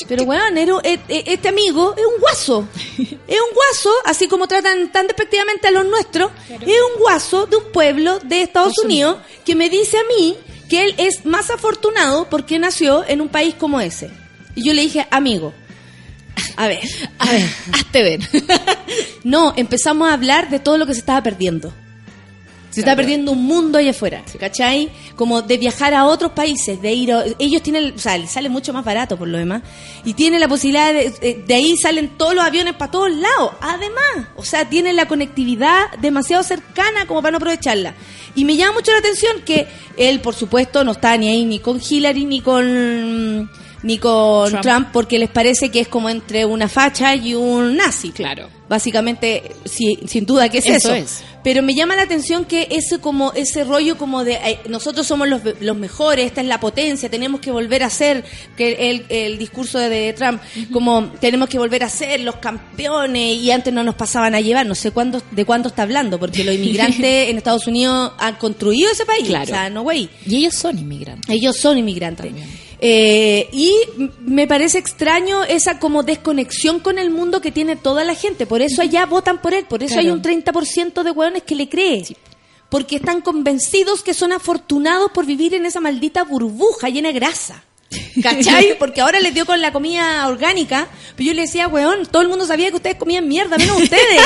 Pero 0.08 0.24
weón, 0.24 0.58
era- 0.58 0.72
eh, 0.82 0.98
eh, 1.08 1.22
este 1.26 1.48
amigo 1.48 1.94
es 1.96 2.04
un 2.04 2.20
guaso. 2.20 2.66
Es 3.28 3.36
un 3.40 3.54
guaso, 3.54 3.90
así 4.06 4.26
como 4.26 4.48
tratan 4.48 4.90
tan 4.90 5.06
despectivamente 5.06 5.68
a 5.68 5.70
los 5.70 5.84
nuestros, 5.86 6.32
es 6.48 6.66
un 6.94 6.98
guaso 7.00 7.46
de 7.46 7.56
un 7.58 7.70
pueblo 7.70 8.18
de 8.20 8.40
Estados 8.42 8.70
Estados 8.72 8.84
Unidos 8.84 9.18
que 9.44 9.54
me 9.54 9.68
dice 9.70 9.98
a 9.98 10.02
mí 10.18 10.36
que 10.68 10.84
él 10.84 10.94
es 10.98 11.24
más 11.24 11.50
afortunado 11.50 12.28
porque 12.28 12.58
nació 12.58 13.06
en 13.06 13.20
un 13.20 13.28
país 13.28 13.54
como 13.54 13.80
ese. 13.80 14.10
Y 14.54 14.64
yo 14.64 14.74
le 14.74 14.82
dije, 14.82 15.06
amigo, 15.10 15.54
a 16.56 16.68
ver, 16.68 16.80
A 17.18 17.30
ver, 17.30 17.48
hazte 17.72 18.02
ver. 18.02 18.20
no, 19.24 19.54
empezamos 19.56 20.08
a 20.08 20.12
hablar 20.12 20.50
de 20.50 20.58
todo 20.58 20.78
lo 20.78 20.86
que 20.86 20.94
se 20.94 21.00
estaba 21.00 21.22
perdiendo. 21.22 21.72
Se 22.78 22.80
está 22.82 22.96
perdiendo 22.96 23.32
un 23.32 23.44
mundo 23.44 23.78
allá 23.78 23.90
afuera, 23.90 24.22
¿cachai? 24.38 24.90
Como 25.16 25.42
de 25.42 25.58
viajar 25.58 25.94
a 25.94 26.04
otros 26.06 26.32
países, 26.32 26.80
de 26.80 26.92
ir 26.92 27.12
a- 27.12 27.24
Ellos 27.38 27.62
tienen, 27.62 27.94
o 27.94 27.98
sea, 27.98 28.16
les 28.18 28.30
sale 28.30 28.48
mucho 28.48 28.72
más 28.72 28.84
barato 28.84 29.16
por 29.16 29.28
lo 29.28 29.38
demás. 29.38 29.62
Y 30.04 30.14
tienen 30.14 30.40
la 30.40 30.48
posibilidad 30.48 30.92
de... 30.92 31.12
eh, 31.20 31.44
De 31.46 31.54
ahí 31.54 31.76
salen 31.76 32.10
todos 32.16 32.34
los 32.34 32.44
aviones 32.44 32.74
para 32.74 32.90
todos 32.90 33.10
lados. 33.12 33.52
Además, 33.60 34.28
o 34.36 34.44
sea, 34.44 34.68
tienen 34.68 34.96
la 34.96 35.06
conectividad 35.06 35.90
demasiado 36.00 36.42
cercana 36.42 37.06
como 37.06 37.20
para 37.22 37.32
no 37.32 37.36
aprovecharla. 37.38 37.94
Y 38.34 38.44
me 38.44 38.56
llama 38.56 38.74
mucho 38.74 38.92
la 38.92 38.98
atención 38.98 39.42
que 39.44 39.66
él, 39.96 40.20
por 40.20 40.34
supuesto, 40.34 40.84
no 40.84 40.92
está 40.92 41.16
ni 41.16 41.28
ahí 41.28 41.44
ni 41.44 41.58
con 41.58 41.80
Hillary 41.80 42.24
ni 42.24 42.40
con... 42.40 43.50
Ni 43.80 43.96
con 43.98 44.50
Trump. 44.50 44.62
Trump. 44.62 44.88
porque 44.92 45.18
les 45.20 45.30
parece 45.30 45.70
que 45.70 45.78
es 45.78 45.86
como 45.88 46.08
entre 46.10 46.44
una 46.44 46.68
facha 46.68 47.14
y 47.14 47.34
un 47.36 47.76
nazi. 47.76 48.10
Claro. 48.10 48.48
Básicamente, 48.68 49.42
sí, 49.64 49.98
sin 50.06 50.26
duda 50.26 50.48
que 50.48 50.58
es 50.58 50.66
Eso 50.66 50.76
eso. 50.88 50.94
es. 50.94 51.24
Pero 51.42 51.62
me 51.62 51.74
llama 51.74 51.96
la 51.96 52.02
atención 52.02 52.44
que 52.44 52.66
ese 52.70 52.98
como 52.98 53.32
ese 53.32 53.64
rollo 53.64 53.96
como 53.96 54.24
de 54.24 54.34
eh, 54.34 54.58
nosotros 54.68 55.06
somos 55.06 55.26
los, 55.28 55.40
los 55.60 55.76
mejores, 55.76 56.26
esta 56.26 56.40
es 56.42 56.46
la 56.48 56.60
potencia, 56.60 57.08
tenemos 57.08 57.40
que 57.40 57.50
volver 57.50 57.82
a 57.84 57.90
ser 57.90 58.24
que 58.56 58.90
el, 58.90 59.06
el 59.08 59.38
discurso 59.38 59.78
de, 59.78 59.88
de 59.88 60.12
Trump, 60.12 60.42
como 60.72 61.12
tenemos 61.20 61.48
que 61.48 61.58
volver 61.58 61.84
a 61.84 61.88
ser 61.88 62.20
los 62.20 62.36
campeones 62.36 63.36
y 63.38 63.50
antes 63.50 63.72
no 63.72 63.82
nos 63.84 63.94
pasaban 63.94 64.34
a 64.34 64.40
llevar, 64.40 64.66
no 64.66 64.74
sé 64.74 64.90
cuándo 64.90 65.22
de 65.30 65.44
cuánto 65.44 65.68
está 65.68 65.84
hablando, 65.84 66.18
porque 66.18 66.44
los 66.44 66.54
inmigrantes 66.56 67.30
en 67.30 67.38
Estados 67.38 67.66
Unidos 67.66 68.12
han 68.18 68.34
construido 68.34 68.90
ese 68.90 69.06
país, 69.06 69.26
Claro. 69.28 69.44
o 69.44 69.46
sea, 69.46 69.70
no 69.70 69.82
güey. 69.82 70.10
Y 70.26 70.36
ellos 70.36 70.54
son 70.54 70.76
inmigrantes. 70.78 71.34
Ellos 71.34 71.56
son 71.56 71.78
inmigrantes. 71.78 72.26
También. 72.26 72.68
Eh, 72.80 73.48
y 73.52 73.72
me 74.20 74.46
parece 74.46 74.78
extraño 74.78 75.42
esa 75.44 75.80
como 75.80 76.04
desconexión 76.04 76.78
con 76.78 76.98
el 77.00 77.10
mundo 77.10 77.40
que 77.40 77.50
tiene 77.50 77.74
toda 77.74 78.04
la 78.04 78.14
gente. 78.14 78.46
Por 78.46 78.57
eso 78.62 78.82
allá 78.82 79.06
votan 79.06 79.40
por 79.40 79.54
él. 79.54 79.64
Por 79.66 79.82
eso 79.82 79.94
Claro. 79.94 80.08
hay 80.08 80.12
un 80.12 80.22
30% 80.22 81.02
de 81.02 81.10
hueones 81.10 81.42
que 81.42 81.54
le 81.54 81.68
cree. 81.68 82.04
Porque 82.70 82.96
están 82.96 83.20
convencidos 83.22 84.02
que 84.02 84.12
son 84.14 84.32
afortunados 84.32 85.10
por 85.12 85.24
vivir 85.24 85.54
en 85.54 85.64
esa 85.66 85.80
maldita 85.80 86.24
burbuja 86.24 86.88
llena 86.88 87.08
de 87.08 87.14
grasa. 87.14 87.64
¿Cachai? 88.22 88.76
Porque 88.78 89.00
ahora 89.00 89.18
les 89.20 89.32
dio 89.32 89.46
con 89.46 89.60
la 89.62 89.72
comida 89.72 90.26
orgánica. 90.28 90.88
Pero 91.16 91.28
yo 91.28 91.34
le 91.34 91.42
decía, 91.42 91.68
weón, 91.68 92.04
todo 92.06 92.20
el 92.22 92.28
mundo 92.28 92.46
sabía 92.46 92.68
que 92.70 92.76
ustedes 92.76 92.96
comían 92.96 93.26
mierda, 93.26 93.56
menos 93.56 93.80
ustedes. 93.80 94.20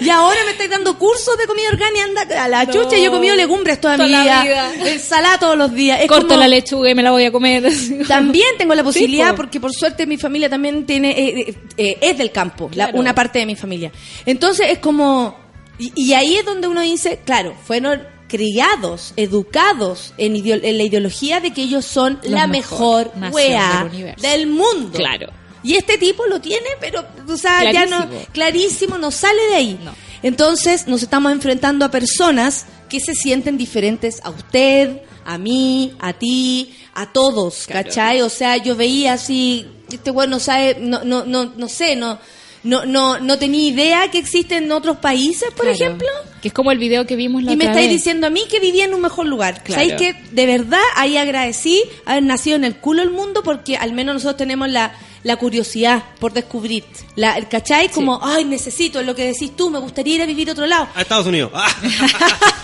y 0.00 0.08
ahora 0.10 0.38
me 0.44 0.50
estáis 0.52 0.70
dando 0.70 0.98
cursos 0.98 1.38
de 1.38 1.46
comida 1.46 1.68
orgánica. 1.68 2.04
Anda 2.04 2.44
a 2.44 2.48
la 2.48 2.64
No. 2.64 2.72
chucha, 2.72 2.96
yo 2.98 3.04
he 3.06 3.10
comido 3.10 3.36
legumbres 3.36 3.80
toda, 3.80 3.96
Toda 3.96 4.08
mi 4.08 4.14
vida. 4.14 4.42
vida. 4.42 4.72
Ensalada 4.90 5.38
todos 5.38 5.56
los 5.56 5.72
días. 5.72 6.00
Es 6.00 6.08
Corto 6.08 6.28
como- 6.28 6.40
la 6.40 6.48
lechuga 6.48 6.90
y 6.90 6.94
me 6.94 7.02
la 7.02 7.12
voy 7.12 7.24
a 7.24 7.32
comer. 7.32 7.70
también 8.08 8.48
tengo 8.58 8.74
la 8.74 8.82
posibilidad, 8.82 9.30
po. 9.30 9.36
porque 9.36 9.60
por 9.60 9.72
suerte 9.72 10.06
mi 10.06 10.16
familia 10.16 10.48
también 10.50 10.84
tiene 10.84 11.10
eh, 11.10 11.40
eh, 11.48 11.54
eh, 11.76 11.98
es 12.00 12.18
del 12.18 12.32
campo, 12.32 12.70
la- 12.74 12.90
una 12.94 13.14
parte 13.14 13.38
de 13.38 13.46
mi 13.46 13.54
familia. 13.56 13.92
Entonces 14.26 14.66
es 14.70 14.78
como... 14.78 15.38
Y, 15.78 15.92
y 15.94 16.12
ahí 16.14 16.36
es 16.36 16.44
donde 16.44 16.66
uno 16.68 16.80
dice, 16.82 17.20
claro, 17.24 17.54
fueron 17.66 18.02
criados, 18.30 19.12
educados 19.16 20.14
en, 20.16 20.36
en 20.36 20.78
la 20.78 20.82
ideología 20.84 21.40
de 21.40 21.52
que 21.52 21.62
ellos 21.62 21.84
son 21.84 22.20
Los 22.22 22.30
la 22.32 22.46
mejor 22.46 23.10
wea 23.32 23.90
del 24.22 24.46
mundo. 24.46 24.92
Claro. 24.96 25.28
Y 25.62 25.74
este 25.74 25.98
tipo 25.98 26.24
lo 26.26 26.40
tiene, 26.40 26.68
pero, 26.80 27.04
o 27.28 27.36
sea, 27.36 27.70
ya 27.70 27.84
no, 27.84 27.98
Clarísimo. 28.08 28.32
clarísimo, 28.32 28.98
no 28.98 29.10
sale 29.10 29.42
de 29.50 29.54
ahí. 29.56 29.80
No. 29.84 29.92
Entonces 30.22 30.86
nos 30.86 31.02
estamos 31.02 31.32
enfrentando 31.32 31.84
a 31.84 31.90
personas 31.90 32.66
que 32.88 33.00
se 33.00 33.14
sienten 33.14 33.58
diferentes 33.58 34.20
a 34.24 34.30
usted, 34.30 35.02
a 35.24 35.36
mí, 35.36 35.94
a 35.98 36.12
ti, 36.14 36.74
a 36.94 37.12
todos, 37.12 37.66
Claro. 37.66 37.88
¿cachai? 37.88 38.22
O 38.22 38.28
sea, 38.30 38.56
yo 38.56 38.74
veía 38.76 39.14
así, 39.14 39.66
este 39.92 40.10
bueno 40.10 40.36
no 40.36 40.40
sabe, 40.40 40.76
no, 40.80 41.04
no, 41.04 41.24
no, 41.26 41.52
no 41.56 41.68
sé, 41.68 41.94
no, 41.96 42.18
no, 42.62 42.84
no, 42.84 43.18
no 43.20 43.38
tenía 43.38 43.68
idea 43.68 44.10
que 44.10 44.18
existen 44.18 44.64
en 44.64 44.72
otros 44.72 44.98
países, 44.98 45.48
por 45.50 45.66
Claro. 45.66 45.72
ejemplo. 45.72 46.08
Que 46.42 46.48
es 46.48 46.54
como 46.54 46.70
el 46.72 46.78
video 46.78 47.06
que 47.06 47.16
vimos 47.16 47.42
la 47.42 47.52
Y 47.52 47.56
me 47.56 47.64
estáis 47.64 47.86
vez. 47.88 47.96
diciendo 47.96 48.26
a 48.26 48.30
mí 48.30 48.42
que 48.50 48.60
vivía 48.60 48.84
en 48.86 48.94
un 48.94 49.00
mejor 49.02 49.26
lugar. 49.26 49.62
Claro. 49.62 49.82
¿Sabéis 49.82 49.94
que 50.00 50.14
de 50.30 50.46
verdad 50.46 50.80
ahí 50.96 51.16
agradecí 51.18 51.82
haber 52.06 52.22
nacido 52.22 52.56
en 52.56 52.64
el 52.64 52.76
culo 52.76 53.00
del 53.02 53.10
mundo 53.10 53.42
porque 53.42 53.76
al 53.76 53.92
menos 53.92 54.14
nosotros 54.14 54.36
tenemos 54.38 54.68
la, 54.70 54.92
la 55.22 55.36
curiosidad 55.36 56.02
por 56.18 56.32
descubrir. 56.32 56.84
La, 57.16 57.36
el 57.36 57.46
¿Cachai? 57.48 57.90
Como, 57.90 58.20
ay, 58.22 58.44
necesito, 58.44 59.00
es 59.00 59.06
lo 59.06 59.14
que 59.14 59.26
decís 59.26 59.54
tú, 59.54 59.68
me 59.70 59.78
gustaría 59.80 60.14
ir 60.16 60.22
a 60.22 60.26
vivir 60.26 60.48
a 60.48 60.52
otro 60.52 60.66
lado. 60.66 60.88
A 60.94 61.02
Estados 61.02 61.26
Unidos. 61.26 61.50
Ah. 61.54 61.68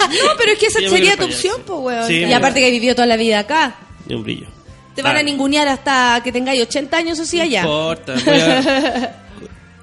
No, 0.07 0.30
pero 0.38 0.53
es 0.53 0.59
que 0.59 0.66
esa 0.66 0.80
Yo 0.80 0.88
sería 0.90 1.16
tu 1.16 1.24
allá, 1.24 1.34
opción, 1.34 1.57
sí. 1.57 1.62
pues, 1.66 1.78
weón. 1.80 2.07
Sí, 2.07 2.14
y 2.24 2.32
aparte 2.32 2.61
que 2.61 2.68
he 2.68 2.70
vivido 2.70 2.94
toda 2.94 3.07
la 3.09 3.16
vida 3.16 3.40
acá. 3.40 3.76
Ni 4.07 4.14
un 4.14 4.22
brillo. 4.22 4.47
Te 4.94 5.03
van 5.03 5.16
a 5.16 5.22
ningunear 5.22 5.66
hasta 5.68 6.20
que 6.24 6.30
tengáis 6.32 6.62
80 6.62 6.97
años, 6.97 7.18
así 7.18 7.40
allá. 7.40 7.64
No 7.64 7.90
importa. 7.92 8.14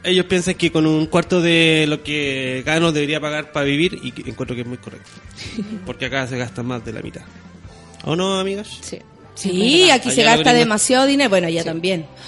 Ellos 0.03 0.25
piensan 0.25 0.55
que 0.55 0.71
con 0.71 0.85
un 0.85 1.05
cuarto 1.05 1.41
de 1.41 1.85
lo 1.87 2.03
que 2.03 2.61
gano 2.65 2.91
debería 2.91 3.21
pagar 3.21 3.51
para 3.53 3.65
vivir 3.65 3.99
y 4.03 4.09
encuentro 4.29 4.55
que 4.55 4.61
es 4.61 4.67
muy 4.67 4.77
correcto. 4.77 5.09
Porque 5.85 6.05
acá 6.07 6.27
se 6.27 6.37
gasta 6.37 6.61
más 6.63 6.83
de 6.83 6.93
la 6.93 7.01
mitad. 7.01 7.21
¿O 8.03 8.15
no, 8.15 8.37
amigas? 8.39 8.67
Sí. 8.81 8.99
Sí, 9.35 9.89
aquí 9.89 10.11
se 10.11 10.21
Allá 10.21 10.35
gasta 10.35 10.53
demasiado 10.53 11.05
dinero. 11.07 11.29
Bueno, 11.29 11.47
allá 11.47 11.63
también. 11.63 12.05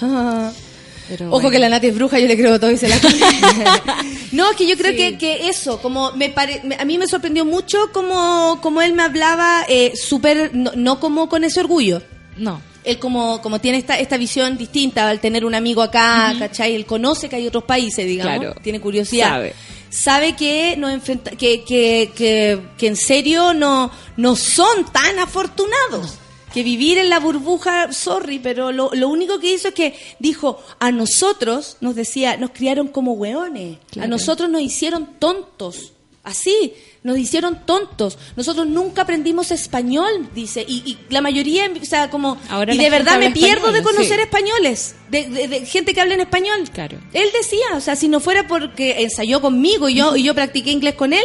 Pero 1.08 1.26
Ojo 1.28 1.34
bueno. 1.34 1.50
que 1.50 1.58
la 1.60 1.68
Nati 1.68 1.86
es 1.86 1.94
bruja, 1.94 2.18
yo 2.18 2.26
le 2.26 2.36
creo 2.36 2.58
todo 2.58 2.70
y 2.72 2.76
se 2.76 2.88
la. 2.88 2.96
No, 4.32 4.44
que 4.58 4.66
yo 4.66 4.76
creo 4.76 4.92
que, 4.96 5.16
que 5.16 5.48
eso, 5.48 5.80
como 5.80 6.10
me 6.12 6.30
pare- 6.30 6.60
me- 6.64 6.74
a 6.74 6.84
mí 6.84 6.98
me 6.98 7.06
sorprendió 7.06 7.44
mucho 7.44 7.78
como, 7.92 8.58
como 8.60 8.82
él 8.82 8.92
me 8.92 9.04
hablaba, 9.04 9.64
eh, 9.68 9.92
súper, 9.94 10.50
no, 10.52 10.72
no 10.74 10.98
como 10.98 11.28
con 11.28 11.44
ese 11.44 11.60
orgullo. 11.60 12.02
No. 12.36 12.60
Él 12.86 12.98
como, 12.98 13.42
como 13.42 13.60
tiene 13.60 13.78
esta, 13.78 13.98
esta 13.98 14.16
visión 14.16 14.56
distinta 14.56 15.08
al 15.08 15.20
tener 15.20 15.44
un 15.44 15.54
amigo 15.54 15.82
acá, 15.82 16.34
¿cachai? 16.38 16.74
Él 16.74 16.86
conoce 16.86 17.28
que 17.28 17.36
hay 17.36 17.46
otros 17.46 17.64
países, 17.64 18.06
digamos. 18.06 18.38
Claro. 18.38 18.60
Tiene 18.62 18.80
curiosidad. 18.80 19.28
Sabe. 19.28 19.54
Sabe 19.90 20.36
que 20.36 20.76
nos 20.76 20.92
enfrenta, 20.92 21.32
que, 21.32 21.64
que, 21.64 22.12
que, 22.14 22.60
que 22.78 22.86
en 22.86 22.96
serio 22.96 23.54
no, 23.54 23.90
no 24.16 24.36
son 24.36 24.90
tan 24.92 25.18
afortunados. 25.18 26.18
Que 26.54 26.62
vivir 26.62 26.96
en 26.96 27.10
la 27.10 27.18
burbuja, 27.18 27.92
sorry, 27.92 28.38
pero 28.38 28.72
lo, 28.72 28.90
lo 28.94 29.08
único 29.08 29.38
que 29.38 29.52
hizo 29.52 29.68
es 29.68 29.74
que 29.74 29.98
dijo, 30.18 30.62
a 30.78 30.90
nosotros, 30.90 31.76
nos 31.80 31.94
decía, 31.94 32.36
nos 32.36 32.50
criaron 32.50 32.88
como 32.88 33.12
hueones. 33.12 33.78
A 34.00 34.06
nosotros 34.06 34.48
nos 34.48 34.62
hicieron 34.62 35.06
tontos. 35.18 35.92
Así, 36.26 36.74
nos 37.04 37.16
hicieron 37.18 37.64
tontos. 37.64 38.18
Nosotros 38.34 38.66
nunca 38.66 39.02
aprendimos 39.02 39.52
español, 39.52 40.28
dice. 40.34 40.64
Y, 40.66 40.82
y 40.84 40.98
la 41.08 41.20
mayoría, 41.20 41.70
o 41.80 41.84
sea, 41.84 42.10
como... 42.10 42.36
Ahora 42.50 42.74
y 42.74 42.78
de 42.78 42.90
verdad 42.90 43.20
me 43.20 43.30
pierdo 43.30 43.70
de 43.70 43.80
conocer 43.80 44.16
sí. 44.16 44.22
españoles. 44.22 44.96
De, 45.08 45.28
de- 45.28 45.46
de 45.46 45.66
gente 45.66 45.94
que 45.94 46.00
habla 46.00 46.14
en 46.14 46.20
español. 46.22 46.68
Claro. 46.72 46.98
Él 47.12 47.28
decía, 47.32 47.64
o 47.76 47.80
sea, 47.80 47.94
si 47.94 48.08
no 48.08 48.18
fuera 48.18 48.48
porque 48.48 49.02
ensayó 49.02 49.40
conmigo 49.40 49.88
y 49.88 49.94
yo, 49.94 50.16
y 50.16 50.24
yo 50.24 50.34
practiqué 50.34 50.72
inglés 50.72 50.96
con 50.96 51.12
él, 51.12 51.22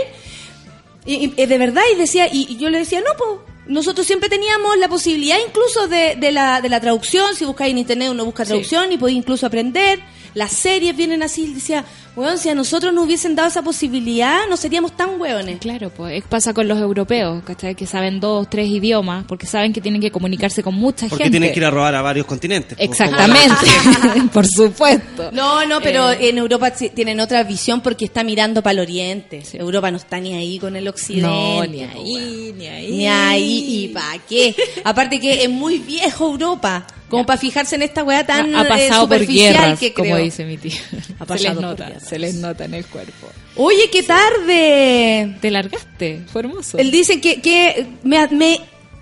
y, 1.03 1.15
y- 1.15 1.33
eh, 1.35 1.47
de 1.47 1.57
verdad, 1.57 1.81
y 1.91 1.97
decía, 1.97 2.27
y, 2.31 2.57
yo 2.57 2.69
le 2.69 2.77
decía, 2.77 2.99
no, 3.01 3.09
pues, 3.17 3.39
nosotros 3.65 4.05
siempre 4.05 4.29
teníamos 4.29 4.77
la 4.77 4.87
posibilidad 4.87 5.37
incluso 5.47 5.87
de, 5.87 6.15
de 6.15 6.31
la, 6.31 6.61
de 6.61 6.69
la 6.69 6.79
traducción, 6.79 7.35
si 7.35 7.43
buscáis 7.45 7.71
en 7.71 7.79
internet 7.79 8.09
uno 8.11 8.23
busca 8.25 8.45
traducción 8.45 8.91
y 8.91 8.97
podéis 8.97 9.17
incluso 9.17 9.47
aprender, 9.47 9.99
las 10.35 10.51
series 10.51 10.95
vienen 10.95 11.23
así, 11.23 11.53
decía, 11.53 11.85
weón, 12.15 12.37
si 12.37 12.49
a 12.49 12.55
nosotros 12.55 12.93
nos 12.93 13.05
hubiesen 13.05 13.35
dado 13.35 13.47
esa 13.49 13.61
posibilidad, 13.61 14.41
no 14.49 14.57
seríamos 14.57 14.95
tan 14.97 15.19
hueones. 15.19 15.59
Claro, 15.59 15.89
pues 15.89 16.17
es- 16.17 16.23
pasa 16.29 16.53
con 16.53 16.67
los 16.67 16.77
europeos, 16.79 17.43
¿cachai? 17.43 17.75
Que 17.75 17.85
saben 17.87 18.19
dos, 18.19 18.49
tres 18.49 18.67
idiomas, 18.69 19.25
porque 19.27 19.45
saben 19.47 19.71
que 19.73 19.81
tienen 19.81 20.01
que 20.01 20.11
comunicarse 20.11 20.61
con 20.63 20.75
mucha 20.75 21.07
Porque 21.07 21.23
gente. 21.25 21.37
tienen 21.39 21.53
que 21.53 21.59
ir 21.59 21.65
a 21.65 21.71
robar 21.71 21.95
a 21.95 22.01
varios 22.01 22.25
continentes. 22.25 22.77
pues, 22.77 22.89
Exactamente, 22.89 23.55
por 24.33 24.45
supuesto. 24.45 25.31
No, 25.31 25.65
no, 25.65 25.79
pero 25.81 26.11
Eh. 26.11 26.29
en 26.29 26.37
Europa 26.37 26.71
sí 26.75 26.89
tienen 26.89 27.19
otra 27.19 27.43
visión 27.43 27.81
porque 27.81 28.05
está 28.05 28.23
mirando 28.23 28.61
para 28.61 28.73
el 28.73 28.79
oriente. 28.79 29.43
Europa 29.53 29.89
no 29.91 29.97
está 29.97 30.19
ni 30.19 30.33
ahí 30.33 30.59
con 30.59 30.75
el 30.75 30.87
occidente. 30.87 31.27
No, 31.27 31.65
ni 31.65 31.85
po, 31.85 31.99
ahí, 31.99 32.53
ni 32.57 32.67
ahí. 32.67 32.91
Ni 32.91 33.07
ahí, 33.07 33.65
y 33.85 33.87
pa' 33.89 34.17
qué. 34.27 34.55
Aparte 34.83 35.19
que 35.19 35.43
es 35.43 35.49
muy 35.49 35.79
viejo 35.79 36.25
Europa, 36.31 36.85
como 37.11 37.25
para 37.25 37.39
fijarse 37.39 37.75
en 37.75 37.83
esta 37.83 38.03
weá 38.03 38.25
tan 38.25 38.55
ha 38.55 38.63
eh, 38.63 38.67
pasado 38.67 39.07
por 39.07 39.17
superficial 39.19 39.53
guerras, 39.53 39.79
que 39.79 39.93
como 39.93 40.05
creo. 40.13 40.17
dice 40.23 40.45
mi 40.45 40.57
tía. 40.57 40.81
Ha 41.19 41.37
se 41.37 41.43
les 41.43 41.53
por 41.53 41.61
nota, 41.61 41.99
se 41.99 42.17
les 42.17 42.35
nota 42.35 42.65
en 42.65 42.73
el 42.73 42.85
cuerpo. 42.87 43.27
Oye, 43.55 43.89
qué 43.91 44.01
tarde. 44.01 45.37
Te 45.39 45.51
largaste, 45.51 46.23
fue 46.31 46.41
hermoso. 46.41 46.77
Él 46.79 46.89
dice 46.89 47.21
que, 47.21 47.41
que 47.41 47.85
me, 48.03 48.27
me- 48.29 48.59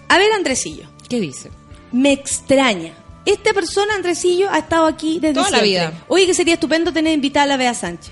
A 0.10 0.18
ver, 0.18 0.32
Andresillo, 0.34 0.84
¿Qué 1.07 1.20
dice? 1.20 1.49
me 1.91 2.12
extraña. 2.12 2.93
Esta 3.26 3.53
persona, 3.53 3.93
Andresillo, 3.95 4.49
ha 4.49 4.57
estado 4.60 4.86
aquí 4.88 5.20
desde 5.20 5.36
Toda 5.36 5.51
la 5.51 5.60
siempre. 5.60 5.70
vida. 5.70 6.05
Oye, 6.07 6.26
que 6.26 6.34
sería 6.34 6.55
estupendo 6.55 6.91
tener 6.91 7.14
invitada 7.14 7.43
a 7.43 7.47
la 7.47 7.57
Bea 7.57 7.74
Sánchez. 7.74 8.12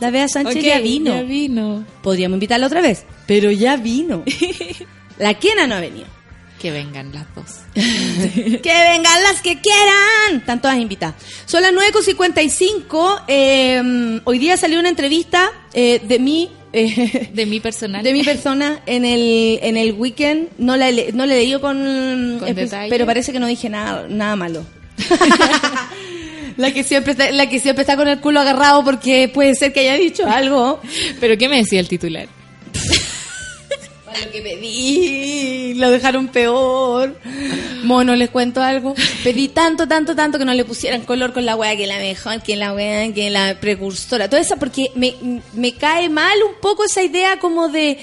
La 0.00 0.10
Bea 0.10 0.28
Sánchez 0.28 0.56
Ok, 0.56 0.62
ya 0.62 0.78
vino. 0.80 1.12
Ya 1.14 1.22
vino. 1.22 1.84
Podríamos 2.02 2.36
invitarla 2.36 2.66
otra 2.66 2.80
vez, 2.80 3.04
pero 3.26 3.50
ya 3.50 3.76
vino. 3.76 4.22
La 5.18 5.34
Kena 5.34 5.66
no 5.66 5.76
ha 5.76 5.80
venido. 5.80 6.06
Que 6.64 6.70
vengan 6.70 7.12
las 7.12 7.26
dos. 7.34 7.44
que 7.74 8.62
vengan 8.62 9.22
las 9.22 9.42
que 9.42 9.60
quieran. 9.60 10.38
Están 10.38 10.62
todas 10.62 10.78
invitadas. 10.78 11.14
Son 11.44 11.60
las 11.60 11.72
9.55. 11.74 13.24
Eh, 13.28 14.20
hoy 14.24 14.38
día 14.38 14.56
salió 14.56 14.80
una 14.80 14.88
entrevista 14.88 15.50
eh, 15.74 16.00
de 16.02 16.18
mí. 16.18 16.48
eh, 16.72 17.28
De 17.34 17.44
mi 17.44 17.60
personal. 17.60 18.02
de 18.02 18.14
mi 18.14 18.22
persona 18.22 18.80
en 18.86 19.04
el 19.04 19.58
en 19.62 19.76
el 19.76 19.92
weekend 19.92 20.48
no 20.56 20.78
la 20.78 20.90
no 21.12 21.26
le 21.26 21.34
he 21.34 21.38
leído 21.40 21.60
con, 21.60 22.38
Con 22.40 22.54
pero 22.88 23.04
parece 23.04 23.30
que 23.30 23.40
no 23.40 23.46
dije 23.46 23.68
nada 23.68 24.06
nada 24.08 24.34
malo 24.34 24.64
la 26.56 26.72
que 26.72 26.82
siempre 26.82 27.12
está, 27.12 27.30
la 27.30 27.46
que 27.46 27.60
siempre 27.60 27.82
está 27.82 27.94
con 27.94 28.08
el 28.08 28.20
culo 28.20 28.40
agarrado 28.40 28.82
porque 28.84 29.28
puede 29.28 29.54
ser 29.54 29.74
que 29.74 29.80
haya 29.80 29.96
dicho 29.96 30.26
algo 30.26 30.80
¿Pero 31.20 31.36
qué 31.36 31.46
me 31.50 31.58
decía 31.58 31.80
el 31.80 31.88
titular? 31.88 32.26
Que 34.32 34.42
pedí, 34.42 35.74
lo 35.74 35.90
dejaron 35.90 36.28
peor. 36.28 37.16
Mono, 37.82 38.16
les 38.16 38.30
cuento 38.30 38.62
algo. 38.62 38.94
Pedí 39.22 39.48
tanto, 39.48 39.86
tanto, 39.86 40.14
tanto 40.14 40.38
que 40.38 40.44
no 40.44 40.54
le 40.54 40.64
pusieran 40.64 41.02
color 41.02 41.32
con 41.32 41.44
la 41.44 41.56
wea, 41.56 41.76
que 41.76 41.86
la 41.86 41.98
mejor, 41.98 42.42
que 42.42 42.56
la 42.56 42.72
wea, 42.74 43.12
que 43.12 43.30
la 43.30 43.58
precursora. 43.60 44.28
Todo 44.28 44.40
eso 44.40 44.56
porque 44.56 44.90
me, 44.94 45.14
me 45.52 45.72
cae 45.72 46.08
mal 46.08 46.36
un 46.42 46.60
poco 46.60 46.84
esa 46.84 47.02
idea 47.02 47.38
como 47.38 47.68
de... 47.68 47.98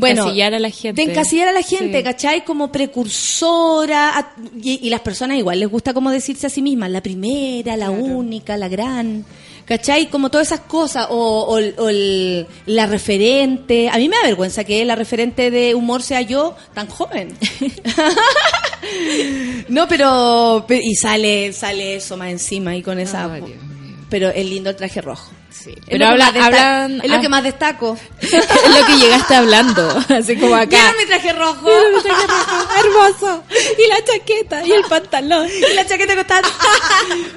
De 0.00 0.08
encasillar 0.08 0.54
a 0.54 0.58
la 0.58 0.70
gente. 0.70 1.04
De 1.04 1.10
encasillar 1.10 1.48
a 1.48 1.52
la 1.52 1.62
gente, 1.62 1.98
Sí. 1.98 2.04
¿cachai? 2.04 2.44
Como 2.44 2.70
precursora. 2.72 4.18
a- 4.18 4.32
y, 4.62 4.80
y 4.86 4.90
las 4.90 5.00
personas 5.00 5.38
igual 5.38 5.60
les 5.60 5.68
gusta 5.70 5.92
como 5.94 6.10
decirse 6.10 6.46
a 6.46 6.50
sí 6.50 6.62
mismas, 6.62 6.90
la 6.90 7.02
primera, 7.02 7.76
la 7.76 7.90
única, 7.90 8.56
la 8.56 8.68
gran. 8.68 9.24
¿Cachai? 9.64 10.10
Como 10.10 10.28
todas 10.28 10.48
esas 10.48 10.60
cosas. 10.60 11.06
O, 11.10 11.16
o 11.16 11.82
o 11.82 11.88
el- 11.88 12.46
la 12.66 12.86
referente. 12.86 13.88
A 13.88 13.96
mí 13.98 14.08
me 14.08 14.16
da 14.16 14.22
vergüenza 14.24 14.64
que 14.64 14.84
la 14.84 14.96
referente 14.96 15.50
de 15.50 15.74
humor 15.74 16.02
sea 16.02 16.20
yo 16.20 16.56
tan 16.74 16.88
joven. 16.88 17.28
no, 19.68 19.86
pero, 19.88 20.64
pe- 20.66 20.80
Y 20.82 20.94
sale 20.96 21.52
sale 21.52 21.96
eso 21.96 22.16
más 22.16 22.30
encima 22.30 22.74
y 22.76 22.82
con 22.82 22.98
esa... 22.98 23.30
pero 24.12 24.28
es 24.28 24.44
lindo 24.44 24.68
el 24.68 24.76
traje 24.76 25.00
rojo. 25.00 25.32
Sí. 25.48 25.74
Pero 25.86 25.98
que 26.00 26.04
habla- 26.04 26.26
hablan. 26.26 27.00
Es 27.02 27.08
lo 27.10 27.16
ah, 27.16 27.20
que 27.22 27.28
más 27.30 27.42
destaco. 27.42 27.96
es 28.20 28.30
lo 28.78 28.86
que 28.86 28.96
llegaste 28.98 29.34
hablando. 29.34 29.88
Así 30.10 30.36
como 30.36 30.54
acá. 30.54 30.66
¿Vieron 30.68 30.96
mi 30.98 31.06
traje 31.06 31.32
rojo? 31.32 31.66
Hermoso. 32.78 33.42
Y 33.50 33.88
la 33.88 34.04
chaqueta 34.04 34.66
y 34.66 34.72
el 34.72 34.84
pantalón. 34.84 35.48
Y 35.48 35.74
la 35.74 35.86
chaqueta 35.86 36.14
costaba... 36.14 36.46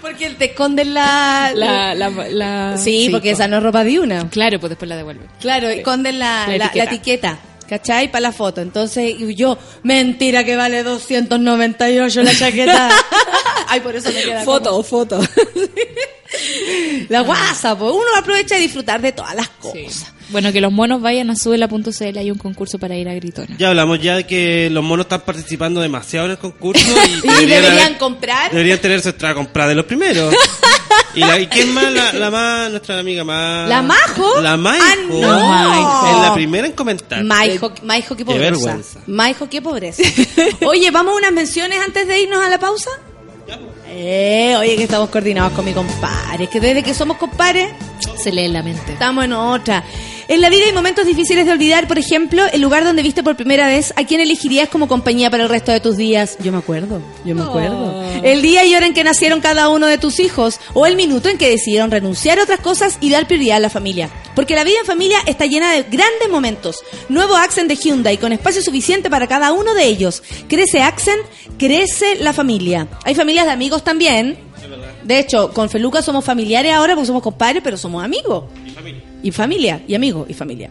porque 0.01 0.31
te 0.31 0.45
esconden 0.45 0.93
la... 0.93 1.51
La, 1.55 1.95
la, 1.95 2.09
la- 2.09 2.77
Sí, 2.77 3.07
porque 3.09 3.29
po. 3.29 3.35
esa 3.35 3.47
no 3.47 3.57
es 3.57 3.63
ropa 3.63 3.85
de 3.85 3.97
una. 3.99 4.29
Claro, 4.29 4.59
pues 4.59 4.71
después 4.71 4.89
la 4.89 4.97
devuelve. 4.97 5.27
Claro, 5.39 5.69
esconden 5.69 6.19
la, 6.19 6.45
La 6.47 6.57
la- 6.57 6.57
la 6.57 6.65
etiqueta. 6.65 6.83
etiqueta. 6.93 7.39
¿Cachai? 7.69 8.11
Para 8.11 8.19
la 8.21 8.31
foto. 8.33 8.59
Entonces, 8.61 9.15
y 9.17 9.33
yo, 9.33 9.57
mentira 9.83 10.43
que 10.43 10.55
vale 10.57 10.83
298 10.83 12.21
la 12.21 12.35
chaqueta. 12.37 12.89
Ay, 13.69 13.79
por 13.79 13.95
eso 13.95 14.09
me 14.11 14.21
queda 14.21 14.43
como- 14.45 14.83
foto. 14.83 15.19
La 17.09 17.21
guasa, 17.21 17.77
pues 17.77 17.91
uno 17.91 18.03
aprovecha 18.17 18.55
de 18.55 18.61
disfrutar 18.61 19.01
de 19.01 19.11
todas 19.11 19.35
las 19.35 19.47
cosas. 19.49 20.11
Bueno, 20.29 20.51
que 20.51 20.59
los 20.59 20.71
monos 20.71 21.01
vayan 21.01 21.29
a 21.29 21.35
subela.cl. 21.35 22.17
Hay 22.17 22.31
un 22.31 22.37
concurso 22.39 22.79
para 22.79 22.95
ir 22.95 23.07
a 23.07 23.13
Gritona. 23.13 23.55
Ya 23.59 23.69
hablamos 23.69 24.01
ya 24.01 24.15
de 24.15 24.25
que 24.25 24.69
los 24.71 24.83
monos 24.83 25.05
están 25.05 25.21
participando 25.21 25.81
demasiado 25.81 26.25
en 26.25 26.31
el 26.31 26.37
concurso 26.39 26.83
y, 27.23 27.27
Y 27.43 27.45
deberían 27.45 27.77
haber- 27.77 27.97
comprar. 27.99 28.51
Deberían 28.51 28.79
tener 28.79 29.01
su 29.01 29.09
entrada 29.09 29.35
comprada 29.35 29.69
de 29.69 29.75
los 29.75 29.85
primeros. 29.85 30.33
¿Y, 31.13 31.19
la, 31.19 31.39
¿y 31.39 31.47
quién 31.47 31.73
más? 31.73 31.91
La, 31.93 32.11
la 32.13 32.31
más, 32.31 32.71
nuestra 32.71 32.99
amiga 32.99 33.23
más. 33.23 33.69
¿La 33.69 33.81
Majo? 33.81 34.41
La 34.41 34.57
Maijo. 34.57 34.83
Ah, 34.83 34.95
no. 35.07 36.11
Es 36.17 36.27
la 36.27 36.33
primera 36.33 36.67
en 36.67 36.73
comentar. 36.73 37.23
Maijo, 37.23 37.71
Maijo, 37.83 38.15
qué 38.15 38.23
Qué 38.23 38.25
pobreza. 38.25 38.49
vergüenza. 38.49 38.99
Maijo, 39.07 39.49
qué 39.49 39.61
pobreza. 39.61 40.03
Oye, 40.65 40.89
¿vamos 40.91 41.13
a 41.13 41.17
unas 41.17 41.31
menciones 41.33 41.79
antes 41.85 42.07
de 42.07 42.21
irnos 42.21 42.43
a 42.43 42.49
la 42.49 42.59
pausa? 42.59 42.89
Eh, 43.97 44.57
oye, 44.57 44.75
que 44.75 44.83
estamos 44.83 45.09
coordinados 45.09 45.53
con 45.53 45.63
mi 45.63 45.71
compadre. 45.71 46.47
Que 46.47 46.59
desde 46.59 46.83
que 46.83 46.93
somos 46.93 47.15
compadres, 47.15 47.71
Se 48.21 48.31
lee 48.31 48.45
en 48.45 48.53
la 48.53 48.63
mente. 48.63 48.93
Estamos 48.93 49.25
en 49.25 49.33
otra. 49.33 49.83
En 50.27 50.41
la 50.41 50.49
vida 50.49 50.65
hay 50.65 50.73
momentos 50.73 51.05
difíciles 51.05 51.45
de 51.45 51.51
olvidar, 51.51 51.87
por 51.87 51.99
ejemplo, 51.99 52.43
el 52.51 52.59
lugar 52.59 52.83
donde 52.83 53.03
viste 53.03 53.21
por 53.21 53.35
primera 53.35 53.67
vez, 53.67 53.93
a 53.95 54.05
quién 54.05 54.21
elegirías 54.21 54.69
como 54.69 54.87
compañía 54.87 55.29
para 55.29 55.43
el 55.43 55.49
resto 55.49 55.71
de 55.71 55.79
tus 55.79 55.97
días. 55.97 56.37
Yo 56.39 56.51
me 56.51 56.57
acuerdo, 56.57 56.99
yo 57.23 57.35
me 57.35 57.43
acuerdo. 57.43 58.03
El 58.23 58.41
día 58.41 58.65
y 58.65 58.73
hora 58.73 58.87
en 58.87 58.95
que 58.95 59.03
nacieron 59.03 59.39
cada 59.39 59.69
uno 59.69 59.85
de 59.85 59.99
tus 59.99 60.19
hijos, 60.19 60.59
o 60.73 60.87
el 60.87 60.95
minuto 60.95 61.29
en 61.29 61.37
que 61.37 61.49
decidieron 61.49 61.91
renunciar 61.91 62.39
a 62.39 62.43
otras 62.43 62.59
cosas 62.59 62.97
y 63.01 63.11
dar 63.11 63.27
prioridad 63.27 63.57
a 63.57 63.59
la 63.59 63.69
familia. 63.69 64.09
Porque 64.33 64.55
la 64.55 64.63
vida 64.63 64.79
en 64.79 64.87
familia 64.87 65.19
está 65.27 65.45
llena 65.45 65.71
de 65.71 65.83
grandes 65.83 66.29
momentos. 66.31 66.77
Nuevo 67.07 67.35
Accent 67.35 67.69
de 67.69 67.75
Hyundai, 67.75 68.17
con 68.17 68.33
espacio 68.33 68.63
suficiente 68.63 69.11
para 69.11 69.27
cada 69.27 69.53
uno 69.53 69.75
de 69.75 69.85
ellos. 69.85 70.23
Crece 70.47 70.81
Accent, 70.81 71.21
crece 71.59 72.15
la 72.15 72.33
familia. 72.33 72.87
Hay 73.03 73.13
familias 73.13 73.45
de 73.45 73.51
amigos 73.51 73.83
también. 73.83 74.44
De 75.05 75.19
hecho, 75.19 75.53
con 75.53 75.69
Feluca 75.69 76.01
somos 76.01 76.25
familiares 76.25 76.73
ahora 76.73 76.95
porque 76.95 77.05
somos 77.05 77.21
compadres, 77.21 77.61
pero 77.63 77.77
somos 77.77 78.03
amigos. 78.03 78.45
Y 79.21 79.31
familia, 79.31 79.81
y 79.87 79.93
amigos, 79.95 80.27
y 80.29 80.33
familia. 80.33 80.69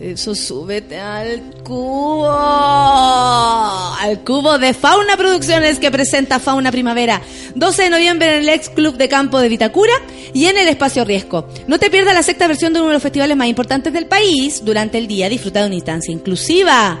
Eso 0.00 0.34
súbete 0.34 0.98
al 0.98 1.40
cubo. 1.64 2.28
Al 2.28 4.20
cubo 4.24 4.58
de 4.58 4.74
Fauna 4.74 5.16
Producciones 5.16 5.78
que 5.78 5.90
presenta 5.90 6.38
Fauna 6.38 6.70
Primavera. 6.70 7.22
12 7.54 7.84
de 7.84 7.90
noviembre 7.90 8.36
en 8.36 8.42
el 8.42 8.48
ex 8.50 8.68
club 8.68 8.96
de 8.96 9.08
campo 9.08 9.38
de 9.38 9.48
Vitacura 9.48 9.94
y 10.34 10.46
en 10.46 10.58
el 10.58 10.68
espacio 10.68 11.04
Riesgo. 11.04 11.48
No 11.66 11.78
te 11.78 11.88
pierdas 11.88 12.14
la 12.14 12.22
sexta 12.22 12.46
versión 12.46 12.74
de 12.74 12.80
uno 12.80 12.88
de 12.88 12.94
los 12.94 13.02
festivales 13.02 13.36
más 13.36 13.48
importantes 13.48 13.92
del 13.92 14.06
país. 14.06 14.62
Durante 14.64 14.98
el 14.98 15.06
día 15.06 15.30
disfruta 15.30 15.60
de 15.60 15.66
una 15.66 15.76
instancia 15.76 16.12
inclusiva. 16.12 16.98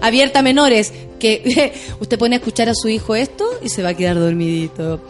Abierta 0.00 0.40
a 0.40 0.42
menores, 0.42 0.92
que 1.18 1.72
usted 2.00 2.18
pone 2.18 2.36
a 2.36 2.38
escuchar 2.38 2.68
a 2.68 2.74
su 2.74 2.88
hijo 2.88 3.14
esto 3.14 3.44
y 3.62 3.68
se 3.68 3.82
va 3.82 3.90
a 3.90 3.94
quedar 3.94 4.18
dormidito. 4.18 5.00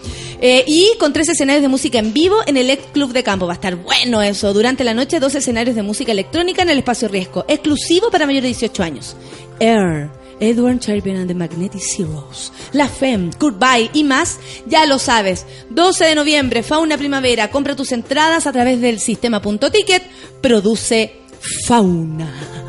Eh, 0.40 0.64
y 0.66 0.90
con 0.98 1.12
tres 1.12 1.28
escenarios 1.28 1.62
de 1.62 1.68
música 1.68 1.98
en 1.98 2.12
vivo 2.12 2.36
en 2.46 2.56
el 2.56 2.70
ex 2.70 2.84
club 2.92 3.12
de 3.12 3.22
campo. 3.22 3.46
Va 3.46 3.52
a 3.52 3.56
estar 3.56 3.76
bueno 3.76 4.22
eso. 4.22 4.52
Durante 4.52 4.84
la 4.84 4.94
noche, 4.94 5.20
dos 5.20 5.34
escenarios 5.34 5.76
de 5.76 5.82
música 5.82 6.12
electrónica 6.12 6.62
en 6.62 6.70
el 6.70 6.78
espacio 6.78 7.08
riesgo, 7.08 7.44
exclusivo 7.48 8.10
para 8.10 8.26
mayores 8.26 8.44
de 8.44 8.48
18 8.48 8.82
años. 8.82 9.16
Air. 9.60 10.10
Edward 10.38 10.80
Champion 10.80 11.16
and 11.16 11.28
the 11.28 11.34
Magnetic 11.34 11.80
Zeros, 11.80 12.52
La 12.72 12.88
Femme, 12.88 13.30
Goodbye 13.38 13.90
y 13.94 14.04
más, 14.04 14.38
ya 14.66 14.84
lo 14.84 14.98
sabes. 14.98 15.46
12 15.70 16.04
de 16.04 16.14
noviembre, 16.14 16.62
Fauna 16.62 16.98
Primavera. 16.98 17.50
Compra 17.50 17.74
tus 17.74 17.92
entradas 17.92 18.46
a 18.46 18.52
través 18.52 18.80
del 18.80 19.00
sistema 19.00 19.40
punto 19.40 19.70
ticket. 19.70 20.02
Produce 20.42 21.20
Fauna. 21.66 22.65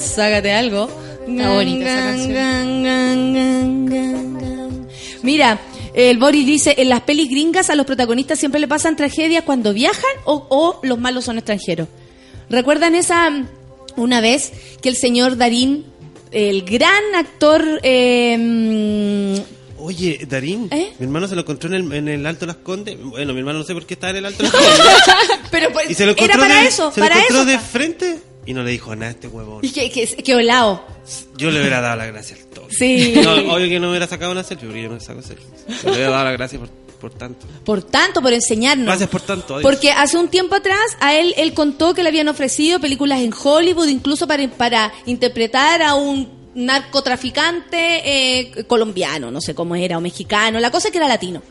Sácate 0.00 0.52
algo. 0.52 0.88
Está 1.28 1.50
bonita 1.50 2.14
esa 2.14 2.32
canción. 2.32 2.78
Mira, 5.22 5.60
el 5.94 6.18
Boris 6.18 6.46
dice, 6.46 6.74
en 6.78 6.88
las 6.88 7.02
pelis 7.02 7.28
gringas 7.28 7.70
a 7.70 7.74
los 7.74 7.84
protagonistas 7.86 8.38
siempre 8.38 8.60
le 8.60 8.68
pasan 8.68 8.96
tragedias 8.96 9.44
cuando 9.44 9.72
viajan 9.72 10.10
o, 10.24 10.46
o 10.48 10.80
los 10.82 10.98
malos 10.98 11.24
son 11.24 11.38
extranjeros. 11.38 11.88
¿Recuerdan 12.48 12.94
esa 12.94 13.28
mm, 13.28 13.48
una 13.96 14.20
vez 14.20 14.52
que 14.80 14.88
el 14.88 14.96
señor 14.96 15.36
Darín, 15.36 15.84
el 16.30 16.62
gran 16.62 17.14
actor... 17.16 17.80
eh, 17.82 18.36
mm, 18.38 19.57
Oye, 19.80 20.26
Darín, 20.28 20.68
¿Eh? 20.70 20.92
mi 20.98 21.04
hermano 21.06 21.28
se 21.28 21.34
lo 21.34 21.42
encontró 21.42 21.68
en 21.68 21.74
el, 21.74 21.92
en 21.92 22.08
el 22.08 22.26
Alto 22.26 22.46
Las 22.46 22.56
Condes. 22.56 22.96
Bueno, 23.02 23.32
mi 23.32 23.40
hermano 23.40 23.60
no 23.60 23.64
sé 23.64 23.74
por 23.74 23.86
qué 23.86 23.94
estaba 23.94 24.10
en 24.10 24.16
el 24.16 24.26
Alto 24.26 24.42
Las 24.42 24.52
Condes. 24.52 24.70
pero 25.50 25.72
pues, 25.72 25.90
y 25.90 25.94
se 25.94 26.06
lo 26.06 26.14
era 26.16 26.36
para 26.36 26.62
de, 26.62 26.66
eso, 26.68 26.90
se 26.92 27.00
lo 27.00 27.06
encontró 27.06 27.36
eso. 27.36 27.44
de 27.44 27.58
frente 27.58 28.18
y 28.46 28.54
no 28.54 28.62
le 28.62 28.70
dijo 28.70 28.94
nada 28.96 29.08
a 29.08 29.10
este 29.10 29.28
huevón. 29.28 29.64
Y 29.64 29.70
que, 29.70 29.90
que, 29.90 30.06
que 30.06 30.34
olao. 30.34 30.84
Yo 31.36 31.50
le 31.50 31.60
hubiera 31.60 31.80
dado 31.80 31.96
la 31.96 32.06
gracia 32.06 32.36
al 32.36 32.46
toque. 32.46 32.74
Sí. 32.74 33.14
No, 33.22 33.32
obvio 33.54 33.68
que 33.68 33.74
no 33.78 33.86
me 33.86 33.90
hubiera 33.90 34.06
sacado 34.06 34.32
una 34.32 34.42
selfie, 34.42 34.66
porque 34.66 34.82
yo 34.82 34.88
no 34.88 35.00
saco 35.00 35.22
selfie. 35.22 35.46
Le 35.84 35.90
hubiera 35.92 36.10
dado 36.10 36.24
la 36.24 36.32
gracia 36.32 36.58
por, 36.58 36.68
por 36.70 37.12
tanto. 37.14 37.46
Por 37.64 37.82
tanto, 37.82 38.20
por 38.22 38.32
enseñarnos. 38.32 38.86
Gracias 38.86 39.08
por 39.10 39.20
tanto. 39.20 39.54
adiós. 39.56 39.62
Porque 39.70 39.90
hace 39.92 40.16
un 40.16 40.28
tiempo 40.28 40.54
atrás 40.54 40.78
a 41.00 41.14
él 41.14 41.34
él 41.36 41.52
contó 41.54 41.94
que 41.94 42.02
le 42.02 42.08
habían 42.08 42.28
ofrecido 42.28 42.80
películas 42.80 43.20
en 43.20 43.32
Hollywood, 43.32 43.86
incluso 43.88 44.26
para, 44.26 44.48
para 44.48 44.92
interpretar 45.06 45.82
a 45.82 45.94
un 45.94 46.37
narcotraficante 46.54 48.02
eh, 48.04 48.64
colombiano, 48.66 49.30
no 49.30 49.40
sé 49.40 49.54
cómo 49.54 49.76
era, 49.76 49.98
o 49.98 50.00
mexicano, 50.00 50.60
la 50.60 50.70
cosa 50.70 50.88
es 50.88 50.92
que 50.92 50.98
era 50.98 51.08
latino. 51.08 51.42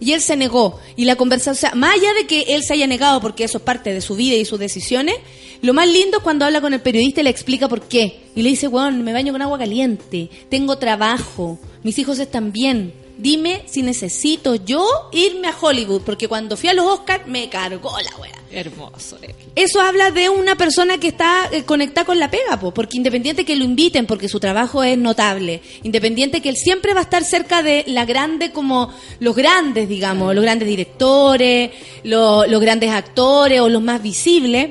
Y 0.00 0.12
él 0.12 0.22
se 0.22 0.34
negó. 0.34 0.80
Y 0.96 1.04
la 1.04 1.16
conversación, 1.16 1.78
más 1.78 1.94
allá 1.94 2.14
de 2.14 2.26
que 2.26 2.54
él 2.54 2.62
se 2.64 2.72
haya 2.72 2.86
negado 2.86 3.20
porque 3.20 3.44
eso 3.44 3.58
es 3.58 3.64
parte 3.64 3.92
de 3.92 4.00
su 4.00 4.16
vida 4.16 4.34
y 4.34 4.46
sus 4.46 4.58
decisiones, 4.58 5.16
lo 5.60 5.74
más 5.74 5.88
lindo 5.88 6.18
es 6.18 6.22
cuando 6.22 6.46
habla 6.46 6.62
con 6.62 6.72
el 6.72 6.80
periodista 6.80 7.20
y 7.20 7.24
le 7.24 7.30
explica 7.30 7.68
por 7.68 7.82
qué. 7.82 8.20
Y 8.34 8.42
le 8.42 8.48
dice, 8.48 8.68
bueno, 8.68 9.02
me 9.02 9.12
baño 9.12 9.32
con 9.32 9.42
agua 9.42 9.58
caliente, 9.58 10.30
tengo 10.48 10.78
trabajo, 10.78 11.58
mis 11.82 11.98
hijos 11.98 12.18
están 12.18 12.50
bien. 12.50 12.94
Dime 13.18 13.64
si 13.66 13.82
necesito 13.82 14.54
yo 14.54 14.86
irme 15.12 15.48
a 15.48 15.56
Hollywood, 15.60 16.00
porque 16.00 16.28
cuando 16.28 16.56
fui 16.56 16.70
a 16.70 16.74
los 16.74 16.86
Oscars 16.86 17.26
me 17.26 17.50
cargó 17.50 17.92
la 18.00 18.16
wea. 18.16 18.39
Hermoso. 18.52 19.16
Eso 19.54 19.80
habla 19.80 20.10
de 20.10 20.28
una 20.28 20.56
persona 20.56 20.98
que 20.98 21.08
está 21.08 21.48
eh, 21.52 21.62
conectada 21.64 22.04
con 22.04 22.18
la 22.18 22.30
pega, 22.30 22.58
po, 22.58 22.72
porque 22.74 22.96
independiente 22.96 23.44
que 23.44 23.54
lo 23.54 23.64
inviten, 23.64 24.06
porque 24.06 24.28
su 24.28 24.40
trabajo 24.40 24.82
es 24.82 24.98
notable, 24.98 25.60
independiente 25.84 26.40
que 26.40 26.48
él 26.48 26.56
siempre 26.56 26.92
va 26.92 27.00
a 27.00 27.02
estar 27.04 27.22
cerca 27.24 27.62
de 27.62 27.84
la 27.86 28.04
grande, 28.04 28.50
como 28.50 28.92
los 29.20 29.36
grandes, 29.36 29.88
digamos, 29.88 30.34
los 30.34 30.42
grandes 30.42 30.66
directores, 30.68 31.70
lo- 32.02 32.44
los 32.46 32.60
grandes 32.60 32.90
actores 32.90 33.60
o 33.60 33.68
los 33.68 33.82
más 33.82 34.02
visibles, 34.02 34.70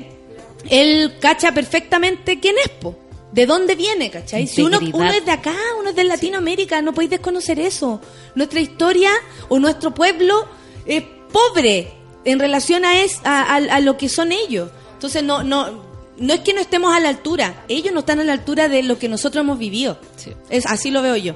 él 0.68 1.14
cacha 1.20 1.52
perfectamente 1.52 2.38
quién 2.38 2.56
es, 2.62 2.68
po. 2.68 2.96
¿De 3.32 3.46
dónde 3.46 3.76
viene, 3.76 4.10
cachai? 4.10 4.46
Si 4.48 4.60
uno, 4.66 4.78
uno 4.92 5.10
es 5.18 5.24
de 5.24 5.30
acá, 5.30 5.54
uno 5.78 5.90
es 5.90 5.96
de 5.96 6.02
Latinoamérica, 6.04 6.82
no 6.82 6.92
podéis 6.92 7.10
desconocer 7.12 7.60
eso. 7.60 8.00
Nuestra 8.34 8.60
historia 8.60 9.10
o 9.48 9.58
nuestro 9.60 9.94
pueblo 9.94 10.46
es 10.84 11.04
pobre 11.32 11.92
en 12.24 12.38
relación 12.38 12.84
a, 12.84 13.00
es, 13.02 13.20
a, 13.24 13.42
a- 13.42 13.56
a 13.56 13.80
lo 13.80 13.96
que 13.96 14.08
son 14.08 14.32
ellos. 14.32 14.70
Entonces, 14.94 15.22
no, 15.22 15.42
no, 15.42 15.82
no 16.18 16.34
es 16.34 16.40
que 16.40 16.52
no 16.52 16.60
estemos 16.60 16.94
a 16.94 17.00
la 17.00 17.08
altura, 17.08 17.64
ellos 17.68 17.92
no 17.94 18.00
están 18.00 18.20
a 18.20 18.24
la 18.24 18.32
altura 18.34 18.68
de 18.68 18.82
lo 18.82 18.98
que 18.98 19.08
nosotros 19.08 19.42
hemos 19.42 19.58
vivido. 19.58 19.98
Sí. 20.16 20.32
Es, 20.50 20.66
así 20.66 20.90
lo 20.90 21.00
veo 21.02 21.16
yo. 21.16 21.34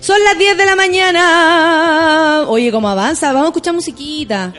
Son 0.00 0.22
las 0.24 0.36
10 0.38 0.56
de 0.58 0.66
la 0.66 0.76
mañana. 0.76 2.44
Oye, 2.48 2.70
¿cómo 2.70 2.88
avanza? 2.88 3.28
Vamos 3.32 3.46
a 3.46 3.48
escuchar 3.50 3.74
musiquita. 3.74 4.52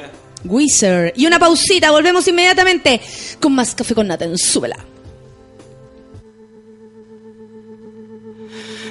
Wizard. 0.45 1.13
Y 1.15 1.25
una 1.25 1.39
pausita, 1.39 1.91
volvemos 1.91 2.27
inmediatamente 2.27 3.01
con 3.39 3.53
más 3.53 3.75
café 3.75 3.93
con 3.95 4.07
nata 4.07 4.25
en 4.25 4.37
Súbela. 4.37 4.77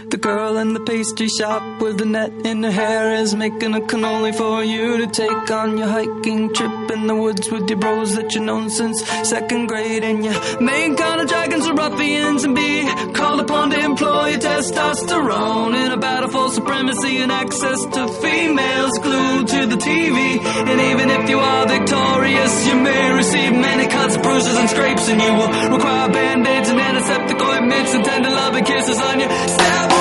The 0.08 0.18
girl 0.18 0.56
in 0.56 0.72
the 0.72 0.78
pastry 0.78 1.26
shop 1.26 1.82
with 1.82 1.98
the 1.98 2.04
net 2.06 2.30
in 2.46 2.62
her 2.62 2.70
hair 2.70 3.14
is 3.14 3.34
making 3.34 3.74
a 3.74 3.80
cannoli 3.80 4.32
for 4.32 4.62
you 4.62 4.98
to 4.98 5.06
take 5.08 5.50
on 5.50 5.76
your 5.78 5.88
hiking 5.88 6.54
trip 6.54 6.90
in 6.92 7.08
the 7.08 7.16
woods 7.16 7.50
with 7.50 7.68
your 7.68 7.80
bros 7.80 8.14
that 8.14 8.32
you've 8.32 8.44
known 8.44 8.70
since 8.70 9.04
second 9.28 9.66
grade. 9.66 10.04
And 10.04 10.24
your 10.24 10.60
main 10.60 10.94
kind 10.94 11.20
of 11.20 11.26
dragons 11.26 11.66
are 11.66 11.74
ruffians 11.74 12.44
and 12.44 12.54
be 12.54 12.86
called 13.14 13.40
upon 13.40 13.70
to 13.70 13.80
employ 13.80 14.28
your 14.28 14.38
testosterone 14.38 15.74
in 15.74 15.90
a 15.90 15.96
battle 15.96 16.30
for 16.30 16.50
supremacy 16.50 17.18
and 17.18 17.32
access 17.32 17.84
to 17.84 18.06
females 18.06 18.96
glued 19.02 19.48
to 19.48 19.66
the 19.66 19.76
TV. 19.76 20.38
And 20.70 20.80
even 20.80 21.10
if 21.10 21.28
you 21.28 21.40
are 21.40 21.66
victorious, 21.66 22.66
you 22.68 22.76
may 22.76 23.12
receive 23.12 23.52
many 23.52 23.88
cuts, 23.88 24.16
bruises, 24.18 24.56
and 24.56 24.70
scrapes, 24.70 25.08
and 25.08 25.20
you 25.20 25.32
will 25.34 25.50
require 25.76 26.08
band-aids 26.12 26.68
and 26.68 26.80
antiseptic 26.80 27.40
ointments 27.42 27.92
and 27.92 28.04
tender 28.04 28.30
loving 28.30 28.64
kisses 28.64 29.00
on 29.00 29.18
your 29.18 29.28
stab 29.28 29.95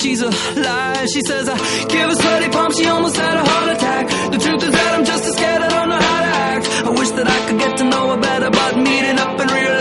she's 0.00 0.20
a 0.22 0.30
lie. 0.30 1.06
She 1.12 1.20
says 1.22 1.48
I 1.48 1.56
give 1.88 2.08
a 2.08 2.16
sweaty 2.16 2.48
pump, 2.50 2.74
she 2.74 2.86
almost 2.86 3.16
had 3.16 3.36
a 3.36 3.44
heart 3.44 3.76
attack. 3.76 4.08
The 4.32 4.38
truth 4.38 4.62
is 4.62 4.72
that 4.72 4.94
I'm 4.94 5.04
just 5.04 5.24
as 5.24 5.32
scared, 5.34 5.62
I 5.62 5.68
don't 5.68 5.88
know 5.88 6.00
how 6.00 6.20
to 6.20 6.32
act. 6.50 6.64
I 6.86 6.90
wish 6.90 7.10
that 7.10 7.28
I 7.28 7.38
could 7.46 7.58
get 7.58 7.76
to 7.78 7.84
know 7.84 8.10
her 8.10 8.20
better, 8.20 8.50
but 8.50 8.76
meeting 8.76 9.18
up 9.18 9.40
in 9.40 9.48
real 9.48 9.75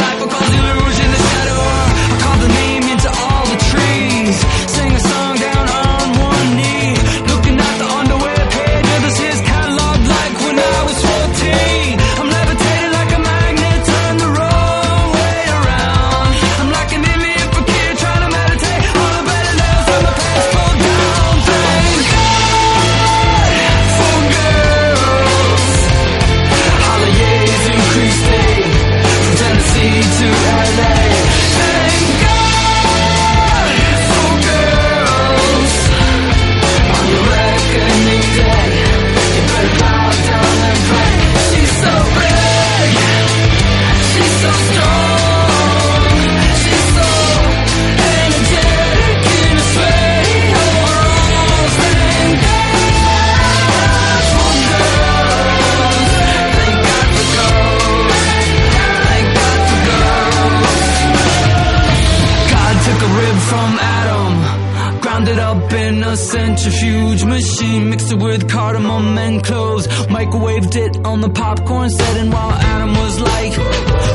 centrifuge 66.66 67.26
machine, 67.26 67.90
mixed 67.90 68.12
it 68.12 68.18
with 68.18 68.50
cardamom 68.50 69.18
and 69.18 69.44
cloves. 69.44 69.88
Microwaved 69.88 70.76
it 70.76 71.06
on 71.06 71.22
the 71.22 71.30
popcorn 71.30 71.90
setting 71.90 72.32
while 72.32 72.52
Adam 72.54 72.90
was 72.96 73.20
like, 73.20 74.15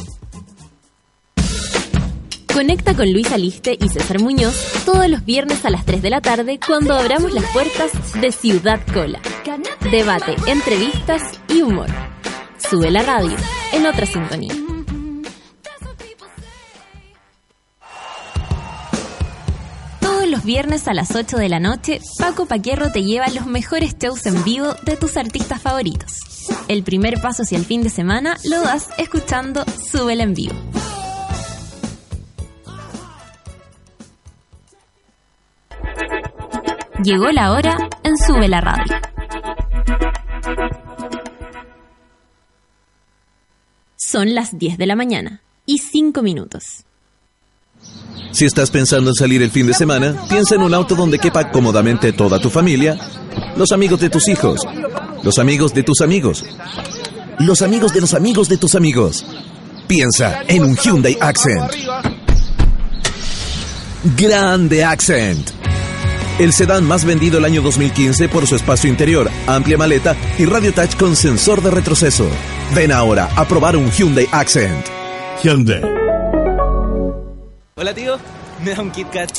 Conecta 2.53 2.93
con 2.93 3.11
Luis 3.11 3.31
Aliste 3.31 3.77
y 3.79 3.87
César 3.87 4.19
Muñoz 4.19 4.83
todos 4.85 5.07
los 5.07 5.23
viernes 5.23 5.63
a 5.63 5.69
las 5.69 5.85
3 5.85 6.01
de 6.01 6.09
la 6.09 6.21
tarde 6.21 6.59
cuando 6.65 6.93
abramos 6.93 7.33
las 7.33 7.45
puertas 7.51 7.91
de 8.19 8.31
Ciudad 8.31 8.81
Cola. 8.93 9.21
Debate, 9.89 10.35
entrevistas 10.47 11.39
y 11.47 11.61
humor. 11.61 11.87
Sube 12.57 12.91
la 12.91 13.03
radio 13.03 13.35
en 13.71 13.85
otra 13.85 14.05
sintonía. 14.05 14.53
Todos 20.01 20.27
los 20.27 20.43
viernes 20.43 20.87
a 20.87 20.93
las 20.93 21.15
8 21.15 21.37
de 21.37 21.49
la 21.49 21.59
noche, 21.59 22.01
Paco 22.19 22.47
Paquierro 22.47 22.91
te 22.91 23.03
lleva 23.03 23.27
los 23.29 23.45
mejores 23.45 23.97
shows 23.97 24.25
en 24.25 24.43
vivo 24.43 24.75
de 24.83 24.97
tus 24.97 25.15
artistas 25.15 25.61
favoritos. 25.61 26.19
El 26.67 26.83
primer 26.83 27.21
paso 27.21 27.43
hacia 27.43 27.57
el 27.57 27.65
fin 27.65 27.81
de 27.81 27.89
semana 27.89 28.35
lo 28.43 28.61
das 28.61 28.89
escuchando 28.97 29.63
Súbela 29.91 30.23
en 30.23 30.33
vivo. 30.33 30.55
Llegó 37.03 37.31
la 37.31 37.51
hora 37.51 37.75
en 38.03 38.15
Sube 38.15 38.47
la 38.47 38.61
Radio. 38.61 38.95
Son 43.95 44.35
las 44.35 44.55
10 44.55 44.77
de 44.77 44.85
la 44.85 44.95
mañana 44.95 45.41
y 45.65 45.79
5 45.79 46.21
minutos. 46.21 46.85
Si 48.31 48.45
estás 48.45 48.69
pensando 48.69 49.09
en 49.09 49.15
salir 49.15 49.41
el 49.41 49.49
fin 49.49 49.65
de 49.65 49.73
semana, 49.73 50.15
piensa 50.29 50.53
en 50.53 50.61
un 50.61 50.75
auto 50.75 50.93
donde 50.93 51.17
quepa 51.17 51.49
cómodamente 51.49 52.13
toda 52.13 52.39
tu 52.39 52.51
familia, 52.51 52.99
los 53.55 53.71
amigos 53.71 53.99
de 53.99 54.11
tus 54.11 54.27
hijos, 54.27 54.61
los 55.23 55.39
amigos 55.39 55.73
de 55.73 55.81
tus 55.81 56.01
amigos, 56.01 56.45
los 57.39 57.63
amigos 57.63 57.93
de 57.93 58.01
los 58.01 58.13
amigos 58.13 58.47
de 58.47 58.57
tus 58.57 58.75
amigos. 58.75 59.25
Piensa 59.87 60.43
en 60.47 60.63
un 60.65 60.77
Hyundai 60.77 61.17
Accent. 61.19 61.71
Grande 64.15 64.83
Accent. 64.83 65.60
El 66.41 66.53
sedán 66.53 66.87
más 66.87 67.05
vendido 67.05 67.37
el 67.37 67.45
año 67.45 67.61
2015 67.61 68.27
por 68.27 68.47
su 68.47 68.55
espacio 68.55 68.89
interior, 68.89 69.29
amplia 69.45 69.77
maleta 69.77 70.15
y 70.39 70.45
radio 70.45 70.73
touch 70.73 70.97
con 70.97 71.15
sensor 71.15 71.61
de 71.61 71.69
retroceso. 71.69 72.27
Ven 72.73 72.91
ahora 72.91 73.29
a 73.35 73.47
probar 73.47 73.77
un 73.77 73.91
Hyundai 73.91 74.27
Accent. 74.31 74.87
Hyundai. 75.43 75.83
Hola 77.75 77.93
tío, 77.93 78.17
me 78.65 78.73
da 78.73 78.81
un 78.81 78.89
Kit 78.89 79.07
Kat. 79.11 79.29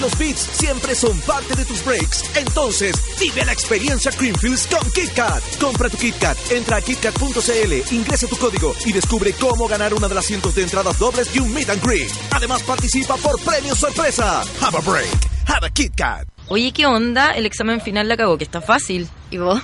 Los 0.00 0.16
beats 0.16 0.40
siempre 0.52 0.94
son 0.94 1.18
parte 1.20 1.54
de 1.56 1.64
tus 1.64 1.84
breaks, 1.84 2.24
entonces 2.36 2.94
vive 3.18 3.44
la 3.44 3.52
experiencia 3.52 4.12
Creamfields 4.12 4.68
con 4.68 4.88
KitKat. 4.90 5.58
Compra 5.58 5.88
tu 5.88 5.96
KitKat, 5.96 6.52
entra 6.52 6.76
a 6.76 6.80
KitKat.cl, 6.80 7.94
ingresa 7.94 8.26
tu 8.28 8.36
código 8.36 8.74
y 8.86 8.92
descubre 8.92 9.32
cómo 9.32 9.66
ganar 9.66 9.94
una 9.94 10.08
de 10.08 10.14
las 10.14 10.24
cientos 10.24 10.54
de 10.54 10.62
entradas 10.62 10.98
dobles 10.98 11.34
y 11.34 11.40
un 11.40 11.52
meet 11.52 11.68
and 11.70 11.84
greet. 11.84 12.10
Además 12.30 12.62
participa 12.62 13.16
por 13.16 13.40
premios 13.42 13.78
sorpresa. 13.78 14.42
Have 14.60 14.78
a 14.78 14.80
break. 14.80 15.08
Have 15.46 15.66
a 15.66 15.70
KitKat. 15.70 16.28
Oye, 16.48 16.72
¿qué 16.72 16.86
onda? 16.86 17.32
El 17.32 17.46
examen 17.46 17.80
final 17.80 18.08
la 18.08 18.16
cagó, 18.16 18.38
que 18.38 18.44
está 18.44 18.60
fácil. 18.60 19.08
¿Y 19.30 19.38
vos? 19.38 19.60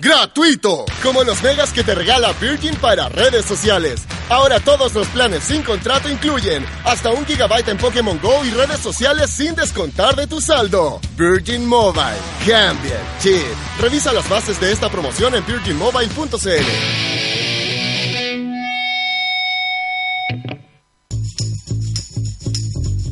¡Gratuito! 0.00 0.86
Como 1.02 1.22
los 1.24 1.42
megas 1.42 1.74
que 1.74 1.84
te 1.84 1.94
regala 1.94 2.32
Virgin 2.40 2.74
para 2.76 3.10
redes 3.10 3.44
sociales. 3.44 4.00
Ahora 4.30 4.58
todos 4.58 4.94
los 4.94 5.06
planes 5.08 5.44
sin 5.44 5.62
contrato 5.62 6.08
incluyen 6.08 6.64
hasta 6.84 7.10
un 7.10 7.26
gigabyte 7.26 7.68
en 7.68 7.76
Pokémon 7.76 8.18
Go 8.22 8.42
y 8.44 8.50
redes 8.50 8.80
sociales 8.80 9.28
sin 9.28 9.54
descontar 9.54 10.16
de 10.16 10.26
tu 10.26 10.40
saldo. 10.40 11.00
Virgin 11.18 11.66
Mobile. 11.66 12.16
Cambia 12.46 12.96
chip. 13.20 13.42
Revisa 13.78 14.12
las 14.14 14.26
bases 14.26 14.58
de 14.58 14.72
esta 14.72 14.88
promoción 14.88 15.34
en 15.34 15.44
virginmobile.cl. 15.44 16.48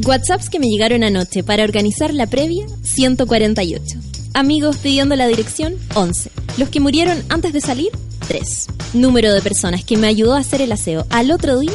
WhatsApps 0.07 0.49
que 0.49 0.59
me 0.59 0.69
llegaron 0.69 1.05
anoche 1.05 1.43
para 1.43 1.65
organizar 1.65 2.15
la 2.15 2.27
previa, 2.27 2.67
148. 2.83 4.18
Amigos 4.39 4.77
pidiendo 4.77 5.17
la 5.17 5.27
dirección, 5.27 5.75
11. 5.97 6.31
Los 6.59 6.69
que 6.69 6.79
murieron 6.79 7.25
antes 7.29 7.53
de 7.53 7.61
salir, 7.61 7.91
3. 8.29 8.69
Número 8.95 9.33
de 9.33 9.43
personas 9.43 9.83
que 9.83 9.97
me 9.97 10.07
ayudó 10.07 10.37
a 10.37 10.39
hacer 10.39 10.63
el 10.63 10.71
aseo 10.71 11.07
al 11.11 11.33
otro 11.33 11.59
día, 11.59 11.73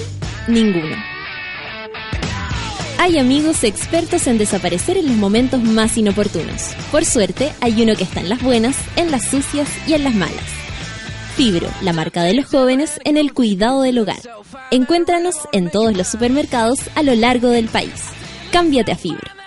ninguno. 0.47 0.95
Hay 2.99 3.17
amigos 3.17 3.65
expertos 3.65 4.27
en 4.27 4.37
desaparecer 4.37 4.95
en 4.95 5.07
los 5.07 5.17
momentos 5.17 5.61
más 5.61 5.97
inoportunos. 5.97 6.73
Por 6.89 7.03
suerte, 7.03 7.51
hay 7.59 7.83
uno 7.83 7.97
que 7.97 8.05
está 8.05 8.21
en 8.21 8.29
las 8.29 8.41
buenas, 8.41 8.77
en 8.95 9.11
las 9.11 9.25
sucias 9.29 9.67
y 9.85 9.95
en 9.95 10.05
las 10.05 10.15
malas. 10.15 10.45
Fibro, 11.35 11.67
la 11.81 11.91
marca 11.91 12.23
de 12.23 12.33
los 12.33 12.45
jóvenes 12.45 12.97
en 13.03 13.17
el 13.17 13.33
cuidado 13.33 13.81
del 13.81 13.99
hogar. 13.99 14.21
Encuéntranos 14.71 15.35
en 15.51 15.69
todos 15.69 15.97
los 15.97 16.07
supermercados 16.07 16.79
a 16.95 17.03
lo 17.03 17.13
largo 17.13 17.49
del 17.49 17.67
país. 17.67 18.05
Cámbiate 18.53 18.93
a 18.93 18.95
Fibro. 18.95 19.42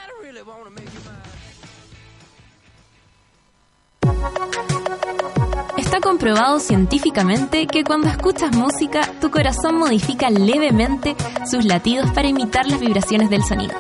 Está 5.76 6.01
comprobado 6.01 6.59
científicamente 6.59 7.66
que 7.66 7.84
cuando 7.84 8.09
escuchas 8.09 8.55
música, 8.57 9.03
tu 9.20 9.30
corazón 9.30 9.78
modifica 9.78 10.30
levemente 10.30 11.14
sus 11.51 11.64
latidos 11.64 12.11
para 12.11 12.28
imitar 12.28 12.66
las 12.66 12.80
vibraciones 12.80 13.30
del 13.30 13.43
sonido. 13.43 13.74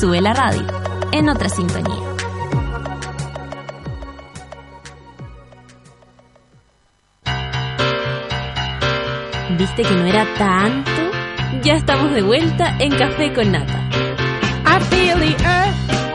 Sube 0.00 0.20
la 0.20 0.32
radio, 0.32 0.66
en 1.12 1.28
otra 1.28 1.48
sintonía. 1.48 2.12
¿Viste 9.58 9.82
que 9.82 9.94
no 9.94 10.06
era 10.06 10.26
tanto? 10.38 10.90
Ya 11.62 11.74
estamos 11.74 12.12
de 12.12 12.22
vuelta 12.22 12.76
en 12.78 12.90
Café 12.96 13.32
con 13.32 13.52
Nata. 13.52 13.88
I 14.64 14.80
feel 14.84 15.18
the 15.18 15.36
earth 15.44 16.11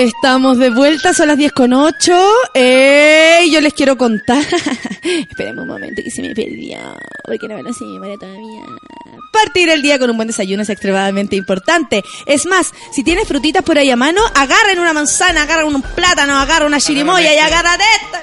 Estamos 0.00 0.56
de 0.56 0.70
vuelta, 0.70 1.12
son 1.12 1.28
las 1.28 1.36
10 1.36 1.52
con 1.52 1.74
8. 1.74 2.32
Eh, 2.54 3.46
yo 3.52 3.60
les 3.60 3.74
quiero 3.74 3.98
contar. 3.98 4.42
Espérenme 5.02 5.60
un 5.60 5.68
momento 5.68 6.00
que 6.02 6.10
se 6.10 6.22
me 6.22 6.34
perdió. 6.34 6.78
Porque 7.22 7.46
no 7.46 7.56
me 7.56 7.62
lo 7.62 7.70
sé 7.74 7.84
de 7.84 7.90
memoria 7.90 8.16
todavía. 8.16 8.62
Partir 9.30 9.68
el 9.68 9.82
día 9.82 9.98
con 9.98 10.08
un 10.08 10.16
buen 10.16 10.26
desayuno 10.26 10.62
es 10.62 10.70
extremadamente 10.70 11.36
importante. 11.36 12.02
Es 12.24 12.46
más, 12.46 12.72
si 12.92 13.04
tienes 13.04 13.28
frutitas 13.28 13.62
por 13.62 13.76
ahí 13.76 13.90
a 13.90 13.96
mano, 13.96 14.22
agarren 14.34 14.78
una 14.78 14.94
manzana, 14.94 15.42
agarren 15.42 15.74
un 15.74 15.82
plátano, 15.82 16.38
agarren 16.38 16.68
una 16.68 16.80
chirimoya 16.80 17.34
y 17.34 17.38
agárrate 17.38 17.84
esta. 18.02 18.22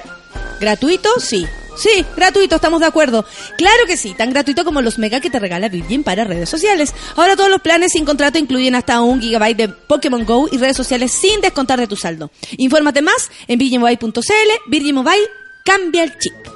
¿Gratuito? 0.58 1.08
Sí. 1.20 1.46
Sí, 1.78 2.04
gratuito, 2.16 2.56
estamos 2.56 2.80
de 2.80 2.86
acuerdo. 2.86 3.24
Claro 3.56 3.86
que 3.86 3.96
sí, 3.96 4.12
tan 4.12 4.30
gratuito 4.30 4.64
como 4.64 4.82
los 4.82 4.98
mega 4.98 5.20
que 5.20 5.30
te 5.30 5.38
regala 5.38 5.68
Virgin 5.68 6.02
para 6.02 6.24
redes 6.24 6.48
sociales. 6.48 6.92
Ahora 7.14 7.36
todos 7.36 7.50
los 7.50 7.60
planes 7.60 7.92
sin 7.92 8.04
contrato 8.04 8.36
incluyen 8.36 8.74
hasta 8.74 9.00
un 9.00 9.20
gigabyte 9.20 9.56
de 9.56 9.68
Pokémon 9.68 10.24
Go 10.24 10.48
y 10.50 10.58
redes 10.58 10.76
sociales 10.76 11.12
sin 11.12 11.40
descontar 11.40 11.78
de 11.78 11.86
tu 11.86 11.94
saldo. 11.94 12.32
Infórmate 12.56 13.00
más 13.00 13.30
en 13.46 13.60
virginmobile.cl. 13.60 14.50
Virgin 14.66 14.94
Mobile, 14.96 15.28
cambia 15.64 16.02
el 16.02 16.18
chip. 16.18 16.47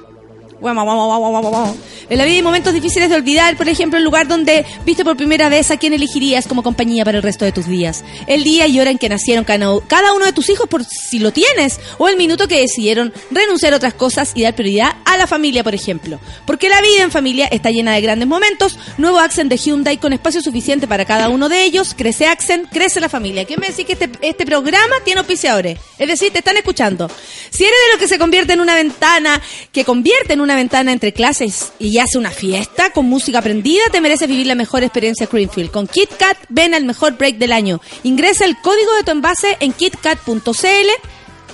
En 2.09 2.19
la 2.19 2.25
vida 2.25 2.37
hay 2.37 2.43
momentos 2.43 2.73
difíciles 2.73 3.09
de 3.09 3.17
olvidar, 3.17 3.57
por 3.57 3.69
ejemplo, 3.69 3.99
el 3.99 4.05
lugar 4.05 4.29
donde 4.29 4.65
viste 4.85 5.05
por 5.05 5.17
primera 5.17 5.49
vez 5.49 5.71
a 5.71 5.77
quién 5.77 5.93
elegirías 5.93 6.47
como 6.47 6.63
compañía 6.63 7.05
para 7.05 7.19
el 7.19 7.23
resto 7.23 7.45
de 7.45 7.53
tus 7.53 7.67
días. 7.67 8.05
El 8.27 8.45
día 8.45 8.67
y 8.67 8.79
hora 8.79 8.91
en 8.91 8.99
que 8.99 9.09
nacieron 9.09 9.45
cada 9.45 10.13
uno 10.13 10.25
de 10.25 10.33
tus 10.33 10.49
hijos, 10.51 10.69
por 10.69 10.85
si 10.85 11.19
lo 11.19 11.33
tienes. 11.33 11.81
O 11.99 12.09
el 12.09 12.17
minuto 12.17 12.49
que 12.49 12.61
decidieron 12.61 13.13
renunciar 13.31 13.73
a 13.73 13.77
otras 13.77 13.95
cosas 13.95 14.33
y 14.35 14.43
dar 14.43 14.55
prioridad 14.55 14.97
a 15.05 15.17
la 15.17 15.27
familia, 15.27 15.65
por 15.65 15.75
ejemplo. 15.75 16.21
Porque 16.47 16.69
la 16.69 16.81
vida 16.81 17.03
en 17.03 17.11
familia 17.11 17.47
está 17.47 17.71
llena 17.71 17.95
de 17.95 18.01
grandes 18.01 18.29
momentos. 18.29 18.79
Nuevo 18.99 19.19
Accent 19.19 19.51
de 19.51 19.57
Hyundai 19.57 19.97
con 19.99 20.13
espacio 20.13 20.43
suficiente 20.43 20.87
para 20.87 21.05
cada 21.05 21.29
uno 21.29 21.49
de 21.49 21.65
ellos. 21.65 21.95
Crece 21.97 22.27
Accent, 22.27 22.69
crece 22.71 23.01
la 23.01 23.09
familia. 23.09 23.45
¿Qué 23.45 23.57
me 23.57 23.69
decís 23.69 23.87
que 23.87 23.95
este, 23.95 24.11
este 24.21 24.47
programa 24.47 24.97
tiene 25.05 25.21
auspiciadores? 25.21 25.79
Es 25.99 26.09
decir, 26.09 26.33
te 26.33 26.39
están 26.39 26.57
escuchando. 26.57 27.11
Si 27.51 27.65
eres 27.65 27.77
de 27.87 27.93
los 27.93 28.01
que 28.01 28.09
se 28.09 28.19
convierte 28.19 28.53
en 28.53 28.61
una 28.61 28.75
ventana, 28.75 29.41
que 29.73 29.85
convierte 29.85 30.35
en 30.35 30.41
una 30.41 30.52
ventana 30.55 30.93
entre 30.93 31.13
clases 31.13 31.73
y 31.79 31.99
hace 31.99 32.19
una 32.19 32.31
fiesta 32.31 32.91
con 32.93 33.07
música 33.07 33.43
prendida, 33.43 33.83
te 33.91 34.01
mereces 34.01 34.29
vivir 34.29 34.47
la 34.47 34.55
mejor 34.55 34.83
experiencia 34.83 35.29
Greenfield. 35.31 35.71
Con 35.71 35.87
KitKat 35.87 36.39
ven 36.49 36.75
al 36.75 36.85
mejor 36.85 37.17
break 37.17 37.37
del 37.37 37.53
año. 37.53 37.81
Ingresa 38.03 38.45
el 38.45 38.57
código 38.61 38.95
de 38.95 39.03
tu 39.05 39.11
envase 39.11 39.57
en 39.61 39.73
kitkat.cl 39.73 40.89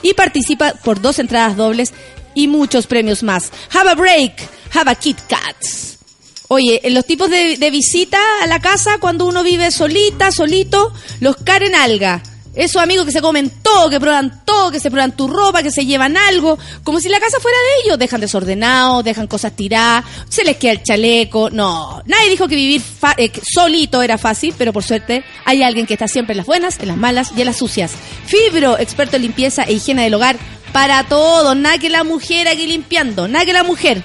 y 0.03 0.15
participa 0.15 0.75
por 0.85 1.01
dos 1.01 1.19
entradas 1.19 1.57
dobles 1.57 1.93
y 2.35 2.47
muchos 2.49 2.87
premios 2.87 3.23
más. 3.23 3.51
Have 3.73 3.91
a 3.91 3.95
break, 3.95 4.33
have 4.73 4.91
a 4.91 4.95
KitKat. 4.95 5.57
Oye, 6.49 6.81
en 6.85 6.95
los 6.95 7.05
tipos 7.05 7.29
de, 7.29 7.57
de 7.59 7.71
visita 7.71 8.19
a 8.43 8.47
la 8.47 8.61
casa, 8.61 8.99
cuando 8.99 9.27
uno 9.27 9.43
vive 9.43 9.71
solita, 9.71 10.33
solito, 10.33 10.93
los 11.21 11.37
Karen 11.37 11.75
Alga. 11.75 12.23
Esos 12.55 12.83
amigos 12.83 13.07
que 13.07 13.13
se 13.13 13.21
comen 13.21 13.51
todo, 13.63 13.91
que 13.91 14.01
prueban 14.01 14.43
todo, 14.45 14.71
que 14.71 14.81
se 14.81 14.91
prueban 14.91 15.17
tu 15.17 15.29
ropa, 15.29 15.63
que 15.63 15.71
se 15.71 15.87
llevan 15.87 16.17
algo, 16.17 16.59
como 16.83 17.01
si 17.01 17.09
la 17.09 17.21
casa 17.21 17.39
fuera 17.41 17.57
de 17.57 17.85
ellos. 17.85 17.99
Dejan 17.99 18.21
desordenados, 18.21 19.05
dejan 19.05 19.27
cosas 19.27 19.55
tiradas, 19.55 20.05
se 20.29 20.45
les 20.45 20.57
queda 20.57 20.73
el 20.73 20.83
chaleco. 20.83 21.51
No, 21.51 22.03
nadie 22.07 22.31
dijo 22.31 22.49
que 22.49 22.57
vivir 22.57 22.83
eh, 23.17 23.31
solito 23.43 24.03
era 24.03 24.19
fácil, 24.19 24.55
pero 24.57 24.73
por 24.73 24.85
suerte 24.85 25.25
hay 25.45 25.63
alguien 25.63 25.87
que 25.87 25.95
está 25.95 26.09
siempre 26.09 26.33
en 26.33 26.39
las 26.39 26.47
buenas, 26.47 26.79
en 26.81 26.89
las 26.89 26.97
malas 26.97 27.33
y 27.37 27.41
en 27.41 27.47
las 27.47 27.57
sucias. 27.57 27.93
Fibro, 28.27 28.79
experto 28.79 29.17
en 29.17 29.23
limpieza 29.23 29.63
e 29.65 29.75
higiene 29.75 30.05
del 30.05 30.15
hogar, 30.15 30.37
para 30.73 31.05
todo. 31.05 31.55
Nada 31.55 31.79
que 31.79 31.91
la 31.91 32.05
mujer 32.05 32.49
aquí 32.49 32.67
limpiando, 32.67 33.29
nada 33.29 33.45
que 33.45 33.53
la 33.53 33.63
mujer. 33.63 34.03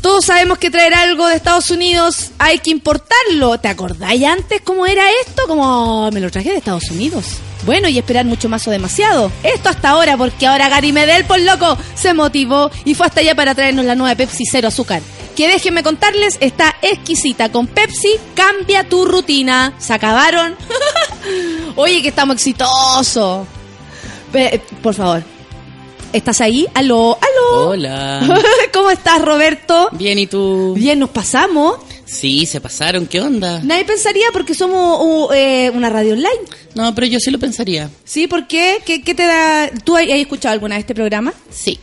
Todos 0.00 0.24
sabemos 0.24 0.58
que 0.58 0.70
traer 0.70 0.94
algo 0.94 1.26
de 1.26 1.36
Estados 1.36 1.70
Unidos 1.70 2.30
hay 2.38 2.58
que 2.58 2.70
importarlo. 2.70 3.58
¿Te 3.58 3.68
acordáis 3.68 4.24
antes 4.24 4.62
cómo 4.62 4.86
era 4.86 5.04
esto? 5.26 5.42
Como 5.46 6.10
me 6.10 6.20
lo 6.20 6.30
traje 6.30 6.50
de 6.50 6.56
Estados 6.56 6.90
Unidos. 6.90 7.26
Bueno, 7.66 7.88
y 7.88 7.98
esperar 7.98 8.24
mucho 8.24 8.48
más 8.48 8.66
o 8.66 8.70
demasiado. 8.70 9.30
Esto 9.42 9.68
hasta 9.68 9.90
ahora, 9.90 10.16
porque 10.16 10.46
ahora 10.46 10.70
Gary 10.70 10.92
Medel, 10.92 11.26
por 11.26 11.38
loco, 11.40 11.76
se 11.94 12.14
motivó 12.14 12.70
y 12.86 12.94
fue 12.94 13.06
hasta 13.06 13.20
allá 13.20 13.34
para 13.34 13.54
traernos 13.54 13.84
la 13.84 13.94
nueva 13.94 14.14
Pepsi 14.14 14.44
Cero 14.50 14.68
Azúcar. 14.68 15.02
Que 15.36 15.48
déjenme 15.48 15.82
contarles, 15.82 16.38
está 16.40 16.74
exquisita. 16.80 17.50
Con 17.52 17.66
Pepsi, 17.66 18.16
cambia 18.34 18.88
tu 18.88 19.04
rutina. 19.04 19.74
¿Se 19.78 19.92
acabaron? 19.92 20.56
Oye, 21.76 22.00
que 22.00 22.08
estamos 22.08 22.36
exitosos. 22.36 23.46
Por 24.82 24.94
favor. 24.94 25.22
¿Estás 26.12 26.40
ahí? 26.40 26.66
¿Aló? 26.74 27.16
¿Aló? 27.20 27.68
Hola. 27.68 28.42
¿Cómo 28.72 28.90
estás, 28.90 29.22
Roberto? 29.22 29.88
Bien, 29.92 30.18
¿y 30.18 30.26
tú? 30.26 30.74
Bien, 30.74 30.98
nos 30.98 31.10
pasamos. 31.10 31.76
Sí, 32.04 32.46
se 32.46 32.60
pasaron, 32.60 33.06
¿qué 33.06 33.20
onda? 33.20 33.60
Nadie 33.62 33.84
pensaría 33.84 34.26
porque 34.32 34.54
somos 34.54 34.98
uh, 35.00 35.32
eh, 35.32 35.70
una 35.72 35.88
radio 35.88 36.14
online. 36.14 36.40
No, 36.74 36.92
pero 36.94 37.06
yo 37.06 37.20
sí 37.20 37.30
lo 37.30 37.38
pensaría. 37.38 37.88
¿Sí? 38.04 38.26
¿Por 38.26 38.48
qué? 38.48 38.82
¿Qué, 38.84 39.02
qué 39.02 39.14
te 39.14 39.24
da? 39.24 39.70
¿Tú 39.84 39.96
has 39.96 40.04
escuchado 40.08 40.52
alguna 40.52 40.74
vez 40.74 40.82
este 40.82 40.94
programa? 40.96 41.32
Sí. 41.50 41.78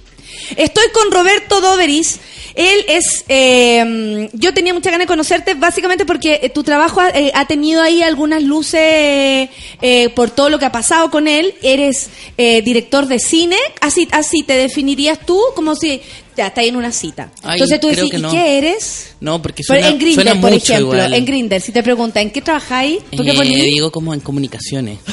Estoy 0.55 0.85
con 0.93 1.11
Roberto 1.11 1.61
Doveris. 1.61 2.19
Él 2.55 2.85
es. 2.87 3.23
eh, 3.27 4.29
yo 4.33 4.53
tenía 4.53 4.73
mucha 4.73 4.89
ganas 4.89 5.03
de 5.05 5.07
conocerte, 5.07 5.53
básicamente 5.53 6.05
porque 6.05 6.39
eh, 6.41 6.49
tu 6.49 6.63
trabajo 6.63 7.01
ha, 7.01 7.09
eh, 7.09 7.31
ha 7.35 7.45
tenido 7.45 7.83
ahí 7.83 8.01
algunas 8.01 8.41
luces 8.41 9.49
eh, 9.81 10.09
por 10.15 10.31
todo 10.31 10.49
lo 10.49 10.57
que 10.57 10.65
ha 10.65 10.71
pasado 10.71 11.11
con 11.11 11.27
él. 11.27 11.53
Eres 11.61 12.09
director 12.37 13.07
de 13.07 13.19
cine. 13.19 13.57
Así, 13.81 14.07
así 14.11 14.43
te 14.43 14.53
definirías 14.53 15.25
tú, 15.25 15.39
como 15.55 15.75
si. 15.75 16.01
Ya, 16.37 16.47
está 16.47 16.61
ahí 16.61 16.67
en 16.69 16.75
una 16.75 16.91
cita. 16.91 17.31
Ay, 17.41 17.53
Entonces 17.53 17.79
tú 17.79 17.87
decís, 17.87 18.13
¿y 18.13 18.17
no. 18.17 18.29
qué 18.31 18.57
eres? 18.59 19.07
No, 19.19 19.41
porque 19.41 19.63
Pero 19.67 19.79
suena, 19.81 19.89
en 19.93 19.97
Grindr, 19.99 20.21
suena 20.21 20.39
por 20.39 20.51
mucho 20.51 20.71
ejemplo, 20.73 20.93
igual. 20.93 21.13
en 21.15 21.25
Grindr, 21.25 21.59
si 21.61 21.71
te 21.71 21.81
preguntan, 21.81 22.21
¿en 22.23 22.29
qué 22.31 22.41
trabajáis? 22.41 22.99
¿Por 23.15 23.25
qué 23.25 23.31
Eh, 23.31 23.35
ponís? 23.35 23.63
digo 23.63 23.91
como 23.91 24.13
en 24.13 24.19
comunicaciones. 24.19 24.99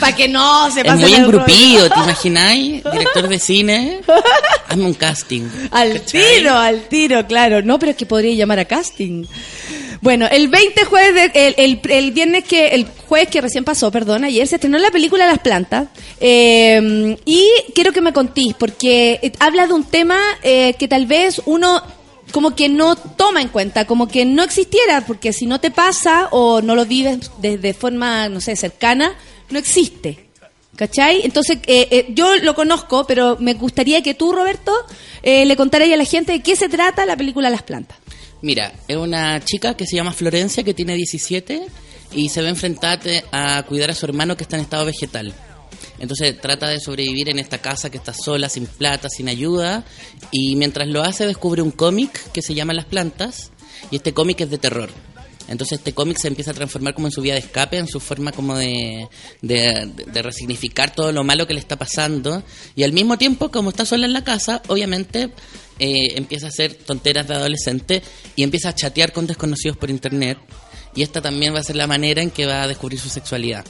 Para 0.00 0.14
que 0.14 0.28
no 0.28 0.70
se 0.70 0.80
es 0.80 0.86
pase 0.86 1.02
muy 1.02 1.12
el 1.14 1.24
rollo. 1.24 1.38
engrupido, 1.38 1.88
¿te 1.88 2.00
imagináis? 2.04 2.82
Director 2.84 3.28
de 3.28 3.38
cine. 3.38 4.00
Hazme 4.68 4.84
un 4.84 4.94
casting. 4.94 5.42
Al 5.70 6.02
tiro, 6.02 6.54
al 6.54 6.82
tiro, 6.88 7.26
claro. 7.26 7.62
No, 7.62 7.78
pero 7.78 7.92
es 7.92 7.96
que 7.96 8.06
podría 8.06 8.34
llamar 8.34 8.58
a 8.58 8.64
casting. 8.66 9.24
Bueno, 10.06 10.28
el 10.30 10.46
20 10.46 10.84
jueves, 10.84 11.32
de- 11.32 11.54
el, 11.58 11.80
el, 11.90 12.10
viernes 12.12 12.44
que, 12.44 12.68
el 12.68 12.86
jueves 13.08 13.28
que 13.28 13.40
recién 13.40 13.64
pasó, 13.64 13.90
perdón, 13.90 14.22
ayer 14.22 14.46
se 14.46 14.54
estrenó 14.54 14.78
la 14.78 14.92
película 14.92 15.26
Las 15.26 15.40
Plantas. 15.40 15.88
Eh, 16.20 17.16
y 17.24 17.44
quiero 17.74 17.92
que 17.92 18.00
me 18.00 18.12
contís, 18.12 18.54
porque 18.54 19.18
eh, 19.20 19.32
habla 19.40 19.66
de 19.66 19.72
un 19.72 19.82
tema 19.82 20.16
eh, 20.44 20.74
que 20.78 20.86
tal 20.86 21.06
vez 21.06 21.42
uno 21.46 21.82
como 22.30 22.54
que 22.54 22.68
no 22.68 22.94
toma 22.94 23.42
en 23.42 23.48
cuenta, 23.48 23.84
como 23.84 24.06
que 24.06 24.24
no 24.24 24.44
existiera, 24.44 25.04
porque 25.04 25.32
si 25.32 25.44
no 25.44 25.58
te 25.58 25.72
pasa 25.72 26.28
o 26.30 26.62
no 26.62 26.76
lo 26.76 26.86
vives 26.86 27.32
de, 27.38 27.58
de 27.58 27.74
forma, 27.74 28.28
no 28.28 28.40
sé, 28.40 28.54
cercana, 28.54 29.12
no 29.50 29.58
existe. 29.58 30.24
¿Cachai? 30.76 31.22
Entonces, 31.24 31.58
eh, 31.66 31.88
eh, 31.90 32.06
yo 32.10 32.36
lo 32.36 32.54
conozco, 32.54 33.06
pero 33.08 33.38
me 33.40 33.54
gustaría 33.54 34.02
que 34.02 34.14
tú, 34.14 34.30
Roberto, 34.32 34.72
eh, 35.22 35.46
le 35.46 35.56
contaras 35.56 35.90
a 35.90 35.96
la 35.96 36.04
gente 36.04 36.30
de 36.32 36.42
qué 36.42 36.54
se 36.54 36.68
trata 36.68 37.06
la 37.06 37.16
película 37.16 37.50
Las 37.50 37.62
Plantas. 37.62 37.96
Mira, 38.42 38.72
es 38.86 38.96
una 38.96 39.42
chica 39.44 39.74
que 39.74 39.86
se 39.86 39.96
llama 39.96 40.12
Florencia, 40.12 40.62
que 40.62 40.74
tiene 40.74 40.94
17 40.94 41.66
y 42.12 42.28
se 42.28 42.42
ve 42.42 42.48
enfrentada 42.48 43.00
a 43.32 43.62
cuidar 43.64 43.90
a 43.90 43.94
su 43.94 44.06
hermano 44.06 44.36
que 44.36 44.44
está 44.44 44.56
en 44.56 44.62
estado 44.62 44.84
vegetal. 44.84 45.34
Entonces 45.98 46.38
trata 46.40 46.68
de 46.68 46.80
sobrevivir 46.80 47.28
en 47.28 47.38
esta 47.38 47.58
casa 47.58 47.90
que 47.90 47.96
está 47.96 48.12
sola, 48.12 48.48
sin 48.48 48.66
plata, 48.66 49.08
sin 49.08 49.28
ayuda. 49.28 49.84
Y 50.30 50.56
mientras 50.56 50.88
lo 50.88 51.02
hace 51.02 51.26
descubre 51.26 51.62
un 51.62 51.70
cómic 51.70 52.30
que 52.32 52.42
se 52.42 52.54
llama 52.54 52.74
Las 52.74 52.84
Plantas. 52.84 53.50
Y 53.90 53.96
este 53.96 54.12
cómic 54.12 54.40
es 54.40 54.50
de 54.50 54.58
terror. 54.58 54.90
Entonces 55.48 55.78
este 55.78 55.92
cómic 55.92 56.18
se 56.18 56.28
empieza 56.28 56.50
a 56.50 56.54
transformar 56.54 56.94
como 56.94 57.06
en 57.06 57.12
su 57.12 57.20
vía 57.20 57.34
de 57.34 57.40
escape, 57.40 57.78
en 57.78 57.86
su 57.86 58.00
forma 58.00 58.32
como 58.32 58.56
de, 58.56 59.08
de, 59.42 60.22
resignificar 60.22 60.94
todo 60.94 61.12
lo 61.12 61.24
malo 61.24 61.46
que 61.46 61.54
le 61.54 61.60
está 61.60 61.76
pasando. 61.76 62.42
Y 62.74 62.82
al 62.82 62.92
mismo 62.92 63.16
tiempo, 63.18 63.50
como 63.50 63.70
está 63.70 63.84
sola 63.84 64.06
en 64.06 64.12
la 64.12 64.24
casa, 64.24 64.62
obviamente 64.68 65.30
eh, 65.78 66.16
empieza 66.16 66.46
a 66.46 66.48
hacer 66.48 66.74
tonteras 66.74 67.28
de 67.28 67.34
adolescente 67.34 68.02
y 68.34 68.42
empieza 68.42 68.70
a 68.70 68.74
chatear 68.74 69.12
con 69.12 69.26
desconocidos 69.26 69.76
por 69.76 69.90
internet. 69.90 70.38
Y 70.94 71.02
esta 71.02 71.20
también 71.20 71.54
va 71.54 71.60
a 71.60 71.64
ser 71.64 71.76
la 71.76 71.86
manera 71.86 72.22
en 72.22 72.30
que 72.30 72.46
va 72.46 72.62
a 72.62 72.68
descubrir 72.68 72.98
su 72.98 73.08
sexualidad. 73.08 73.64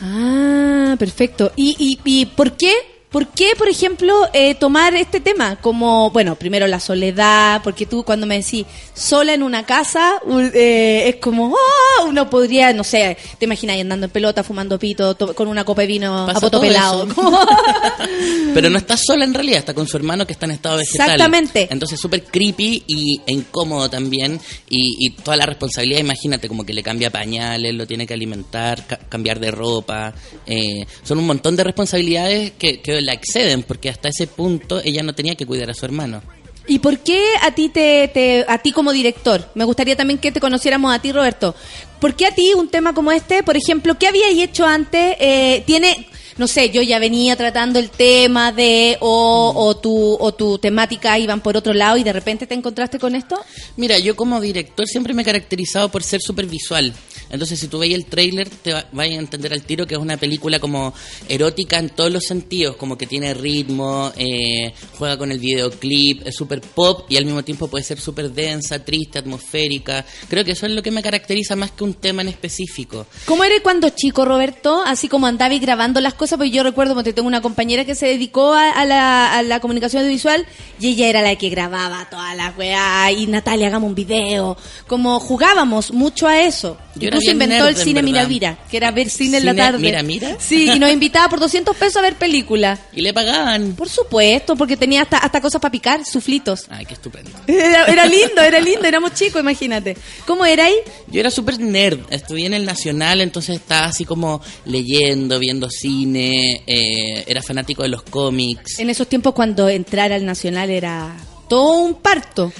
Ah, 0.00 0.94
perfecto. 0.98 1.52
¿Y, 1.56 1.76
y, 1.78 2.00
y 2.04 2.26
por 2.26 2.56
qué? 2.56 2.72
¿Por 3.16 3.28
qué, 3.28 3.52
por 3.56 3.66
ejemplo, 3.66 4.12
eh, 4.34 4.54
tomar 4.56 4.94
este 4.94 5.20
tema? 5.20 5.56
Como, 5.56 6.10
bueno, 6.10 6.34
primero 6.34 6.66
la 6.66 6.78
soledad, 6.78 7.62
porque 7.64 7.86
tú 7.86 8.04
cuando 8.04 8.26
me 8.26 8.36
decís 8.36 8.66
sola 8.92 9.32
en 9.32 9.42
una 9.42 9.64
casa, 9.64 10.20
eh, 10.52 11.04
es 11.08 11.16
como, 11.16 11.56
¡ah! 11.56 12.04
uno 12.04 12.28
podría, 12.28 12.74
no 12.74 12.84
sé, 12.84 13.16
te 13.38 13.46
imaginas 13.46 13.80
andando 13.80 14.04
en 14.04 14.12
pelota, 14.12 14.44
fumando 14.44 14.78
pito, 14.78 15.14
to- 15.14 15.34
con 15.34 15.48
una 15.48 15.64
copa 15.64 15.80
de 15.80 15.86
vino 15.86 16.26
Pasa 16.26 16.36
a 16.36 16.40
poto 16.42 16.60
pelado. 16.60 17.08
Pero 18.52 18.68
no 18.68 18.76
está 18.76 18.98
sola 18.98 19.24
en 19.24 19.32
realidad, 19.32 19.60
está 19.60 19.72
con 19.72 19.86
su 19.88 19.96
hermano 19.96 20.26
que 20.26 20.34
está 20.34 20.44
en 20.44 20.52
estado 20.52 20.76
vegetal. 20.76 21.06
Exactamente. 21.12 21.68
Entonces 21.70 21.98
súper 21.98 22.24
creepy 22.24 22.84
y, 22.86 23.20
e 23.26 23.32
incómodo 23.32 23.88
también. 23.88 24.38
Y, 24.68 25.06
y 25.06 25.10
toda 25.10 25.38
la 25.38 25.46
responsabilidad, 25.46 26.00
imagínate, 26.00 26.48
como 26.48 26.66
que 26.66 26.74
le 26.74 26.82
cambia 26.82 27.08
pañales, 27.10 27.74
lo 27.74 27.86
tiene 27.86 28.06
que 28.06 28.12
alimentar, 28.12 28.86
ca- 28.86 28.98
cambiar 29.08 29.40
de 29.40 29.50
ropa. 29.50 30.12
eh, 30.46 30.84
son 31.02 31.18
un 31.18 31.26
montón 31.26 31.56
de 31.56 31.64
responsabilidades 31.64 32.52
que, 32.58 32.80
que 32.82 33.05
la 33.06 33.14
exceden, 33.14 33.62
porque 33.62 33.88
hasta 33.88 34.08
ese 34.10 34.26
punto 34.26 34.80
ella 34.84 35.02
no 35.02 35.14
tenía 35.14 35.34
que 35.34 35.46
cuidar 35.46 35.70
a 35.70 35.74
su 35.74 35.84
hermano. 35.86 36.22
¿Y 36.68 36.80
por 36.80 36.98
qué 36.98 37.22
a 37.42 37.54
ti 37.54 37.68
te, 37.68 38.08
te- 38.12 38.44
a 38.48 38.58
ti 38.58 38.72
como 38.72 38.92
director? 38.92 39.48
Me 39.54 39.64
gustaría 39.64 39.94
también 39.96 40.18
que 40.18 40.32
te 40.32 40.40
conociéramos 40.40 40.92
a 40.92 40.98
ti, 40.98 41.12
Roberto. 41.12 41.54
¿Por 42.00 42.14
qué 42.16 42.26
a 42.26 42.34
ti 42.34 42.52
un 42.54 42.68
tema 42.68 42.92
como 42.92 43.12
este, 43.12 43.42
por 43.44 43.56
ejemplo, 43.56 43.96
qué 43.98 44.08
habías 44.08 44.30
hecho 44.32 44.66
antes? 44.66 45.14
Eh, 45.20 45.62
tiene, 45.64 46.08
no 46.38 46.48
sé, 46.48 46.70
yo 46.70 46.82
ya 46.82 46.98
venía 46.98 47.36
tratando 47.36 47.78
el 47.78 47.88
tema 47.88 48.50
de 48.50 48.98
o, 49.00 49.52
o 49.54 49.76
tu 49.76 50.16
o 50.18 50.34
tu 50.34 50.58
temática 50.58 51.16
iban 51.20 51.40
por 51.40 51.56
otro 51.56 51.72
lado 51.72 51.98
y 51.98 52.02
de 52.02 52.12
repente 52.12 52.48
te 52.48 52.54
encontraste 52.54 52.98
con 52.98 53.14
esto. 53.14 53.38
Mira, 53.76 53.96
yo 54.00 54.16
como 54.16 54.40
director 54.40 54.88
siempre 54.88 55.14
me 55.14 55.22
he 55.22 55.24
caracterizado 55.24 55.88
por 55.88 56.02
ser 56.02 56.20
súper 56.20 56.46
visual. 56.46 56.92
Entonces, 57.30 57.58
si 57.58 57.68
tú 57.68 57.78
veis 57.78 57.94
el 57.94 58.06
tráiler, 58.06 58.48
te 58.48 58.72
va- 58.72 58.86
vas 58.92 59.06
a 59.06 59.10
entender 59.10 59.52
al 59.52 59.62
tiro 59.62 59.86
que 59.86 59.94
es 59.94 60.00
una 60.00 60.16
película 60.16 60.58
como 60.58 60.94
erótica 61.28 61.78
en 61.78 61.90
todos 61.90 62.10
los 62.12 62.24
sentidos, 62.24 62.76
como 62.76 62.96
que 62.96 63.06
tiene 63.06 63.34
ritmo, 63.34 64.12
eh, 64.16 64.72
juega 64.98 65.16
con 65.18 65.32
el 65.32 65.38
videoclip, 65.38 66.26
es 66.26 66.34
súper 66.36 66.60
pop 66.60 67.06
y 67.10 67.16
al 67.16 67.24
mismo 67.24 67.42
tiempo 67.44 67.68
puede 67.68 67.84
ser 67.84 68.00
súper 68.00 68.30
densa, 68.30 68.84
triste, 68.84 69.18
atmosférica. 69.18 70.04
Creo 70.28 70.44
que 70.44 70.52
eso 70.52 70.66
es 70.66 70.72
lo 70.72 70.82
que 70.82 70.90
me 70.90 71.02
caracteriza 71.02 71.56
más 71.56 71.70
que 71.72 71.84
un 71.84 71.94
tema 71.94 72.22
en 72.22 72.28
específico. 72.28 73.06
¿Cómo 73.26 73.44
eres 73.44 73.60
cuando 73.62 73.88
chico, 73.90 74.24
Roberto? 74.24 74.82
Así 74.86 75.08
como 75.08 75.26
andabas 75.26 75.60
grabando 75.60 76.00
las 76.00 76.14
cosas, 76.14 76.38
porque 76.38 76.50
yo 76.50 76.62
recuerdo 76.62 76.94
porque 76.94 77.12
tengo 77.12 77.28
una 77.28 77.40
compañera 77.42 77.84
que 77.84 77.94
se 77.94 78.06
dedicó 78.06 78.52
a, 78.52 78.70
a 78.70 78.84
la, 78.84 79.32
a 79.38 79.42
la 79.42 79.60
comunicación 79.60 80.02
audiovisual 80.02 80.46
y 80.80 80.88
ella 80.88 81.08
era 81.08 81.22
la 81.22 81.36
que 81.36 81.48
grababa 81.50 82.08
todas 82.10 82.36
las 82.36 82.56
weas 82.56 83.12
y 83.12 83.26
Natalia, 83.26 83.68
hagamos 83.68 83.88
un 83.88 83.94
video. 83.94 84.56
Como 84.86 85.18
jugábamos 85.20 85.92
mucho 85.92 86.26
a 86.26 86.40
eso. 86.42 86.76
Yo 86.94 87.10
Incluso 87.16 87.32
inventó 87.32 87.64
nerd, 87.64 87.68
el 87.68 87.76
cine 87.76 87.94
verdad. 87.94 88.12
Miramira, 88.12 88.58
que 88.70 88.76
era 88.76 88.90
ver 88.90 89.10
cine, 89.10 89.38
en 89.38 89.46
la 89.46 89.52
¿Cine 89.52 89.62
tarde. 89.62 89.78
Mira, 89.78 90.02
Mira? 90.02 90.36
Sí, 90.38 90.70
y 90.70 90.78
nos 90.78 90.90
invitaba 90.90 91.28
por 91.28 91.40
200 91.40 91.76
pesos 91.76 91.96
a 91.96 92.02
ver 92.02 92.14
películas. 92.16 92.78
Y 92.92 93.02
le 93.02 93.12
pagaban. 93.12 93.74
Por 93.74 93.88
supuesto, 93.88 94.56
porque 94.56 94.76
tenía 94.76 95.02
hasta, 95.02 95.18
hasta 95.18 95.40
cosas 95.40 95.60
para 95.60 95.72
picar, 95.72 96.04
suflitos. 96.04 96.66
Ay, 96.68 96.86
qué 96.86 96.94
estupendo. 96.94 97.30
Era, 97.46 97.86
era 97.86 98.06
lindo, 98.06 98.42
era 98.42 98.60
lindo, 98.60 98.86
éramos 98.86 99.14
chicos, 99.14 99.40
imagínate. 99.40 99.96
¿Cómo 100.26 100.44
era 100.44 100.66
ahí? 100.66 100.76
Yo 101.08 101.20
era 101.20 101.30
súper 101.30 101.58
nerd, 101.58 102.00
estudié 102.10 102.46
en 102.46 102.54
el 102.54 102.64
Nacional, 102.64 103.20
entonces 103.20 103.56
estaba 103.56 103.86
así 103.86 104.04
como 104.04 104.40
leyendo, 104.64 105.38
viendo 105.38 105.68
cine, 105.70 106.62
eh, 106.66 107.24
era 107.26 107.42
fanático 107.42 107.82
de 107.82 107.88
los 107.88 108.02
cómics. 108.02 108.78
En 108.78 108.90
esos 108.90 109.08
tiempos 109.08 109.34
cuando 109.34 109.68
entrar 109.68 110.12
al 110.12 110.24
Nacional 110.24 110.70
era 110.70 111.16
todo 111.48 111.78
un 111.80 111.94
parto. 111.94 112.52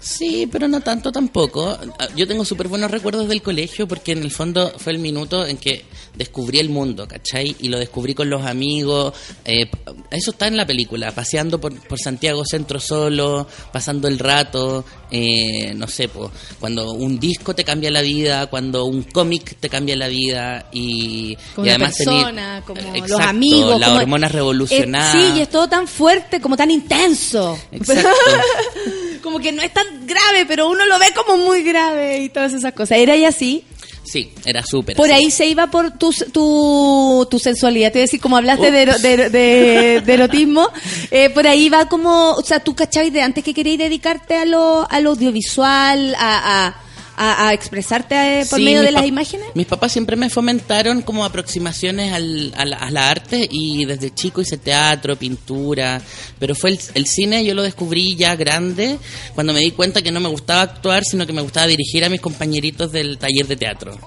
Sí, 0.00 0.48
pero 0.50 0.68
no 0.68 0.80
tanto 0.80 1.10
tampoco. 1.12 1.76
Ah, 1.98 2.08
Yo 2.16 2.26
tengo 2.26 2.44
súper 2.44 2.68
buenos 2.68 2.90
recuerdos 2.90 3.28
del 3.28 3.42
colegio 3.42 3.86
porque 3.88 4.12
en 4.12 4.22
el 4.22 4.30
fondo 4.30 4.72
fue 4.78 4.92
el 4.92 4.98
minuto 4.98 5.46
en 5.46 5.56
que 5.56 5.84
descubrí 6.14 6.58
el 6.58 6.68
mundo, 6.70 7.06
¿cachai? 7.06 7.54
Y 7.60 7.68
lo 7.68 7.78
descubrí 7.78 8.14
con 8.14 8.28
los 8.30 8.44
amigos. 8.44 9.12
eh, 9.44 9.70
eso 10.10 10.30
está 10.32 10.46
en 10.46 10.56
la 10.56 10.66
película, 10.66 11.12
paseando 11.12 11.60
por, 11.60 11.74
por 11.86 11.98
Santiago 11.98 12.44
Centro 12.44 12.80
solo, 12.80 13.46
pasando 13.72 14.08
el 14.08 14.18
rato, 14.18 14.84
eh, 15.10 15.74
no 15.74 15.86
sé, 15.86 16.08
po, 16.08 16.30
cuando 16.60 16.92
un 16.92 17.18
disco 17.20 17.54
te 17.54 17.64
cambia 17.64 17.90
la 17.90 18.02
vida, 18.02 18.46
cuando 18.48 18.84
un 18.86 19.02
cómic 19.02 19.56
te 19.60 19.68
cambia 19.68 19.96
la 19.96 20.08
vida 20.08 20.68
y, 20.72 21.36
Como 21.54 21.66
y 21.66 21.70
una 21.70 21.74
además 21.76 21.96
persona, 21.96 22.62
como 22.66 22.80
los 23.06 23.20
amigos. 23.20 23.78
las 23.80 23.88
como- 23.90 24.00
hormonas 24.00 24.30
Eh, 24.30 24.34
revolucionadas. 24.34 25.12
sí, 25.12 25.38
y 25.38 25.40
es 25.40 25.50
todo 25.50 25.68
tan 25.68 25.86
fuerte, 25.86 26.40
como 26.40 26.56
tan 26.56 26.70
intenso. 26.70 27.58
Exacto. 27.72 28.08
como 29.22 29.40
que 29.40 29.52
no 29.52 29.62
es 29.62 29.72
tan 29.72 29.87
grave, 30.06 30.46
pero 30.46 30.68
uno 30.68 30.84
lo 30.86 30.98
ve 30.98 31.06
como 31.14 31.36
muy 31.44 31.62
grave 31.62 32.18
y 32.20 32.28
todas 32.28 32.52
esas 32.52 32.72
cosas. 32.72 32.98
Era 32.98 33.16
y 33.16 33.24
así. 33.24 33.64
Sí, 34.04 34.32
era 34.46 34.64
súper. 34.64 34.96
Por 34.96 35.10
así. 35.12 35.24
ahí 35.24 35.30
se 35.30 35.46
iba 35.46 35.66
por 35.66 35.98
tu, 35.98 36.10
tu, 36.32 37.26
tu 37.30 37.38
sensualidad. 37.38 37.92
Te 37.92 37.98
decir, 37.98 38.20
como 38.20 38.38
hablaste 38.38 38.70
de, 38.70 38.82
ero- 38.82 38.98
de, 38.98 39.28
de- 39.28 40.00
de 40.00 40.14
erotismo, 40.14 40.70
eh, 41.10 41.28
por 41.30 41.46
ahí 41.46 41.68
va 41.68 41.88
como, 41.90 42.30
o 42.32 42.42
sea, 42.42 42.60
tú 42.60 42.74
cachabas 42.74 43.12
de 43.12 43.20
antes 43.20 43.44
que 43.44 43.52
querías 43.52 43.78
dedicarte 43.78 44.36
a 44.36 44.46
lo, 44.46 44.90
a 44.90 45.00
lo 45.00 45.10
audiovisual, 45.10 46.14
a, 46.18 46.68
a, 46.68 46.76
a, 47.18 47.48
a 47.48 47.52
expresarte 47.52 48.14
eh, 48.14 48.46
por 48.48 48.58
Sí, 48.58 48.64
medio 48.64 48.82
de 48.82 48.92
las 48.92 49.04
imágenes. 49.06 49.46
Mis 49.54 49.66
papás 49.66 49.92
siempre 49.92 50.16
me 50.16 50.30
fomentaron 50.30 51.02
como 51.02 51.24
aproximaciones 51.24 52.12
al, 52.12 52.54
a, 52.56 52.64
la, 52.64 52.76
a 52.76 52.90
la 52.90 53.10
arte 53.10 53.48
y 53.50 53.84
desde 53.84 54.14
chico 54.14 54.40
hice 54.40 54.56
teatro, 54.56 55.16
pintura, 55.16 56.00
pero 56.38 56.54
fue 56.54 56.70
el, 56.70 56.80
el 56.94 57.06
cine, 57.06 57.44
yo 57.44 57.54
lo 57.54 57.62
descubrí 57.62 58.16
ya 58.16 58.36
grande 58.36 58.98
cuando 59.34 59.52
me 59.52 59.60
di 59.60 59.72
cuenta 59.72 60.02
que 60.02 60.10
no 60.12 60.20
me 60.20 60.28
gustaba 60.28 60.62
actuar, 60.62 61.04
sino 61.04 61.26
que 61.26 61.32
me 61.32 61.42
gustaba 61.42 61.66
dirigir 61.66 62.04
a 62.04 62.08
mis 62.08 62.20
compañeritos 62.20 62.92
del 62.92 63.18
taller 63.18 63.46
de 63.46 63.56
teatro. 63.56 63.98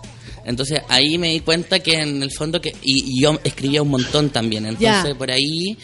Entonces 0.43 0.81
ahí 0.89 1.17
me 1.17 1.29
di 1.29 1.41
cuenta 1.41 1.79
que 1.81 1.99
en 2.01 2.23
el 2.23 2.31
fondo 2.31 2.59
que 2.59 2.69
y, 2.81 3.17
y 3.17 3.21
yo 3.21 3.39
escribía 3.43 3.83
un 3.83 3.89
montón 3.89 4.29
también, 4.31 4.65
entonces 4.65 5.13
por 5.15 5.29
ahí 5.29 5.77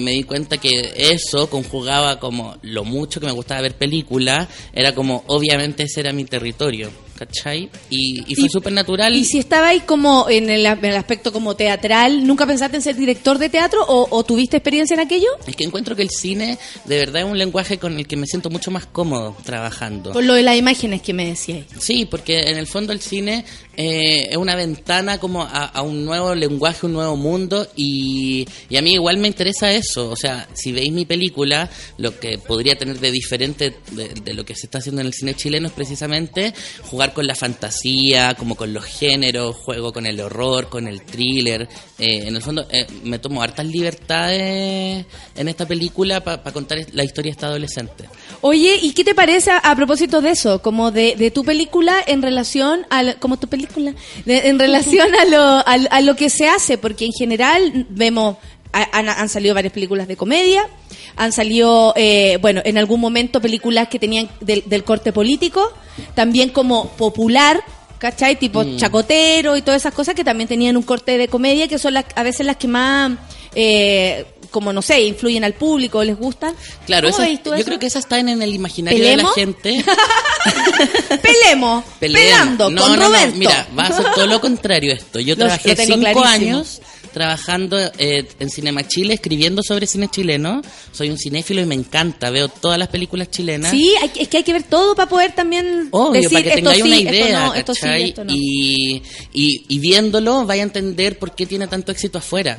me 0.00 0.12
di 0.12 0.22
cuenta 0.24 0.58
que 0.58 0.92
eso 0.96 1.50
conjugaba 1.50 2.18
como 2.18 2.56
lo 2.62 2.84
mucho 2.84 3.20
que 3.20 3.26
me 3.26 3.32
gustaba 3.32 3.62
ver 3.62 3.74
películas, 3.74 4.48
era 4.72 4.94
como 4.94 5.24
obviamente 5.26 5.82
ese 5.84 6.00
era 6.00 6.12
mi 6.12 6.24
territorio, 6.24 6.90
¿cachai? 7.20 7.68
Y, 7.90 8.24
y 8.26 8.34
fue 8.34 8.48
súper 8.48 8.72
natural. 8.72 9.14
Y 9.14 9.26
si 9.26 9.38
estaba 9.38 9.68
ahí 9.68 9.80
como 9.80 10.26
en 10.30 10.48
el, 10.48 10.64
en 10.64 10.84
el 10.84 10.96
aspecto 10.96 11.32
como 11.32 11.54
teatral, 11.54 12.26
¿nunca 12.26 12.46
pensaste 12.46 12.76
en 12.76 12.82
ser 12.82 12.96
director 12.96 13.36
de 13.36 13.50
teatro 13.50 13.84
o, 13.86 14.08
o 14.10 14.24
tuviste 14.24 14.56
experiencia 14.56 14.94
en 14.94 15.00
aquello? 15.00 15.28
Es 15.46 15.54
que 15.54 15.64
encuentro 15.64 15.94
que 15.94 16.02
el 16.02 16.08
cine 16.08 16.58
de 16.86 16.98
verdad 16.98 17.22
es 17.22 17.28
un 17.28 17.36
lenguaje 17.36 17.78
con 17.78 17.98
el 17.98 18.06
que 18.06 18.16
me 18.16 18.26
siento 18.26 18.48
mucho 18.48 18.70
más 18.70 18.86
cómodo 18.86 19.36
trabajando. 19.44 20.12
Por 20.12 20.24
lo 20.24 20.32
de 20.32 20.42
las 20.42 20.56
imágenes 20.56 21.02
que 21.02 21.12
me 21.12 21.26
decías. 21.26 21.66
Sí, 21.78 22.06
porque 22.06 22.40
en 22.50 22.56
el 22.56 22.66
fondo 22.66 22.94
el 22.94 23.00
cine 23.00 23.44
eh, 23.76 24.28
es 24.30 24.36
una 24.38 24.56
ventana 24.56 25.18
como 25.18 25.42
a, 25.42 25.66
a 25.66 25.82
un 25.82 26.06
nuevo 26.06 26.34
lenguaje, 26.34 26.86
un 26.86 26.94
nuevo 26.94 27.16
mundo 27.16 27.68
y, 27.76 28.46
y 28.70 28.76
a 28.78 28.82
mí 28.82 28.94
igual 28.94 29.18
me 29.18 29.28
interesa 29.28 29.70
eso. 29.72 30.08
O 30.08 30.16
sea, 30.16 30.48
si 30.54 30.72
veis 30.72 30.90
mi 30.90 31.04
película, 31.04 31.68
lo 31.98 32.18
que 32.18 32.38
podría 32.38 32.76
tener 32.76 32.98
de 32.98 33.12
diferente 33.12 33.76
de, 33.92 34.08
de 34.08 34.32
lo 34.32 34.46
que 34.46 34.54
se 34.54 34.66
está 34.66 34.78
haciendo 34.78 35.02
en 35.02 35.08
el 35.08 35.12
cine 35.12 35.34
chileno 35.34 35.68
es 35.68 35.74
precisamente 35.74 36.54
jugar 36.90 37.09
con 37.12 37.26
la 37.26 37.34
fantasía, 37.34 38.34
como 38.34 38.54
con 38.54 38.72
los 38.72 38.84
géneros, 38.84 39.56
juego 39.56 39.92
con 39.92 40.06
el 40.06 40.20
horror, 40.20 40.68
con 40.68 40.86
el 40.86 41.02
thriller. 41.02 41.68
Eh, 41.98 42.28
en 42.28 42.36
el 42.36 42.42
fondo 42.42 42.66
eh, 42.70 42.86
me 43.04 43.18
tomo 43.18 43.42
hartas 43.42 43.66
libertades 43.66 45.06
en 45.34 45.48
esta 45.48 45.66
película 45.66 46.22
para 46.22 46.52
contar 46.52 46.78
la 46.92 47.04
historia 47.04 47.30
de 47.30 47.34
esta 47.34 47.46
adolescente. 47.46 48.04
Oye, 48.40 48.78
¿y 48.80 48.92
qué 48.92 49.04
te 49.04 49.14
parece 49.14 49.50
a, 49.50 49.74
propósito 49.76 50.20
de 50.20 50.30
eso? 50.30 50.62
Como 50.62 50.90
de, 50.90 51.30
tu 51.34 51.44
película 51.44 51.96
en 52.06 52.22
relación 52.22 52.86
a... 52.90 53.14
como 53.14 53.38
tu 53.38 53.48
película, 53.48 53.94
en 54.26 54.58
relación 54.58 55.14
a 55.14 55.24
lo, 55.24 55.42
a, 55.42 55.62
a 55.90 56.00
lo 56.00 56.16
que 56.16 56.30
se 56.30 56.48
hace, 56.48 56.78
porque 56.78 57.04
en 57.04 57.12
general 57.12 57.86
vemos... 57.90 58.36
ha- 58.72 58.88
Han, 58.98 59.08
han 59.08 59.28
salido 59.28 59.54
varias 59.54 59.72
películas 59.72 60.06
de 60.08 60.16
comedia, 60.16 60.68
han 61.16 61.32
salido, 61.32 61.92
eh, 61.96 62.38
bueno, 62.40 62.60
en 62.64 62.78
algún 62.78 63.00
momento 63.00 63.40
películas 63.40 63.88
que 63.88 63.98
tenían 63.98 64.28
del, 64.40 64.62
del 64.66 64.84
corte 64.84 65.12
político, 65.12 65.72
también 66.14 66.50
como 66.50 66.88
popular, 66.92 67.62
¿cachai? 67.98 68.36
Tipo 68.36 68.64
Mm. 68.64 68.76
chacotero 68.76 69.56
y 69.56 69.62
todas 69.62 69.82
esas 69.82 69.92
cosas 69.94 70.14
que 70.14 70.24
también 70.24 70.48
tenían 70.48 70.76
un 70.76 70.82
corte 70.82 71.18
de 71.18 71.28
comedia, 71.28 71.68
que 71.68 71.78
son 71.78 71.94
las, 71.94 72.04
a 72.14 72.22
veces 72.22 72.46
las 72.46 72.56
que 72.56 72.68
más, 72.68 73.12
eh, 73.54 74.24
como 74.50 74.72
no 74.72 74.82
sé, 74.82 75.02
influyen 75.02 75.44
al 75.44 75.52
público, 75.54 76.02
les 76.02 76.16
gustan. 76.16 76.54
Claro, 76.86 77.08
¿Cómo 77.10 77.18
esa- 77.18 77.26
veis 77.26 77.42
tú 77.42 77.50
yo 77.50 77.56
eso? 77.56 77.64
creo 77.66 77.78
que 77.78 77.86
esa 77.86 77.98
está 77.98 78.18
en, 78.18 78.28
el 78.42 78.54
imaginario 78.54 78.98
¿Pelemos? 78.98 79.34
de 79.34 79.40
la 79.46 79.46
gente. 79.46 79.84
Pelemos, 81.22 81.84
Pelemos. 81.98 82.20
pelando 82.30 82.70
no, 82.70 82.82
con 82.82 82.96
no, 82.98 83.06
Roberto. 83.06 83.30
No, 83.32 83.36
mira, 83.36 83.68
va 83.78 83.82
a 83.84 83.92
ser 83.92 84.06
todo 84.14 84.26
lo 84.26 84.40
contrario 84.40 84.92
esto. 84.92 85.20
Yo 85.20 85.34
Lo- 85.34 85.44
trabajé 85.46 85.76
cinco 85.76 85.98
clarísimo. 85.98 86.24
años 86.26 86.80
trabajando 87.10 87.78
eh, 87.98 88.26
en 88.38 88.50
Cinema 88.50 88.86
Chile, 88.86 89.14
escribiendo 89.14 89.62
sobre 89.62 89.86
cine 89.86 90.08
chileno. 90.08 90.62
Soy 90.92 91.10
un 91.10 91.18
cinéfilo 91.18 91.60
y 91.60 91.66
me 91.66 91.74
encanta. 91.74 92.30
Veo 92.30 92.48
todas 92.48 92.78
las 92.78 92.88
películas 92.88 93.30
chilenas. 93.30 93.70
Sí, 93.70 93.92
hay 94.00 94.10
es 94.16 94.28
que 94.28 94.38
hay 94.38 94.42
que 94.42 94.52
ver 94.52 94.64
todo 94.64 94.94
para 94.94 95.08
poder 95.08 95.32
también 95.34 95.88
Obvio, 95.90 96.22
decir 96.22 96.30
para 96.30 96.42
que 96.42 96.54
tengáis 96.56 96.82
sí, 96.82 96.88
una 96.88 96.96
idea, 96.96 97.46
no, 97.46 97.54
esto 97.54 97.74
sí, 97.74 98.14
no. 98.16 98.24
y, 98.28 99.02
y, 99.32 99.64
y 99.68 99.78
viéndolo 99.78 100.44
vaya 100.46 100.62
a 100.62 100.66
entender 100.66 101.18
por 101.18 101.34
qué 101.34 101.46
tiene 101.46 101.66
tanto 101.66 101.92
éxito 101.92 102.18
afuera. 102.18 102.58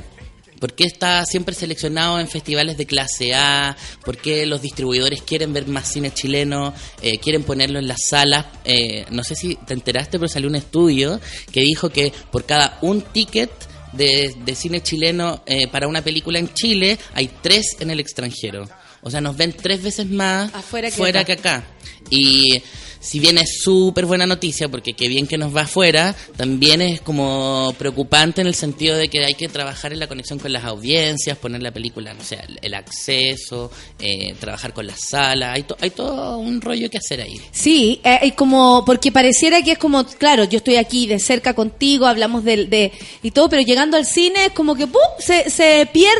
¿Por 0.62 0.74
qué 0.74 0.84
está 0.84 1.26
siempre 1.26 1.56
seleccionado 1.56 2.20
en 2.20 2.28
festivales 2.28 2.78
de 2.78 2.86
clase 2.86 3.34
A? 3.34 3.76
¿Por 4.06 4.18
qué 4.18 4.46
los 4.46 4.62
distribuidores 4.62 5.24
quieren 5.24 5.54
ver 5.54 5.68
más 5.68 5.92
cine 5.92 6.14
chileno? 6.14 6.72
Eh, 7.02 7.18
quieren 7.18 7.42
ponerlo 7.42 7.80
en 7.80 7.88
las 7.88 8.04
salas. 8.08 8.46
Eh, 8.64 9.08
no 9.10 9.24
sé 9.24 9.34
si 9.34 9.56
te 9.56 9.74
enteraste, 9.74 10.20
pero 10.20 10.28
salió 10.30 10.48
un 10.48 10.56
estudio 10.56 11.20
que 11.52 11.62
dijo 11.62 11.90
que 11.90 12.14
por 12.32 12.46
cada 12.46 12.78
un 12.84 13.02
ticket 13.02 13.50
de, 13.94 14.34
de 14.46 14.56
cine 14.56 14.82
chileno 14.82 15.44
eh, 15.46 15.68
para 15.68 15.88
una 15.88 16.02
película 16.02 16.40
en 16.40 16.54
Chile, 16.54 16.98
hay 17.14 17.30
tres 17.42 17.78
en 17.80 17.92
el 17.92 18.00
extranjero. 18.00 18.68
O 19.02 19.10
sea, 19.10 19.22
nos 19.22 19.36
ven 19.36 19.54
tres 19.54 19.82
veces 19.82 20.08
más 20.08 20.54
Afuera 20.54 20.90
que 20.90 20.96
fuera 20.98 21.22
acá. 21.22 21.36
que 21.36 21.40
acá. 21.42 21.64
Y 22.10 22.62
si 23.02 23.20
bien 23.20 23.38
es 23.38 23.62
súper 23.64 24.06
buena 24.06 24.26
noticia, 24.26 24.70
porque 24.70 24.94
qué 24.94 25.08
bien 25.10 25.28
que 25.28 25.38
nos 25.38 25.54
va 25.56 25.62
afuera, 25.64 26.16
también 26.38 26.82
es 26.82 27.02
como 27.02 27.74
preocupante 27.78 28.40
en 28.42 28.48
el 28.48 28.56
sentido 28.56 28.96
de 28.96 29.10
que 29.10 29.26
hay 29.26 29.34
que 29.34 29.50
trabajar 29.50 29.92
en 29.92 30.00
la 30.00 30.08
conexión 30.08 30.40
con 30.40 30.54
las 30.54 30.64
audiencias, 30.64 31.38
poner 31.38 31.62
la 31.62 31.72
película, 31.72 32.14
no 32.14 32.24
sé, 32.24 32.40
el- 32.62 32.72
acceso, 32.74 33.70
eh, 34.00 34.34
trabajar 34.40 34.74
con 34.74 34.88
las 34.88 35.00
salas, 35.10 35.56
hay, 35.56 35.64
to- 35.64 35.76
hay 35.82 35.90
todo 35.90 36.38
un 36.38 36.62
rollo 36.62 36.90
que 36.90 36.98
hacer 36.98 37.22
ahí. 37.22 37.40
Sí, 37.52 38.00
eh, 38.04 38.34
como 38.36 38.84
porque 38.86 39.12
pareciera 39.12 39.62
que 39.62 39.74
es 39.74 39.78
como, 39.78 40.06
claro, 40.06 40.44
yo 40.46 40.58
estoy 40.58 40.76
aquí 40.78 41.08
de 41.08 41.20
cerca 41.20 41.54
contigo, 41.54 42.06
hablamos 42.06 42.44
del 42.44 42.70
de 42.70 42.92
y 43.24 43.32
todo, 43.32 43.50
pero 43.50 43.62
llegando 43.62 43.98
al 43.98 44.06
cine 44.06 44.46
es 44.48 44.52
como 44.54 44.76
que 44.76 44.88
¡pum! 44.88 45.02
se, 45.20 45.50
se 45.50 45.88
pierde 45.92 46.12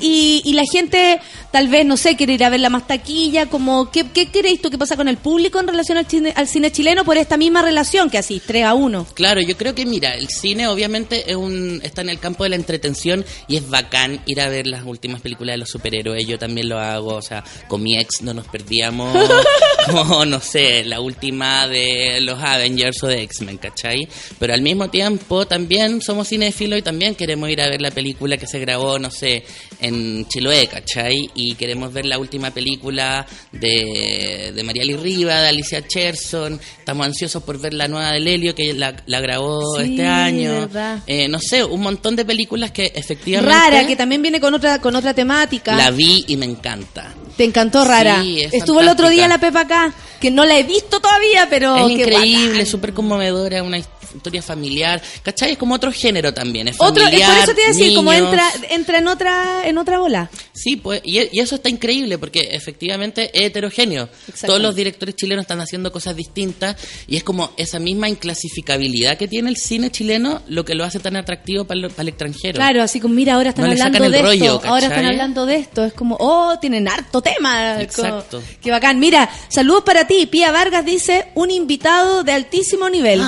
y, 0.00 0.42
y 0.44 0.52
la 0.54 0.64
gente 0.70 1.20
tal 1.50 1.68
vez, 1.68 1.84
no 1.86 1.96
sé, 1.96 2.14
quiere 2.16 2.34
ir 2.34 2.44
a 2.44 2.50
ver 2.50 2.60
la 2.60 2.68
más 2.70 2.86
taquilla, 2.86 3.46
como, 3.46 3.90
¿qué, 3.90 4.04
qué 4.12 4.28
creéis 4.28 4.60
tú 4.60 4.70
que 4.70 4.76
pasa 4.78 4.96
con 4.96 5.08
el 5.08 5.16
público 5.16 5.58
en 5.58 5.66
relación 5.68 5.96
al 5.98 6.06
cine, 6.06 6.27
al 6.36 6.48
cine 6.48 6.70
chileno 6.70 7.04
por 7.04 7.16
esta 7.16 7.36
misma 7.36 7.62
relación 7.62 8.10
que 8.10 8.18
así, 8.18 8.40
3 8.44 8.64
a 8.64 8.74
1? 8.74 9.06
Claro, 9.14 9.40
yo 9.40 9.56
creo 9.56 9.74
que 9.74 9.86
mira, 9.86 10.14
el 10.14 10.28
cine 10.28 10.68
obviamente 10.68 11.30
es 11.30 11.36
un, 11.36 11.80
está 11.82 12.02
en 12.02 12.10
el 12.10 12.18
campo 12.18 12.44
de 12.44 12.50
la 12.50 12.56
entretención 12.56 13.24
y 13.46 13.56
es 13.56 13.68
bacán 13.68 14.20
ir 14.26 14.40
a 14.40 14.48
ver 14.48 14.66
las 14.66 14.84
últimas 14.84 15.20
películas 15.20 15.54
de 15.54 15.58
los 15.58 15.70
superhéroes. 15.70 16.26
Yo 16.26 16.38
también 16.38 16.68
lo 16.68 16.78
hago, 16.78 17.14
o 17.14 17.22
sea, 17.22 17.44
con 17.68 17.82
mi 17.82 17.98
ex 17.98 18.22
no 18.22 18.34
nos 18.34 18.46
perdíamos, 18.48 19.16
como, 19.90 20.24
no 20.24 20.40
sé, 20.40 20.84
la 20.84 21.00
última 21.00 21.66
de 21.66 22.20
los 22.20 22.38
Avengers 22.40 23.02
o 23.02 23.06
de 23.06 23.22
X-Men, 23.22 23.58
¿cachai? 23.58 24.08
Pero 24.38 24.54
al 24.54 24.62
mismo 24.62 24.90
tiempo 24.90 25.46
también 25.46 26.00
somos 26.02 26.28
cinéfilos 26.28 26.78
y 26.78 26.82
también 26.82 27.14
queremos 27.14 27.50
ir 27.50 27.60
a 27.60 27.68
ver 27.68 27.80
la 27.80 27.90
película 27.90 28.36
que 28.36 28.46
se 28.46 28.58
grabó, 28.58 28.98
no 28.98 29.10
sé, 29.10 29.44
en 29.80 30.26
Chiloé, 30.28 30.66
¿cachai? 30.66 31.30
Y 31.34 31.54
queremos 31.54 31.92
ver 31.92 32.06
la 32.06 32.18
última 32.18 32.50
película 32.50 33.24
de, 33.52 34.52
de 34.54 34.62
Mariali 34.64 34.96
Riva, 34.96 35.40
de 35.40 35.48
Alicia 35.48 35.86
Cherson. 35.86 36.60
Estamos 36.78 37.06
ansiosos 37.06 37.42
por 37.42 37.58
ver 37.60 37.74
la 37.74 37.88
nueva 37.88 38.12
de 38.12 38.20
Lelio 38.20 38.54
que 38.54 38.72
la, 38.74 38.94
la 39.06 39.20
grabó 39.20 39.76
Sí, 39.78 39.90
este 39.90 40.06
año. 40.06 40.52
verdad. 40.52 40.98
Eh, 41.06 41.28
no 41.28 41.38
sé, 41.40 41.64
un 41.64 41.80
montón 41.80 42.16
de 42.16 42.24
películas 42.24 42.70
que 42.70 42.92
efectivamente 42.94 43.52
Rara, 43.54 43.86
que 43.86 43.96
también 43.96 44.22
viene 44.22 44.40
con 44.40 44.54
otra, 44.54 44.80
con 44.80 44.94
otra 44.96 45.14
temática. 45.14 45.76
la 45.76 45.90
vi 45.90 46.24
y 46.28 46.36
me 46.36 46.46
encanta. 46.46 47.14
Te 47.36 47.44
encantó 47.44 47.84
Rara. 47.84 48.20
Sí, 48.22 48.40
es 48.42 48.52
Estuvo 48.54 48.80
el 48.80 48.88
otro 48.88 49.08
día 49.08 49.28
la 49.28 49.38
Pepa 49.38 49.60
acá, 49.60 49.94
que 50.20 50.30
no 50.30 50.44
la 50.44 50.58
he 50.58 50.64
visto 50.64 50.98
todavía, 51.00 51.46
pero 51.48 51.76
es 51.86 51.92
increíble, 51.92 52.66
súper 52.66 52.92
conmovedora, 52.92 53.62
una 53.62 53.78
historia 53.78 53.97
familiar. 54.42 55.02
¿Cachai? 55.22 55.52
Es 55.52 55.58
como 55.58 55.74
otro 55.74 55.92
género 55.92 56.32
también. 56.32 56.68
Es 56.68 56.76
Otro, 56.78 57.02
es 57.02 57.10
familiar, 57.10 57.30
por 57.30 57.42
eso 57.44 57.54
te 57.54 57.60
iba 57.60 57.70
a 57.70 57.72
decir, 57.72 57.94
como 57.94 58.12
entra, 58.12 58.44
entra 58.70 58.98
en 58.98 59.08
otra, 59.08 59.68
en 59.68 59.78
otra 59.78 59.98
bola. 59.98 60.30
Sí, 60.52 60.76
pues, 60.76 61.00
y, 61.04 61.18
y 61.36 61.40
eso 61.40 61.56
está 61.56 61.68
increíble 61.68 62.18
porque 62.18 62.48
efectivamente 62.52 63.30
es 63.32 63.46
heterogéneo. 63.46 64.08
Todos 64.46 64.60
los 64.60 64.74
directores 64.74 65.16
chilenos 65.16 65.42
están 65.42 65.60
haciendo 65.60 65.92
cosas 65.92 66.16
distintas 66.16 66.76
y 67.06 67.16
es 67.16 67.24
como 67.24 67.52
esa 67.56 67.78
misma 67.78 68.08
inclasificabilidad 68.08 69.16
que 69.16 69.28
tiene 69.28 69.50
el 69.50 69.56
cine 69.56 69.90
chileno 69.90 70.42
lo 70.48 70.64
que 70.64 70.74
lo 70.74 70.84
hace 70.84 70.98
tan 70.98 71.16
atractivo 71.16 71.64
para 71.64 71.80
el, 71.80 71.90
para 71.90 72.02
el 72.02 72.08
extranjero. 72.08 72.56
Claro, 72.56 72.82
así 72.82 73.00
como, 73.00 73.14
mira, 73.14 73.34
ahora 73.34 73.50
están 73.50 73.66
No 73.66 73.70
hablando 73.70 74.10
de 74.10 74.22
rollo, 74.22 74.56
esto, 74.56 74.68
ahora 74.68 74.86
están 74.86 75.04
hablando 75.04 75.46
de 75.46 75.56
esto. 75.56 75.84
Es 75.84 75.92
como, 75.92 76.16
oh, 76.18 76.58
tienen 76.60 76.88
harto 76.88 77.22
tema. 77.22 77.80
Exacto. 77.80 78.38
Como, 78.38 78.60
qué 78.62 78.70
bacán. 78.70 78.98
Mira, 78.98 79.28
saludos 79.48 79.84
para 79.84 80.06
ti. 80.06 80.26
Pía 80.26 80.50
Vargas 80.50 80.84
dice, 80.84 81.28
un 81.34 81.50
invitado 81.50 82.24
de 82.24 82.32
altísimo 82.32 82.88
nivel. 82.88 83.20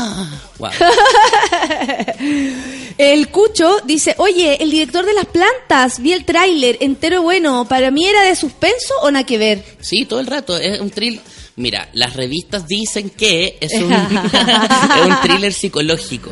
Wow. 0.60 0.70
El 2.98 3.28
Cucho 3.28 3.78
dice, 3.86 4.14
oye, 4.18 4.62
el 4.62 4.70
director 4.70 5.06
de 5.06 5.14
las 5.14 5.24
plantas, 5.24 6.02
vi 6.02 6.12
el 6.12 6.26
tráiler, 6.26 6.76
entero 6.80 7.22
bueno, 7.22 7.66
para 7.66 7.90
mí 7.90 8.06
era 8.06 8.24
de 8.24 8.36
suspenso 8.36 8.92
o 9.02 9.10
nada 9.10 9.24
que 9.24 9.38
ver. 9.38 9.64
Sí, 9.80 10.04
todo 10.04 10.20
el 10.20 10.26
rato. 10.26 10.58
Es 10.58 10.80
un 10.80 10.90
thrill. 10.90 11.18
Mira, 11.56 11.88
las 11.94 12.14
revistas 12.14 12.66
dicen 12.66 13.08
que 13.08 13.56
es 13.58 13.72
un, 13.72 13.92
es 13.92 15.06
un 15.06 15.20
thriller 15.22 15.52
psicológico. 15.52 16.30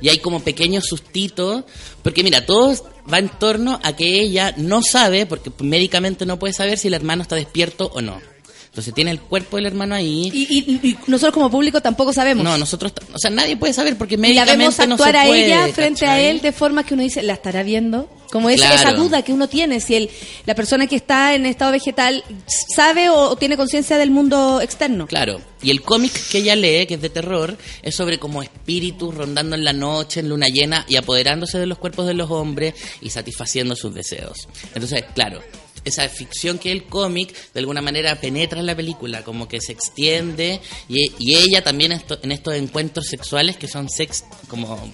Y 0.00 0.08
hay 0.08 0.18
como 0.18 0.40
pequeños 0.40 0.86
sustitos. 0.86 1.62
Porque 2.02 2.24
mira, 2.24 2.44
todo 2.44 2.74
va 3.10 3.18
en 3.18 3.28
torno 3.28 3.78
a 3.84 3.94
que 3.94 4.20
ella 4.20 4.52
no 4.56 4.82
sabe, 4.82 5.26
porque 5.26 5.52
médicamente 5.60 6.26
no 6.26 6.40
puede 6.40 6.54
saber 6.54 6.76
si 6.76 6.88
el 6.88 6.94
hermano 6.94 7.22
está 7.22 7.36
despierto 7.36 7.92
o 7.94 8.00
no. 8.00 8.20
Entonces 8.74 8.92
tiene 8.92 9.12
el 9.12 9.20
cuerpo 9.20 9.54
del 9.56 9.66
hermano 9.66 9.94
ahí. 9.94 10.32
Y, 10.34 10.58
y- 10.58 10.88
y 10.90 10.96
nosotros 11.06 11.32
como 11.32 11.48
público 11.48 11.80
tampoco 11.80 12.12
sabemos. 12.12 12.42
No, 12.42 12.58
nosotros, 12.58 12.92
o 13.12 13.18
sea, 13.20 13.30
nadie 13.30 13.56
puede 13.56 13.72
saber 13.72 13.96
porque 13.96 14.14
y 14.14 14.16
la 14.16 14.22
médicamente 14.22 14.86
no 14.88 14.98
se 14.98 15.04
a 15.04 15.28
ella 15.28 15.68
frente 15.72 16.06
a 16.06 16.20
él 16.20 16.40
de 16.40 16.50
forma 16.50 16.82
que 16.84 16.94
uno 16.94 17.04
dice, 17.04 17.22
¿la 17.22 17.34
estará 17.34 17.62
viendo? 17.62 18.10
Como 18.32 18.50
es, 18.50 18.56
Claro. 18.56 18.74
esa 18.74 18.92
duda 18.94 19.22
que 19.22 19.32
uno 19.32 19.48
tiene, 19.48 19.78
si 19.78 19.94
el, 19.94 20.10
la 20.44 20.56
persona 20.56 20.88
que 20.88 20.96
está 20.96 21.36
en 21.36 21.46
estado 21.46 21.70
vegetal 21.70 22.24
sabe 22.74 23.08
o, 23.08 23.28
o 23.30 23.36
tiene 23.36 23.56
conciencia 23.56 23.96
del 23.96 24.10
mundo 24.10 24.60
externo. 24.60 25.06
Claro, 25.06 25.40
y 25.62 25.70
el 25.70 25.82
cómic 25.82 26.10
que 26.30 26.38
ella 26.38 26.56
lee, 26.56 26.84
que 26.88 26.94
es 26.94 27.00
de 27.00 27.10
terror, 27.10 27.56
es 27.80 27.94
sobre 27.94 28.18
como 28.18 28.42
espíritus 28.42 29.14
rondando 29.14 29.54
en 29.54 29.62
la 29.62 29.72
noche, 29.72 30.18
en 30.18 30.30
luna 30.30 30.48
llena, 30.48 30.84
y 30.88 30.96
apoderándose 30.96 31.58
de 31.60 31.66
los 31.66 31.78
cuerpos 31.78 32.08
de 32.08 32.14
los 32.14 32.28
hombres 32.32 32.74
y 33.00 33.10
satisfaciendo 33.10 33.76
sus 33.76 33.94
deseos. 33.94 34.48
Entonces, 34.74 35.04
claro, 35.14 35.40
esa 35.84 36.08
ficción 36.08 36.58
que 36.58 36.70
es 36.70 36.76
el 36.76 36.84
cómic, 36.84 37.34
de 37.52 37.60
alguna 37.60 37.80
manera 37.80 38.20
penetra 38.20 38.60
en 38.60 38.66
la 38.66 38.76
película, 38.76 39.22
como 39.22 39.48
que 39.48 39.60
se 39.60 39.72
extiende, 39.72 40.60
y, 40.88 41.12
y 41.18 41.36
ella 41.36 41.62
también 41.62 41.92
en 41.92 42.32
estos 42.32 42.54
encuentros 42.54 43.06
sexuales 43.06 43.56
que 43.56 43.68
son 43.68 43.88
sex, 43.88 44.24
como 44.48 44.92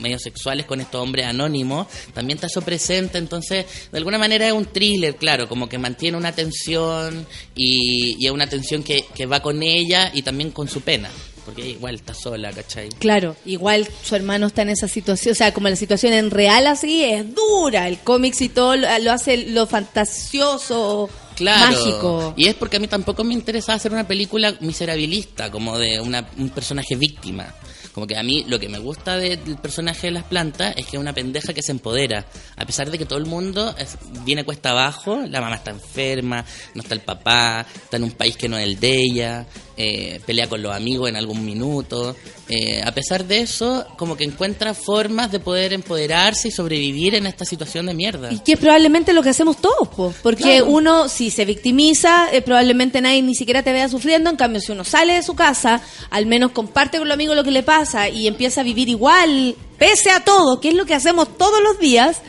medios 0.00 0.22
sexuales 0.22 0.66
con 0.66 0.80
estos 0.80 1.00
hombres 1.00 1.26
anónimos, 1.26 1.86
también 2.14 2.36
está 2.36 2.46
eso 2.46 2.62
presente, 2.62 3.18
entonces 3.18 3.66
de 3.90 3.98
alguna 3.98 4.18
manera 4.18 4.46
es 4.46 4.52
un 4.52 4.66
thriller, 4.66 5.16
claro, 5.16 5.48
como 5.48 5.68
que 5.68 5.78
mantiene 5.78 6.16
una 6.16 6.32
tensión 6.32 7.26
y, 7.54 8.16
y 8.18 8.26
es 8.26 8.32
una 8.32 8.48
tensión 8.48 8.82
que, 8.82 9.04
que 9.14 9.26
va 9.26 9.40
con 9.40 9.62
ella 9.62 10.10
y 10.14 10.22
también 10.22 10.50
con 10.50 10.68
su 10.68 10.80
pena, 10.80 11.10
porque 11.50 11.68
igual 11.68 11.96
está 11.96 12.14
sola, 12.14 12.52
¿cachai? 12.52 12.90
Claro, 13.00 13.34
igual 13.44 13.88
su 14.04 14.14
hermano 14.14 14.46
está 14.46 14.62
en 14.62 14.68
esa 14.68 14.86
situación, 14.86 15.32
o 15.32 15.34
sea, 15.34 15.52
como 15.52 15.68
la 15.68 15.74
situación 15.74 16.12
en 16.12 16.30
real 16.30 16.68
así 16.68 17.02
es 17.02 17.24
dura, 17.34 17.88
el 17.88 17.98
cómics 17.98 18.40
y 18.40 18.48
todo 18.48 18.76
lo, 18.76 19.10
hace 19.10 19.48
lo 19.48 19.66
fantasioso, 19.66 21.10
Claro. 21.34 21.72
mágico. 21.76 22.34
Y 22.36 22.46
es 22.46 22.54
porque 22.54 22.76
a 22.76 22.80
mí 22.80 22.86
tampoco 22.86 23.24
me 23.24 23.34
interesa 23.34 23.74
hacer 23.74 23.92
una 23.92 24.06
película 24.06 24.54
miserabilista, 24.60 25.50
como 25.50 25.76
de 25.76 25.98
una, 26.00 26.28
un 26.38 26.50
personaje 26.50 26.94
víctima. 26.94 27.52
Como 27.92 28.06
que 28.06 28.16
a 28.16 28.22
mí 28.22 28.44
lo 28.48 28.58
que 28.60 28.68
me 28.68 28.78
gusta 28.78 29.16
de- 29.16 29.36
del 29.36 29.56
personaje 29.58 30.06
de 30.06 30.12
las 30.12 30.24
plantas 30.24 30.74
es 30.76 30.86
que 30.86 30.96
es 30.96 31.00
una 31.00 31.12
pendeja 31.12 31.52
que 31.52 31.62
se 31.62 31.72
empodera. 31.72 32.24
A 32.56 32.64
pesar 32.64 32.90
de 32.90 32.98
que 32.98 33.04
todo 33.04 33.18
el 33.18 33.26
mundo 33.26 33.74
es- 33.78 33.96
viene 34.24 34.44
cuesta 34.44 34.70
abajo, 34.70 35.20
la 35.28 35.40
mamá 35.40 35.56
está 35.56 35.70
enferma, 35.72 36.44
no 36.74 36.82
está 36.82 36.94
el 36.94 37.00
papá, 37.00 37.66
está 37.74 37.96
en 37.96 38.04
un 38.04 38.12
país 38.12 38.36
que 38.36 38.48
no 38.48 38.56
es 38.56 38.64
el 38.64 38.78
de 38.78 38.96
ella, 39.02 39.46
eh, 39.76 40.20
pelea 40.26 40.46
con 40.48 40.62
los 40.62 40.72
amigos 40.74 41.08
en 41.08 41.16
algún 41.16 41.44
minuto. 41.44 42.14
Eh, 42.48 42.82
a 42.84 42.92
pesar 42.92 43.24
de 43.24 43.40
eso, 43.40 43.86
como 43.96 44.16
que 44.16 44.24
encuentra 44.24 44.74
formas 44.74 45.32
de 45.32 45.40
poder 45.40 45.72
empoderarse 45.72 46.48
y 46.48 46.50
sobrevivir 46.50 47.14
en 47.14 47.26
esta 47.26 47.44
situación 47.44 47.86
de 47.86 47.94
mierda. 47.94 48.30
Y 48.32 48.40
que 48.40 48.52
es 48.52 48.58
probablemente 48.58 49.12
lo 49.12 49.22
que 49.22 49.30
hacemos 49.30 49.56
todos, 49.60 49.88
po, 49.88 50.12
porque 50.22 50.42
Claro. 50.58 50.66
uno 50.66 51.08
si 51.08 51.30
se 51.30 51.44
victimiza, 51.44 52.28
eh, 52.32 52.42
probablemente 52.42 53.00
nadie 53.00 53.22
ni 53.22 53.34
siquiera 53.34 53.62
te 53.62 53.72
vea 53.72 53.88
sufriendo, 53.88 54.28
en 54.30 54.36
cambio 54.36 54.60
si 54.60 54.70
uno 54.72 54.84
sale 54.84 55.14
de 55.14 55.22
su 55.22 55.34
casa, 55.34 55.80
al 56.10 56.26
menos 56.26 56.52
comparte 56.52 56.98
con 56.98 57.08
los 57.08 57.14
amigos 57.14 57.34
lo 57.36 57.44
que 57.44 57.50
le 57.50 57.62
pasa 57.62 57.79
y 58.12 58.26
empieza 58.26 58.60
a 58.60 58.64
vivir 58.64 58.88
igual, 58.88 59.54
pese 59.78 60.10
a 60.10 60.20
todo, 60.24 60.60
que 60.60 60.68
es 60.68 60.74
lo 60.74 60.84
que 60.86 60.94
hacemos 60.94 61.36
todos 61.38 61.60
los 61.62 61.78
días, 61.78 62.20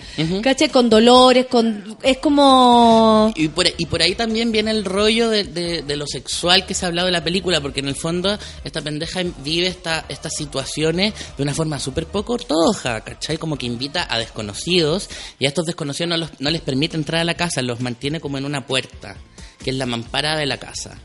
¿caché? 0.41 0.69
Con 0.69 0.89
dolores, 0.89 1.47
con 1.47 1.97
es 2.01 2.17
como... 2.19 3.31
Y 3.35 3.47
por, 3.49 3.65
y 3.77 3.85
por 3.85 4.01
ahí 4.01 4.15
también 4.15 4.51
viene 4.51 4.71
el 4.71 4.85
rollo 4.85 5.29
de, 5.29 5.43
de- 5.43 5.81
de 5.81 5.95
lo 5.95 6.05
sexual 6.07 6.65
que 6.65 6.73
se 6.73 6.85
ha 6.85 6.87
hablado 6.89 7.07
de 7.07 7.11
la 7.11 7.23
película, 7.23 7.59
porque 7.61 7.79
en 7.81 7.87
el 7.87 7.95
fondo 7.95 8.37
esta 8.63 8.81
pendeja 8.81 9.21
vive 9.43 9.67
esta, 9.67 10.05
estas 10.09 10.33
situaciones 10.35 11.13
de 11.37 11.43
una 11.43 11.53
forma 11.53 11.79
súper 11.79 12.05
poco 12.07 12.33
ortodoxa, 12.33 13.01
¿cachai? 13.01 13.37
Como 13.37 13.57
que 13.57 13.65
invita 13.65 14.07
a 14.09 14.17
desconocidos 14.19 15.09
y 15.39 15.45
a 15.45 15.49
estos 15.49 15.65
desconocidos 15.65 16.09
no, 16.09 16.17
los- 16.17 16.31
no 16.39 16.49
les 16.49 16.61
permite 16.61 16.95
entrar 16.97 17.21
a 17.21 17.25
la 17.25 17.33
casa, 17.35 17.61
los 17.61 17.79
mantiene 17.81 18.19
como 18.19 18.37
en 18.37 18.45
una 18.45 18.65
puerta, 18.65 19.17
que 19.63 19.71
es 19.71 19.75
la 19.75 19.85
mampara 19.85 20.35
de 20.37 20.45
la 20.45 20.57
casa. 20.57 20.97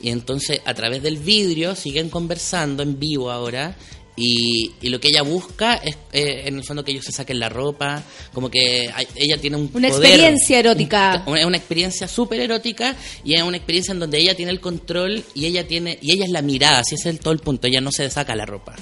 Y 0.00 0.10
entonces 0.10 0.60
a 0.64 0.74
través 0.74 1.02
del 1.02 1.16
vidrio 1.18 1.74
siguen 1.74 2.08
conversando 2.10 2.82
en 2.82 2.98
vivo 2.98 3.30
ahora. 3.30 3.76
Y, 4.18 4.72
y 4.80 4.88
lo 4.88 4.98
que 4.98 5.08
ella 5.08 5.20
busca 5.20 5.74
es, 5.74 5.94
eh, 6.14 6.44
en 6.46 6.56
el 6.56 6.64
fondo, 6.64 6.82
que 6.82 6.90
ellos 6.92 7.04
se 7.04 7.12
saquen 7.12 7.38
la 7.38 7.50
ropa. 7.50 8.02
Como 8.32 8.48
que 8.50 8.88
hay- 8.94 9.06
ella 9.14 9.36
tiene 9.38 9.58
un 9.58 9.70
Una 9.74 9.90
poder, 9.90 10.06
experiencia 10.10 10.58
erótica. 10.58 11.22
es 11.36 11.44
una 11.44 11.58
experiencia 11.58 12.08
súper 12.08 12.40
erótica 12.40 12.96
y 13.24 13.34
es 13.34 13.42
una 13.42 13.58
experiencia 13.58 13.92
en 13.92 13.98
donde 14.00 14.18
ella 14.18 14.34
tiene 14.34 14.52
el 14.52 14.60
control 14.60 15.22
y 15.34 15.44
ella 15.44 15.66
tiene 15.68 15.98
y 16.00 16.12
ella 16.12 16.24
es 16.24 16.30
la 16.30 16.40
mirada, 16.40 16.78
así 16.78 16.94
es 16.94 17.04
el, 17.04 17.20
todo 17.20 17.34
el 17.34 17.40
punto, 17.40 17.66
ella 17.66 17.82
no 17.82 17.92
se 17.92 18.08
saca 18.08 18.34
la 18.34 18.46
ropa, 18.46 18.74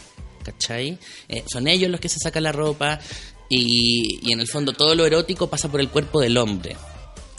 ¿cachai? 0.45 0.99
Eh, 1.29 1.43
son 1.53 1.67
ellos 1.67 1.91
los 1.91 1.99
que 1.99 2.09
se 2.09 2.21
sacan 2.21 2.45
la 2.45 2.53
ropa 2.53 3.01
y, 3.49 4.21
y 4.23 4.33
en 4.33 4.39
el 4.39 4.47
fondo 4.47 4.73
todo 4.73 4.95
lo 4.95 5.05
erótico 5.05 5.49
pasa 5.49 5.69
por 5.69 5.81
el 5.81 5.89
cuerpo 5.89 6.21
del 6.21 6.37
hombre. 6.37 6.77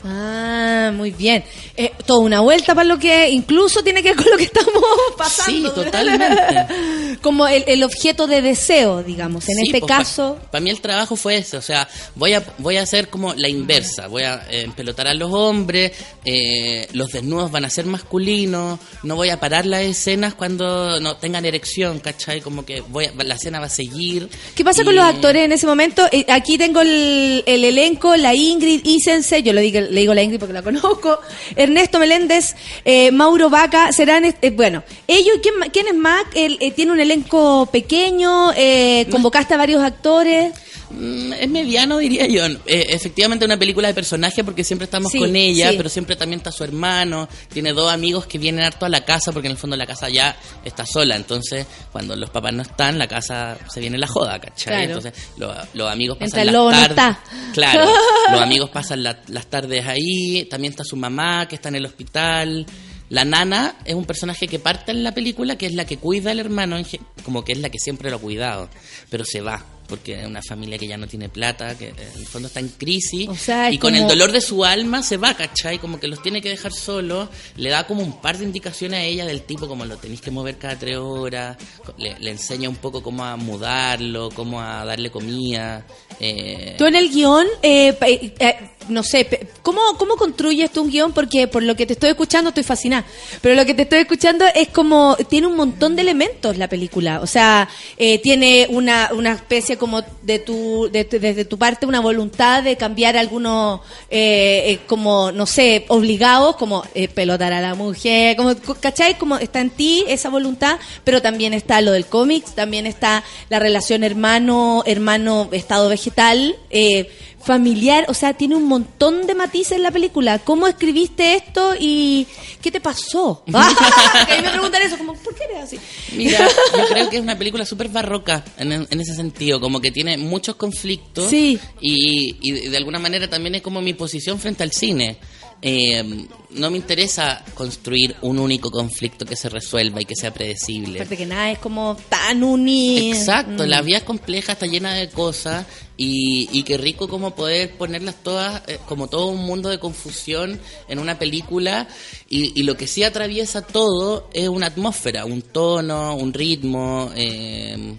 Ah, 0.03 0.91
muy 0.93 1.11
bien. 1.11 1.43
Eh, 1.75 1.91
toda 2.05 2.19
una 2.19 2.39
vuelta 2.41 2.75
para 2.75 2.85
lo 2.87 2.99
que 2.99 3.29
incluso 3.29 3.83
tiene 3.83 4.03
que 4.03 4.09
ver 4.09 4.17
con 4.17 4.29
lo 4.31 4.37
que 4.37 4.43
estamos 4.43 4.73
pasando. 5.17 5.69
Sí, 5.69 5.75
totalmente. 5.75 7.17
Como 7.21 7.47
el, 7.47 7.63
el 7.67 7.81
objeto 7.83 8.27
de 8.27 8.41
deseo, 8.41 9.01
digamos. 9.01 9.47
En 9.49 9.55
Sí, 9.55 9.61
este 9.67 9.79
pues, 9.79 9.89
pa- 9.89 9.97
caso, 9.99 10.37
Para 10.51 10.61
mí 10.61 10.69
el 10.69 10.79
trabajo 10.81 11.15
fue 11.15 11.37
ese, 11.37 11.57
o 11.57 11.61
sea, 11.61 11.87
voy 12.15 12.33
a, 12.33 12.43
voy 12.59 12.77
a 12.77 12.83
hacer 12.83 13.09
como 13.09 13.33
la 13.33 13.47
inversa, 13.49 14.07
voy 14.07 14.23
a 14.23 14.45
eh, 14.49 14.61
empelotar 14.61 15.07
a 15.07 15.13
los 15.13 15.31
hombres, 15.33 15.93
eh, 16.23 16.87
los 16.93 17.11
desnudos 17.11 17.49
van 17.51 17.65
a 17.65 17.69
ser 17.69 17.85
masculinos, 17.85 18.79
no 19.03 19.15
voy 19.15 19.29
a 19.29 19.39
parar 19.39 19.65
las 19.65 19.81
escenas 19.81 20.35
cuando 20.35 20.99
no 20.99 21.15
tengan 21.17 21.45
erección, 21.45 21.99
¿cachai? 21.99 22.41
Como 22.41 22.63
que 22.65 22.81
voy 22.81 23.05
a- 23.05 23.23
la 23.23 23.35
escena 23.35 23.59
va 23.59 23.67
a 23.67 23.69
seguir. 23.69 24.29
¿Qué 24.53 24.63
pasa 24.63 24.81
y- 24.83 24.85
con 24.85 24.95
los 24.95 25.05
actores 25.05 25.43
en 25.43 25.51
ese 25.53 25.65
momento? 25.65 26.05
Eh, 26.11 26.25
aquí 26.29 26.57
tengo 26.59 26.81
el, 26.81 27.43
el 27.47 27.63
elenco, 27.63 28.15
la 28.17 28.35
Ingrid 28.35 28.81
Isense, 28.85 29.41
yo 29.41 29.53
le 29.53 29.61
digo, 29.61 29.79
le 29.95 30.01
digo 30.01 30.13
la 30.13 30.21
Ingrid 30.21 30.39
porque 30.39 30.53
la 30.53 30.61
conozco, 30.61 31.19
Ernesto 31.55 31.97
Meléndez, 31.97 32.55
eh, 32.83 33.11
Mauro 33.11 33.49
Vaca, 33.49 33.91
serán, 33.91 34.25
eh, 34.25 34.35
bueno, 34.51 34.83
ellos, 35.07 35.39
¿quién, 35.41 35.55
quién 35.71 35.87
es 35.87 35.95
más? 35.95 36.23
Eh, 36.35 36.71
¿Tiene 36.75 36.91
un 36.91 36.99
elenco 36.99 37.67
pequeño? 37.71 38.51
Eh, 38.55 39.07
¿Convocaste 39.09 39.53
a 39.55 39.57
varios 39.57 39.81
actores? 39.81 40.53
Mm, 40.89 41.33
Es 41.33 41.49
mediano, 41.49 41.97
diría 41.97 42.27
yo. 42.27 42.45
Eh, 42.45 42.59
efectivamente, 42.89 43.45
una 43.45 43.57
película 43.57 43.87
de 43.87 43.93
personaje 43.93 44.43
porque 44.43 44.63
siempre 44.63 44.85
estamos 44.85 45.11
Sí, 45.11 45.17
con 45.19 45.35
ella, 45.35 45.71
sí. 45.71 45.77
pero 45.77 45.89
siempre 45.89 46.15
también 46.15 46.39
está 46.39 46.51
su 46.51 46.63
hermano. 46.63 47.27
Tiene 47.51 47.73
dos 47.73 47.91
amigos 47.91 48.27
que 48.27 48.37
vienen 48.37 48.63
harto 48.65 48.85
a 48.85 48.89
la 48.89 49.03
casa 49.03 49.31
porque 49.31 49.47
en 49.47 49.53
el 49.53 49.57
fondo 49.57 49.75
la 49.75 49.85
casa 49.87 50.09
ya 50.09 50.37
está 50.63 50.85
sola. 50.85 51.15
Entonces, 51.15 51.65
cuando 51.91 52.15
los 52.15 52.29
papás 52.29 52.53
no 52.53 52.61
están, 52.61 52.99
la 52.99 53.07
casa 53.07 53.57
se 53.71 53.79
viene 53.79 53.97
la 53.97 54.07
joda, 54.07 54.39
¿cachai? 54.39 54.85
Claro. 54.85 54.97
Entonces, 54.97 55.13
lo- 55.37 55.53
los 55.73 55.91
amigos 55.91 56.17
pasan 56.17 56.45
las 56.45 56.53
lobo 56.53 56.71
no 56.71 56.77
tardes. 56.77 56.89
está. 56.91 57.19
Claro, 57.53 57.85
los 58.31 58.41
amigos 58.41 58.69
pasan 58.69 59.03
la- 59.03 59.19
las 59.27 59.47
tardes 59.47 59.85
ahí. 59.87 60.45
También 60.49 60.71
está 60.71 60.83
su 60.83 60.95
mamá 60.95 61.47
que 61.47 61.55
está 61.55 61.69
en 61.69 61.75
el 61.75 61.85
hospital. 61.85 62.65
La 63.09 63.23
nana 63.23 63.75
es 63.85 63.93
un 63.93 64.05
personaje 64.05 64.47
que 64.47 64.57
parte 64.57 64.91
en 64.91 65.03
la 65.03 65.13
película, 65.13 65.57
que 65.57 65.67
es 65.67 65.73
la 65.75 65.85
que 65.85 65.97
cuida 65.97 66.31
al 66.31 66.39
hermano, 66.39 66.75
como 67.23 67.43
que 67.45 67.51
es 67.53 67.59
la 67.59 67.69
que 67.69 67.77
siempre 67.77 68.09
lo 68.09 68.17
ha 68.17 68.19
cuidado, 68.19 68.67
pero 69.11 69.23
se 69.23 69.41
va, 69.41 69.63
porque 69.87 70.19
es 70.21 70.25
una 70.27 70.41
familia 70.41 70.77
que 70.77 70.87
ya 70.87 70.97
no 70.97 71.07
tiene 71.07 71.29
plata, 71.29 71.77
que 71.77 71.89
en 71.89 71.99
el 71.99 72.25
fondo 72.25 72.47
está 72.47 72.59
en 72.59 72.69
crisis, 72.69 73.27
O 73.29 73.35
sea, 73.35 73.71
y 73.71 73.77
con 73.77 73.93
como- 73.93 74.03
el 74.03 74.09
dolor 74.09 74.31
de 74.31 74.41
su 74.41 74.65
alma 74.65 75.03
se 75.03 75.17
va, 75.17 75.33
¿cachai? 75.35 75.79
Como 75.79 75.99
que 75.99 76.07
los 76.07 76.21
tiene 76.21 76.41
que 76.41 76.49
dejar 76.49 76.71
solos, 76.73 77.29
le 77.57 77.69
da 77.69 77.85
como 77.87 78.01
un 78.03 78.21
par 78.21 78.37
de 78.37 78.45
indicaciones 78.45 78.99
a 78.99 79.03
ella 79.03 79.25
del 79.25 79.41
tipo 79.43 79.67
como 79.67 79.85
lo 79.85 79.97
tenéis 79.97 80.21
que 80.21 80.31
mover 80.31 80.57
cada 80.57 80.77
tres 80.77 80.97
horas, 80.97 81.57
le, 81.97 82.17
le 82.19 82.31
enseña 82.31 82.67
un 82.69 82.75
poco 82.77 83.01
cómo 83.03 83.23
a 83.23 83.35
mudarlo, 83.35 84.29
cómo 84.35 84.61
a 84.61 84.85
darle 84.85 85.09
comida. 85.11 85.85
eh, 86.19 86.75
Tú 86.77 86.85
en 86.85 86.95
el 86.95 87.09
guion, 87.11 87.45
eh, 87.61 87.95
eh, 88.01 88.33
eh, 88.39 88.69
no 88.89 89.03
sé, 89.03 89.27
¿cómo, 89.61 89.81
¿cómo 89.97 90.15
construyes 90.15 90.71
tú 90.71 90.83
un 90.83 90.89
guion? 90.89 91.13
Porque 91.13 91.47
por 91.47 91.63
lo 91.63 91.75
que 91.75 91.85
te 91.85 91.93
estoy 91.93 92.09
escuchando 92.11 92.49
estoy 92.49 92.63
fascinada. 92.63 93.05
Pero 93.41 93.55
lo 93.55 93.65
que 93.65 93.73
te 93.73 93.83
estoy 93.83 93.99
escuchando 93.99 94.45
es 94.53 94.69
como, 94.69 95.17
tiene 95.29 95.47
un 95.47 95.55
montón 95.55 95.95
de 95.95 96.01
elementos 96.01 96.57
la 96.57 96.67
película. 96.67 97.19
O 97.21 97.27
sea, 97.27 97.67
eh, 97.97 98.19
tiene 98.19 98.67
una, 98.69 99.09
una 99.13 99.33
especie 99.33 99.77
como 99.77 100.03
de 100.21 100.39
tu, 100.39 100.89
de, 100.91 101.03
desde 101.03 101.45
tu 101.45 101.57
parte, 101.57 101.85
una 101.85 101.99
voluntad 101.99 102.63
de 102.63 102.77
cambiar 102.77 103.17
algunos, 103.17 103.81
eh, 104.09 104.63
eh, 104.65 104.79
como, 104.87 105.31
no 105.31 105.45
sé, 105.45 105.85
obligados, 105.89 106.55
como 106.55 106.83
eh, 106.93 107.07
pelotar 107.07 107.53
a 107.53 107.61
la 107.61 107.75
mujer, 107.75 108.35
como, 108.35 108.55
¿cachai? 108.79 109.17
Como 109.17 109.37
está 109.37 109.61
en 109.61 109.69
ti 109.69 110.03
esa 110.07 110.29
voluntad, 110.29 110.79
pero 111.03 111.21
también 111.21 111.53
está 111.53 111.81
lo 111.81 111.91
del 111.91 112.05
cómics, 112.05 112.55
también 112.55 112.85
está 112.85 113.23
la 113.49 113.59
relación 113.59 114.03
hermano, 114.03 114.83
hermano, 114.85 115.49
estado 115.51 115.89
vegetal, 115.89 116.55
eh, 116.69 117.09
familiar, 117.45 118.05
o 118.09 118.13
sea, 118.13 118.33
tiene 118.33 118.55
un 118.55 118.65
montón 118.65 119.27
de 119.27 119.35
matices 119.35 119.73
en 119.73 119.83
la 119.83 119.91
película. 119.91 120.39
¿Cómo 120.39 120.67
escribiste 120.67 121.35
esto 121.35 121.73
y 121.79 122.25
qué 122.61 122.71
te 122.71 122.81
pasó? 122.81 123.43
Ah, 123.53 123.69
que 124.27 124.33
a 124.33 124.37
mí 124.37 124.43
me 124.43 124.49
preguntan 124.51 124.81
eso, 124.81 124.97
como, 124.97 125.13
¿por 125.13 125.35
qué 125.35 125.43
eres 125.45 125.63
así? 125.63 125.79
Mira, 126.15 126.47
yo 126.77 126.85
creo 126.87 127.09
que 127.09 127.17
es 127.17 127.21
una 127.21 127.37
película 127.37 127.65
súper 127.65 127.89
barroca 127.89 128.43
en, 128.57 128.71
en 128.71 128.99
ese 129.01 129.15
sentido, 129.15 129.61
como 129.61 129.79
que 129.79 129.91
tiene 129.91 130.17
muchos 130.17 130.55
conflictos 130.55 131.29
Sí. 131.29 131.59
y, 131.79 132.35
y 132.41 132.69
de 132.69 132.77
alguna 132.77 132.99
manera 132.99 133.29
también 133.29 133.55
es 133.55 133.61
como 133.61 133.81
mi 133.81 133.93
posición 133.93 134.39
frente 134.39 134.63
al 134.63 134.71
cine. 134.71 135.17
Eh, 135.61 136.27
no 136.51 136.69
me 136.69 136.77
interesa 136.77 137.43
construir 137.55 138.15
un 138.21 138.39
único 138.39 138.69
conflicto 138.71 139.25
que 139.25 139.35
se 139.35 139.49
resuelva 139.49 140.01
y 140.01 140.05
que 140.05 140.15
sea 140.15 140.31
predecible. 140.33 140.99
Aparte 140.99 141.17
que 141.17 141.25
nada 141.25 141.51
es 141.51 141.57
como 141.59 141.97
tan 142.09 142.43
uni. 142.43 143.11
Exacto, 143.11 143.63
Mm. 143.65 143.67
la 143.67 143.81
vida 143.81 143.97
es 143.97 144.03
compleja, 144.03 144.53
está 144.53 144.67
llena 144.67 144.93
de 144.93 145.09
cosas 145.09 145.65
y, 145.97 146.47
y 146.51 146.63
qué 146.63 146.77
rico 146.77 147.07
como 147.07 147.33
poder 147.35 147.71
ponerlas 147.77 148.15
todas, 148.23 148.61
eh, 148.67 148.77
como 148.87 149.07
todo 149.07 149.27
un 149.27 149.43
mundo 149.45 149.69
de 149.69 149.79
confusión 149.79 150.59
en 150.87 150.99
una 150.99 151.17
película 151.17 151.87
y, 152.29 152.57
y 152.59 152.63
lo 152.63 152.77
que 152.77 152.87
sí 152.87 153.03
atraviesa 153.03 153.61
todo 153.61 154.29
es 154.33 154.47
una 154.49 154.67
atmósfera, 154.67 155.25
un 155.25 155.41
tono, 155.41 156.15
un 156.15 156.31
ritmo. 156.33 157.11
eh, 157.15 157.95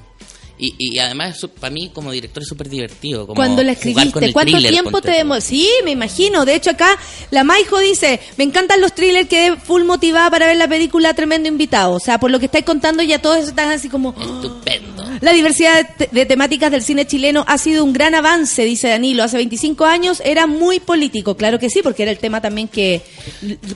y, 0.58 0.74
y 0.78 0.98
además, 0.98 1.46
para 1.60 1.72
mí 1.72 1.90
como 1.92 2.10
director 2.12 2.42
es 2.42 2.48
súper 2.48 2.68
divertido. 2.68 3.26
Como 3.26 3.34
Cuando 3.34 3.62
la 3.62 3.72
escribiste, 3.72 4.32
¿cuánto 4.32 4.52
thriller, 4.52 4.72
tiempo 4.72 5.00
te 5.02 5.10
demoró? 5.12 5.40
Sí, 5.40 5.68
me 5.84 5.90
imagino. 5.90 6.44
De 6.44 6.54
hecho, 6.54 6.70
acá 6.70 6.98
la 7.30 7.44
Maijo 7.44 7.78
dice: 7.80 8.20
Me 8.36 8.44
encantan 8.44 8.80
los 8.80 8.94
thrillers, 8.94 9.28
quedé 9.28 9.56
full 9.56 9.84
motivada 9.84 10.30
para 10.30 10.46
ver 10.46 10.56
la 10.56 10.68
película 10.68 11.12
Tremendo 11.14 11.48
Invitado. 11.48 11.92
O 11.94 12.00
sea, 12.00 12.18
por 12.18 12.30
lo 12.30 12.38
que 12.38 12.46
estáis 12.46 12.64
contando, 12.64 13.02
ya 13.02 13.20
todos 13.20 13.48
están 13.48 13.70
así 13.70 13.88
como. 13.88 14.10
Estupendo. 14.18 15.04
La 15.20 15.32
diversidad 15.32 15.88
de, 15.96 16.08
de 16.12 16.26
temáticas 16.26 16.70
del 16.70 16.82
cine 16.82 17.06
chileno 17.06 17.44
ha 17.48 17.56
sido 17.58 17.84
un 17.84 17.92
gran 17.94 18.14
avance, 18.14 18.64
dice 18.64 18.88
Danilo. 18.88 19.22
Hace 19.24 19.38
25 19.38 19.84
años 19.86 20.20
era 20.24 20.46
muy 20.46 20.78
político. 20.80 21.36
Claro 21.36 21.58
que 21.58 21.70
sí, 21.70 21.80
porque 21.82 22.02
era 22.02 22.12
el 22.12 22.18
tema 22.18 22.40
también 22.42 22.68
que 22.68 23.00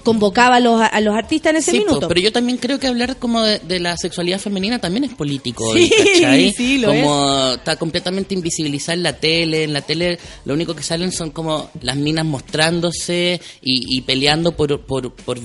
convocaba 0.02 0.57
a 0.57 0.61
los, 0.61 0.81
a 0.81 1.01
los 1.01 1.15
artistas 1.15 1.51
en 1.51 1.57
ese 1.57 1.70
Sí, 1.73 1.81
po, 1.81 1.86
minuto. 1.86 2.09
pero 2.09 2.20
yo 2.20 2.32
también 2.32 2.59
creo 2.59 2.78
que 2.78 2.86
hablar 2.86 3.16
como 3.16 3.43
de, 3.43 3.59
de 3.61 3.81
la 3.81 3.97
sexualidad 3.97 4.39
femenina 4.39 4.78
también 4.78 5.05
es 5.05 5.15
político, 5.15 5.73
Sí, 5.74 5.90
¿cachai? 6.20 6.52
sí, 6.52 6.69
lo 6.78 6.88
como 6.88 7.52
está 7.55 7.76
completamente 7.76 8.34
invisibilizada 8.34 8.94
en 8.94 9.02
la 9.02 9.12
tele, 9.14 9.64
en 9.64 9.72
la 9.72 9.82
tele 9.82 10.18
lo 10.44 10.55
único 10.55 10.74
que 10.74 10.82
salen 10.82 11.12
son 11.12 11.30
como 11.30 11.70
las 11.82 11.97
minas 11.97 12.24
mostrándose 12.26 13.40
y, 13.62 13.97
y 13.97 14.01
peleando 14.02 14.52
por 14.52 14.80
por 14.86 15.12
por, 15.14 15.38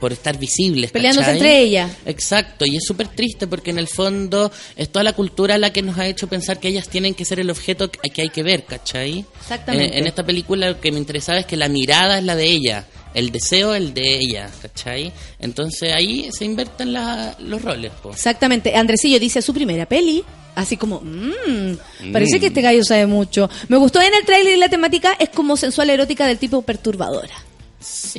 por 0.00 0.12
estar 0.12 0.38
visibles, 0.38 0.90
Peleándose 0.90 1.24
¿cachai? 1.26 1.38
entre 1.38 1.60
ellas. 1.60 1.90
Exacto, 2.06 2.64
y 2.66 2.76
es 2.76 2.84
súper 2.84 3.08
triste 3.08 3.46
porque 3.46 3.70
en 3.70 3.78
el 3.78 3.88
fondo 3.88 4.50
es 4.76 4.88
toda 4.90 5.02
la 5.02 5.12
cultura 5.12 5.58
la 5.58 5.72
que 5.72 5.82
nos 5.82 5.98
ha 5.98 6.06
hecho 6.06 6.26
pensar 6.28 6.58
que 6.60 6.68
ellas 6.68 6.88
tienen 6.88 7.14
que 7.14 7.24
ser 7.24 7.40
el 7.40 7.50
objeto 7.50 7.90
que 7.90 8.22
hay 8.22 8.28
que 8.30 8.42
ver, 8.42 8.64
¿cachai? 8.64 9.24
Exactamente. 9.40 9.96
Eh, 9.96 9.98
en 10.00 10.06
esta 10.06 10.24
película 10.24 10.68
lo 10.70 10.80
que 10.80 10.92
me 10.92 10.98
interesaba 10.98 11.40
es 11.40 11.46
que 11.46 11.56
la 11.56 11.68
mirada 11.68 12.18
es 12.18 12.24
la 12.24 12.36
de 12.36 12.44
ella, 12.46 12.86
el 13.14 13.30
deseo 13.30 13.74
el 13.74 13.92
de 13.94 14.16
ella, 14.18 14.50
¿cachai? 14.62 15.12
Entonces 15.38 15.92
ahí 15.92 16.28
se 16.32 16.44
invierten 16.44 16.92
la- 16.92 17.36
los 17.40 17.60
roles, 17.62 17.92
po. 18.02 18.10
Exactamente. 18.10 18.74
Andresillo 18.74 19.18
dice 19.20 19.42
su 19.42 19.52
primera 19.52 19.86
peli. 19.86 20.24
Así 20.54 20.76
como, 20.76 21.00
mmm, 21.00 22.12
parece 22.12 22.36
Mm. 22.36 22.40
que 22.40 22.46
este 22.48 22.60
gallo 22.60 22.84
sabe 22.84 23.06
mucho. 23.06 23.48
Me 23.68 23.78
gustó 23.78 24.00
en 24.02 24.12
el 24.14 24.24
tráiler 24.24 24.54
y 24.54 24.58
la 24.58 24.68
temática 24.68 25.14
es 25.18 25.30
como 25.30 25.56
sensual 25.56 25.88
erótica 25.90 26.26
del 26.26 26.38
tipo 26.38 26.60
perturbadora. 26.62 27.34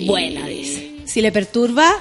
Buena, 0.05 0.47
dice. 0.47 0.95
Si 1.05 1.22
le 1.22 1.31
perturba, 1.31 1.93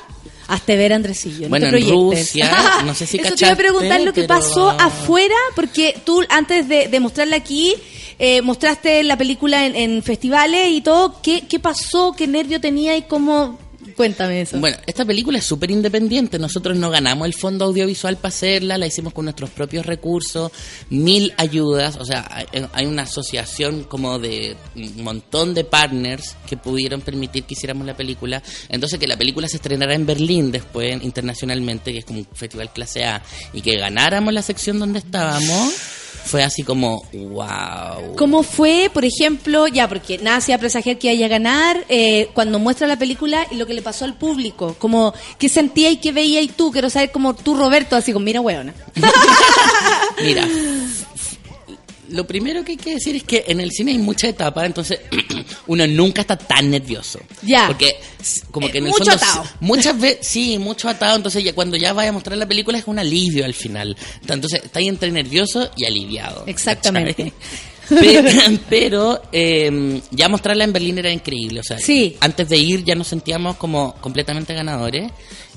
hazte 0.49 0.77
ver 0.77 0.93
Andresillo. 0.95 1.43
no 1.43 1.49
Bueno, 1.51 1.67
te 1.71 1.77
en. 1.77 1.91
Rusia, 1.91 2.51
no 2.87 2.95
sé 2.95 3.07
si 3.07 3.19
Eso 3.19 3.35
te 3.35 3.45
iba 3.45 3.53
a 3.53 3.57
preguntar 3.57 4.01
lo 4.01 4.13
que 4.13 4.23
pero- 4.23 4.41
pasó 4.41 4.71
afuera, 4.71 5.35
porque 5.55 6.01
tú 6.05 6.23
antes 6.31 6.67
de, 6.69 6.89
de 6.89 7.01
mostrarla 7.01 7.37
aquí, 7.37 7.75
eh, 8.19 8.41
mostraste 8.43 9.03
la 9.05 9.17
película 9.19 9.67
en, 9.67 9.77
en 9.77 10.03
festivales 10.03 10.69
y 10.71 10.81
todo. 10.81 11.21
¿Qué, 11.23 11.43
¿Qué 11.47 11.59
pasó? 11.59 12.15
¿Qué 12.17 12.27
nervio 12.27 12.61
tenía 12.61 12.97
y 12.97 13.03
cómo? 13.03 13.59
Cuéntame 13.97 14.43
eso. 14.43 14.59
Bueno, 14.59 14.77
esta 14.87 15.05
película 15.05 15.39
es 15.39 15.45
súper 15.45 15.71
independiente. 15.71 16.39
Nosotros 16.39 16.77
no 16.77 16.91
ganamos 16.91 17.27
el 17.27 17.35
fondo 17.35 17.65
audiovisual 17.67 18.17
para 18.17 18.29
hacerla, 18.29 18.79
la 18.79 18.87
hicimos 18.87 19.13
con 19.13 19.25
nuestros 19.25 19.51
propios 19.51 19.87
recursos, 19.87 20.53
mil 20.91 21.33
ayudas. 21.37 21.97
O 21.97 22.05
sea, 22.05 22.29
hay, 22.73 22.87
una 22.87 23.03
asociación 23.03 23.85
como 23.85 24.19
de 24.19 24.57
un 24.77 25.03
montón 25.03 25.55
de 25.55 25.65
partners 25.65 26.37
que 26.49 26.57
pudieron 26.57 27.01
permitir 27.01 27.45
que 27.45 27.55
hiciéramos 27.55 27.87
la 27.87 27.97
película. 27.97 28.43
Entonces, 28.69 28.99
que 28.99 29.07
la 29.07 29.17
película 29.17 29.49
se 29.49 29.57
estrenara 29.57 29.95
en 29.95 30.07
Berlín 30.07 30.51
después 30.53 31.03
internacionalmente, 31.03 31.93
que 31.93 31.99
es 31.99 32.05
como 32.05 32.21
un 32.21 32.29
festival 32.33 32.73
clase 32.73 33.05
A, 33.05 33.23
y 33.53 33.63
que 33.63 33.77
ganáramos 33.77 34.33
la 34.33 34.43
sección 34.43 34.79
donde 34.79 34.99
estábamos, 34.99 35.73
fue 36.25 36.43
así 36.43 36.63
como, 36.63 37.03
wow. 37.13 38.17
¿Cómo 38.17 38.43
fue, 38.43 38.91
por 38.93 39.05
ejemplo, 39.05 39.67
ya, 39.67 39.89
porque 39.89 40.19
nada 40.19 40.39
hacía 40.39 40.59
presagiar 40.59 40.99
que 40.99 41.13
iba 41.13 41.27
a 41.27 41.29
ganar, 41.29 41.85
eh, 41.89 42.29
cuando 42.33 42.59
muestra 42.59 42.87
la 42.87 42.99
película 42.99 43.47
y 43.51 43.57
lo 43.57 43.67
que 43.67 43.75
le 43.75 43.82
pasó 43.83 44.05
al 44.05 44.15
público? 44.15 44.77
Como, 44.79 45.13
¿qué 45.39 45.49
sentía 45.49 45.91
y 45.91 45.99
qué 45.99 46.13
veía 46.13 46.41
y 46.41 46.49
tú? 46.49 46.73
Quiero 46.73 46.89
saber 46.89 47.11
como 47.13 47.35
tú, 47.35 47.55
Roberto, 47.55 47.97
así 47.97 48.13
como, 48.13 48.25
mira, 48.25 48.41
weona. 48.41 48.75
Mira, 50.23 50.47
lo 52.13 52.27
primero 52.27 52.65
que 52.65 52.73
hay 52.73 52.79
que 52.79 52.95
decir 52.95 53.17
es 53.17 53.25
que 53.25 53.45
en 53.49 53.61
el 53.61 53.73
cine 53.73 53.93
hay 53.93 53.99
mucha 53.99 54.29
etapa, 54.29 54.65
entonces 54.65 55.01
uno 55.67 55.87
nunca 55.87 56.21
está 56.21 56.37
tan 56.37 56.71
nervioso. 56.71 57.19
Ya. 57.43 57.67
Porque 57.67 57.97
como 58.51 58.71
que 58.71 58.79
en 58.79 58.85
el 58.85 58.91
mucho 58.91 59.05
fondo 59.05 59.17
atado. 59.17 59.45
muchas 59.61 59.99
veces 59.99 60.27
sí, 60.27 60.59
mucho 60.59 60.89
atado, 60.89 61.17
entonces 61.17 61.43
ya 61.43 61.55
cuando 61.55 61.77
ya 61.77 61.93
vaya 61.93 62.11
a 62.11 62.13
mostrar 62.13 62.37
la 62.37 62.47
película 62.47 62.79
es 62.79 62.87
un 62.87 62.99
alivio 62.99 63.45
al 63.45 63.55
final. 63.55 63.97
Entonces 64.29 64.63
está 64.65 64.79
ahí 64.79 64.89
entre 64.89 65.11
nervioso 65.11 65.71
y 65.77 65.87
aliviado. 65.87 66.45
Exactamente. 66.47 67.15
¿cachai? 67.15 67.33
Pe- 68.01 68.59
Pero 68.69 69.23
eh, 69.33 70.01
ya 70.11 70.29
mostrarla 70.29 70.65
en 70.65 70.73
Berlín 70.73 70.99
era 70.99 71.11
increíble, 71.11 71.61
o 71.61 71.63
sea, 71.65 71.79
Sí. 71.79 72.17
antes 72.21 72.49
de 72.49 72.57
ir 72.59 72.85
ya 72.85 72.95
nos 72.95 73.09
sentíamos 73.09 73.57
como 73.57 73.95
completamente 74.01 74.55
ganadores. 74.55 75.11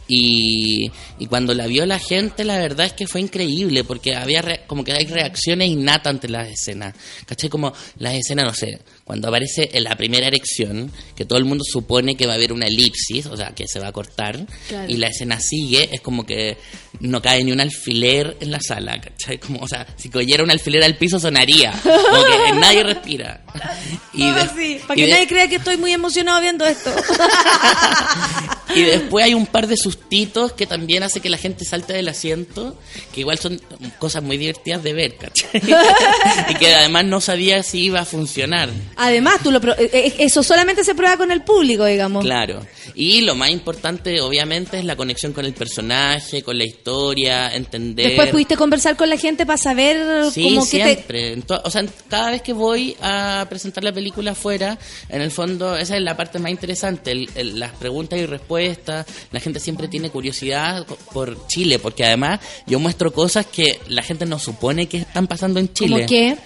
Y, 0.08 0.92
y 1.18 1.26
cuando 1.26 1.56
la 1.56 1.66
vio 1.66 1.84
la 1.88 1.98
gente, 1.98 2.44
la 2.44 2.60
verdad 2.60 2.86
es 2.86 2.94
que 2.94 3.08
fue 3.08 3.22
increíble, 3.22 3.84
porque 3.84 4.16
había 4.16 4.44
re- 4.44 4.62
como 4.68 4.84
que 4.84 4.92
hay 4.94 5.06
reacciones 5.08 5.68
innatas 5.70 6.12
ante 6.12 6.30
las 6.30 6.48
escenas. 6.48 6.94
¿Cachai? 7.26 7.50
Como 7.50 7.74
las 7.98 8.14
escenas, 8.14 8.46
no 8.46 8.54
sé, 8.54 8.80
cuando 9.06 9.28
aparece 9.30 9.70
en 9.74 9.84
la 9.84 9.96
primera 9.96 10.26
erección, 10.28 10.92
que 11.16 11.26
todo 11.26 11.38
el 11.38 11.46
mundo 11.46 11.64
supone 11.64 12.18
que 12.18 12.26
va 12.26 12.34
a 12.34 12.36
haber 12.36 12.52
una 12.52 12.66
elipsis, 12.66 13.28
o 13.28 13.38
sea, 13.38 13.52
que 13.54 13.68
se 13.68 13.80
va 13.80 13.88
a 13.90 13.92
cortar, 13.92 14.46
Claro. 14.68 14.90
y 14.92 14.98
la 14.98 15.08
escena 15.08 15.40
sigue, 15.40 15.90
es 15.94 16.02
como 16.02 16.26
que 16.26 16.58
no 17.02 17.22
cae 17.22 17.44
ni 17.44 17.52
un 17.52 17.62
alfiler 17.62 18.36
en 18.40 18.50
la 18.52 18.60
sala, 18.60 19.00
¿cachai? 19.00 19.38
Como, 19.38 19.60
o 19.62 19.68
sea, 19.68 19.86
si 19.96 20.10
cayera 20.10 20.44
un 20.44 20.50
alfiler 20.50 20.84
al 20.84 20.98
piso 20.98 21.20
sonaría, 21.20 21.72
como 21.84 22.24
que 22.26 22.60
nadie 22.60 22.84
respira. 22.84 23.42
Y, 24.14 24.32
de- 24.32 24.48
sí, 24.56 24.80
para 24.88 24.96
que 24.96 25.06
de- 25.06 25.12
nadie 25.12 25.28
crea 25.28 25.48
que 25.50 25.58
estoy 25.58 25.76
muy 25.78 25.92
emocionado 25.92 26.40
viendo 26.42 26.66
esto. 26.66 26.90
y 28.76 28.82
después 28.82 29.26
hay 29.26 29.34
un 29.34 29.46
par 29.46 29.68
de 29.68 29.78
sustitos 29.78 30.54
que 30.54 30.66
también 30.66 31.04
hace 31.04 31.20
que 31.20 31.30
la 31.30 31.38
gente 31.38 31.66
salte 31.66 31.94
del 31.94 32.08
asiento, 32.08 32.78
que 33.14 33.22
igual 33.22 33.38
son 33.40 33.62
cosas 34.00 34.24
muy 34.24 34.38
divertidas 34.38 34.84
de 34.84 34.94
ver, 34.94 35.18
¿cachai? 35.18 35.50
y 36.50 36.56
que 36.56 36.74
además 36.74 37.06
no 37.06 37.22
sabía 37.22 37.62
si 37.64 37.84
iba 37.84 38.00
a 38.02 38.06
funcionar. 38.06 38.70
Además, 38.98 39.36
tú 39.44 39.52
lo 39.52 39.60
pro- 39.60 39.78
eh, 39.78 39.90
eh, 39.92 40.14
eso 40.20 40.42
solamente 40.44 40.84
se 40.84 40.96
prueba 40.96 41.18
con 41.18 41.32
el 41.32 41.42
público, 41.42 41.86
digamos. 41.86 42.24
Claro. 42.24 42.66
Y 42.94 43.22
lo 43.22 43.36
más 43.36 43.50
importante, 43.50 44.22
obviamente, 44.22 44.80
es 44.80 44.86
la 44.86 44.96
conexión 44.96 45.34
con 45.34 45.46
el 45.46 45.54
personaje, 45.54 46.44
con 46.44 46.58
la 46.58 46.64
historia, 46.66 47.54
entender. 47.54 48.08
Después 48.08 48.30
pudiste 48.30 48.56
conversar 48.56 48.96
con 48.96 49.10
la 49.10 49.18
gente 49.18 49.46
para 49.46 49.58
saber 49.58 50.32
Sí, 50.32 50.44
cómo 50.44 50.64
que 50.70 50.78
te... 50.80 50.84
siempre. 50.94 51.34
En 51.34 51.42
to- 51.42 51.62
o 51.64 51.70
sea, 51.70 51.84
cada 52.10 52.32
vez 52.32 52.42
que 52.42 52.54
voy 52.54 52.96
a 53.02 53.46
presentar 53.50 53.84
la 53.84 53.92
película 53.92 54.32
afuera, 54.32 54.78
en 55.10 55.22
el 55.22 55.32
fondo, 55.32 55.76
esa 55.76 55.98
es 55.98 56.02
la 56.02 56.16
parte 56.16 56.40
más 56.40 56.52
interesante. 56.52 57.12
el- 57.12 57.30
el- 57.36 57.60
las 57.60 57.72
preguntas 57.74 58.18
y 58.20 58.26
respuestas. 58.26 59.06
La 59.32 59.40
gente 59.40 59.60
siempre 59.60 59.88
tiene 59.88 60.10
curiosidad 60.10 60.86
por 61.14 61.48
Chile, 61.48 61.80
porque 61.80 62.06
además 62.06 62.40
yo 62.68 62.80
muestro 62.80 63.12
cosas 63.12 63.46
que 63.46 63.80
la 63.88 64.02
gente 64.04 64.26
no 64.26 64.40
supone 64.40 64.88
que 64.88 64.98
están 65.00 65.28
pasando 65.28 65.60
en 65.60 65.74
Chile. 65.74 65.96
¿Cómo 65.96 66.08
qué? 66.08 66.38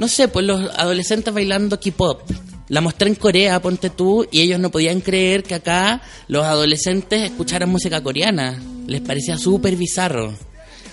No 0.00 0.08
sé, 0.08 0.28
pues 0.28 0.46
los 0.46 0.62
adolescentes 0.78 1.32
bailando 1.34 1.78
K-pop. 1.78 2.22
La 2.70 2.80
mostré 2.80 3.08
en 3.08 3.16
Corea, 3.16 3.60
ponte 3.60 3.90
tú, 3.90 4.26
y 4.32 4.40
ellos 4.40 4.58
no 4.58 4.70
podían 4.70 5.02
creer 5.02 5.42
que 5.42 5.54
acá 5.56 6.00
los 6.26 6.42
adolescentes 6.42 7.20
escucharan 7.20 7.68
música 7.68 8.02
coreana. 8.02 8.58
Les 8.86 9.02
parecía 9.02 9.36
súper 9.36 9.76
bizarro. 9.76 10.32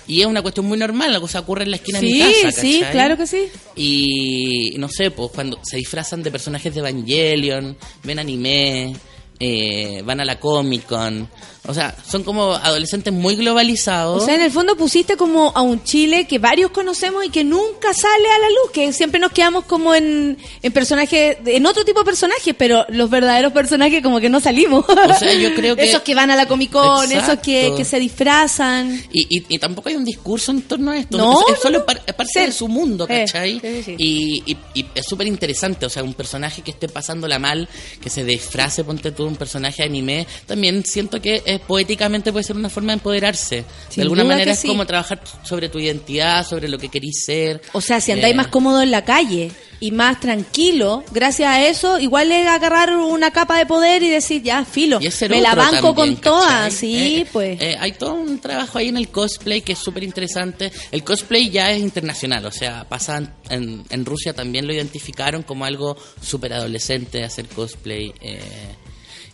Y 0.06 0.20
es 0.20 0.26
una 0.26 0.42
cuestión 0.42 0.66
muy 0.66 0.76
normal, 0.76 1.10
la 1.10 1.20
cosa 1.20 1.40
ocurre 1.40 1.64
en 1.64 1.70
la 1.70 1.76
esquina 1.76 2.00
de 2.00 2.06
mi 2.06 2.12
Sí, 2.12 2.20
casa, 2.20 2.60
sí, 2.60 2.78
¿cachai? 2.80 2.92
claro 2.92 3.16
que 3.16 3.26
sí. 3.26 3.44
Y 3.76 4.74
no 4.76 4.90
sé, 4.90 5.10
pues 5.10 5.30
cuando 5.34 5.58
se 5.62 5.78
disfrazan 5.78 6.22
de 6.22 6.30
personajes 6.30 6.74
de 6.74 6.80
Evangelion, 6.80 7.76
ven 8.04 8.18
anime, 8.18 8.94
eh, 9.40 10.02
van 10.04 10.20
a 10.20 10.24
la 10.24 10.38
Comic 10.40 10.86
Con. 10.86 11.28
O 11.66 11.74
sea, 11.74 11.94
son 12.08 12.24
como 12.24 12.54
adolescentes 12.54 13.12
muy 13.12 13.36
globalizados. 13.36 14.22
O 14.22 14.24
sea, 14.24 14.34
en 14.36 14.40
el 14.40 14.50
fondo 14.50 14.74
pusiste 14.74 15.18
como 15.18 15.52
a 15.54 15.60
un 15.60 15.84
Chile 15.84 16.26
que 16.26 16.38
varios 16.38 16.70
conocemos 16.70 17.26
y 17.26 17.28
que 17.28 17.44
nunca 17.44 17.92
sale 17.92 18.26
a 18.30 18.38
la 18.38 18.48
luz, 18.48 18.70
que 18.72 18.90
siempre 18.94 19.20
nos 19.20 19.32
quedamos 19.32 19.64
como 19.66 19.94
en, 19.94 20.38
en 20.62 20.72
personajes, 20.72 21.36
en 21.44 21.66
otro 21.66 21.84
tipo 21.84 21.98
de 21.98 22.06
personajes, 22.06 22.54
pero 22.56 22.86
los 22.88 23.10
verdaderos 23.10 23.52
personajes 23.52 24.02
como 24.02 24.18
que 24.18 24.30
no 24.30 24.40
salimos. 24.40 24.86
O 24.88 25.14
sea, 25.18 25.34
yo 25.34 25.54
creo 25.54 25.76
que- 25.76 25.84
Esos 25.84 26.00
que 26.00 26.14
van 26.14 26.30
a 26.30 26.36
la 26.36 26.46
Comic 26.46 26.70
Con, 26.72 27.12
esos 27.12 27.38
que, 27.40 27.74
que 27.76 27.84
se 27.84 28.00
disfrazan. 28.00 29.02
Y, 29.12 29.26
y, 29.38 29.44
y 29.54 29.58
tampoco 29.58 29.90
hay 29.90 29.96
un 29.96 30.06
discurso 30.06 30.52
en 30.52 30.62
torno 30.62 30.92
a 30.92 30.96
esto. 30.98 31.18
No, 31.18 31.40
es, 31.48 31.56
es 31.56 31.60
solo 31.60 31.80
no, 31.80 31.84
par- 31.84 32.02
es 32.06 32.14
parte 32.14 32.32
Sí. 32.32 32.40
de 32.46 32.52
su 32.52 32.68
mundo, 32.68 33.04
Eh, 33.10 33.24
¿cachai? 33.26 33.60
sí, 33.60 33.82
sí, 33.84 33.94
y- 33.98 34.56
y 34.74 34.86
es 34.94 35.04
súper 35.06 35.26
interesante. 35.26 35.84
O 35.84 35.90
sea, 35.90 36.02
un 36.02 36.14
personaje 36.14 36.62
que 36.62 36.70
esté 36.70 36.88
pasándola 36.88 37.38
mal, 37.38 37.68
que 38.00 38.08
se 38.08 38.24
disfrace, 38.24 38.84
ponte 38.84 39.12
tú, 39.12 39.27
un 39.28 39.36
personaje 39.36 39.82
de 39.82 39.88
anime, 39.88 40.26
también 40.46 40.84
siento 40.84 41.20
que 41.20 41.42
eh, 41.46 41.60
poéticamente 41.66 42.32
puede 42.32 42.44
ser 42.44 42.56
una 42.56 42.68
forma 42.68 42.92
de 42.92 42.94
empoderarse. 42.94 43.64
Sin 43.88 43.96
de 43.96 44.02
alguna 44.02 44.24
manera 44.24 44.52
es 44.52 44.58
sí. 44.60 44.68
como 44.68 44.86
trabajar 44.86 45.20
sobre 45.44 45.68
tu 45.68 45.78
identidad, 45.78 46.46
sobre 46.46 46.68
lo 46.68 46.78
que 46.78 46.88
querís 46.88 47.24
ser. 47.24 47.60
O 47.72 47.80
sea, 47.80 48.00
si 48.00 48.12
andáis 48.12 48.34
Eh, 48.34 48.36
más 48.36 48.48
cómodo 48.48 48.82
en 48.82 48.90
la 48.90 49.04
calle 49.04 49.50
y 49.80 49.92
más 49.92 50.18
tranquilo, 50.18 51.04
gracias 51.12 51.48
a 51.48 51.64
eso, 51.68 52.00
igual 52.00 52.32
es 52.32 52.46
agarrar 52.48 52.96
una 52.96 53.30
capa 53.30 53.56
de 53.58 53.64
poder 53.66 54.02
y 54.02 54.08
decir, 54.10 54.42
ya, 54.42 54.64
filo, 54.64 54.98
me 54.98 55.40
la 55.40 55.54
banco 55.54 55.94
también, 55.94 55.94
con 55.94 56.16
todas, 56.16 56.74
sí, 56.74 57.18
Eh, 57.20 57.26
pues. 57.32 57.60
eh, 57.60 57.76
hay 57.78 57.92
todo 57.92 58.14
un 58.14 58.40
trabajo 58.40 58.78
ahí 58.78 58.88
en 58.88 58.96
el 58.96 59.08
cosplay 59.08 59.60
que 59.60 59.74
es 59.74 59.78
súper 59.78 60.02
interesante. 60.02 60.72
El 60.90 61.04
cosplay 61.04 61.48
ya 61.50 61.70
es 61.70 61.80
internacional, 61.80 62.44
o 62.46 62.50
sea, 62.50 62.88
pasa 62.88 63.22
en, 63.50 63.84
en 63.88 64.04
Rusia 64.04 64.32
también 64.32 64.66
lo 64.66 64.72
identificaron 64.72 65.44
como 65.44 65.64
algo 65.64 65.96
súper 66.20 66.54
adolescente 66.54 67.22
hacer 67.22 67.46
cosplay. 67.46 68.12
eh. 68.20 68.40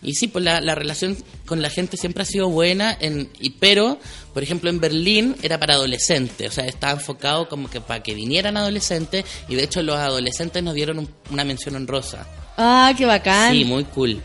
Y 0.05 0.15
sí, 0.15 0.27
pues 0.27 0.43
la, 0.45 0.61
la 0.61 0.75
relación 0.75 1.17
con 1.45 1.61
la 1.61 1.69
gente 1.69 1.97
siempre 1.97 2.23
ha 2.23 2.25
sido 2.25 2.49
buena, 2.49 2.95
en, 2.99 3.29
y, 3.39 3.51
pero, 3.51 3.99
por 4.33 4.43
ejemplo, 4.43 4.69
en 4.69 4.79
Berlín 4.79 5.35
era 5.41 5.59
para 5.59 5.73
adolescentes, 5.73 6.49
o 6.49 6.51
sea, 6.51 6.65
estaba 6.65 6.93
enfocado 6.93 7.49
como 7.49 7.69
que 7.69 7.81
para 7.81 8.01
que 8.03 8.13
vinieran 8.13 8.55
adolescentes, 8.57 9.25
y 9.49 9.55
de 9.55 9.63
hecho 9.63 9.81
los 9.83 9.97
adolescentes 9.97 10.61
nos 10.63 10.73
dieron 10.75 10.99
un- 10.99 11.09
una 11.31 11.43
mención 11.43 11.75
honrosa. 11.75 12.27
Ah, 12.57 12.93
qué 12.97 13.05
bacán. 13.05 13.53
Sí, 13.53 13.65
muy 13.65 13.83
cool. 13.85 14.21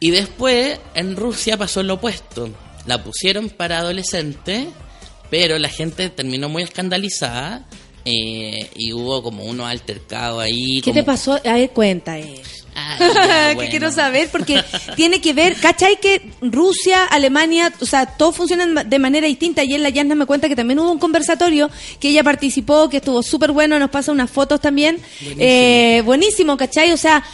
Y 0.00 0.10
después 0.10 0.78
en 0.94 1.16
Rusia 1.16 1.56
pasó 1.56 1.82
lo 1.82 1.94
opuesto. 1.94 2.48
La 2.86 3.02
pusieron 3.02 3.48
para 3.50 3.78
adolescentes, 3.78 4.68
pero 5.30 5.58
la 5.58 5.68
gente 5.68 6.08
terminó 6.10 6.48
muy 6.48 6.62
escandalizada 6.62 7.66
eh, 8.06 8.70
y 8.76 8.92
hubo 8.92 9.22
como 9.22 9.44
unos 9.44 9.66
altercados 9.66 10.42
ahí. 10.42 10.76
¿Qué 10.76 10.90
como- 10.90 10.94
te 10.94 11.02
pasó? 11.02 11.34
A 11.44 11.52
ver, 11.54 11.70
cuenta. 11.70 12.18
Eh. 12.18 12.40
Que 12.98 13.54
bueno. 13.54 13.70
quiero 13.70 13.90
saber 13.90 14.28
porque 14.30 14.62
tiene 14.96 15.20
que 15.22 15.32
ver, 15.32 15.56
¿cachai? 15.56 15.98
Que 15.98 16.30
Rusia, 16.42 17.04
Alemania, 17.06 17.72
o 17.80 17.86
sea, 17.86 18.04
todos 18.04 18.36
funcionan 18.36 18.88
de 18.88 18.98
manera 18.98 19.26
distinta. 19.26 19.62
Ayer 19.62 19.80
la 19.80 19.88
Yasna 19.88 20.14
me 20.14 20.26
cuenta 20.26 20.46
que 20.48 20.56
también 20.56 20.78
hubo 20.78 20.92
un 20.92 20.98
conversatorio 20.98 21.70
que 21.98 22.10
ella 22.10 22.22
participó, 22.22 22.90
que 22.90 22.98
estuvo 22.98 23.22
súper 23.22 23.52
bueno, 23.52 23.78
nos 23.78 23.88
pasa 23.90 24.12
unas 24.12 24.30
fotos 24.30 24.60
también. 24.60 24.98
Eh, 25.38 26.02
buenísimo, 26.04 26.56
¿cachai? 26.58 26.92
O 26.92 26.98
sea, 26.98 27.24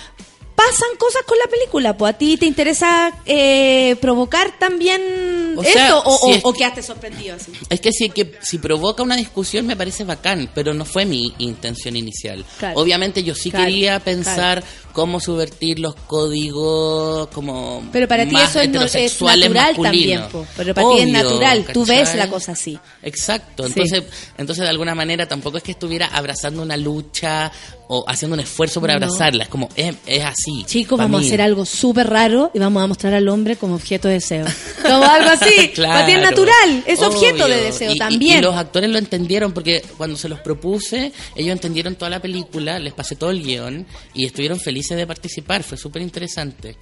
pasan 0.71 0.97
cosas 0.99 1.23
con 1.27 1.39
la 1.39 1.47
película, 1.51 1.97
pues 1.97 2.15
a 2.15 2.19
ti 2.19 2.37
te 2.37 2.47
interesa 2.47 3.13
eh, 3.27 3.97
provocar 4.01 4.59
también 4.59 5.55
O 5.57 5.63
sea, 5.63 5.73
esto 5.87 6.03
o, 6.05 6.19
si 6.19 6.27
o- 6.33 6.35
es- 6.37 6.45
o 6.45 6.53
quedaste 6.53 6.83
sorprendido 6.83 7.37
así. 7.37 7.53
Es 7.69 7.81
que 7.81 7.93
si, 7.93 8.11
que 8.11 8.33
si 8.43 8.59
provoca 8.59 9.03
una 9.03 9.17
discusión 9.17 9.67
me 9.67 9.77
parece 9.77 10.05
bacán, 10.05 10.51
pero 10.55 10.75
no 10.75 10.85
fue 10.85 11.05
mi 11.05 11.35
intención 11.39 11.97
inicial. 11.97 12.45
Claro. 12.59 12.81
Obviamente 12.81 13.23
yo 13.23 13.35
sí 13.35 13.51
Claro, 13.51 13.67
quería 13.67 14.01
pensar 14.01 14.63
cómo 14.93 15.21
subvertir 15.21 15.79
los 15.79 15.95
códigos 15.95 17.29
como 17.29 17.83
Pero 17.93 18.07
para 18.09 18.27
ti 18.29 18.37
eso 18.37 18.61
es, 18.61 18.69
natural 18.71 19.75
también, 19.77 20.21
masculinos. 20.21 20.31
po. 20.33 20.47
pero 20.57 20.75
para 20.75 20.89
ti 20.91 21.01
es 21.01 21.09
natural, 21.09 21.67
tú 21.73 21.85
ves 21.85 22.15
la 22.15 22.29
cosa 22.29 22.53
así. 22.53 22.79
Exacto, 23.03 23.65
Sí. 23.65 23.73
entonces, 23.73 24.03
entonces 24.39 24.63
de 24.65 24.69
alguna 24.71 24.95
manera 24.95 25.27
tampoco 25.27 25.57
es 25.59 25.63
que 25.63 25.73
estuviera 25.73 26.07
abrazando 26.07 26.63
una 26.63 26.77
lucha 26.77 27.51
o 27.89 28.05
haciendo 28.09 28.35
un 28.35 28.41
esfuerzo 28.41 28.81
por 28.81 28.89
No. 28.91 28.97
abrazarla, 28.97 29.45
es 29.45 29.49
como, 29.51 29.69
es, 29.77 29.95
es 30.07 30.25
así. 30.25 30.52
Chicos, 30.67 30.99
vamos 30.99 31.21
mí. 31.21 31.27
a 31.27 31.29
hacer 31.29 31.43
algo 31.43 31.65
súper 31.65 32.09
raro 32.09 32.51
y 32.55 32.59
vamos 32.59 32.83
a 32.83 32.87
mostrar 32.87 33.15
al 33.15 33.29
hombre 33.29 33.57
como 33.57 33.75
objeto 33.75 34.09
de 34.09 34.15
deseo. 34.15 34.47
Como 34.83 35.05
algo 35.05 35.31
así. 35.31 35.45
Para 35.77 36.05
ti 36.07 36.13
es 36.13 36.19
Claro, 36.19 36.21
natural, 36.31 36.85
es 36.87 37.01
objeto 37.03 37.47
de 37.47 37.63
deseo 37.63 37.93
Y- 37.95 37.99
también. 37.99 38.39
Y, 38.41 38.43
los 38.43 38.57
actores 38.57 38.91
lo 38.91 38.99
entendieron 38.99 39.53
porque 39.53 39.83
cuando 39.97 40.17
se 40.17 40.29
los 40.29 40.41
propuse, 40.41 41.13
ellos 41.37 41.53
entendieron 41.53 41.95
toda 41.95 42.11
la 42.11 42.21
película, 42.21 42.79
les 42.81 42.93
pasé 42.93 43.15
todo 43.15 43.31
el 43.31 43.43
guion 43.45 43.87
y 44.13 44.27
estuvieron 44.27 44.59
felices 44.59 44.97
de 44.97 45.07
participar, 45.07 45.63
fue 45.63 45.79
súper 45.79 46.03
interesante. 46.03 46.77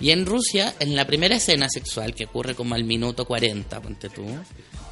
Y 0.00 0.10
en 0.10 0.26
Rusia, 0.26 0.74
en 0.80 0.94
la 0.94 1.06
primera 1.06 1.36
escena 1.36 1.68
sexual, 1.70 2.14
que 2.14 2.24
ocurre 2.26 2.54
como 2.54 2.74
al 2.74 2.84
minuto 2.84 3.24
40, 3.24 3.80
ponte 3.80 4.10
tú, 4.10 4.26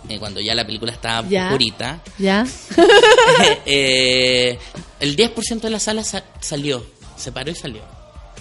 eh, 0.09 0.19
cuando 0.19 0.41
ya 0.41 0.55
la 0.55 0.65
película 0.65 0.93
estaba 0.93 1.29
Ya. 1.29 1.47
oscurita, 1.47 2.03
¿Ya? 2.19 2.47
eh, 3.67 4.59
el 5.01 5.17
10% 5.17 5.61
de 5.61 5.71
la 5.71 5.79
sala 5.81 6.03
sa- 6.05 6.25
salió, 6.41 6.85
se 7.17 7.31
paró 7.33 7.51
y 7.51 7.55
salió. 7.55 7.83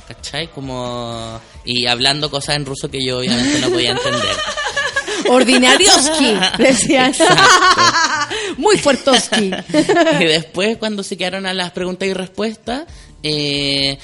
¿Cachai? 0.07 0.47
Como... 0.49 1.39
Y 1.65 1.87
hablando 1.87 2.29
cosas 2.29 2.55
en 2.57 2.65
ruso 2.65 2.89
que 2.89 2.99
yo 3.05 3.19
obviamente 3.19 3.59
no 3.59 3.69
podía 3.69 3.91
entender. 3.91 4.35
Ordinarioski, 5.29 6.37
decían. 6.57 7.13
Muy 8.57 8.77
fuertoski. 8.77 9.51
y 10.19 10.25
después, 10.25 10.77
cuando 10.77 11.03
se 11.03 11.17
quedaron 11.17 11.45
a 11.45 11.53
las 11.53 11.71
preguntas 11.71 12.07
y 12.07 12.13
respuestas, 12.13 12.85
eh, 13.25 13.97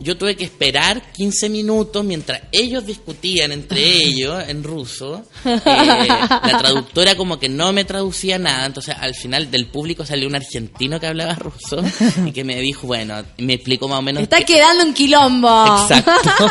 yo 0.00 0.16
tuve 0.16 0.34
que 0.34 0.42
esperar 0.42 1.00
15 1.12 1.48
minutos 1.48 2.04
mientras 2.04 2.42
ellos 2.50 2.84
discutían 2.84 3.52
entre 3.52 3.80
ellos 3.80 4.42
en 4.48 4.64
ruso. 4.64 5.24
Eh, 5.44 5.60
la 5.64 6.56
traductora 6.58 7.14
como 7.14 7.38
que 7.38 7.48
no 7.48 7.72
me 7.72 7.84
traducía 7.84 8.38
nada, 8.38 8.66
entonces 8.66 8.96
al 8.98 9.14
final 9.14 9.48
del 9.52 9.66
público 9.66 10.04
salió 10.04 10.26
un 10.26 10.34
argentino 10.34 10.98
que 10.98 11.06
hablaba 11.06 11.36
ruso 11.36 11.80
y 12.26 12.32
que 12.32 12.42
me 12.42 12.60
dijo, 12.60 12.88
bueno, 12.88 13.22
me 13.38 13.54
explicó 13.54 13.86
más 13.86 14.00
o 14.00 14.02
menos... 14.02 14.24
Está 14.24 14.44
quedando 14.44 14.84
un 14.84 14.94
quilombo. 14.94 15.82
Exacto. 15.82 16.50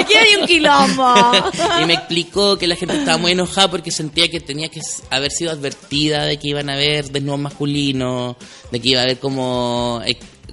Aquí 0.00 0.14
hay 0.14 0.40
un 0.40 0.46
quilombo. 0.46 1.14
y 1.82 1.84
me 1.84 1.94
explicó 1.94 2.56
que 2.56 2.66
la 2.66 2.76
gente 2.76 2.96
estaba 2.96 3.18
muy 3.18 3.32
enojada 3.32 3.70
porque 3.70 3.90
sentía 3.90 4.30
que 4.30 4.40
tenía 4.40 4.70
que 4.70 4.80
haber 5.10 5.30
sido 5.30 5.50
advertida 5.50 6.24
de 6.24 6.38
que 6.38 6.47
iban 6.48 6.70
a 6.70 6.74
haber 6.74 7.10
desnudos 7.10 7.40
masculinos, 7.40 8.36
de 8.70 8.80
que 8.80 8.88
iba 8.90 9.00
a 9.00 9.04
haber 9.04 9.18
como 9.18 10.00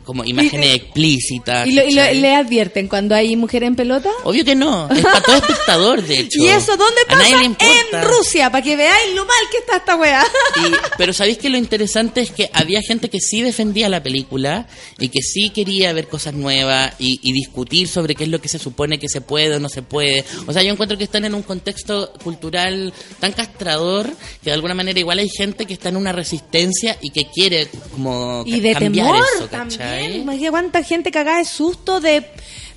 como 0.06 0.24
imágenes 0.24 0.76
explícitas. 0.76 1.68
¿Y, 1.68 1.72
lo- 1.74 1.84
y 1.84 1.92
lo- 1.92 2.14
le 2.14 2.36
advierten 2.36 2.88
cuando 2.88 3.16
hay 3.16 3.36
mujer 3.36 3.64
en 3.64 3.76
pelota? 3.76 4.10
Obvio 4.24 4.46
que 4.46 4.56
no, 4.56 4.90
es 4.90 5.02
para 5.02 5.22
todo 5.22 5.36
espectador, 5.38 6.02
de 6.04 6.20
hecho. 6.20 6.40
¿Y 6.42 6.48
eso 6.48 6.78
dónde 6.78 7.02
A 7.08 7.12
pasa? 7.18 7.44
En 7.44 8.04
Rusia, 8.04 8.50
para 8.52 8.64
que 8.64 8.76
veáis 8.76 9.14
lo 9.16 9.26
mal 9.26 9.36
que 9.52 9.58
está 9.58 9.78
esta 9.78 9.96
weá. 9.96 10.24
Y- 10.68 10.72
pero 10.98 11.12
sabéis 11.14 11.38
que 11.40 11.50
lo 11.50 11.58
interesante 11.58 12.22
es 12.22 12.32
que 12.32 12.50
había 12.54 12.82
gente 12.82 13.10
que 13.10 13.20
sí 13.20 13.42
defendía 13.42 13.90
la 13.90 14.02
película 14.04 14.68
y 15.00 15.10
que 15.10 15.22
sí 15.22 15.50
quería 15.50 15.92
ver 15.94 16.08
cosas 16.08 16.34
nuevas 16.34 16.94
y, 17.00 17.20
y 17.24 17.34
discutir 17.34 17.88
sobre 17.88 18.16
qué 18.16 18.24
es 18.26 18.30
lo 18.30 18.40
que 18.40 18.48
se 18.50 18.60
supone 18.60 19.00
que 19.00 19.10
se 19.10 19.22
puede 19.22 19.56
o 19.56 19.60
no 19.60 19.70
se 19.70 19.82
puede. 19.82 20.24
O 20.48 20.54
sea, 20.54 20.62
yo 20.64 20.72
encuentro 20.72 20.98
que 20.98 21.04
están 21.04 21.26
en 21.26 21.34
un 21.36 21.42
contexto 21.44 22.14
cultural 22.24 22.94
tan 23.20 23.32
castrador 23.34 24.08
que 24.44 24.50
de 24.50 24.54
alguna 24.54 24.74
manera 24.76 25.00
igual 25.00 25.20
hay 25.20 25.30
gente 25.30 25.66
que 25.66 25.74
está 25.74 25.90
en 25.90 25.98
una 25.98 26.12
resistencia 26.12 26.98
y 27.02 27.10
que 27.10 27.26
quiere 27.30 27.68
como 27.92 28.44
Y 28.46 28.60
de 28.60 28.74
cambiar 28.74 29.08
temor 29.08 29.26
eso, 29.36 29.50
¿cachai? 29.50 29.95
También. 30.02 30.22
Imagina 30.22 30.52
cuánta 30.52 30.84
gente 30.84 31.12
cagada 31.12 31.40
de 31.40 31.46
susto 31.46 32.00
de, 32.00 32.26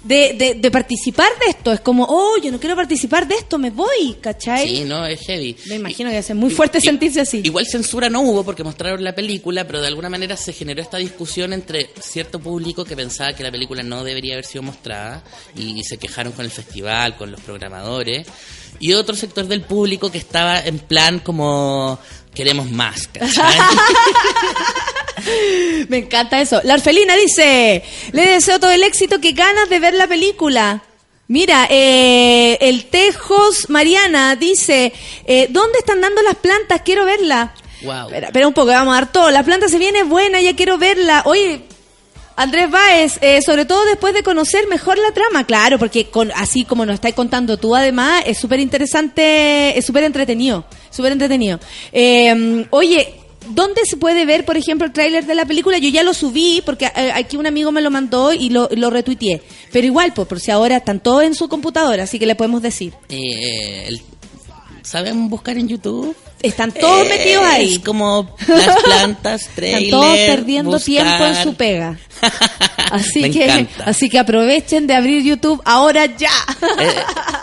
de, 0.04 0.34
de, 0.34 0.54
de 0.54 0.70
participar 0.70 1.28
de 1.40 1.50
esto. 1.50 1.72
Es 1.72 1.80
como, 1.80 2.06
oh, 2.08 2.36
yo 2.42 2.50
no 2.50 2.58
quiero 2.58 2.76
participar 2.76 3.26
de 3.26 3.34
esto, 3.34 3.58
me 3.58 3.70
voy, 3.70 4.16
¿cachai? 4.20 4.68
Sí, 4.68 4.84
no, 4.84 5.04
es 5.04 5.20
heavy. 5.20 5.56
Me 5.66 5.76
imagino 5.76 6.10
que 6.10 6.22
ser 6.22 6.36
muy 6.36 6.50
fuerte 6.50 6.80
sentirse 6.80 7.20
así. 7.20 7.40
Igual 7.44 7.66
censura 7.66 8.08
no 8.08 8.20
hubo 8.22 8.44
porque 8.44 8.64
mostraron 8.64 9.02
la 9.02 9.14
película, 9.14 9.66
pero 9.66 9.80
de 9.80 9.88
alguna 9.88 10.08
manera 10.08 10.36
se 10.36 10.52
generó 10.52 10.80
esta 10.82 10.98
discusión 10.98 11.52
entre 11.52 11.90
cierto 12.00 12.38
público 12.38 12.84
que 12.84 12.96
pensaba 12.96 13.32
que 13.32 13.42
la 13.42 13.50
película 13.50 13.82
no 13.82 14.04
debería 14.04 14.34
haber 14.34 14.46
sido 14.46 14.62
mostrada 14.62 15.22
y 15.56 15.82
se 15.84 15.98
quejaron 15.98 16.32
con 16.32 16.44
el 16.44 16.50
festival, 16.50 17.16
con 17.16 17.30
los 17.30 17.40
programadores, 17.40 18.26
y 18.80 18.92
otro 18.92 19.16
sector 19.16 19.46
del 19.46 19.62
público 19.62 20.10
que 20.10 20.18
estaba 20.18 20.60
en 20.60 20.78
plan 20.78 21.18
como 21.20 21.98
queremos 22.34 22.70
más, 22.70 23.08
¿cachai? 23.08 23.58
Me 25.88 25.98
encanta 25.98 26.40
eso. 26.40 26.60
La 26.64 26.74
orfelina 26.74 27.16
dice, 27.16 27.82
le 28.12 28.26
deseo 28.26 28.58
todo 28.60 28.70
el 28.70 28.82
éxito, 28.82 29.20
que 29.20 29.32
ganas 29.32 29.68
de 29.68 29.80
ver 29.80 29.94
la 29.94 30.06
película. 30.06 30.82
Mira, 31.28 31.66
eh, 31.70 32.56
el 32.60 32.86
Tejos 32.86 33.68
Mariana 33.68 34.34
dice, 34.36 34.92
eh, 35.26 35.46
¿dónde 35.50 35.78
están 35.78 36.00
dando 36.00 36.22
las 36.22 36.36
plantas? 36.36 36.80
Quiero 36.82 37.04
verla. 37.04 37.52
wow. 37.82 38.06
Espera, 38.06 38.28
espera 38.28 38.48
un 38.48 38.54
poco, 38.54 38.68
vamos 38.68 38.92
a 38.96 39.00
dar 39.00 39.12
todo. 39.12 39.30
La 39.30 39.42
planta 39.42 39.68
se 39.68 39.78
viene 39.78 40.04
buena, 40.04 40.40
ya 40.40 40.56
quiero 40.56 40.78
verla. 40.78 41.22
Oye, 41.26 41.60
Andrés 42.38 42.70
Báez, 42.70 43.18
eh, 43.20 43.42
sobre 43.42 43.64
todo 43.64 43.84
después 43.84 44.14
de 44.14 44.22
conocer 44.22 44.68
mejor 44.68 44.96
la 44.96 45.10
trama, 45.10 45.42
claro, 45.44 45.76
porque 45.76 46.06
con, 46.06 46.30
así 46.36 46.64
como 46.64 46.86
nos 46.86 46.94
estáis 46.94 47.16
contando 47.16 47.56
tú, 47.56 47.74
además, 47.74 48.22
es 48.26 48.38
súper 48.38 48.60
interesante, 48.60 49.76
es 49.76 49.84
súper 49.84 50.04
entretenido, 50.04 50.64
súper 50.88 51.10
entretenido. 51.10 51.58
Eh, 51.92 52.64
oye, 52.70 53.12
¿dónde 53.50 53.82
se 53.84 53.96
puede 53.96 54.24
ver, 54.24 54.44
por 54.44 54.56
ejemplo, 54.56 54.86
el 54.86 54.92
tráiler 54.92 55.26
de 55.26 55.34
la 55.34 55.46
película? 55.46 55.78
Yo 55.78 55.88
ya 55.88 56.02
lo 56.02 56.14
subí, 56.14 56.62
porque 56.64 56.86
eh, 56.86 57.10
aquí 57.14 57.36
un 57.36 57.46
amigo 57.46 57.72
me 57.72 57.80
lo 57.80 57.90
mandó 57.90 58.32
y 58.32 58.50
lo, 58.50 58.68
lo 58.72 58.90
retuiteé. 58.90 59.42
Pero 59.72 59.86
igual, 59.86 60.12
pues, 60.14 60.28
por 60.28 60.40
si 60.40 60.50
ahora 60.50 60.76
están 60.76 61.00
todos 61.00 61.24
en 61.24 61.34
su 61.34 61.48
computadora, 61.48 62.04
así 62.04 62.18
que 62.18 62.26
le 62.26 62.34
podemos 62.34 62.62
decir. 62.62 62.92
Eh, 63.08 63.98
¿Saben 64.82 65.28
buscar 65.28 65.58
en 65.58 65.68
YouTube? 65.68 66.14
Están 66.42 66.72
todos 66.72 67.08
metidos 67.08 67.44
ahí. 67.44 67.74
Es 67.74 67.78
como 67.80 68.34
las 68.46 68.82
plantas, 68.82 69.48
trailer, 69.54 69.82
Están 69.84 70.00
todos 70.00 70.16
perdiendo 70.18 70.70
buscar. 70.72 70.86
tiempo 70.86 71.24
en 71.26 71.42
su 71.42 71.54
pega. 71.54 71.98
Así 72.90 73.20
Me 73.20 73.30
que, 73.30 73.44
encanta. 73.44 73.84
así 73.84 74.08
que 74.08 74.18
aprovechen 74.18 74.86
de 74.86 74.94
abrir 74.94 75.22
YouTube 75.22 75.60
ahora 75.66 76.06
ya. 76.06 76.30
Eh, 76.80 76.94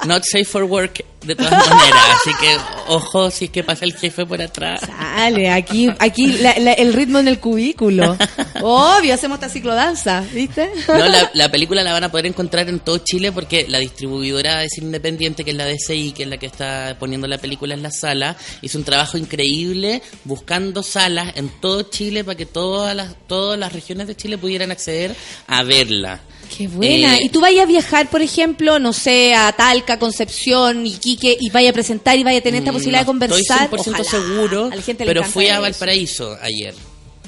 not 0.07 0.23
safe 0.23 0.43
for 0.43 0.63
work 0.63 1.05
de 1.23 1.35
todas 1.35 1.51
maneras, 1.51 2.03
así 2.17 2.31
que 2.39 2.57
ojo 2.88 3.31
si 3.31 3.45
es 3.45 3.51
que 3.51 3.63
pasa 3.63 3.85
el 3.85 3.93
jefe 3.95 4.26
por 4.26 4.41
atrás. 4.41 4.81
Dale, 5.15 5.49
aquí, 5.51 5.88
aquí 5.99 6.27
la- 6.34 6.55
la- 6.59 6.73
el 6.73 6.93
ritmo 6.93 7.19
en 7.19 7.27
el 7.27 7.39
cubículo. 7.39 8.17
Obvio, 8.61 9.13
hacemos 9.13 9.35
esta 9.35 9.49
ciclodanza, 9.49 10.23
¿viste? 10.34 10.69
No, 10.88 11.07
la, 11.07 11.30
la 11.34 11.49
película 11.51 11.84
la 11.84 11.93
van 11.93 12.03
a 12.05 12.09
poder 12.11 12.26
encontrar 12.27 12.67
en 12.69 12.80
todo 12.80 12.97
Chile 12.99 13.31
porque 13.31 13.65
la 13.69 13.80
distribuidora 13.80 14.67
cine 14.69 14.88
independiente, 14.88 15.43
que 15.43 15.51
es 15.51 15.57
la 15.57 15.65
DCI, 15.65 16.11
que 16.11 16.23
es 16.23 16.30
la 16.30 16.38
que 16.38 16.45
está 16.47 16.95
poniendo 16.99 17.27
la 17.27 17.38
película 17.38 17.73
en 17.76 17.84
la 17.84 17.91
sala, 17.91 18.35
hizo 18.61 18.77
un 18.80 18.84
trabajo 18.86 19.18
increíble 19.18 20.02
buscando 20.24 20.84
salas 20.84 21.34
en 21.36 21.49
todo 21.49 21.84
Chile 21.84 22.24
para 22.24 22.38
que 22.38 22.45
todas 22.45 22.95
las, 22.95 23.16
todas 23.28 23.60
las 23.60 23.74
regiones 23.74 24.07
de 24.07 24.16
Chile 24.16 24.38
pudieran 24.38 24.72
acceder 24.72 25.16
a 25.48 25.64
verla. 25.64 26.22
Qué 26.56 26.68
buena. 26.68 27.18
Eh, 27.18 27.24
y 27.24 27.30
tú 27.30 27.41
vayas 27.41 27.64
a 27.64 27.68
viajar, 27.68 28.10
por 28.10 28.22
ejemplo, 28.22 28.80
no 28.80 28.94
sé, 28.94 29.34
a 29.34 29.52
Talca, 29.52 29.99
Concepción, 29.99 30.86
Iquique, 30.86 31.36
y 31.40 31.49
vaya 31.49 31.72
a 31.72 31.74
presentar 31.74 32.18
y 32.18 32.24
vaya 32.24 32.40
a 32.40 32.41
tener 32.41 32.60
esta 32.60 32.72
posibilidad 32.72 33.02
de 33.02 33.06
conversar. 33.06 33.64
Estoy 33.64 33.94
100% 33.94 33.99
Ojalá. 33.99 34.03
seguro, 34.03 34.66
A 34.72 34.76
la 34.76 34.82
gente 34.82 35.06
le 35.06 35.10
pero 35.10 35.24
fui 35.24 35.48
a. 35.49 35.60
Valparaíso 35.60 36.38
ayer 36.41 36.76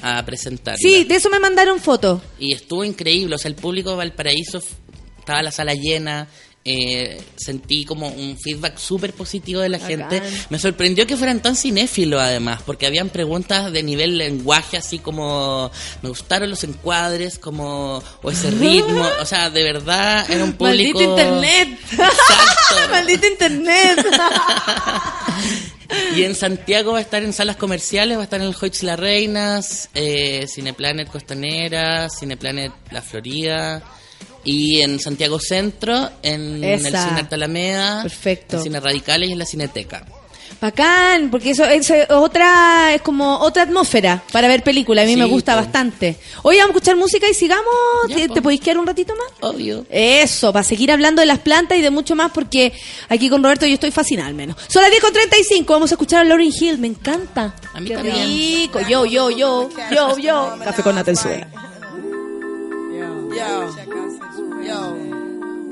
a 0.00 0.24
presentarla. 0.24 0.78
Sí, 0.80 1.04
de 1.04 1.16
eso 1.16 1.28
me 1.30 1.40
mandaron 1.40 1.80
fotos. 1.80 2.20
Y 2.38 2.54
estuvo 2.54 2.84
increíble, 2.84 3.34
o 3.34 3.38
sea, 3.38 3.48
el 3.48 3.56
público 3.56 3.90
de 3.90 3.96
Valparaíso 3.96 4.60
estaba 5.18 5.42
la 5.42 5.50
sala 5.50 5.74
llena, 5.74 6.28
eh, 6.70 7.22
sentí 7.36 7.86
como 7.86 8.08
un 8.08 8.36
feedback 8.36 8.76
súper 8.76 9.14
positivo 9.14 9.62
de 9.62 9.70
la 9.70 9.78
gente. 9.78 10.22
Me 10.50 10.58
sorprendió 10.58 11.06
que 11.06 11.16
fueran 11.16 11.40
tan 11.40 11.56
cinéfilos 11.56 12.20
además, 12.20 12.60
porque 12.66 12.86
habían 12.86 13.08
preguntas 13.08 13.72
de 13.72 13.82
nivel 13.82 14.18
lenguaje, 14.18 14.76
así 14.76 14.98
como 14.98 15.70
me 16.02 16.10
gustaron 16.10 16.50
los 16.50 16.64
encuadres, 16.64 17.38
como 17.38 18.02
o 18.22 18.30
ese 18.30 18.50
ritmo, 18.50 19.02
o 19.20 19.24
sea, 19.24 19.48
de 19.48 19.62
verdad 19.62 20.30
era 20.30 20.44
un 20.44 20.52
público... 20.52 20.98
Maldito 20.98 21.02
internet. 21.02 21.78
Exacto. 21.90 22.90
Maldito 22.90 23.26
internet. 23.26 24.06
Y 26.14 26.22
en 26.22 26.34
Santiago 26.34 26.92
va 26.92 26.98
a 26.98 27.00
estar 27.00 27.22
en 27.22 27.32
salas 27.32 27.56
comerciales, 27.56 28.18
va 28.18 28.20
a 28.20 28.24
estar 28.24 28.42
en 28.42 28.48
el 28.48 28.54
Hoyts 28.60 28.82
La 28.82 28.94
Reinas, 28.94 29.88
eh, 29.94 30.46
Cineplanet 30.46 31.08
Costanera, 31.08 32.10
Cineplanet 32.10 32.72
La 32.90 33.00
Florida. 33.00 33.82
Y 34.50 34.80
en 34.82 34.98
Santiago 34.98 35.38
Centro, 35.38 36.10
en 36.22 36.64
Esa. 36.64 36.88
el 36.88 36.94
Cine 37.08 37.20
Arte 37.20 37.34
Alameda, 37.34 38.02
Perfecto. 38.02 38.56
en 38.56 38.62
Cine 38.62 38.80
Radicales 38.80 39.28
y 39.28 39.32
en 39.32 39.38
la 39.38 39.44
Cineteca. 39.44 40.04
Bacán, 40.60 41.30
porque 41.30 41.50
eso, 41.50 41.64
eso 41.66 41.94
es 41.94 42.10
otra, 42.10 42.92
es 42.92 43.02
como 43.02 43.38
otra 43.38 43.62
atmósfera 43.62 44.24
para 44.32 44.48
ver 44.48 44.64
películas. 44.64 45.04
A 45.04 45.06
mí 45.06 45.12
Sí, 45.12 45.18
me 45.20 45.26
gusta 45.26 45.54
bastante. 45.54 46.16
Hoy 46.42 46.56
vamos 46.56 46.70
a 46.70 46.78
escuchar 46.78 46.96
música 46.96 47.28
y 47.28 47.34
sigamos. 47.34 47.64
Ya, 48.08 48.16
¿Te, 48.16 48.28
po. 48.28 48.34
te 48.34 48.42
podéis 48.42 48.60
quedar 48.62 48.78
un 48.78 48.86
ratito 48.86 49.14
más? 49.14 49.52
Obvio. 49.52 49.86
Eso, 49.88 50.52
para 50.52 50.64
seguir 50.64 50.90
hablando 50.90 51.20
de 51.20 51.26
las 51.26 51.38
plantas 51.38 51.78
y 51.78 51.82
de 51.82 51.90
mucho 51.90 52.16
más, 52.16 52.32
porque 52.32 52.72
aquí 53.08 53.28
con 53.28 53.40
Roberto 53.44 53.66
yo 53.66 53.74
estoy 53.74 53.92
fascinada 53.92 54.26
al 54.28 54.34
menos. 54.34 54.56
Son 54.66 54.82
las 54.82 54.90
10 54.90 55.00
con 55.02 55.12
35, 55.12 55.72
vamos 55.72 55.92
a 55.92 55.94
escuchar 55.94 56.22
a 56.22 56.24
Lauryn 56.24 56.52
Hill, 56.58 56.78
me 56.78 56.88
encanta. 56.88 57.54
A 57.74 57.80
mí 57.80 57.86
Qué 57.88 57.94
también. 57.94 58.16
rico, 58.26 58.80
yo, 58.80 59.04
yo, 59.04 59.30
yo, 59.30 59.68
yo, 59.92 60.18
yo. 60.18 60.54
Café 60.64 60.82
con 60.82 60.96
Natenzuela. 60.96 61.46
Yo, 63.36 63.68
yo, 64.68 64.94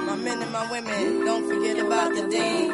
my 0.09 0.17
men 0.17 0.41
and 0.41 0.53
my 0.53 0.71
women, 0.71 1.25
don't 1.27 1.47
forget 1.47 1.79
about 1.79 2.15
the 2.15 2.27
dean. 2.29 2.69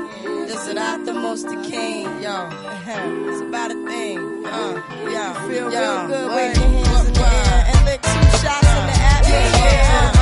This 0.46 0.68
is 0.68 0.74
not 0.74 1.04
the 1.04 1.12
most 1.12 1.42
the 1.48 1.56
king. 1.68 2.04
Yo, 2.22 2.36
it's 3.28 3.42
about 3.42 3.72
a 3.72 3.78
thing. 3.90 4.18
Uh, 4.46 4.74
yo, 5.14 5.24
feel 5.48 5.72
yo, 5.72 5.80
real 5.80 6.06
good. 6.06 6.28
Wave 6.36 6.56
your 6.56 6.84
hands 6.86 7.08
in 7.08 7.14
the 7.14 7.20
air 7.20 7.64
and 7.70 7.84
lick 7.86 8.02
two 8.02 8.24
shots 8.42 8.68
in 8.78 8.86
the 8.90 8.96
atmosphere. 9.12 10.21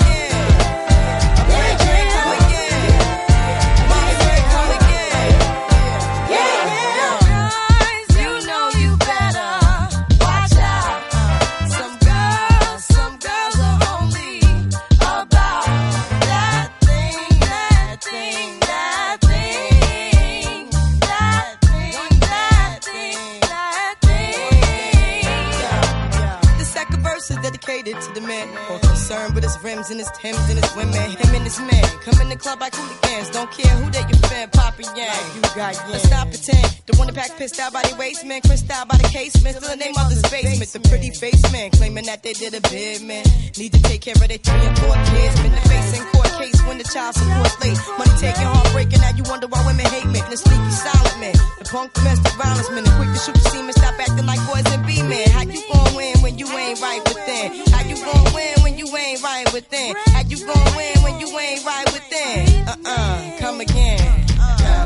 Tim's 29.81 29.89
and 29.89 29.99
his 29.99 30.11
Timbs 30.11 30.49
and 30.49 30.63
his 30.63 30.75
women. 30.75 30.93
Him 30.93 31.35
and 31.35 31.43
his 31.43 31.59
men 31.59 31.83
come 32.05 32.21
in 32.21 32.29
the 32.29 32.35
club 32.35 32.59
like 32.59 32.75
hooligans. 32.75 33.29
Don't 33.31 33.49
care 33.51 33.75
who 33.77 33.89
they 33.89 34.01
offend, 34.01 34.51
Papa 34.51 34.83
Yang. 34.83 35.35
You 35.35 35.41
got 35.41 35.73
yeah. 35.73 35.87
Let's 35.89 36.03
stop 36.03 36.27
pretend. 36.29 36.81
The 36.85 36.97
one 36.97 37.07
that 37.07 37.15
pack 37.15 37.37
pissed 37.37 37.59
out 37.59 37.73
by 37.73 37.81
the 37.81 37.95
waist 37.95 38.25
man, 38.25 38.41
crissed 38.41 38.69
out 38.69 38.87
by 38.87 38.97
the 38.97 39.09
casement. 39.09 39.55
Still 39.55 39.67
the 39.67 39.73
in 39.73 39.79
their 39.79 39.93
mother's 39.93 40.21
basement. 40.29 40.69
The 40.71 40.79
pretty 40.87 41.09
face 41.11 41.41
man 41.51 41.71
claiming 41.71 42.05
that 42.05 42.21
they 42.21 42.33
did 42.33 42.53
a 42.53 42.61
bid 42.61 43.01
man. 43.01 43.25
Need 43.57 43.73
to 43.73 43.81
take 43.81 44.01
care 44.01 44.13
of 44.13 44.27
their 44.27 44.37
three 44.37 44.61
and 44.61 44.77
four 44.77 44.93
kids. 44.93 45.41
Been 45.41 45.51
the 45.51 45.61
face 45.69 45.97
in 45.97 46.05
court 46.13 46.20
case 46.41 46.61
when 46.65 46.77
the 46.77 46.83
child 46.83 47.13
support 47.15 47.53
late. 47.61 47.77
Money 47.97 48.15
taking, 48.17 48.49
heartbreaking. 48.49 49.01
Now 49.01 49.13
you 49.13 49.23
wonder 49.29 49.47
why 49.47 49.61
women 49.65 49.85
hate 49.85 50.09
men. 50.09 50.25
The 50.29 50.37
sneaky 50.37 50.71
silent 50.71 51.17
man. 51.19 51.37
The 51.59 51.65
punk 51.69 51.93
domestic 51.93 52.33
violence 52.33 52.69
man. 52.71 52.83
The 52.83 52.93
quick 52.97 53.09
to 53.13 53.19
shoot 53.21 53.35
the 53.37 53.45
semen. 53.49 53.73
Stop 53.73 53.99
acting 53.99 54.25
like 54.25 54.41
boys 54.49 54.65
and 54.73 54.85
be 54.85 55.01
men. 55.03 55.29
How 55.29 55.43
you 55.45 55.61
gon' 55.69 55.95
win 55.95 56.17
when 56.21 56.37
you 56.37 56.47
ain't 56.49 56.81
right 56.81 57.01
within? 57.05 57.47
How 57.73 57.83
you 57.85 57.97
gon' 58.01 58.33
win 58.33 58.53
when 58.63 58.73
you 58.77 58.87
ain't 58.95 59.21
right 59.21 59.47
within? 59.53 59.95
How 60.13 60.23
you 60.25 60.37
gon' 60.45 60.69
win 60.75 60.95
when 61.05 61.19
you 61.21 61.29
ain't 61.37 61.63
right 61.65 61.87
within? 61.93 62.67
Uh-uh, 62.67 63.37
come 63.39 63.61
again. 63.61 64.01
Uh-uh. 64.39 64.85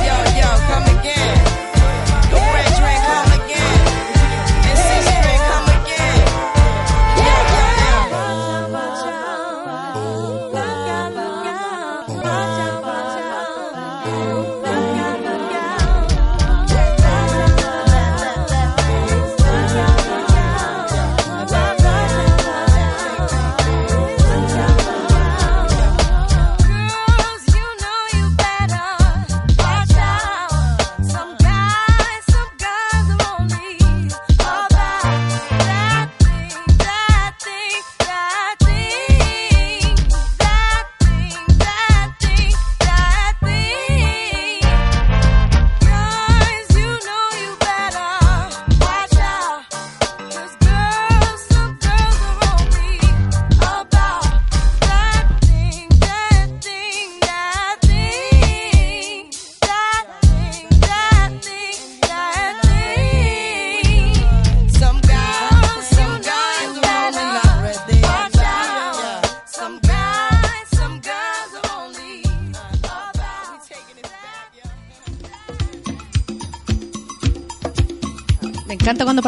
Yo, 0.00 0.16
yo, 0.40 0.48
come 0.68 0.86
again. 0.98 1.49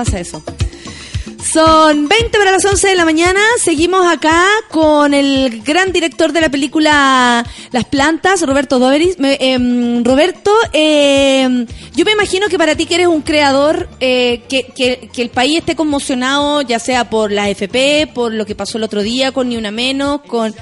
Pasa 0.05 0.21
eso. 0.21 0.43
Son 1.53 2.09
20 2.09 2.39
para 2.39 2.53
las 2.53 2.65
11 2.65 2.89
de 2.89 2.95
la 2.95 3.05
mañana. 3.05 3.41
Seguimos 3.63 4.07
acá 4.11 4.47
con 4.71 5.13
el 5.13 5.61
gran 5.63 5.93
director 5.93 6.33
de 6.33 6.41
la 6.41 6.49
película 6.49 7.45
Las 7.73 7.85
Plantas, 7.85 8.41
Roberto 8.47 8.79
Doveris. 8.79 9.17
Em, 9.19 10.03
Roberto, 10.05 10.51
em, 10.73 11.67
yo 11.95 12.05
me 12.05 12.13
imagino 12.13 12.49
que 12.49 12.57
para 12.59 12.75
ti 12.77 12.87
que 12.87 12.95
eres 12.95 13.09
un 13.09 13.21
creador, 13.23 13.89
eh, 14.01 14.43
que, 14.49 14.67
que- 14.75 15.11
que 15.13 15.23
el 15.23 15.29
país 15.31 15.59
esté 15.59 15.75
conmocionado, 15.77 16.63
ya 16.63 16.79
sea 16.79 17.11
por 17.11 17.31
la 17.33 17.51
FP, 17.51 18.07
por 18.15 18.33
lo 18.33 18.47
que 18.47 18.55
pasó 18.55 18.79
el 18.79 18.85
otro 18.85 19.03
día 19.03 19.33
con 19.33 19.49
Ni 19.49 19.57
Una 19.57 19.71
Menos, 19.73 20.23
con... 20.23 20.55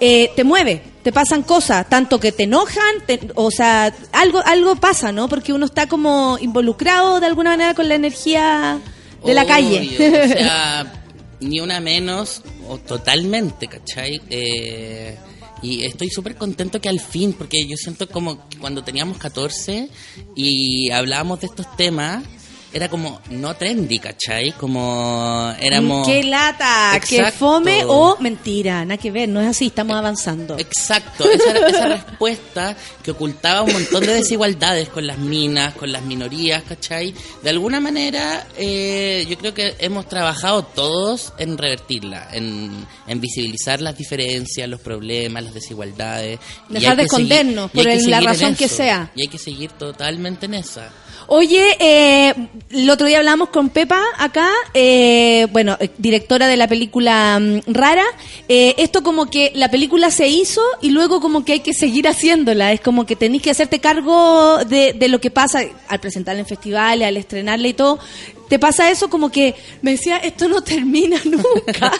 eh, 0.00 0.30
te 0.36 0.44
mueve, 0.44 0.82
te 1.08 1.12
pasan 1.14 1.42
cosas, 1.42 1.88
tanto 1.88 2.20
que 2.20 2.32
te 2.32 2.42
enojan, 2.42 3.00
te- 3.06 3.30
o 3.34 3.50
sea, 3.50 3.94
algo, 4.12 4.42
algo 4.44 4.76
pasa, 4.76 5.10
¿no? 5.10 5.26
Porque 5.26 5.54
uno 5.54 5.64
está 5.64 5.88
como 5.88 6.36
involucrado 6.38 7.18
de 7.18 7.24
alguna 7.24 7.52
manera 7.52 7.72
con 7.72 7.88
la 7.88 7.94
energía 7.94 8.78
de 9.24 9.32
la 9.32 9.46
calle. 9.46 9.88
O 9.96 10.28
sea, 10.28 10.92
ni 11.40 11.60
una 11.60 11.80
menos, 11.80 12.42
o 12.68 12.76
totalmente, 12.76 13.68
¿cachai? 13.68 14.20
Eh, 14.28 15.16
y 15.62 15.82
estoy 15.86 16.10
súper 16.10 16.36
contento 16.36 16.78
que 16.78 16.90
al 16.90 17.00
fin, 17.00 17.32
porque 17.32 17.66
yo 17.66 17.78
siento 17.78 18.06
como 18.06 18.46
que 18.50 18.58
cuando 18.58 18.84
teníamos 18.84 19.16
14 19.16 19.88
y 20.36 20.90
hablábamos 20.90 21.40
de 21.40 21.46
estos 21.46 21.74
temas, 21.74 22.22
era 22.72 22.88
como 22.88 23.20
no 23.30 23.56
trendy, 23.56 23.98
¿cachai? 23.98 24.52
Como 24.52 25.52
éramos... 25.60 26.06
¡Qué 26.06 26.22
lata! 26.24 26.98
¡Qué 27.08 27.16
Exacto. 27.18 27.38
fome! 27.38 27.82
O 27.86 28.16
mentira, 28.20 28.84
nada 28.84 28.98
que 28.98 29.10
ver, 29.10 29.28
no 29.28 29.40
es 29.40 29.46
así, 29.48 29.68
estamos 29.68 29.96
avanzando. 29.96 30.58
Exacto, 30.58 31.24
esa, 31.30 31.66
esa 31.68 31.86
respuesta 31.86 32.76
que 33.02 33.12
ocultaba 33.12 33.62
un 33.62 33.72
montón 33.72 34.04
de 34.04 34.14
desigualdades 34.14 34.88
con 34.90 35.06
las 35.06 35.16
minas, 35.18 35.74
con 35.74 35.90
las 35.90 36.02
minorías, 36.02 36.62
¿cachai? 36.64 37.14
De 37.42 37.50
alguna 37.50 37.80
manera, 37.80 38.46
eh, 38.56 39.26
yo 39.28 39.38
creo 39.38 39.54
que 39.54 39.74
hemos 39.78 40.06
trabajado 40.08 40.62
todos 40.62 41.32
en 41.38 41.56
revertirla, 41.56 42.28
en, 42.32 42.86
en 43.06 43.20
visibilizar 43.20 43.80
las 43.80 43.96
diferencias, 43.96 44.68
los 44.68 44.80
problemas, 44.80 45.42
las 45.42 45.54
desigualdades. 45.54 46.38
Dejar 46.68 46.96
de 46.96 47.04
escondernos 47.04 47.70
por 47.70 47.86
el- 47.88 48.10
la 48.10 48.20
razón 48.20 48.54
que 48.54 48.68
sea. 48.68 49.10
Y 49.14 49.22
hay 49.22 49.28
que 49.28 49.38
seguir 49.38 49.70
totalmente 49.72 50.46
en 50.46 50.54
esa. 50.54 50.90
Oye, 51.30 51.76
eh, 51.78 52.34
el 52.70 52.88
otro 52.88 53.06
día 53.06 53.18
hablamos 53.18 53.50
con 53.50 53.68
Pepa 53.68 54.02
acá, 54.16 54.48
eh, 54.72 55.46
bueno, 55.50 55.76
eh, 55.78 55.90
directora 55.98 56.46
de 56.46 56.56
la 56.56 56.66
película 56.66 57.38
mm, 57.38 57.60
Rara. 57.66 58.06
Eh, 58.48 58.74
esto 58.78 59.02
como 59.02 59.28
que 59.28 59.52
la 59.54 59.70
película 59.70 60.10
se 60.10 60.28
hizo 60.28 60.62
y 60.80 60.88
luego 60.88 61.20
como 61.20 61.44
que 61.44 61.52
hay 61.52 61.60
que 61.60 61.74
seguir 61.74 62.08
haciéndola. 62.08 62.72
Es 62.72 62.80
como 62.80 63.04
que 63.04 63.14
tenéis 63.14 63.42
que 63.42 63.50
hacerte 63.50 63.78
cargo 63.78 64.64
de, 64.64 64.94
de 64.94 65.08
lo 65.08 65.20
que 65.20 65.30
pasa 65.30 65.60
al 65.88 66.00
presentarla 66.00 66.40
en 66.40 66.46
festivales, 66.46 67.06
al 67.06 67.18
estrenarla 67.18 67.68
y 67.68 67.74
todo. 67.74 67.98
¿Te 68.48 68.58
pasa 68.58 68.90
eso 68.90 69.10
como 69.10 69.30
que 69.30 69.54
me 69.82 69.92
decía, 69.92 70.16
esto 70.16 70.48
no 70.48 70.62
termina 70.62 71.20
nunca? 71.24 71.92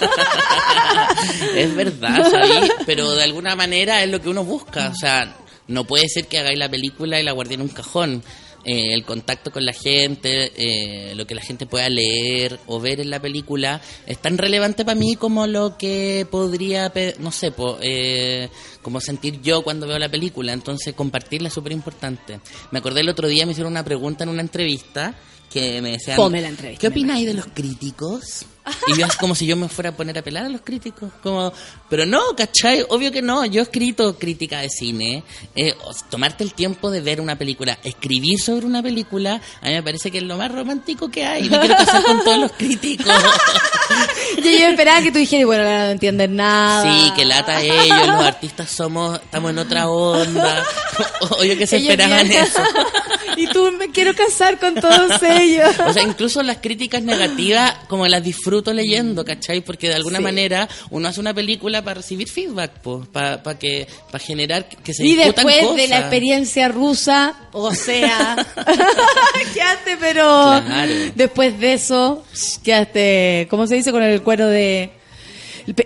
es 1.55 1.74
verdad, 1.74 2.26
¿sabí? 2.30 2.70
Pero 2.86 3.14
de 3.14 3.24
alguna 3.24 3.55
manera 3.55 4.02
es 4.02 4.10
lo 4.10 4.22
que 4.22 4.30
uno 4.30 4.42
busca. 4.42 4.88
O 4.88 4.94
sea, 4.94 5.36
no 5.66 5.84
puede 5.84 6.09
ser 6.09 6.26
que 6.26 6.38
hagáis 6.38 6.59
la 6.59 6.70
película 6.70 7.20
y 7.20 7.22
la 7.22 7.32
guardéis 7.32 7.60
en 7.60 7.66
un 7.66 7.68
cajón. 7.68 8.24
Eh, 8.64 8.93
el 8.93 9.05
contacto 9.05 9.52
con 9.52 9.64
la 9.64 9.72
gente, 9.72 10.52
eh, 10.56 11.14
lo 11.14 11.26
que 11.26 11.35
la 11.35 11.40
gente 11.40 11.64
pueda 11.64 11.89
leer 11.89 12.59
o 12.66 12.80
ver 12.80 13.01
en 13.01 13.09
la 13.09 13.20
película, 13.20 13.80
es 14.06 14.18
tan 14.18 14.36
relevante 14.36 14.85
para 14.85 14.98
mí 14.98 15.16
como 15.16 15.47
lo 15.47 15.78
que 15.78 16.26
podría, 16.30 16.93
no 17.20 17.30
sé, 17.30 17.52
po, 17.52 17.78
eh, 17.80 18.48
como 18.82 19.01
sentir 19.01 19.40
yo 19.43 19.62
cuando 19.62 19.86
veo 19.86 19.98
la 19.98 20.09
película. 20.09 20.52
Entonces, 20.52 20.94
compartirla 20.94 21.48
es 21.48 21.55
súper 21.55 21.72
importante. 21.72 22.40
Me 22.70 22.80
acordé 22.80 23.01
el 23.01 23.09
otro 23.09 23.28
día, 23.28 23.47
me 23.47 23.52
hicieron 23.52 23.72
una 23.72 23.85
pregunta 23.85 24.24
en 24.24 24.30
una 24.30 24.43
entrevista 24.43 25.14
que 25.51 25.80
me 25.80 25.93
decían... 25.93 26.16
Fome 26.16 26.40
la 26.43 26.48
entrevista, 26.48 26.80
¿Qué 26.80 26.89
opináis 26.89 27.26
de 27.26 27.35
los 27.35 27.47
críticos? 27.47 28.44
Y 28.89 28.99
yo 28.99 29.07
es 29.07 29.16
como 29.16 29.35
si 29.35 29.47
yo 29.47 29.57
me 29.57 29.69
fuera 29.69 29.90
a 29.90 29.93
poner 29.97 30.19
a 30.19 30.23
pelar 30.23 30.47
a 30.47 30.49
los 30.49 30.61
críticos. 30.62 31.11
Como, 31.23 31.53
pero 31.89 32.07
no, 32.07 32.20
¿cachai? 32.36 32.85
Obvio 32.89 33.12
que 33.12 33.23
no. 33.23 33.45
Yo 33.45 33.61
he 33.61 33.62
escrito 33.62 34.19
crítica 34.19 34.61
de 34.61 34.69
cine. 34.70 35.23
Eh, 35.55 35.74
tomarte 36.11 36.45
el 36.45 36.55
tiempo 36.55 36.90
de 36.90 37.01
ver 37.01 37.20
una 37.20 37.36
película, 37.36 37.78
escribir 37.82 38.40
sobre 38.40 38.66
una 38.66 38.82
película, 38.82 39.40
a 39.61 39.66
mí 39.66 39.73
me 39.73 39.82
parece 39.82 40.11
que 40.11 40.19
es 40.19 40.24
lo 40.24 40.36
más 40.36 40.51
romántico 40.53 41.11
que 41.11 41.24
hay. 41.24 41.49
Me 41.49 41.59
quiero 41.59 41.77
casar 41.77 42.03
con 42.05 42.24
todos 42.24 42.39
los 42.39 42.53
críticos. 42.53 43.07
yo, 44.36 44.51
yo 44.51 44.66
esperaba 44.69 45.03
que 45.03 45.12
tú 45.12 45.19
dijeras, 45.19 45.47
bueno, 45.47 45.65
no 45.65 45.90
entiendes 45.90 46.31
nada. 46.31 46.82
Sí, 46.82 47.12
que 47.16 47.24
lata 47.24 47.61
ellos, 47.62 48.07
los 48.07 48.24
artistas 48.24 48.70
somos, 48.70 49.20
estamos 49.20 49.51
en 49.51 49.59
otra 49.59 49.89
onda. 49.89 50.65
Obvio 51.39 51.57
que 51.57 51.66
se 51.66 51.77
Ellos 51.77 51.90
esperaban 51.90 52.28
bien. 52.28 52.43
eso. 52.43 52.61
y 53.36 53.47
tú 53.49 53.70
me 53.78 53.90
quiero 53.90 54.15
casar 54.15 54.59
con 54.59 54.74
todos 54.74 55.23
ellos. 55.23 55.74
O 55.86 55.93
sea, 55.93 56.03
incluso 56.03 56.43
las 56.43 56.59
críticas 56.59 57.03
negativas, 57.03 57.74
como 57.89 58.07
las 58.07 58.23
disfruto 58.59 58.72
leyendo, 58.74 59.24
¿cachai? 59.24 59.60
Porque 59.60 59.89
de 59.89 59.94
alguna 59.94 60.18
Sí. 60.18 60.24
manera 60.24 60.68
uno 60.90 61.09
hace 61.09 61.20
una 61.20 61.32
película 61.35 61.82
para 61.82 61.94
recibir 61.94 62.28
feedback, 62.28 62.72
para 63.12 63.59
que 63.59 63.86
para 64.10 64.18
generar 64.22 64.68
que 64.68 64.93
se 64.93 65.06
Y 65.06 65.14
después 65.14 65.60
cosas. 65.60 65.76
de 65.76 65.89
la 65.89 65.98
experiencia 66.01 66.68
rusa, 66.68 67.35
o 67.52 67.72
sea, 67.74 68.36
quedaste, 69.55 69.97
pero 70.01 70.22
Claro. 70.66 70.93
después 71.14 71.59
de 71.60 71.72
eso, 71.74 72.24
quedaste, 72.62 73.47
¿cómo 73.51 73.66
se 73.66 73.76
dice? 73.76 73.93
Con 73.93 74.02
el 74.02 74.22
cuero 74.22 74.47
de... 74.48 74.90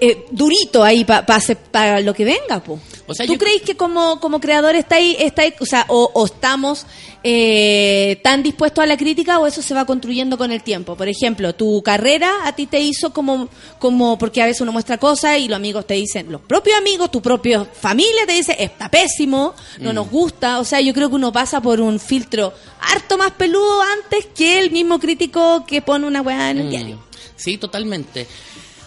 eh, 0.00 0.24
durito 0.30 0.82
ahí 0.82 1.04
para 1.04 2.00
lo 2.00 2.14
que 2.14 2.24
venga, 2.24 2.62
po. 2.62 2.78
O 3.12 3.14
sea, 3.14 3.26
¿Tú 3.26 3.34
yo- 3.34 3.38
crees 3.38 3.62
que 3.62 3.76
como, 3.76 4.18
como 4.20 4.40
creador 4.40 4.74
estáis, 4.74 5.16
estáis, 5.20 5.54
o 5.60 5.66
sea, 5.66 5.84
o, 5.88 6.10
o 6.14 6.26
estamos 6.26 6.86
eh, 7.24 8.20
tan 8.22 8.42
dispuestos 8.42 8.82
a 8.82 8.86
la 8.86 8.96
crítica 8.96 9.38
o 9.38 9.46
eso 9.46 9.62
se 9.62 9.74
va 9.74 9.84
construyendo 9.84 10.36
con 10.36 10.50
el 10.52 10.62
tiempo? 10.62 10.96
Por 10.96 11.08
ejemplo, 11.08 11.54
tu 11.54 11.82
carrera 11.82 12.30
a 12.44 12.54
ti 12.54 12.66
te 12.66 12.80
hizo 12.80 13.12
como, 13.12 13.48
como 13.78 14.18
porque 14.18 14.42
a 14.42 14.46
veces 14.46 14.60
uno 14.60 14.72
muestra 14.72 14.98
cosas 14.98 15.38
y 15.38 15.48
los 15.48 15.56
amigos 15.56 15.86
te 15.86 15.94
dicen, 15.94 16.30
los 16.30 16.40
propios 16.40 16.76
amigos, 16.76 17.10
tu 17.10 17.22
propia 17.22 17.64
familia 17.64 18.26
te 18.26 18.32
dice, 18.32 18.56
está 18.58 18.88
pésimo, 18.90 19.54
no 19.78 19.92
Mm. 19.92 19.94
nos 19.94 20.10
gusta. 20.10 20.58
O 20.60 20.64
sea, 20.64 20.80
yo 20.80 20.92
creo 20.92 21.08
que 21.08 21.14
uno 21.16 21.32
pasa 21.32 21.60
por 21.60 21.80
un 21.80 22.00
filtro 22.00 22.52
harto 22.80 23.16
más 23.16 23.30
peludo 23.32 23.80
antes 23.82 24.26
que 24.34 24.58
el 24.58 24.70
mismo 24.70 24.98
crítico 24.98 25.64
que 25.66 25.80
pone 25.82 26.06
una 26.06 26.20
weá 26.22 26.50
en 26.50 26.58
el 26.58 26.66
Mm. 26.66 26.70
diario. 26.70 26.98
Sí, 27.36 27.56
totalmente. 27.58 28.26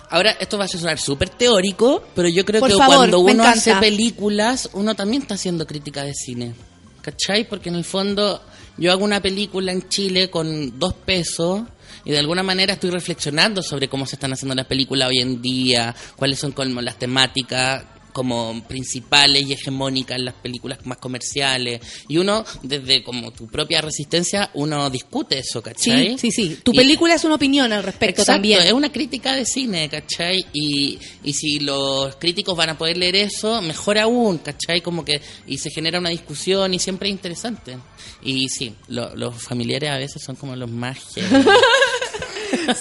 Ahora, 0.09 0.31
esto 0.39 0.57
va 0.57 0.65
a 0.65 0.67
sonar 0.67 0.99
súper 0.99 1.29
teórico, 1.29 2.03
pero 2.15 2.27
yo 2.27 2.45
creo 2.45 2.59
Por 2.59 2.69
que 2.69 2.77
favor, 2.77 2.97
cuando 2.97 3.19
uno 3.19 3.43
hace 3.43 3.75
películas, 3.75 4.69
uno 4.73 4.95
también 4.95 5.23
está 5.23 5.35
haciendo 5.35 5.65
crítica 5.65 6.03
de 6.03 6.13
cine. 6.13 6.53
¿Cachai? 7.01 7.47
Porque 7.47 7.69
en 7.69 7.75
el 7.75 7.83
fondo 7.83 8.41
yo 8.77 8.91
hago 8.91 9.03
una 9.03 9.21
película 9.21 9.71
en 9.71 9.87
Chile 9.89 10.29
con 10.29 10.79
dos 10.79 10.93
pesos 10.93 11.63
y 12.03 12.11
de 12.11 12.19
alguna 12.19 12.43
manera 12.43 12.73
estoy 12.73 12.89
reflexionando 12.89 13.61
sobre 13.63 13.87
cómo 13.87 14.05
se 14.05 14.15
están 14.15 14.33
haciendo 14.33 14.55
las 14.55 14.65
películas 14.65 15.09
hoy 15.09 15.19
en 15.21 15.41
día, 15.41 15.95
cuáles 16.15 16.39
son 16.39 16.51
como 16.51 16.81
las 16.81 16.97
temáticas 16.97 17.83
como 18.15 18.63
principales 18.65 19.45
y 19.45 19.51
hegemónicas 19.51 20.17
en 20.17 20.23
las 20.25 20.35
películas 20.35 20.79
más 20.85 20.99
comerciales. 20.99 21.81
Y 22.07 22.17
uno, 22.17 22.45
desde 22.63 23.03
como 23.03 23.31
tu 23.33 23.47
propia 23.47 23.81
resistencia, 23.81 24.51
uno 24.53 24.89
discute 24.89 25.39
eso, 25.39 25.61
¿cachai? 25.61 26.17
Sí, 26.17 26.31
sí, 26.31 26.31
sí. 26.31 26.57
Tu 26.63 26.71
Y- 26.71 26.77
película 26.77 27.13
es 27.13 27.25
una 27.25 27.35
opinión 27.35 27.73
al 27.73 27.83
respecto 27.83 28.21
Exacto, 28.21 28.31
también. 28.37 28.61
es 28.61 28.71
una 28.71 28.89
crítica 28.89 29.33
de 29.35 29.45
cine, 29.45 29.89
¿cachai? 29.89 30.45
Y, 30.53 30.97
y 31.25 31.33
si 31.33 31.59
los 31.59 32.15
críticos 32.15 32.55
van 32.55 32.69
a 32.69 32.77
poder 32.77 32.95
leer 32.95 33.17
eso, 33.17 33.61
mejor 33.61 33.97
aún, 33.97 34.37
¿cachai? 34.37 34.79
Como 34.79 35.03
que, 35.03 35.19
y 35.45 35.57
se 35.57 35.69
genera 35.69 35.99
una 35.99 36.09
discusión 36.09 36.73
y 36.73 36.79
siempre 36.79 37.09
es 37.09 37.13
interesante. 37.15 37.77
Y 38.23 38.47
sí, 38.47 38.73
lo- 38.87 39.13
los 39.15 39.35
familiares 39.43 39.89
a 39.91 39.97
veces 39.97 40.23
son 40.23 40.37
como 40.37 40.55
los 40.55 40.71
más. 40.71 40.99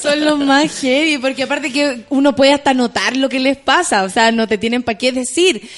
Son 0.01 0.25
los 0.25 0.39
más 0.39 0.81
heavy, 0.81 1.19
porque 1.19 1.43
aparte 1.43 1.73
que 1.73 2.05
uno 2.09 2.35
puede 2.35 2.53
hasta 2.53 2.75
notar 2.75 3.17
lo 3.17 3.29
que 3.29 3.41
les 3.41 3.57
pasa, 3.57 4.05
o 4.05 4.09
sea, 4.09 4.33
no 4.33 4.47
te 4.47 4.59
tienen 4.59 4.83
para 4.83 4.99
qué 4.99 5.13
decir. 5.13 5.69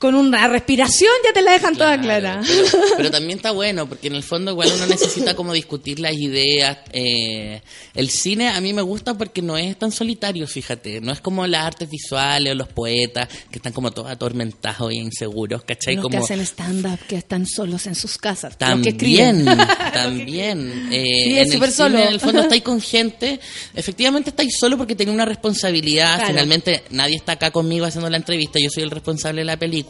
Con 0.00 0.14
una 0.14 0.48
respiración 0.48 1.12
ya 1.22 1.32
te 1.34 1.42
la 1.42 1.52
dejan 1.52 1.76
toda 1.76 2.00
clara. 2.00 2.40
Pero, 2.44 2.68
pero 2.96 3.10
también 3.12 3.36
está 3.36 3.50
bueno, 3.50 3.86
porque 3.86 4.08
en 4.08 4.14
el 4.14 4.22
fondo 4.22 4.50
igual 4.50 4.70
uno 4.74 4.86
necesita 4.86 5.36
como 5.36 5.52
discutir 5.52 6.00
las 6.00 6.14
ideas. 6.14 6.78
eh, 6.92 7.60
el 7.94 8.08
cine 8.08 8.48
a 8.48 8.60
mí 8.62 8.72
me 8.72 8.80
gusta 8.80 9.12
porque 9.18 9.42
no 9.42 9.58
es 9.58 9.78
tan 9.78 9.92
solitario, 9.92 10.46
fíjate. 10.46 11.02
No 11.02 11.12
es 11.12 11.20
como 11.20 11.46
las 11.46 11.66
artes 11.66 11.90
visuales 11.90 12.52
o 12.52 12.54
los 12.54 12.68
poetas 12.68 13.28
que 13.50 13.58
están 13.58 13.74
como 13.74 13.90
todos 13.90 14.10
atormentados 14.10 14.90
e 14.90 14.94
inseguros, 14.94 15.64
¿cachai? 15.64 15.96
Los 15.96 16.04
como, 16.04 16.16
que 16.16 16.24
hacen 16.24 16.40
stand-up, 16.40 16.98
que 17.06 17.16
están 17.16 17.46
solos 17.46 17.86
en 17.86 17.94
sus 17.94 18.16
casas. 18.16 18.56
los 18.58 18.80
que 18.80 18.92
También, 18.92 19.44
también. 19.92 20.88
Eh, 20.90 21.24
Sí, 21.24 21.38
es 21.38 21.52
súper 21.52 21.72
solo. 21.72 21.98
En 21.98 22.08
el 22.08 22.20
fondo 22.20 22.40
estáis 22.40 22.62
con 22.70 22.80
gente. 22.80 23.38
Efectivamente 23.74 24.30
estáis 24.30 24.56
solo 24.58 24.78
porque 24.78 24.94
tenéis 24.94 25.14
una 25.14 25.26
responsabilidad. 25.26 26.16
Claro. 26.16 26.32
Finalmente 26.32 26.84
nadie 26.90 27.16
está 27.16 27.32
acá 27.32 27.50
conmigo 27.50 27.84
haciendo 27.84 28.08
la 28.08 28.16
entrevista. 28.16 28.58
Yo 28.58 28.70
soy 28.70 28.82
el 28.84 28.90
responsable 28.90 29.42
de 29.42 29.44
la 29.44 29.58
película. 29.58 29.89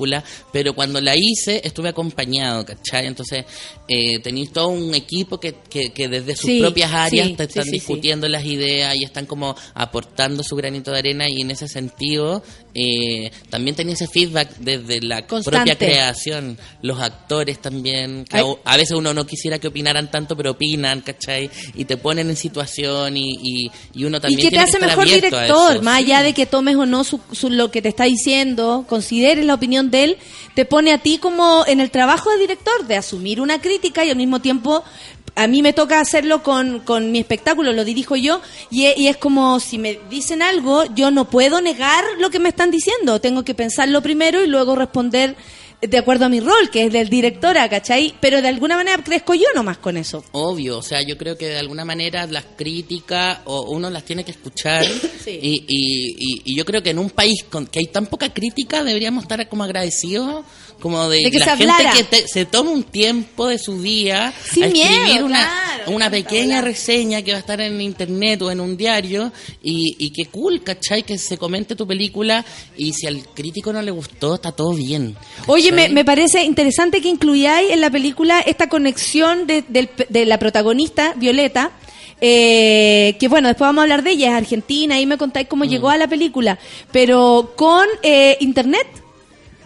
Pero 0.52 0.74
cuando 0.74 1.00
la 1.00 1.14
hice 1.16 1.60
estuve 1.64 1.88
acompañado, 1.90 2.64
¿cachai? 2.64 3.06
Entonces 3.06 3.44
eh, 3.88 4.18
tenéis 4.20 4.52
todo 4.52 4.68
un 4.68 4.94
equipo 4.94 5.38
que, 5.40 5.54
que, 5.68 5.92
que 5.92 6.08
desde 6.08 6.34
sus 6.36 6.46
Sí, 6.46 6.60
propias 6.60 6.92
áreas 6.92 7.28
sí, 7.28 7.34
te 7.34 7.44
están 7.44 7.64
sí, 7.64 7.70
discutiendo 7.72 8.28
las 8.28 8.44
ideas 8.44 8.96
y 8.96 9.04
están 9.04 9.26
como 9.26 9.54
aportando 9.74 10.42
su 10.42 10.56
granito 10.56 10.90
de 10.92 10.98
arena. 10.98 11.28
Y 11.28 11.40
en 11.42 11.50
ese 11.50 11.68
sentido 11.68 12.42
eh, 12.74 13.30
también 13.50 13.74
tenía 13.76 13.94
ese 13.94 14.06
feedback 14.08 14.56
desde 14.58 15.00
la 15.02 15.26
Constante. 15.26 15.74
propia 15.74 15.76
creación. 15.76 16.58
Los 16.82 17.00
actores 17.00 17.60
también. 17.60 18.24
que 18.24 18.38
a- 18.64 18.76
veces 18.76 18.92
uno 18.96 19.12
no 19.12 19.26
quisiera 19.26 19.58
que 19.58 19.68
opinaran 19.68 20.10
tanto, 20.10 20.36
pero 20.36 20.52
opinan, 20.52 21.00
¿cachai? 21.02 21.50
Y 21.74 21.84
te 21.84 21.96
ponen 21.96 22.30
en 22.30 22.36
situación 22.36 23.16
y, 23.16 23.30
y, 23.42 23.70
y 23.94 24.04
uno 24.04 24.16
Y 24.16 24.20
también 24.20 24.40
que 24.40 24.50
te 24.50 24.58
hace 24.58 24.72
estar 24.78 24.88
mejor 24.88 25.04
director, 25.06 25.82
más 25.82 25.98
allá 25.98 26.22
de 26.22 26.32
que 26.32 26.46
tomes 26.46 26.76
o 26.76 26.86
no 26.86 27.04
su, 27.04 27.20
su- 27.32 27.50
lo 27.50 27.70
que 27.70 27.82
te 27.82 27.88
está 27.88 28.04
diciendo, 28.04 28.84
consideres 28.88 29.44
la 29.44 29.54
opinión 29.54 29.89
de 29.90 30.04
él, 30.04 30.18
te 30.54 30.64
pone 30.64 30.92
a 30.92 30.98
ti 30.98 31.18
como 31.18 31.64
en 31.66 31.80
el 31.80 31.90
trabajo 31.90 32.30
de 32.30 32.38
director, 32.38 32.86
de 32.86 32.96
asumir 32.96 33.40
una 33.40 33.60
crítica 33.60 34.04
y 34.04 34.10
al 34.10 34.16
mismo 34.16 34.40
tiempo 34.40 34.84
a 35.36 35.46
mí 35.46 35.62
me 35.62 35.72
toca 35.72 36.00
hacerlo 36.00 36.42
con, 36.42 36.80
con 36.80 37.12
mi 37.12 37.20
espectáculo, 37.20 37.72
lo 37.72 37.84
dirijo 37.84 38.16
yo, 38.16 38.40
y 38.70 38.86
e- 38.86 38.94
y 38.96 39.06
es 39.06 39.16
como 39.16 39.60
si 39.60 39.78
me 39.78 39.98
dicen 40.10 40.42
algo, 40.42 40.84
yo 40.94 41.10
no 41.10 41.30
puedo 41.30 41.60
negar 41.60 42.04
lo 42.18 42.30
que 42.30 42.40
me 42.40 42.48
están 42.48 42.70
diciendo, 42.70 43.20
tengo 43.20 43.44
que 43.44 43.54
pensarlo 43.54 44.02
primero 44.02 44.42
y 44.42 44.48
luego 44.48 44.74
responder 44.74 45.36
de 45.82 45.98
acuerdo 45.98 46.26
a 46.26 46.28
mi 46.28 46.40
rol, 46.40 46.68
que 46.70 46.84
es 46.86 46.92
del 46.92 47.08
directora, 47.08 47.68
¿cachai? 47.68 48.14
Pero 48.20 48.42
de 48.42 48.48
alguna 48.48 48.76
manera 48.76 49.02
crezco 49.02 49.34
yo 49.34 49.46
nomás 49.54 49.78
con 49.78 49.96
eso. 49.96 50.22
Obvio, 50.32 50.78
o 50.78 50.82
sea, 50.82 51.00
yo 51.02 51.16
creo 51.16 51.38
que 51.38 51.46
de 51.48 51.58
alguna 51.58 51.84
manera 51.84 52.26
las 52.26 52.44
críticas 52.56 53.38
o 53.46 53.62
uno 53.70 53.88
las 53.90 54.04
tiene 54.04 54.24
que 54.24 54.30
escuchar 54.32 54.84
Sí. 55.24 55.38
y, 55.40 55.64
y, 55.68 56.14
y- 56.18 56.42
y 56.44 56.56
yo 56.56 56.64
creo 56.64 56.82
que 56.82 56.90
en 56.90 56.98
un 56.98 57.10
país 57.10 57.44
con 57.48 57.66
que 57.66 57.78
hay 57.80 57.86
tan 57.86 58.06
poca 58.06 58.32
crítica 58.32 58.84
deberíamos 58.84 59.22
estar 59.24 59.48
como 59.48 59.64
agradecidos 59.64 60.44
como 60.80 61.08
de, 61.08 61.18
De 61.24 61.30
que 61.30 61.38
la 61.38 61.44
se 61.44 61.50
gente 61.56 61.72
hablara. 61.72 61.92
que 61.92 62.04
te- 62.04 62.26
se 62.26 62.44
toma 62.46 62.70
un 62.70 62.82
tiempo 62.82 63.46
de 63.46 63.58
su 63.58 63.80
día 63.80 64.32
Sin 64.52 64.64
a 64.64 64.66
escribir 64.66 65.02
miedo, 65.04 65.26
una, 65.26 65.38
claro, 65.38 65.92
una 65.92 66.10
pequeña 66.10 66.60
reseña 66.60 67.22
que 67.22 67.30
va 67.32 67.36
a 67.36 67.40
estar 67.40 67.60
en 67.60 67.80
internet 67.80 68.42
o 68.42 68.50
en 68.50 68.60
un 68.60 68.76
diario 68.76 69.32
y, 69.62 69.94
y 69.98 70.10
que 70.10 70.26
cool, 70.26 70.62
¿cachai? 70.62 71.02
Que 71.04 71.18
se 71.18 71.38
comente 71.38 71.76
tu 71.76 71.86
película 71.86 72.44
y 72.76 72.92
si 72.92 73.06
al 73.06 73.22
crítico 73.34 73.72
no 73.72 73.80
le 73.82 73.90
gustó, 73.90 74.34
está 74.34 74.52
todo 74.52 74.72
bien. 74.74 75.14
Oye, 75.46 75.70
me, 75.72 75.88
me 75.88 76.04
parece 76.04 76.42
interesante 76.42 77.00
que 77.00 77.08
incluyáis 77.08 77.70
en 77.70 77.80
la 77.80 77.90
película 77.90 78.40
esta 78.40 78.68
conexión 78.68 79.46
de, 79.46 79.62
del- 79.68 79.90
de 80.08 80.26
la 80.26 80.38
protagonista, 80.38 81.14
Violeta, 81.16 81.70
eh, 82.22 83.16
que 83.18 83.28
bueno, 83.28 83.48
después 83.48 83.66
vamos 83.66 83.80
a 83.80 83.82
hablar 83.84 84.02
de 84.02 84.10
ella, 84.12 84.28
es 84.28 84.34
argentina, 84.34 84.96
ahí 84.96 85.06
me 85.06 85.16
contáis 85.16 85.48
cómo 85.48 85.64
llegó 85.64 85.88
a 85.88 85.96
la 85.96 86.06
película, 86.06 86.58
pero 86.92 87.54
con 87.56 87.86
eh, 88.02 88.36
internet. 88.40 88.86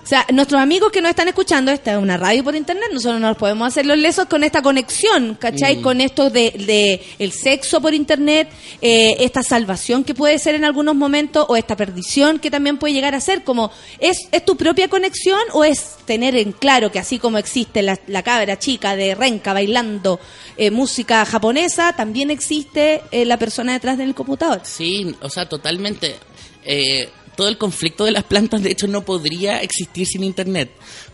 O 0.04 0.06
sea, 0.06 0.26
nuestros 0.34 0.60
amigos 0.60 0.92
que 0.92 1.00
nos 1.00 1.08
están 1.08 1.28
escuchando, 1.28 1.72
esta 1.72 1.92
es 1.92 1.98
una 1.98 2.18
radio 2.18 2.44
por 2.44 2.54
internet, 2.54 2.90
nosotros 2.92 3.22
no 3.22 3.28
nos 3.28 3.38
podemos 3.38 3.66
hacer 3.66 3.86
los 3.86 3.96
lesos 3.96 4.26
con 4.26 4.44
esta 4.44 4.60
conexión, 4.60 5.34
¿cachai? 5.40 5.78
Mm. 5.78 5.82
Con 5.82 6.00
esto 6.02 6.28
de, 6.28 6.50
de 6.50 7.02
el 7.18 7.32
sexo 7.32 7.80
por 7.80 7.94
internet, 7.94 8.50
eh, 8.82 9.16
esta 9.20 9.42
salvación 9.42 10.04
que 10.04 10.14
puede 10.14 10.38
ser 10.38 10.56
en 10.56 10.66
algunos 10.66 10.94
momentos, 10.94 11.46
o 11.48 11.56
esta 11.56 11.74
perdición 11.74 12.38
que 12.38 12.50
también 12.50 12.76
puede 12.76 12.92
llegar 12.92 13.14
a 13.14 13.20
ser, 13.20 13.44
como, 13.44 13.70
¿es, 13.98 14.18
es 14.30 14.44
tu 14.44 14.58
propia 14.58 14.88
conexión 14.88 15.40
o 15.54 15.64
es 15.64 15.96
tener 16.04 16.36
en 16.36 16.52
claro 16.52 16.92
que 16.92 16.98
así 16.98 17.18
como 17.18 17.38
existe 17.38 17.80
la, 17.80 17.98
la 18.06 18.22
cabra 18.22 18.58
chica 18.58 18.96
de 18.96 19.14
Renca 19.14 19.54
bailando 19.54 20.20
eh, 20.58 20.70
música 20.70 21.24
japonesa, 21.24 21.94
también 21.94 22.30
existe 22.30 23.00
eh, 23.10 23.24
la 23.24 23.38
persona 23.38 23.72
detrás 23.72 23.96
del 23.96 24.14
computador? 24.14 24.60
Sí, 24.64 25.16
o 25.22 25.30
sea, 25.30 25.48
totalmente. 25.48 26.16
Eh, 26.62 27.08
todo 27.36 27.48
el 27.48 27.58
conflicto 27.58 28.04
de 28.04 28.12
las 28.12 28.24
plantas, 28.24 28.62
de 28.62 28.70
hecho, 28.70 28.86
no 28.86 29.04
podría 29.04 29.62
existir 29.62 30.06
sin 30.06 30.24
Internet. 30.24 30.70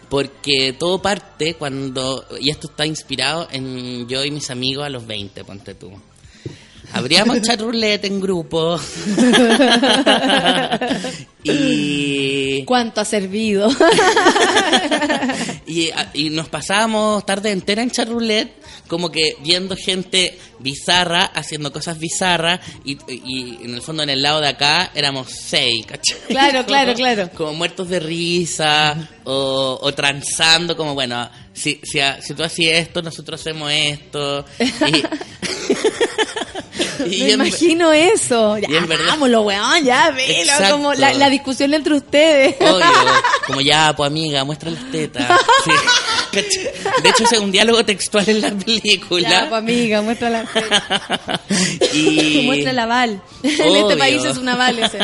Porque 0.08 0.74
todo 0.76 1.00
parte 1.00 1.54
cuando, 1.54 2.26
y 2.40 2.50
esto 2.50 2.68
está 2.68 2.84
inspirado 2.84 3.48
en 3.52 4.08
yo 4.08 4.24
y 4.24 4.30
mis 4.30 4.50
amigos 4.50 4.84
a 4.84 4.88
los 4.88 5.06
20, 5.06 5.44
ponte 5.44 5.74
tú. 5.74 5.92
Abríamos 6.92 7.40
chat 7.42 7.60
roulette 7.60 8.06
en 8.06 8.20
grupo. 8.20 8.78
y, 11.44 12.64
¿Cuánto 12.64 13.00
ha 13.00 13.04
servido? 13.04 13.68
y, 15.66 15.90
y 16.14 16.30
nos 16.30 16.48
pasábamos 16.48 17.24
tarde 17.24 17.50
entera 17.50 17.82
en 17.82 17.90
chat 17.90 18.08
roulette, 18.08 18.52
como 18.88 19.10
que 19.10 19.36
viendo 19.42 19.76
gente 19.76 20.38
bizarra 20.58 21.24
haciendo 21.24 21.72
cosas 21.72 21.98
bizarras, 21.98 22.60
y, 22.84 22.98
y 23.08 23.58
en 23.62 23.74
el 23.74 23.82
fondo 23.82 24.02
en 24.02 24.10
el 24.10 24.22
lado 24.22 24.40
de 24.40 24.48
acá 24.48 24.90
éramos 24.94 25.28
seis, 25.30 25.86
¿cachai? 25.86 26.18
Claro, 26.28 26.64
claro, 26.66 26.94
claro. 26.94 27.30
Como 27.36 27.54
muertos 27.54 27.88
de 27.88 28.00
risa, 28.00 29.08
o, 29.24 29.78
o 29.80 29.94
transando, 29.94 30.76
como 30.76 30.94
bueno, 30.94 31.28
si, 31.52 31.80
si, 31.82 32.00
si 32.20 32.34
tú 32.34 32.42
hacías 32.42 32.78
esto, 32.78 33.02
nosotros 33.02 33.40
hacemos 33.40 33.70
esto. 33.72 34.44
Y, 34.58 35.02
y 37.06 37.20
Me 37.22 37.32
en- 37.32 37.40
imagino 37.46 37.92
eso. 37.92 38.58
Ya, 38.58 38.68
y 38.70 38.76
en 38.76 38.86
verdad- 38.88 39.06
vámonos, 39.08 39.44
weón, 39.44 39.84
ya, 39.84 40.10
velo. 40.10 40.52
Como 40.70 40.94
la, 40.94 41.12
la 41.14 41.28
discusión 41.30 41.72
entre 41.74 41.94
ustedes. 41.94 42.56
Obvio, 42.60 42.84
como 43.46 43.60
ya, 43.60 43.94
pues 43.96 44.06
amiga, 44.08 44.44
muestra 44.44 44.70
las 44.70 44.90
tetas. 44.90 45.26
Sí. 45.64 45.70
De 46.32 47.08
hecho, 47.10 47.24
es 47.24 47.38
un 47.38 47.50
diálogo 47.52 47.84
textual 47.84 48.28
en 48.28 48.40
la 48.40 48.50
película. 48.50 49.28
Ya, 49.28 49.48
pues 49.48 49.58
amiga, 49.62 50.02
muestra 50.02 50.30
la 50.30 50.48
Y- 51.94 52.42
muestra 52.46 52.70
el 52.70 52.78
aval. 52.78 53.22
En 53.42 53.76
este 53.76 53.96
país 53.96 54.22
es 54.24 54.36
un 54.36 54.48
aval 54.48 54.78
ese. 54.78 54.98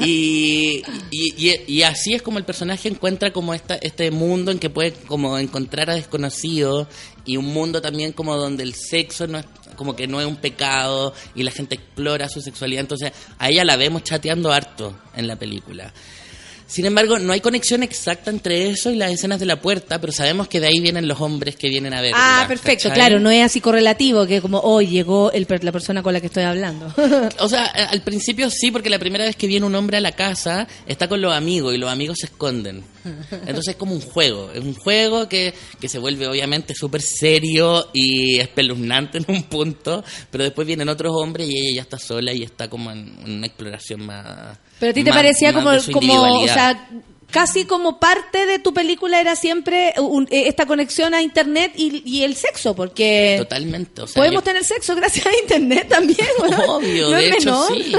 y, 0.00 0.82
y, 1.10 1.34
y- 1.50 1.60
y 1.66 1.82
así 1.82 2.14
es 2.14 2.22
como 2.22 2.38
el 2.38 2.44
personaje 2.44 2.88
encuentra 2.88 3.32
como 3.32 3.54
esta, 3.54 3.74
este 3.76 4.10
mundo 4.10 4.50
en 4.50 4.58
que 4.58 4.70
puede 4.70 4.92
como 4.92 5.38
encontrar 5.38 5.90
a 5.90 5.94
desconocidos 5.94 6.88
y 7.24 7.36
un 7.36 7.46
mundo 7.46 7.80
también 7.80 8.12
como 8.12 8.36
donde 8.36 8.62
el 8.62 8.74
sexo 8.74 9.26
no 9.26 9.38
es 9.38 9.46
como 9.76 9.96
que 9.96 10.06
no 10.06 10.20
es 10.20 10.26
un 10.26 10.36
pecado 10.36 11.14
y 11.34 11.42
la 11.42 11.50
gente 11.50 11.74
explora 11.74 12.28
su 12.28 12.40
sexualidad 12.40 12.82
entonces 12.82 13.12
a 13.38 13.48
ella 13.48 13.64
la 13.64 13.76
vemos 13.76 14.04
chateando 14.04 14.52
harto 14.52 14.94
en 15.16 15.26
la 15.26 15.36
película 15.36 15.92
Sin 16.74 16.86
embargo, 16.86 17.20
no 17.20 17.32
hay 17.32 17.40
conexión 17.40 17.84
exacta 17.84 18.32
entre 18.32 18.68
eso 18.68 18.90
y 18.90 18.96
las 18.96 19.12
escenas 19.12 19.38
de 19.38 19.46
la 19.46 19.60
puerta, 19.60 20.00
pero 20.00 20.12
sabemos 20.12 20.48
que 20.48 20.58
de 20.58 20.66
ahí 20.66 20.80
vienen 20.80 21.06
los 21.06 21.20
hombres 21.20 21.54
que 21.54 21.68
vienen 21.68 21.94
a 21.94 22.00
ver. 22.00 22.10
Ah, 22.16 22.46
perfecto, 22.48 22.90
claro, 22.92 23.20
no 23.20 23.30
es 23.30 23.44
así 23.44 23.60
correlativo 23.60 24.26
que 24.26 24.40
como 24.40 24.58
hoy 24.58 24.88
llegó 24.88 25.30
el, 25.30 25.46
la 25.60 25.70
persona 25.70 26.02
con 26.02 26.12
la 26.12 26.20
que 26.20 26.26
estoy 26.26 26.42
hablando. 26.42 26.92
O 27.38 27.48
sea, 27.48 27.66
al 27.66 28.02
principio 28.02 28.50
sí, 28.50 28.72
porque 28.72 28.90
la 28.90 28.98
primera 28.98 29.24
vez 29.24 29.36
que 29.36 29.46
viene 29.46 29.64
un 29.66 29.74
hombre 29.76 29.98
a 29.98 30.00
la 30.00 30.12
casa 30.12 30.66
está 30.84 31.06
con 31.06 31.20
los 31.20 31.32
amigos 31.32 31.72
y 31.74 31.78
los 31.78 31.88
amigos 31.88 32.18
se 32.18 32.26
esconden. 32.26 32.82
Entonces 33.04 33.68
es 33.68 33.76
como 33.76 33.92
un 33.94 34.00
juego, 34.00 34.50
es 34.52 34.60
un 34.64 34.74
juego 34.74 35.28
que, 35.28 35.52
que 35.80 35.88
se 35.88 35.98
vuelve 35.98 36.26
obviamente 36.26 36.74
súper 36.74 37.02
serio 37.02 37.88
y 37.92 38.38
espeluznante 38.38 39.18
en 39.18 39.24
un 39.28 39.42
punto, 39.44 40.02
pero 40.30 40.44
después 40.44 40.66
vienen 40.66 40.88
otros 40.88 41.12
hombres 41.16 41.48
y 41.48 41.58
ella 41.58 41.76
ya 41.76 41.82
está 41.82 41.98
sola 41.98 42.32
y 42.32 42.42
está 42.42 42.68
como 42.68 42.90
en 42.90 43.16
una 43.24 43.46
exploración 43.46 44.06
más... 44.06 44.58
Pero 44.80 44.90
a 44.90 44.94
ti 44.94 45.04
te 45.04 45.10
más- 45.10 45.18
parecía 45.18 45.52
más 45.52 45.86
como, 45.86 46.00
como, 46.00 46.40
o 46.40 46.44
sea, 46.48 46.88
casi 47.34 47.64
como 47.64 47.98
parte 47.98 48.46
de 48.46 48.60
tu 48.60 48.72
película 48.72 49.20
era 49.20 49.34
siempre 49.34 49.92
un- 49.98 50.28
eh, 50.30 50.44
esta 50.46 50.66
conexión 50.66 51.14
a 51.14 51.20
internet 51.20 51.72
y, 51.76 52.00
y 52.06 52.22
el 52.22 52.36
sexo, 52.36 52.76
porque 52.76 53.34
Totalmente, 53.40 54.02
o 54.02 54.06
sea, 54.06 54.14
podemos 54.22 54.42
yo- 54.42 54.44
tener 54.44 54.62
sexo 54.64 54.94
gracias 54.94 55.26
a 55.26 55.30
internet 55.42 55.88
también. 55.88 56.28
¿no? 56.50 56.76
Obvio, 56.76 57.10
No 57.10 57.16
de 57.16 57.26
hecho 57.30 57.66
menor. 57.70 57.74
sí. 57.76 57.92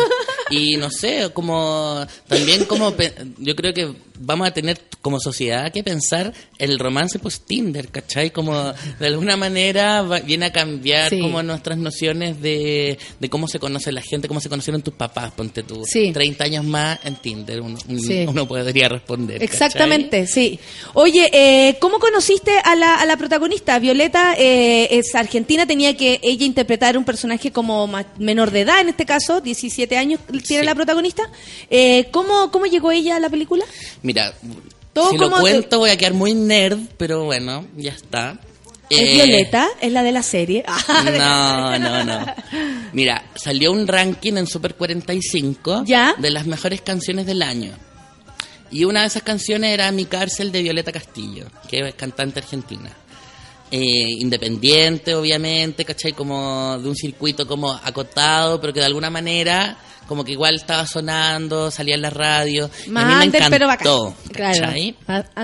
Y 0.51 0.77
no 0.77 0.89
sé, 0.89 1.29
como 1.33 2.05
también 2.29 2.63
como 2.63 2.93
yo 3.39 3.55
creo 3.57 3.73
que 3.73 3.93
vamos 4.17 4.47
a 4.47 4.51
tener 4.53 4.79
como 5.01 5.19
sociedad 5.19 5.71
que 5.73 5.83
pensar 5.83 6.33
el 6.57 6.79
romance 6.79 7.19
post 7.19 7.45
Tinder, 7.45 7.89
¿cachai? 7.89 8.31
Como 8.31 8.55
de 8.99 9.05
alguna 9.05 9.35
manera 9.35 10.01
va- 10.03 10.21
viene 10.21 10.45
a 10.45 10.53
cambiar 10.53 11.09
Sí. 11.09 11.19
como 11.19 11.43
nuestras 11.43 11.77
nociones 11.77 12.41
de, 12.41 12.97
de 13.19 13.29
cómo 13.29 13.49
se 13.49 13.59
conoce 13.59 13.91
la 13.91 14.01
gente, 14.01 14.29
cómo 14.29 14.39
se 14.39 14.47
conocieron 14.47 14.81
tus 14.81 14.93
papás, 14.93 15.31
ponte 15.33 15.63
tú. 15.63 15.83
Sí. 15.85 16.11
30 16.13 16.45
años 16.45 16.63
más 16.63 16.99
en 17.03 17.15
Tinder, 17.17 17.59
uno, 17.61 17.77
Sí. 17.77 18.25
uno 18.27 18.47
podría 18.47 18.87
responder. 18.87 19.24
Exactamente, 19.33 20.27
sí. 20.27 20.59
Oye, 20.93 21.29
eh, 21.33 21.77
¿cómo 21.79 21.99
conociste 21.99 22.51
a 22.63 22.75
la, 22.75 22.95
a 22.95 23.05
la 23.05 23.17
protagonista? 23.17 23.77
Violeta 23.79 24.35
eh, 24.37 24.87
es 24.91 25.13
argentina, 25.15 25.65
tenía 25.65 25.95
que 25.97 26.19
ella 26.23 26.45
interpretar 26.45 26.97
un 26.97 27.03
personaje 27.05 27.51
como 27.51 27.89
menor 28.17 28.51
de 28.51 28.61
edad, 28.61 28.81
en 28.81 28.89
este 28.89 29.05
caso, 29.05 29.41
17 29.41 29.97
años 29.97 30.19
tiene 30.45 30.61
Sí. 30.61 30.65
la 30.65 30.75
protagonista. 30.75 31.23
Eh, 31.69 32.07
¿cómo, 32.11 32.51
¿Cómo 32.51 32.65
llegó 32.65 32.91
ella 32.91 33.15
a 33.15 33.19
la 33.19 33.29
película? 33.29 33.65
Mira, 34.03 34.33
Todo 34.93 35.09
si 35.11 35.17
lo 35.17 35.29
cuento 35.31 35.79
voy 35.79 35.89
a 35.89 35.97
quedar 35.97 36.13
muy 36.13 36.33
nerd, 36.33 36.79
pero 36.97 37.25
bueno, 37.25 37.65
ya 37.75 37.91
está. 37.91 38.39
¿Es 38.89 38.99
Eh, 38.99 39.13
Violeta? 39.15 39.67
¿Es 39.81 39.91
la 39.91 40.03
de 40.03 40.11
la 40.11 40.21
serie? 40.21 40.63
No, 41.17 41.79
no, 41.79 42.03
no. 42.03 42.25
Mira, 42.93 43.25
salió 43.35 43.71
un 43.71 43.87
ranking 43.87 44.33
en 44.37 44.47
Super 44.47 44.75
45 44.75 45.83
¿Ya? 45.85 46.13
de 46.17 46.29
las 46.31 46.45
mejores 46.45 46.81
canciones 46.81 47.25
del 47.25 47.41
año. 47.41 47.71
Y 48.71 48.83
una 48.85 49.01
de 49.01 49.07
esas 49.07 49.23
canciones 49.23 49.71
era 49.73 49.91
Mi 49.91 50.05
cárcel 50.05 50.51
de 50.51 50.61
Violeta 50.61 50.91
Castillo, 50.91 51.45
que 51.67 51.79
es 51.79 51.95
cantante 51.95 52.39
argentina. 52.39 52.91
Eh, 53.71 54.17
independiente, 54.19 55.15
obviamente, 55.15 55.83
¿cachai? 55.83 56.13
Como 56.13 56.77
de 56.77 56.87
un 56.87 56.95
circuito 56.95 57.47
como 57.47 57.71
acotado, 57.71 58.61
pero 58.61 58.73
que 58.73 58.79
de 58.79 58.85
alguna 58.85 59.09
manera 59.09 59.77
como 60.07 60.23
que 60.23 60.33
igual 60.33 60.55
estaba 60.55 60.85
sonando, 60.85 61.71
salía 61.71 61.95
en 61.95 62.01
la 62.01 62.09
radio. 62.09 62.69
y 62.85 62.89
Más 62.89 63.03
a 63.03 63.07
mí 63.07 63.25
under, 63.25 63.43
pero 63.49 63.65
encantó, 63.65 64.05
bacán. 64.05 64.31
Claro. 64.31 64.77
y 64.77 64.95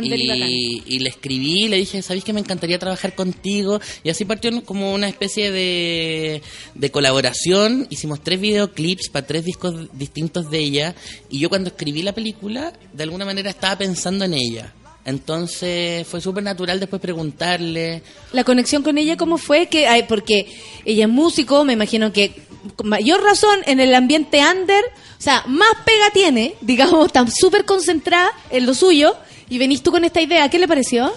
y, 0.01 0.83
y 0.85 0.99
le 0.99 1.09
escribí, 1.09 1.67
le 1.67 1.77
dije, 1.77 2.01
¿sabéis 2.01 2.23
que 2.23 2.33
me 2.33 2.39
encantaría 2.39 2.79
trabajar 2.79 3.15
contigo? 3.15 3.79
Y 4.03 4.09
así 4.09 4.25
partió 4.25 4.51
como 4.63 4.93
una 4.93 5.07
especie 5.07 5.51
de, 5.51 6.41
de 6.75 6.91
colaboración. 6.91 7.87
Hicimos 7.89 8.21
tres 8.21 8.39
videoclips 8.39 9.09
para 9.09 9.25
tres 9.25 9.45
discos 9.45 9.87
distintos 9.93 10.49
de 10.49 10.59
ella. 10.59 10.95
Y 11.29 11.39
yo 11.39 11.49
cuando 11.49 11.69
escribí 11.69 12.01
la 12.01 12.13
película, 12.13 12.73
de 12.93 13.03
alguna 13.03 13.25
manera 13.25 13.49
estaba 13.49 13.77
pensando 13.77 14.25
en 14.25 14.33
ella. 14.33 14.73
Entonces 15.03 16.07
fue 16.07 16.21
súper 16.21 16.43
natural 16.43 16.79
después 16.79 17.01
preguntarle. 17.01 18.03
La 18.33 18.43
conexión 18.43 18.83
con 18.83 18.97
ella, 18.97 19.17
¿cómo 19.17 19.37
fue? 19.37 19.67
que 19.67 20.05
Porque 20.07 20.45
ella 20.85 21.05
es 21.05 21.09
músico, 21.09 21.63
me 21.65 21.73
imagino 21.73 22.13
que 22.13 22.50
con 22.75 22.89
mayor 22.89 23.23
razón 23.23 23.59
en 23.65 23.79
el 23.79 23.93
ambiente 23.95 24.41
under, 24.43 24.83
o 24.85 25.21
sea, 25.21 25.43
más 25.47 25.73
pega 25.85 26.09
tiene, 26.11 26.55
digamos, 26.61 27.11
tan 27.11 27.31
súper 27.31 27.65
concentrada 27.65 28.31
en 28.49 28.65
lo 28.65 28.73
suyo, 28.73 29.15
y 29.49 29.57
venís 29.57 29.83
tú 29.83 29.91
con 29.91 30.03
esta 30.05 30.21
idea, 30.21 30.49
¿qué 30.49 30.59
le 30.59 30.67
pareció? 30.67 31.13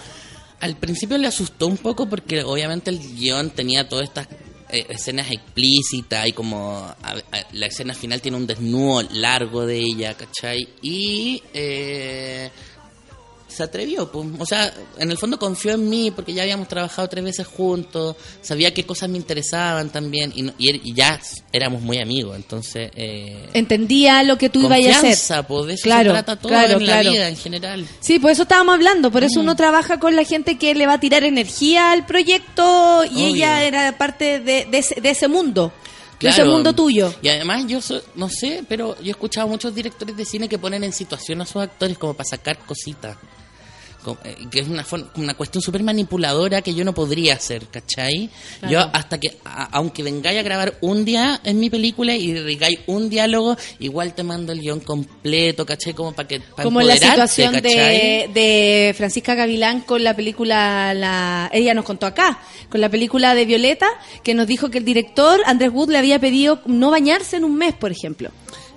Al 0.61 0.77
principio 0.77 1.19
le 1.19 1.27
asustó 1.27 1.67
un 1.67 1.77
poco 1.77 2.09
porque 2.09 2.43
obviamente 2.43 2.91
el 2.91 2.99
guion 2.99 3.51
tenía 3.51 3.89
todas 3.89 4.09
estas 4.09 4.29
eh, 4.71 4.87
escenas 4.89 5.31
explícitas 5.31 6.27
y 6.27 6.33
como 6.33 6.95
la 7.53 7.67
escena 7.67 7.95
final 7.95 8.21
tiene 8.21 8.39
un 8.39 8.47
desnudo 8.47 9.03
largo 9.13 9.67
de 9.67 9.79
ella, 9.79 10.15
¿cachai? 10.15 10.69
Y 10.83 11.43
eh, 11.53 12.51
se 13.55 13.63
atrevió, 13.63 14.11
pues. 14.13 14.27
o 14.39 14.45
sea, 14.47 14.73
en 14.99 15.11
el 15.11 15.17
fondo 15.19 15.39
confió 15.39 15.73
en 15.73 15.89
mí 15.89 16.11
porque 16.11 16.35
ya 16.35 16.43
habíamos 16.43 16.69
trabajado 16.69 17.09
tres 17.09 17.25
veces 17.25 17.47
juntos, 17.47 18.17
sabía 18.43 18.75
qué 18.75 18.85
cosas 18.85 19.09
me 19.09 19.17
interesaban 19.17 19.91
también 19.91 20.33
y, 20.35 20.43
no- 20.43 20.53
y 20.59 20.69
er- 20.73 20.81
y 20.85 20.93
ya 20.93 21.21
éramos 21.53 21.81
muy 21.83 21.99
amigos, 21.99 22.37
entonces... 22.37 22.91
Eh, 22.95 23.49
Entendía 23.55 24.23
lo 24.25 24.37
que 24.37 24.49
tú 24.51 24.61
ibas 24.61 24.73
a 24.73 24.75
hacer. 24.75 24.93
confianza, 24.93 25.47
pues, 25.47 25.67
de 25.67 25.75
eso 25.75 25.83
Claro, 25.85 26.11
se 26.11 26.23
trata 26.23 26.37
todo 26.37 26.49
claro, 26.49 26.73
en 26.75 26.79
claro. 26.85 27.03
la 27.05 27.11
vida 27.11 27.29
en 27.29 27.37
general. 27.37 27.87
Sí, 28.01 28.19
por 28.19 28.31
eso 28.31 28.43
estábamos 28.43 28.75
hablando, 28.75 29.11
por 29.11 29.25
eso 29.25 29.39
Mm. 29.41 29.43
uno 29.45 29.57
trabaja 29.57 29.99
con 30.01 30.17
la 30.17 30.25
gente 30.25 30.59
que 30.59 30.75
le 30.75 30.87
va 30.87 30.95
a 30.95 31.01
tirar 31.01 31.25
energía 31.25 31.93
al 31.93 32.05
proyecto 32.07 33.05
y 33.05 33.09
Obvio. 33.09 33.27
ella 33.37 33.63
era 33.65 33.97
parte 33.97 34.41
de, 34.41 34.67
de 34.71 34.79
ese, 34.79 35.01
de 35.01 35.11
ese 35.11 35.29
mundo, 35.29 35.73
de 36.21 36.29
ese 36.31 36.37
Claro. 36.39 36.53
mundo 36.53 36.73
tuyo. 36.73 37.15
Y 37.23 37.29
además 37.29 37.65
yo 37.67 37.81
so- 37.81 38.01
no 38.15 38.29
sé, 38.29 38.65
pero 38.69 38.97
yo 39.01 39.07
he 39.09 39.11
escuchado 39.11 39.47
a 39.47 39.51
muchos 39.51 39.75
directores 39.75 40.17
de 40.17 40.25
cine 40.25 40.49
que 40.49 40.59
ponen 40.59 40.83
en 40.85 40.93
situación 40.93 41.41
a 41.43 41.47
sus 41.47 41.63
actores 41.63 41.99
como 41.99 42.15
para 42.15 42.29
sacar 42.29 42.59
cositas. 42.61 43.17
Eh, 44.25 44.37
Que 44.51 44.61
es 44.61 44.69
una, 44.69 44.85
una 45.17 45.35
cuestión 45.35 45.63
súper 45.63 45.83
manipuladora 45.83 46.63
que 46.63 46.75
yo 46.75 46.85
no 46.85 46.93
podría 46.95 47.35
hacer, 47.35 47.67
¿cachai? 47.69 48.29
Claro. 48.61 48.73
Yo 48.73 48.91
hasta 48.93 49.19
que, 49.19 49.39
a- 49.45 49.69
aunque 49.73 50.03
vengáis 50.03 50.39
a 50.39 50.43
grabar 50.43 50.77
un 50.81 51.05
día 51.05 51.41
en 51.45 51.59
mi 51.59 51.71
película 51.71 52.15
y 52.15 52.33
digáis 52.33 52.79
un 52.87 53.09
diálogo, 53.09 53.57
igual 53.79 54.15
te 54.15 54.23
mando 54.23 54.53
el 54.53 54.61
guion 54.61 54.81
completo, 54.81 55.65
¿cachai? 55.67 55.95
Como 55.95 56.13
para 56.13 56.29
que 56.29 56.41
para 56.41 56.63
Como 56.65 56.81
la 56.83 56.95
situación 56.97 57.55
de, 57.63 58.31
de 58.35 58.95
Francisca 58.97 59.35
Gavilán 59.35 59.81
con 59.81 60.05
la 60.05 60.15
película, 60.15 60.93
la, 60.95 61.51
ella 61.53 61.75
nos 61.75 61.85
contó 61.85 62.07
acá, 62.07 62.39
con 62.69 62.81
la 62.81 62.89
película 62.89 63.35
de 63.35 63.45
Violeta, 63.47 63.89
que 64.23 64.35
nos 64.35 64.47
dijo 64.47 64.71
que 64.71 64.79
el 64.79 64.85
director, 64.85 65.41
Andrés 65.47 65.71
Wood, 65.73 65.91
le 65.91 65.99
había 65.99 66.19
pedido 66.19 66.61
no 66.67 66.91
bañarse 66.91 67.37
en 67.37 67.45
un 67.45 67.57
mes, 67.57 67.75
por 67.75 67.91
ejemplo. 67.93 68.31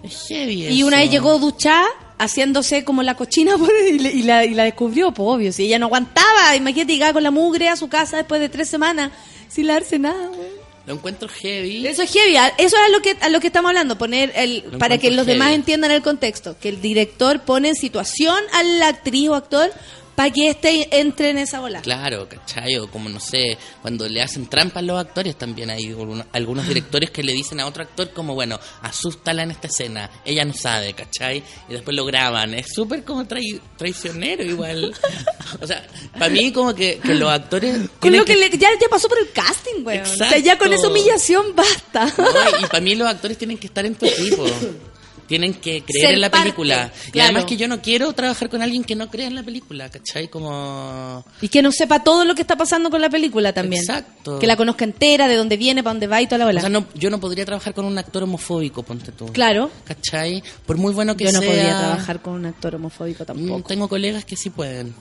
Es 0.04 0.26
heavy 0.28 0.68
Y 0.68 0.84
una 0.84 0.98
vez 0.98 1.10
llegó 1.10 1.40
duchada, 1.40 1.88
haciéndose 2.18 2.84
como 2.84 3.04
la 3.04 3.16
cochina, 3.16 3.58
por 3.58 3.70
ahí, 3.72 3.98
y, 4.14 4.24
la, 4.24 4.46
y 4.46 4.54
la 4.54 4.64
descubrió, 4.64 5.12
pues 5.12 5.28
obvio, 5.28 5.52
si 5.52 5.66
ella 5.66 5.80
no 5.80 5.88
aguantaba, 5.88 6.56
imagínate, 6.56 6.94
llegaba 6.94 7.14
con 7.14 7.24
la 7.24 7.32
mugre 7.32 7.70
a 7.70 7.76
su 7.76 7.88
casa 7.88 8.18
después 8.18 8.42
de 8.42 8.50
tres 8.50 8.70
semanas, 8.70 9.12
sin 9.48 9.68
lavarse 9.68 10.00
nada, 10.00 10.28
güey. 10.28 10.58
Lo 10.86 10.94
encuentro 10.94 11.28
heavy. 11.28 11.86
Eso 11.86 12.02
es 12.04 12.14
heavy, 12.14 12.38
eso 12.58 12.78
es 12.78 12.82
a 12.82 12.90
lo 12.90 13.02
que 13.02 13.18
a 13.20 13.28
lo 13.28 13.42
que 13.42 13.48
estamos 13.48 13.68
hablando, 13.68 13.98
poner 13.98 14.32
el 14.36 14.64
Lo 14.72 14.78
para 14.78 14.98
que 14.98 15.12
los 15.12 15.26
demás 15.26 15.52
entiendan 15.52 15.92
el 15.92 16.02
contexto, 16.02 16.56
que 16.58 16.70
el 16.70 16.80
director 16.80 17.42
pone 17.42 17.68
en 17.70 17.76
situación 17.76 18.38
a 18.54 18.64
la 18.64 18.88
actriz 18.88 19.28
o 19.28 19.36
actor 19.36 19.70
para 20.18 20.32
que 20.32 20.50
éste 20.50 20.88
entre 21.00 21.30
en 21.30 21.38
esa 21.38 21.60
bola. 21.60 21.80
Claro, 21.84 22.28
¿cachai? 22.28 22.76
O 22.78 22.90
como, 22.90 23.08
no 23.08 23.20
sé, 23.20 23.56
cuando 23.84 24.10
le 24.10 24.24
hacen 24.24 24.48
trampas 24.48 24.84
los 24.84 25.00
actores, 25.00 25.38
también 25.38 25.70
hay 25.70 25.96
algunos, 26.34 26.68
directores 26.68 27.12
que 27.12 27.22
le 27.22 27.34
dicen 27.34 27.60
a 27.60 27.68
otro 27.68 27.84
actor 27.84 28.10
como, 28.14 28.34
bueno, 28.34 28.60
asústala 28.82 29.44
en 29.44 29.52
esta 29.52 29.68
escena, 29.68 30.10
ella 30.26 30.44
no 30.44 30.54
sabe, 30.56 30.94
¿cachai? 30.96 31.44
Y 31.70 31.74
después 31.74 31.96
lo 31.96 32.04
graban. 32.04 32.56
Es 32.56 32.74
súper 32.74 33.04
como 33.04 33.26
trai- 33.26 33.62
traicionero 33.78 34.44
igual. 34.44 34.92
o 35.62 35.68
sea, 35.68 35.86
para 36.18 36.30
mí 36.30 36.52
como 36.52 36.74
que, 36.74 36.98
que 36.98 37.14
los 37.14 37.30
actores... 37.30 37.78
Con 38.00 38.12
lo 38.18 38.26
que, 38.26 38.36
le- 38.36 38.50
ya, 38.50 38.70
ya 38.82 38.88
pasó 38.90 39.08
por 39.08 39.20
el 39.20 39.30
casting, 39.32 39.84
güey. 39.84 40.00
O 40.00 40.06
sea, 40.08 40.36
ya 40.40 40.58
con 40.58 40.74
esa 40.74 40.88
humillación 40.88 41.56
basta. 41.56 42.06
No, 42.18 42.60
y 42.60 42.66
para 42.66 42.82
mí 42.82 42.96
los 42.96 43.08
actores 43.08 43.38
tienen 43.38 43.60
que 43.60 43.68
estar 43.68 43.86
en 43.86 43.94
tu 43.94 44.08
equipo. 44.08 44.46
Tienen 45.28 45.54
que 45.54 45.84
creer 45.84 46.06
Ser 46.06 46.14
en 46.16 46.22
la 46.22 46.32
parte, 46.32 46.46
película. 46.46 46.92
Y 47.08 47.12
claro. 47.12 47.26
además 47.28 47.46
que 47.46 47.58
yo 47.58 47.68
no 47.68 47.82
quiero 47.82 48.14
trabajar 48.14 48.50
con 48.50 48.62
alguien 48.62 48.84
que 48.84 48.96
no 48.96 49.10
crea 49.10 49.28
en 49.28 49.36
la 49.36 49.44
película, 49.44 49.90
¿cachai? 49.90 50.30
Como... 50.30 51.26
Y 51.42 51.50
que 51.50 51.62
no 51.62 51.72
sepa 51.72 52.04
todo 52.04 52.24
lo 52.24 52.34
que 52.34 52.42
está 52.42 52.56
pasando 52.56 52.90
con 52.90 53.02
la 53.02 53.10
película 53.10 53.52
también. 53.54 53.82
Exacto. 53.82 54.40
Que 54.40 54.48
la 54.48 54.56
conozca 54.56 54.86
entera, 54.86 55.28
de 55.28 55.36
dónde 55.36 55.58
viene, 55.58 55.84
para 55.84 55.94
dónde 55.94 56.08
va 56.08 56.22
y 56.22 56.28
toda 56.28 56.40
la 56.40 56.46
bola. 56.46 56.60
O 56.60 56.62
sea, 56.62 56.70
no, 56.70 56.88
yo 56.96 57.10
no 57.10 57.20
podría 57.20 57.46
trabajar 57.46 57.74
con 57.74 57.86
un 57.86 57.98
actor 57.98 58.24
homofóbico, 58.24 58.84
ponte 58.84 59.12
tú. 59.12 59.28
Claro. 59.28 59.70
¿Cachai? 59.84 60.42
Por 60.66 60.78
muy 60.78 60.94
bueno 60.94 61.18
que 61.18 61.26
Yo 61.26 61.32
no 61.34 61.40
sea. 61.40 61.50
podría 61.50 61.78
trabajar 61.78 62.22
con 62.22 62.34
un 62.34 62.46
actor 62.46 62.76
homofóbico 62.76 63.24
Mm, 63.24 63.26
tampoco. 63.26 63.68
Tengo 63.68 63.88
colegas 63.90 64.26
que 64.26 64.36
sí 64.36 64.50
pueden. 64.50 64.94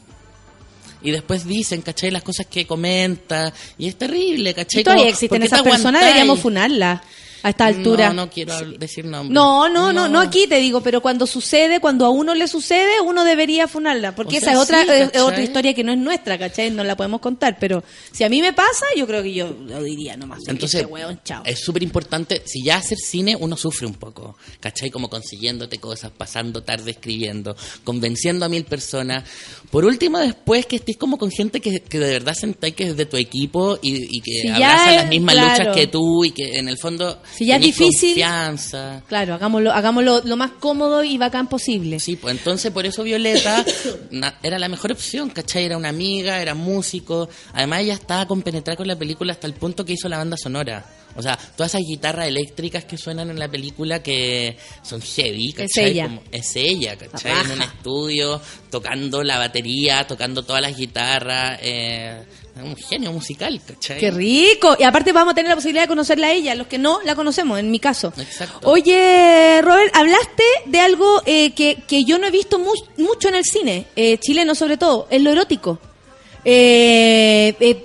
Y 1.03 1.11
después 1.11 1.47
dicen, 1.47 1.83
¿cachai? 1.83 2.11
Las 2.11 2.23
cosas 2.23 2.47
que 2.47 2.67
comenta. 2.67 3.53
Y 3.79 3.87
es 3.87 3.97
terrible, 3.97 4.55
¿cachai? 4.55 4.81
Y 4.81 4.85
todavía 4.85 5.05
Como, 5.05 5.11
existen 5.13 5.29
¿por 5.29 5.49
qué 5.49 5.55
esas 5.55 5.63
personas, 5.63 6.01
deberíamos 6.03 6.41
funarla. 6.41 7.03
A 7.47 7.51
esta 7.51 7.67
altura. 7.67 8.09
No, 8.09 8.25
no 8.25 8.31
quiero 8.31 8.59
decir 8.79 9.05
nombres. 9.05 9.33
No, 9.33 9.69
no, 9.69 9.93
no, 9.93 10.09
no 10.09 10.21
aquí 10.21 10.47
te 10.49 10.57
digo, 10.57 10.81
pero 10.81 11.01
cuando 11.01 11.27
sucede, 11.29 11.79
cuando 11.79 12.05
a 12.05 12.11
uno 12.11 12.35
le 12.35 12.49
sucede, 12.49 13.01
uno 13.01 13.25
debería 13.25 13.69
funarla, 13.69 14.15
porque 14.17 14.39
esa 14.39 14.53
es 14.53 14.59
otra 14.59 14.83
es- 14.83 15.11
¿cachai? 15.11 15.23
otra 15.23 15.43
historia 15.43 15.73
que 15.75 15.85
no 15.85 15.93
es 15.93 15.99
nuestra, 15.99 16.39
¿cachai? 16.39 16.73
No 16.73 16.83
la 16.83 16.97
podemos 16.97 17.21
contar, 17.21 17.57
pero 17.61 17.85
si 18.11 18.25
a 18.25 18.29
mí 18.29 18.41
me 18.41 18.53
pasa, 18.53 18.85
yo 18.97 19.07
creo 19.07 19.23
que 19.23 19.33
yo 19.33 19.49
lo 19.67 19.83
diría 19.83 20.17
nomás. 20.17 20.41
Entonces, 20.49 20.85
Este 20.85 21.35
es 21.53 21.61
súper 21.61 21.83
importante, 21.85 22.43
si 22.45 22.65
ya 22.65 22.79
hacer 22.79 22.99
cine, 22.99 23.37
uno 23.39 23.57
sufre 23.57 23.87
un 23.87 23.95
poco, 23.95 24.37
¿cachai? 24.59 24.91
Como 24.91 25.09
consiguiéndote 25.09 25.79
cosas, 25.79 26.11
pasando 26.17 26.65
tarde 26.65 26.91
escribiendo, 26.91 27.57
convenciendo 27.85 28.45
a 28.45 28.49
mil 28.49 28.65
personas. 28.65 29.23
Por 29.71 29.85
último, 29.85 30.19
después 30.19 30.67
que 30.67 30.77
estés 30.77 30.97
como 30.97 31.17
con 31.17 31.31
gente 31.31 31.61
que, 31.61 31.81
que 31.81 31.99
de 32.01 32.11
verdad 32.11 32.35
sentáis 32.35 32.75
que 32.75 32.89
es 32.89 32.97
de 32.97 33.07
tu 33.07 33.17
equipo 33.17 33.79
y, 33.81 34.17
y 34.19 34.21
que 34.21 34.33
Si 34.43 34.49
abraza 34.49 34.93
las 34.97 35.09
mismas 35.09 35.35
claro. 35.37 35.59
luchas 35.65 35.77
que 35.77 35.87
tú 35.87 36.25
y 36.25 36.31
que 36.33 36.57
en 36.59 36.69
el 36.69 36.79
fondo 36.79 37.23
Si 37.37 37.47
ya 37.47 37.57
es 37.57 37.63
difícil- 37.63 38.11
confianza. 38.15 39.03
Claro, 39.09 39.35
hagámoslo, 39.35 39.73
hagámoslo 39.73 40.23
lo 40.25 40.37
más 40.37 40.53
cómodo 40.53 41.05
y 41.05 41.19
bacán 41.19 41.49
posible. 41.49 42.01
Sí, 42.01 42.17
pues 42.17 42.37
entonces 42.37 42.71
por 42.73 42.87
eso 42.87 43.03
Violeta 43.03 43.65
na- 44.11 44.39
era 44.43 44.59
la 44.59 44.69
mejor 44.69 44.93
opción, 44.93 45.31
¿cachai? 45.31 45.65
Era 45.65 45.77
una 45.77 45.91
amiga, 45.91 46.41
era 46.41 46.55
músico. 46.55 47.29
Además 47.53 47.81
ella 47.81 47.95
estaba 47.95 48.27
compenetrada 48.27 48.77
con 48.77 48.87
la 48.87 48.97
película 48.97 49.33
hasta 49.33 49.47
el 49.47 49.55
punto 49.55 49.85
que 49.85 49.93
hizo 49.95 50.09
la 50.09 50.19
banda 50.19 50.37
sonora. 50.37 50.85
O 51.19 51.23
sea, 51.23 51.37
todas 51.57 51.75
esas 51.75 51.87
guitarras 51.87 52.27
eléctricas 52.29 52.85
que 52.85 52.99
suenan 52.99 53.31
en 53.31 53.39
la 53.39 53.49
película 53.49 54.03
que 54.03 54.57
son 54.83 55.01
heavy, 55.01 55.53
¿cachai? 55.53 55.93
ella. 55.93 56.05
Como- 56.09 56.23
es 56.31 56.57
ella, 56.57 56.97
¿cachai? 56.97 57.33
En 57.47 57.53
un 57.53 57.63
estudio, 57.63 58.41
tocando 58.71 59.23
la 59.23 59.39
batería, 59.39 60.07
tocando 60.07 60.43
todas 60.43 60.61
las 60.61 60.77
guitarras. 60.77 61.59
Eh, 61.63 62.23
un 62.63 62.77
genio 62.77 63.13
musical, 63.13 63.61
¿cachai? 63.67 63.99
Qué 63.99 64.11
rico. 64.11 64.77
Y 64.79 64.83
aparte 64.85 65.13
vamos 65.13 65.33
a 65.33 65.35
tener 65.35 65.49
la 65.51 65.55
posibilidad 65.57 65.83
de 65.85 65.89
conocerla 65.89 66.29
a 66.29 66.33
ella, 66.33 66.55
los 66.55 66.67
que 66.67 66.79
no 66.79 67.01
la 67.05 67.15
conocemos, 67.15 67.59
en 67.59 67.71
mi 67.71 67.79
caso. 67.79 68.13
Exacto. 68.17 68.69
Oye, 68.71 69.61
Robert, 69.63 69.95
hablaste 69.95 70.43
de 70.67 70.81
algo 70.81 71.23
eh, 71.27 71.53
que, 71.55 71.83
que 71.87 72.05
yo 72.05 72.19
no 72.19 72.27
he 72.27 72.31
visto 72.31 72.59
mu- 72.59 72.73
mucho 72.97 73.29
en 73.29 73.35
el 73.37 73.45
cine, 73.45 73.87
eh, 73.97 74.19
chileno 74.19 74.55
sobre 74.55 74.77
todo, 74.77 75.07
es 75.11 75.21
lo 75.23 75.31
erótico. 75.33 75.79
Eh, 76.45 77.55
eh, 77.61 77.85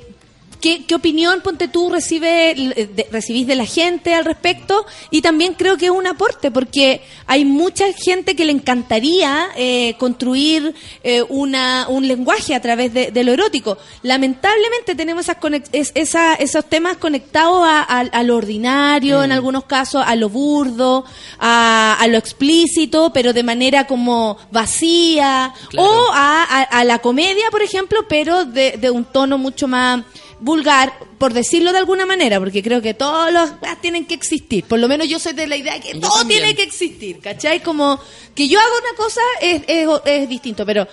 ¿qué, 0.62 0.86
qué 0.86 0.96
opinión, 0.96 1.42
ponte 1.42 1.68
tú, 1.68 1.90
recibe, 1.90 2.52
eh, 2.52 2.90
de- 2.96 3.08
recibís 3.12 3.48
de 3.48 3.56
la 3.56 3.66
gente 3.66 4.14
al 4.14 4.24
respecto? 4.26 4.86
Y 5.10 5.22
también 5.22 5.56
creo 5.56 5.76
que 5.78 5.86
es 5.88 5.92
un 5.92 6.08
aporte, 6.08 6.52
porque 6.52 7.02
hay 7.28 7.44
mucha 7.44 7.92
gente 7.94 8.36
que 8.36 8.46
le 8.46 8.52
encantaría 8.54 9.50
eh, 9.58 9.96
construir 9.98 10.74
eh, 11.04 11.24
una, 11.28 11.88
un 11.90 12.08
lenguaje 12.08 12.56
a 12.56 12.62
través 12.62 12.94
de, 12.94 13.12
de 13.12 13.24
lo 13.24 13.34
erótico. 13.34 13.78
Lamentablemente 14.04 14.96
tenemos 14.96 15.24
esas 15.26 15.38
es- 15.74 15.92
esa- 15.96 16.36
esos 16.36 16.66
temas 16.66 16.98
conectados 16.98 17.64
a, 17.66 17.82
a- 17.82 18.00
a 18.02 18.24
lo 18.24 18.38
ordinario, 18.38 19.24
en 19.24 19.32
algunos 19.32 19.66
casos, 19.66 20.04
a 20.06 20.16
lo 20.16 20.30
burdo, 20.30 21.04
a, 21.40 21.98
a 22.00 22.08
lo 22.08 22.18
explícito, 22.18 23.12
pero 23.14 23.34
de 23.34 23.44
manera 23.44 23.88
como 23.88 24.38
vacía, 24.52 25.54
Claro. 25.70 25.90
o 25.90 26.10
a, 26.14 26.68
la 26.84 27.00
comedia, 27.00 27.46
por 27.52 27.62
ejemplo, 27.62 28.06
pero 28.08 28.46
de, 28.46 28.74
de 28.78 28.92
un 28.92 29.06
tono 29.06 29.38
mucho 29.38 29.68
más 29.68 30.04
vulgar, 30.42 30.92
por 31.18 31.34
decirlo 31.34 31.72
de 31.72 31.78
alguna 31.78 32.06
manera, 32.06 32.40
porque 32.40 32.62
creo 32.62 32.82
que 32.82 32.94
todos 32.94 33.32
los 33.32 33.52
tienen 33.80 34.06
que 34.06 34.16
existir. 34.16 34.66
Por 34.66 34.80
lo 34.80 34.88
menos 34.88 35.08
yo 35.08 35.20
soy 35.20 35.34
de 35.34 35.48
la 35.48 35.56
idea 35.56 35.80
que 35.80 35.94
Yo 35.94 36.00
todo 36.02 36.18
también. 36.18 36.42
tiene 36.42 36.56
que 36.56 36.64
existir, 36.64 37.20
¿cachai? 37.20 37.62
Como 37.62 38.00
que 38.36 38.48
yo 38.48 38.60
haga 38.60 38.70
una 38.70 38.98
cosa 38.98 39.22
es, 39.42 39.62
es, 39.68 39.88
es 40.06 40.28
distinto, 40.30 40.66
pero 40.66 40.88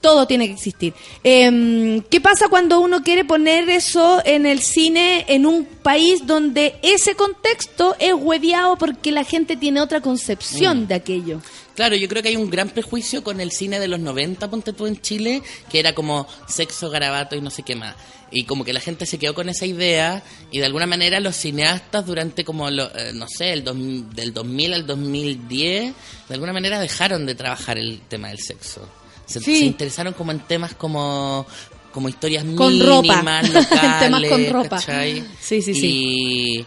todo 0.00 0.26
tiene 0.26 0.46
que 0.48 0.54
existir. 0.54 0.92
Em, 1.22 2.02
¿Qué 2.02 2.20
pasa 2.20 2.48
cuando 2.48 2.80
uno 2.80 3.02
quiere 3.02 3.24
poner 3.24 3.70
eso 3.70 4.20
en 4.24 4.46
el 4.46 4.60
cine 4.60 5.24
en 5.28 5.46
un 5.46 5.64
país 5.64 6.26
donde 6.26 6.74
ese 6.82 7.14
contexto 7.14 7.94
es 8.00 8.12
hueviado 8.12 8.76
porque 8.76 9.12
la 9.12 9.22
gente 9.24 9.56
tiene 9.56 9.80
otra 9.80 10.00
concepción 10.00 10.82
Mm. 10.82 10.86
de 10.88 10.94
aquello? 10.94 11.40
Claro, 11.74 11.96
yo 11.96 12.06
creo 12.08 12.22
que 12.22 12.28
hay 12.28 12.36
un 12.36 12.50
gran 12.50 12.68
prejuicio 12.68 13.24
con 13.24 13.40
el 13.40 13.50
cine 13.50 13.80
de 13.80 13.88
los 13.88 13.98
90, 14.00 14.50
ponte 14.50 14.72
tú 14.72 14.86
en 14.86 15.00
Chile, 15.00 15.42
que 15.70 15.78
era 15.80 15.94
como 15.94 16.26
sexo, 16.46 16.90
garabato 16.90 17.34
y 17.36 17.40
no 17.40 17.50
sé 17.50 17.62
qué 17.62 17.74
más. 17.76 17.94
Y 18.30 18.44
como 18.44 18.64
que 18.64 18.72
la 18.72 18.80
gente 18.80 19.04
se 19.06 19.18
quedó 19.18 19.34
con 19.34 19.48
esa 19.48 19.66
idea 19.66 20.22
y 20.50 20.58
de 20.58 20.64
alguna 20.66 20.86
manera 20.86 21.20
los 21.20 21.36
cineastas 21.36 22.06
durante 22.06 22.44
como, 22.44 22.70
lo- 22.70 22.94
eh, 22.96 23.12
no 23.14 23.26
sé, 23.28 23.52
el 23.52 23.62
dos- 23.64 23.76
del 24.14 24.32
2000 24.32 24.72
al 24.74 24.86
2010, 24.86 25.94
de 26.28 26.34
alguna 26.34 26.52
manera 26.52 26.80
dejaron 26.80 27.26
de 27.26 27.34
trabajar 27.34 27.78
el 27.78 28.00
tema 28.08 28.28
del 28.28 28.38
sexo. 28.38 28.88
Se, 29.26 29.40
Sí. 29.40 29.58
se 29.60 29.64
interesaron 29.64 30.12
como 30.14 30.30
en 30.32 30.40
temas 30.40 30.74
como 30.74 31.46
como 31.92 32.08
historias 32.08 32.42
Con 32.56 32.80
ropa. 32.80 33.02
mínimas, 33.02 33.42
temas 34.00 34.22
locales, 34.22 34.30
con 34.30 34.46
ropa. 34.50 34.76
¿cachai? 34.76 35.22
Sí, 35.38 35.60
sí, 35.60 35.74
sí. 35.74 35.86
Y 35.86 36.66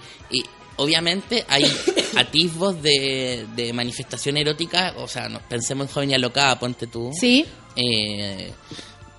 obviamente 0.77 1.45
hay 1.47 1.63
atisbos 2.17 2.81
de, 2.81 3.45
de 3.55 3.73
manifestación 3.73 4.37
erótica, 4.37 4.93
o 4.97 5.07
sea, 5.07 5.29
no, 5.29 5.39
pensemos 5.49 5.87
en 5.87 5.93
Joven 5.93 6.11
y 6.11 6.13
Alocada, 6.13 6.57
ponte 6.59 6.87
tú. 6.87 7.11
Sí. 7.19 7.45
Eh, 7.75 8.51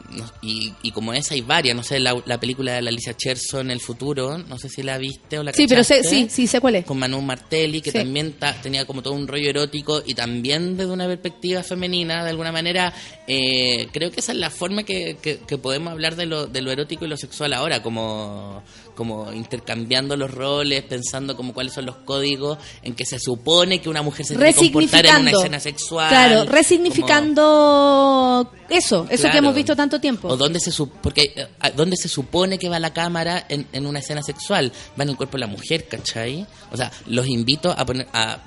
no- 0.09 0.31
y, 0.41 0.73
y 0.83 0.93
como 0.93 1.13
esa 1.13 1.35
hay 1.35 1.41
varias, 1.41 1.75
no 1.75 1.83
sé, 1.83 1.99
la, 1.99 2.17
la 2.27 2.39
película 2.39 2.75
de 2.75 2.81
la 2.83 2.91
Alicia 2.91 3.15
Cherson, 3.15 3.73
El 3.73 3.81
Futuro, 3.81 4.39
no 4.39 4.57
sé 4.57 4.69
si 4.69 4.85
la 4.85 4.99
viste 4.99 5.37
o 5.37 5.43
la 5.43 5.53
Sí, 5.53 5.67
pero 5.69 5.83
sé, 5.83 6.05
sí, 6.05 6.29
sí 6.31 6.47
sé 6.47 6.61
cuál 6.61 6.77
es. 6.77 6.85
Con 6.85 6.99
Manu 7.01 7.21
Martelli, 7.21 7.81
que 7.83 7.91
Sí. 7.91 7.99
también 7.99 8.35
ta- 8.35 8.55
tenía 8.63 8.85
como 8.87 9.03
todo 9.03 9.15
un 9.15 9.27
rollo 9.27 9.51
erótico 9.51 10.03
y 10.07 10.15
también 10.15 10.77
desde 10.77 10.93
una 10.93 11.07
perspectiva 11.09 11.65
femenina, 11.65 12.23
de 12.23 12.31
alguna 12.31 12.53
manera, 12.53 12.95
eh, 13.27 13.89
creo 13.93 14.13
que 14.13 14.21
esa 14.21 14.31
es 14.31 14.39
la 14.39 14.51
forma 14.51 14.85
que, 14.85 15.17
que- 15.21 15.39
que 15.39 15.59
podemos 15.59 15.91
hablar 15.93 16.15
de 16.15 16.27
lo, 16.27 16.47
de 16.47 16.63
lo 16.63 16.71
erótico 16.71 17.05
y 17.05 17.09
lo 17.09 17.17
sexual 17.17 17.53
ahora, 17.53 17.83
como, 17.83 18.63
como 18.97 19.33
intercambiando 19.33 20.17
los 20.17 20.31
roles, 20.33 20.83
pensando 20.83 21.37
como 21.37 21.55
cuáles 21.55 21.73
son 21.75 21.87
los 21.87 21.97
códigos 21.99 22.59
en 22.83 22.95
que 22.95 23.05
se 23.07 23.21
supone 23.21 23.81
que 23.81 23.89
una 23.89 24.03
mujer 24.03 24.27
se 24.27 24.35
tiene 24.35 24.53
que 24.53 24.59
comportar 24.73 25.07
en 25.07 25.11
una 25.23 25.31
escena 25.39 25.61
sexual. 25.61 26.09
Claro, 26.09 26.41
como- 26.41 26.51
resignificando 26.53 28.51
eso, 28.69 29.07
eso 29.11 29.31
que 29.31 29.39
hemos 29.39 29.55
visto 29.55 29.77
tanto 29.77 30.01
tiempo. 30.01 30.29
O 30.29 30.37
dónde 30.37 30.61
se, 30.61 30.73
su- 30.73 30.89
porque, 30.89 31.33
eh, 31.37 31.47
dónde 31.77 31.97
se 31.97 32.09
supone 32.09 32.59
que 32.59 32.69
va 32.69 32.79
la 32.79 32.93
cámara 32.93 33.47
en, 33.49 33.67
en 33.73 33.87
una 33.87 34.01
escena 34.01 34.23
sexual. 34.23 34.73
Va 34.99 35.05
en 35.05 35.11
el 35.11 35.17
cuerpo 35.17 35.37
de 35.37 35.41
la 35.41 35.47
mujer, 35.47 35.87
¿cachai? 35.89 36.47
O 36.73 36.77
sea, 36.77 36.91
los 37.07 37.27
invito 37.27 37.71
a 37.71 37.85
poner 37.85 38.09
a 38.13 38.39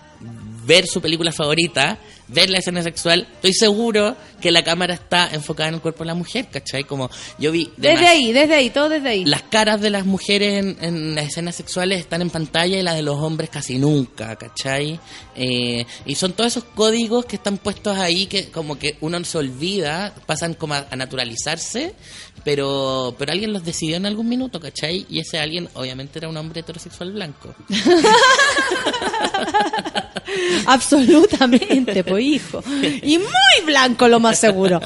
ver 0.66 0.86
su 0.88 1.02
película 1.02 1.32
favorita, 1.32 1.98
ver 2.30 2.50
la 2.50 2.60
escena 2.60 2.82
sexual. 2.82 3.28
Estoy 3.36 3.54
seguro 3.54 4.16
que 4.40 4.52
la 4.52 4.64
cámara 4.64 4.94
está 4.94 5.30
enfocada 5.32 5.70
en 5.70 5.76
el 5.76 5.82
cuerpo 5.82 6.04
de 6.04 6.08
la 6.08 6.14
mujer, 6.14 6.48
¿cachai? 6.50 6.84
Como 6.84 7.10
yo 7.38 7.52
vi... 7.52 7.72
Desde 7.78 8.08
ahí, 8.08 8.32
desde 8.32 8.56
ahí, 8.56 8.70
todo 8.70 8.90
desde 8.90 9.10
ahí. 9.10 9.26
Las 9.26 9.44
caras 9.44 9.82
de 9.82 9.90
las 9.90 10.06
mujeres 10.06 10.64
en, 10.64 10.78
en 10.82 11.16
las 11.16 11.28
escenas 11.28 11.56
sexuales 11.56 12.00
están 12.00 12.22
en 12.22 12.30
pantalla 12.30 12.80
y 12.80 12.84
las 12.84 12.96
de 12.96 13.02
los 13.02 13.18
hombres 13.18 13.50
casi 13.50 13.78
nunca, 13.78 14.36
¿cachai? 14.36 15.00
Eh, 15.36 15.86
y 16.06 16.16
son 16.16 16.34
todos 16.34 16.54
esos 16.54 16.64
códigos 16.64 17.26
que 17.26 17.36
están 17.36 17.58
puestos 17.58 17.98
ahí 17.98 18.28
que 18.28 18.50
como 18.50 18.78
que 18.78 18.98
uno 19.02 19.24
se 19.24 19.38
olvida, 19.38 20.14
pasan 20.26 20.54
como 20.54 20.76
a, 20.76 20.88
a 20.90 20.96
naturalizarse, 20.96 21.94
pero, 22.44 23.16
pero 23.18 23.32
alguien 23.32 23.54
los 23.54 23.64
decidió 23.64 23.98
en 23.98 24.06
algún 24.06 24.30
minuto, 24.30 24.60
¿cachai? 24.60 25.06
Y 25.10 25.20
ese 25.20 25.40
alguien 25.40 25.70
obviamente 25.74 26.20
era 26.20 26.30
un 26.30 26.38
hombre 26.38 26.62
heterosexual 26.62 27.12
blanco. 27.12 27.54
Absolutamente, 30.66 32.04
pues 32.04 32.24
hijo. 32.24 32.64
Y 33.02 33.18
muy 33.18 33.66
blanco 33.66 34.08
lo 34.08 34.20
más 34.20 34.40
seguro. 34.40 34.80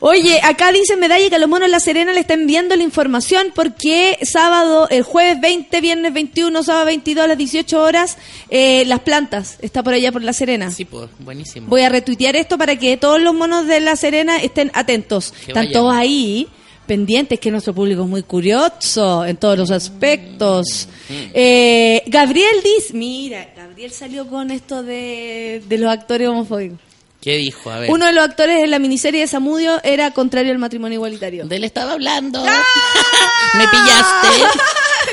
Oye, 0.00 0.40
acá 0.42 0.72
dice 0.72 0.96
Medalla 0.96 1.28
que 1.28 1.36
a 1.36 1.38
los 1.38 1.48
monos 1.48 1.68
de 1.68 1.72
La 1.72 1.80
Serena 1.80 2.12
le 2.12 2.20
está 2.20 2.34
enviando 2.34 2.76
la 2.76 2.82
información 2.82 3.48
porque 3.54 4.18
sábado, 4.22 4.88
el 4.90 5.02
jueves 5.02 5.40
20, 5.40 5.80
viernes 5.80 6.12
21, 6.12 6.62
sábado 6.62 6.86
22 6.86 7.24
a 7.24 7.28
las 7.28 7.38
18 7.38 7.80
horas, 7.82 8.18
eh, 8.50 8.84
Las 8.86 9.00
Plantas, 9.00 9.58
está 9.62 9.82
por 9.82 9.94
allá 9.94 10.12
por 10.12 10.22
La 10.22 10.32
Serena. 10.32 10.70
Sí, 10.70 10.84
pues, 10.84 11.08
buenísimo. 11.18 11.68
Voy 11.68 11.82
a 11.82 11.88
retuitear 11.88 12.36
esto 12.36 12.58
para 12.58 12.76
que 12.76 12.96
todos 12.96 13.20
los 13.20 13.34
monos 13.34 13.66
de 13.66 13.80
La 13.80 13.96
Serena 13.96 14.38
estén 14.38 14.70
atentos. 14.74 15.32
Que 15.32 15.52
Están 15.52 15.66
vayan. 15.66 15.72
todos 15.72 15.94
ahí 15.94 16.48
pendientes, 16.86 17.38
que 17.38 17.50
nuestro 17.50 17.74
público 17.74 18.02
es 18.02 18.08
muy 18.08 18.22
curioso 18.22 19.24
en 19.24 19.36
todos 19.36 19.56
los 19.56 19.70
aspectos. 19.70 20.88
Mm. 21.08 21.14
Eh, 21.32 22.02
Gabriel 22.06 22.56
dice, 22.62 22.92
mira, 22.94 23.51
Gabriel 23.72 23.90
salió 23.92 24.26
con 24.28 24.50
esto 24.50 24.82
de, 24.82 25.62
de 25.66 25.78
los 25.78 25.90
actores 25.90 26.28
homofóbicos. 26.28 26.78
¿Qué 27.22 27.38
dijo? 27.38 27.70
A 27.70 27.78
ver. 27.78 27.90
Uno 27.90 28.04
de 28.04 28.12
los 28.12 28.22
actores 28.22 28.62
en 28.62 28.70
la 28.70 28.78
miniserie 28.78 29.22
de 29.22 29.26
Samudio 29.26 29.80
era 29.82 30.10
contrario 30.10 30.52
al 30.52 30.58
matrimonio 30.58 30.96
igualitario. 30.96 31.46
De 31.46 31.56
él 31.56 31.64
estaba 31.64 31.92
hablando. 31.92 32.44
Me 32.44 33.66
pillaste. 33.68 34.58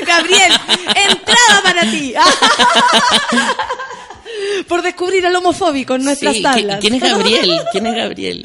Gabriel, 0.06 0.52
entrada 0.88 1.62
para 1.62 1.90
ti. 1.90 2.12
Por 4.68 4.82
descubrir 4.82 5.24
al 5.26 5.34
homofóbico 5.36 5.94
en 5.94 6.04
nuestras 6.04 6.36
Sí, 6.36 6.42
tablas. 6.42 6.80
¿Quién 6.80 6.94
es 6.96 7.00
Gabriel? 7.02 7.60
¿Quién 7.72 7.86
es 7.86 7.94
Gabriel? 7.96 8.42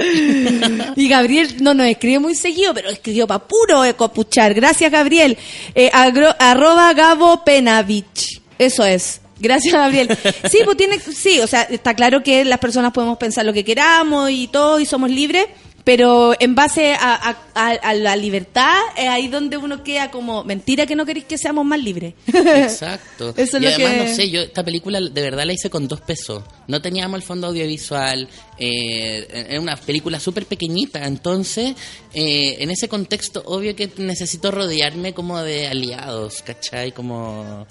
Y 0.96 1.10
Gabriel 1.10 1.58
no 1.62 1.74
nos 1.74 1.88
escribe 1.88 2.20
muy 2.20 2.36
seguido, 2.36 2.74
pero 2.74 2.90
escribió 2.90 3.28
para 3.28 3.46
puro 3.46 3.84
ecopuchar. 3.84 4.54
Gracias, 4.54 4.90
Gabriel. 4.90 5.38
Eh, 5.74 5.90
agro- 5.92 6.34
arroba 6.40 6.94
Gabo 6.94 7.44
Penavich. 7.44 8.42
Eso 8.58 8.86
es. 8.86 9.20
Gracias, 9.40 9.74
Gabriel. 9.74 10.08
Sí, 10.50 10.60
pues 10.64 10.78
tiene, 10.78 11.00
sí, 11.00 11.40
o 11.40 11.48
sea, 11.48 11.64
está 11.64 11.94
claro 11.94 12.24
que 12.24 12.46
las 12.46 12.60
personas 12.60 12.94
podemos 12.94 13.18
pensar 13.18 13.46
lo 13.46 13.54
que 13.54 13.64
queramos 13.66 14.30
y 14.32 14.48
todo 14.48 14.80
y 14.80 14.86
somos 14.86 15.10
libres, 15.10 15.46
pero 15.84 16.34
en 16.40 16.56
base 16.56 16.94
a, 16.94 17.14
a- 17.14 17.38
a- 17.54 17.70
a 17.74 17.94
la 17.94 18.16
libertad, 18.16 18.74
es 18.98 19.08
ahí 19.08 19.28
donde 19.28 19.58
uno 19.58 19.84
queda 19.84 20.10
como, 20.10 20.44
mentira 20.44 20.88
que 20.88 20.96
no 20.96 21.06
queréis 21.06 21.26
que 21.26 21.38
seamos 21.38 21.64
más 21.64 21.80
libres. 21.80 22.16
Exacto. 22.28 23.34
Eso 23.38 23.58
es 23.58 23.64
y 23.64 23.66
lo 23.66 23.70
además, 23.70 23.92
que- 23.94 24.10
no 24.10 24.16
sé, 24.16 24.30
yo 24.32 24.42
esta 24.42 24.64
película 24.64 25.00
de 25.00 25.22
verdad 25.22 25.44
la 25.46 25.54
hice 25.54 25.70
con 25.70 25.88
dos 25.88 26.02
pesos. 26.02 26.42
No 26.68 26.82
teníamos 26.82 27.18
el 27.18 27.24
fondo 27.24 27.48
audiovisual, 27.48 28.28
eh, 28.58 29.46
era 29.50 29.60
una 29.62 29.76
película 29.76 30.20
súper 30.20 30.46
pequeñita, 30.48 31.06
entonces 31.06 31.76
eh, 32.14 32.56
en 32.60 32.72
ese 32.72 32.88
contexto 32.88 33.44
obvio 33.46 33.76
que 33.76 33.92
necesito 33.98 34.50
rodearme 34.50 35.14
como 35.14 35.40
de 35.42 35.68
aliados, 35.68 36.42
¿cachai? 36.42 36.94
Como 36.94 37.68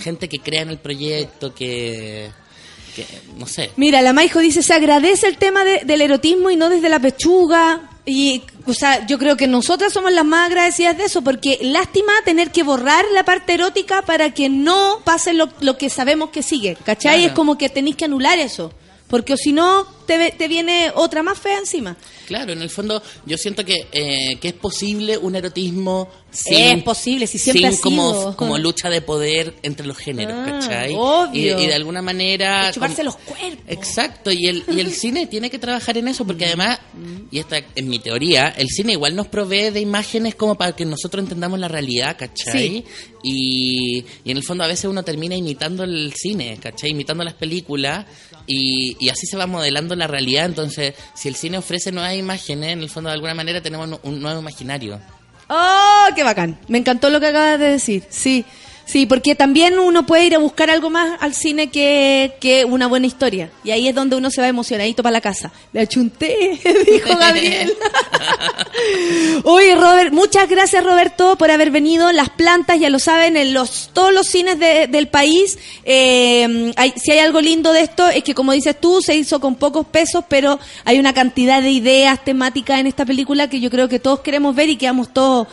gente 0.00 0.28
que 0.28 0.38
crea 0.40 0.62
en 0.62 0.70
el 0.70 0.78
proyecto, 0.78 1.54
que, 1.54 2.30
que 2.96 3.04
no 3.36 3.46
sé. 3.46 3.70
Mira, 3.76 4.02
la 4.02 4.12
Maijo 4.12 4.38
dice, 4.40 4.62
se 4.62 4.74
agradece 4.74 5.26
el 5.28 5.36
tema 5.38 5.64
de- 5.64 5.82
del 5.84 6.00
erotismo 6.00 6.50
y 6.50 6.56
no 6.56 6.68
desde 6.68 6.88
la 6.88 6.98
pechuga. 7.00 7.82
Y, 8.06 8.42
o 8.66 8.72
sea, 8.72 9.06
yo 9.06 9.18
creo 9.18 9.36
que 9.36 9.46
nosotras 9.46 9.92
somos 9.92 10.10
las 10.12 10.24
más 10.24 10.48
agradecidas 10.48 10.96
de 10.96 11.04
eso, 11.04 11.22
porque 11.22 11.58
lástima 11.62 12.12
tener 12.24 12.50
que 12.50 12.62
borrar 12.62 13.04
la 13.12 13.24
parte 13.24 13.54
erótica 13.54 14.02
para 14.02 14.32
que 14.32 14.48
no 14.48 15.00
pase 15.04 15.32
lo, 15.34 15.48
lo 15.60 15.76
que 15.76 15.90
sabemos 15.90 16.30
que 16.30 16.42
sigue, 16.42 16.76
¿cachai? 16.82 17.16
Claro. 17.18 17.28
Es 17.28 17.32
como 17.34 17.58
que 17.58 17.68
tenéis 17.68 17.96
que 17.96 18.06
anular 18.06 18.38
eso, 18.38 18.72
porque 19.06 19.36
si 19.36 19.52
no, 19.52 19.86
te, 20.18 20.30
te 20.32 20.48
viene 20.48 20.90
otra 20.94 21.22
más 21.22 21.38
fea 21.38 21.58
encima. 21.58 21.96
Claro, 22.26 22.52
en 22.52 22.62
el 22.62 22.70
fondo 22.70 23.02
yo 23.26 23.36
siento 23.38 23.64
que, 23.64 23.86
eh, 23.92 24.36
que 24.40 24.48
es 24.48 24.54
posible 24.54 25.16
un 25.18 25.34
erotismo 25.36 26.08
sin, 26.30 26.78
Es 26.78 26.82
posible, 26.84 27.26
si 27.26 27.38
siempre 27.38 27.70
sin 27.72 27.78
ha 27.78 27.80
como, 27.82 28.36
como 28.36 28.56
lucha 28.56 28.88
de 28.88 29.02
poder 29.02 29.56
entre 29.62 29.84
los 29.86 29.96
géneros, 29.98 30.34
Ah, 30.38 30.44
¿cachai? 30.60 30.94
obvio. 30.96 31.58
Y, 31.58 31.64
y 31.64 31.66
de 31.66 31.74
alguna 31.74 32.02
manera... 32.02 32.66
De 32.68 32.72
chuparse 32.74 32.96
como- 33.02 33.04
los 33.06 33.16
cuerpos. 33.16 33.64
Exacto, 33.66 34.30
y 34.30 34.46
el, 34.46 34.62
y 34.68 34.78
el 34.78 34.92
cine 34.92 35.26
tiene 35.26 35.50
que 35.50 35.58
trabajar 35.58 35.98
en 35.98 36.06
eso, 36.06 36.24
porque 36.24 36.46
además, 36.46 36.78
y 37.32 37.38
esta 37.40 37.58
es 37.74 37.84
mi 37.84 37.98
teoría, 37.98 38.48
el 38.56 38.68
cine 38.68 38.92
igual 38.92 39.16
nos 39.16 39.26
provee 39.26 39.70
de 39.70 39.80
imágenes 39.80 40.36
como 40.36 40.54
para 40.56 40.76
que 40.76 40.84
nosotros 40.84 41.22
entendamos 41.24 41.58
la 41.58 41.66
realidad, 41.66 42.16
¿cachai? 42.16 42.68
Sí. 42.68 42.84
Y, 43.24 44.04
y 44.24 44.30
en 44.30 44.36
el 44.36 44.42
fondo 44.44 44.62
a 44.64 44.66
veces 44.68 44.84
uno 44.86 45.02
termina 45.02 45.34
imitando 45.34 45.82
el 45.84 46.12
cine, 46.14 46.58
¿cachai? 46.62 46.90
Imitando 46.90 47.24
las 47.24 47.34
películas 47.34 48.06
y, 48.46 48.96
y 49.04 49.08
así 49.08 49.26
se 49.26 49.36
va 49.36 49.46
modelando 49.46 49.94
la 50.00 50.06
realidad. 50.08 50.46
Entonces, 50.46 50.94
si 51.14 51.28
el 51.28 51.36
cine 51.36 51.58
ofrece 51.58 51.92
nuevas 51.92 52.14
imágenes, 52.14 52.72
en 52.72 52.80
el 52.82 52.90
fondo 52.90 53.08
de 53.10 53.14
alguna 53.14 53.34
manera 53.34 53.60
tenemos 53.62 54.00
un- 54.02 54.20
nuevo 54.20 54.40
imaginario. 54.40 55.00
¡Oh, 55.48 56.06
qué 56.14 56.22
bacán! 56.22 56.58
Me 56.68 56.78
encantó 56.78 57.10
lo 57.10 57.20
que 57.20 57.26
acabas 57.28 57.58
de 57.58 57.66
decir. 57.72 58.04
Sí, 58.08 58.44
sí, 58.90 59.06
porque 59.06 59.34
también 59.34 59.78
uno 59.78 60.04
puede 60.06 60.26
ir 60.26 60.34
a 60.34 60.38
buscar 60.38 60.68
algo 60.70 60.90
más 60.90 61.16
al 61.20 61.34
cine 61.34 61.68
que, 61.70 62.32
que 62.40 62.64
una 62.64 62.86
buena 62.88 63.06
historia. 63.06 63.50
Y 63.64 63.70
ahí 63.70 63.88
es 63.88 63.94
donde 63.94 64.16
uno 64.16 64.30
se 64.30 64.40
va 64.40 64.48
emocionadito 64.48 65.02
para 65.02 65.12
la 65.12 65.20
casa. 65.20 65.52
Le 65.72 65.80
achunté, 65.80 66.58
dijo 66.90 67.16
Gabriel. 67.16 67.72
Oye, 69.44 69.74
Robert, 69.74 70.12
muchas 70.12 70.48
gracias, 70.48 70.84
Roberto, 70.84 71.36
por 71.36 71.50
haber 71.50 71.70
venido. 71.70 72.10
Las 72.12 72.30
plantas, 72.30 72.78
ya 72.80 72.90
lo 72.90 72.98
saben, 72.98 73.36
en 73.36 73.54
los 73.54 73.90
todos 73.92 74.12
los 74.12 74.26
cines 74.26 74.58
de- 74.58 74.86
del 74.86 75.08
país. 75.08 75.58
eh, 75.84 76.72
hay- 76.76 76.94
si 76.96 77.12
hay 77.12 77.18
algo 77.20 77.40
lindo 77.40 77.72
de 77.72 77.82
esto, 77.82 78.08
es 78.08 78.22
que, 78.24 78.34
como 78.34 78.52
dices 78.52 78.76
tú, 78.80 79.00
se 79.02 79.14
hizo 79.16 79.40
con 79.40 79.54
pocos 79.56 79.86
pesos, 79.86 80.24
pero 80.28 80.58
hay 80.84 80.98
una 80.98 81.12
cantidad 81.12 81.62
de 81.62 81.70
ideas 81.70 82.22
temáticas 82.24 82.80
en 82.80 82.86
esta 82.86 83.04
película 83.04 83.48
que 83.48 83.60
yo 83.60 83.70
creo 83.70 83.88
que 83.88 83.98
todos 83.98 84.20
queremos 84.20 84.54
ver 84.54 84.68
y 84.68 84.76
quedamos 84.76 85.12
todos 85.12 85.48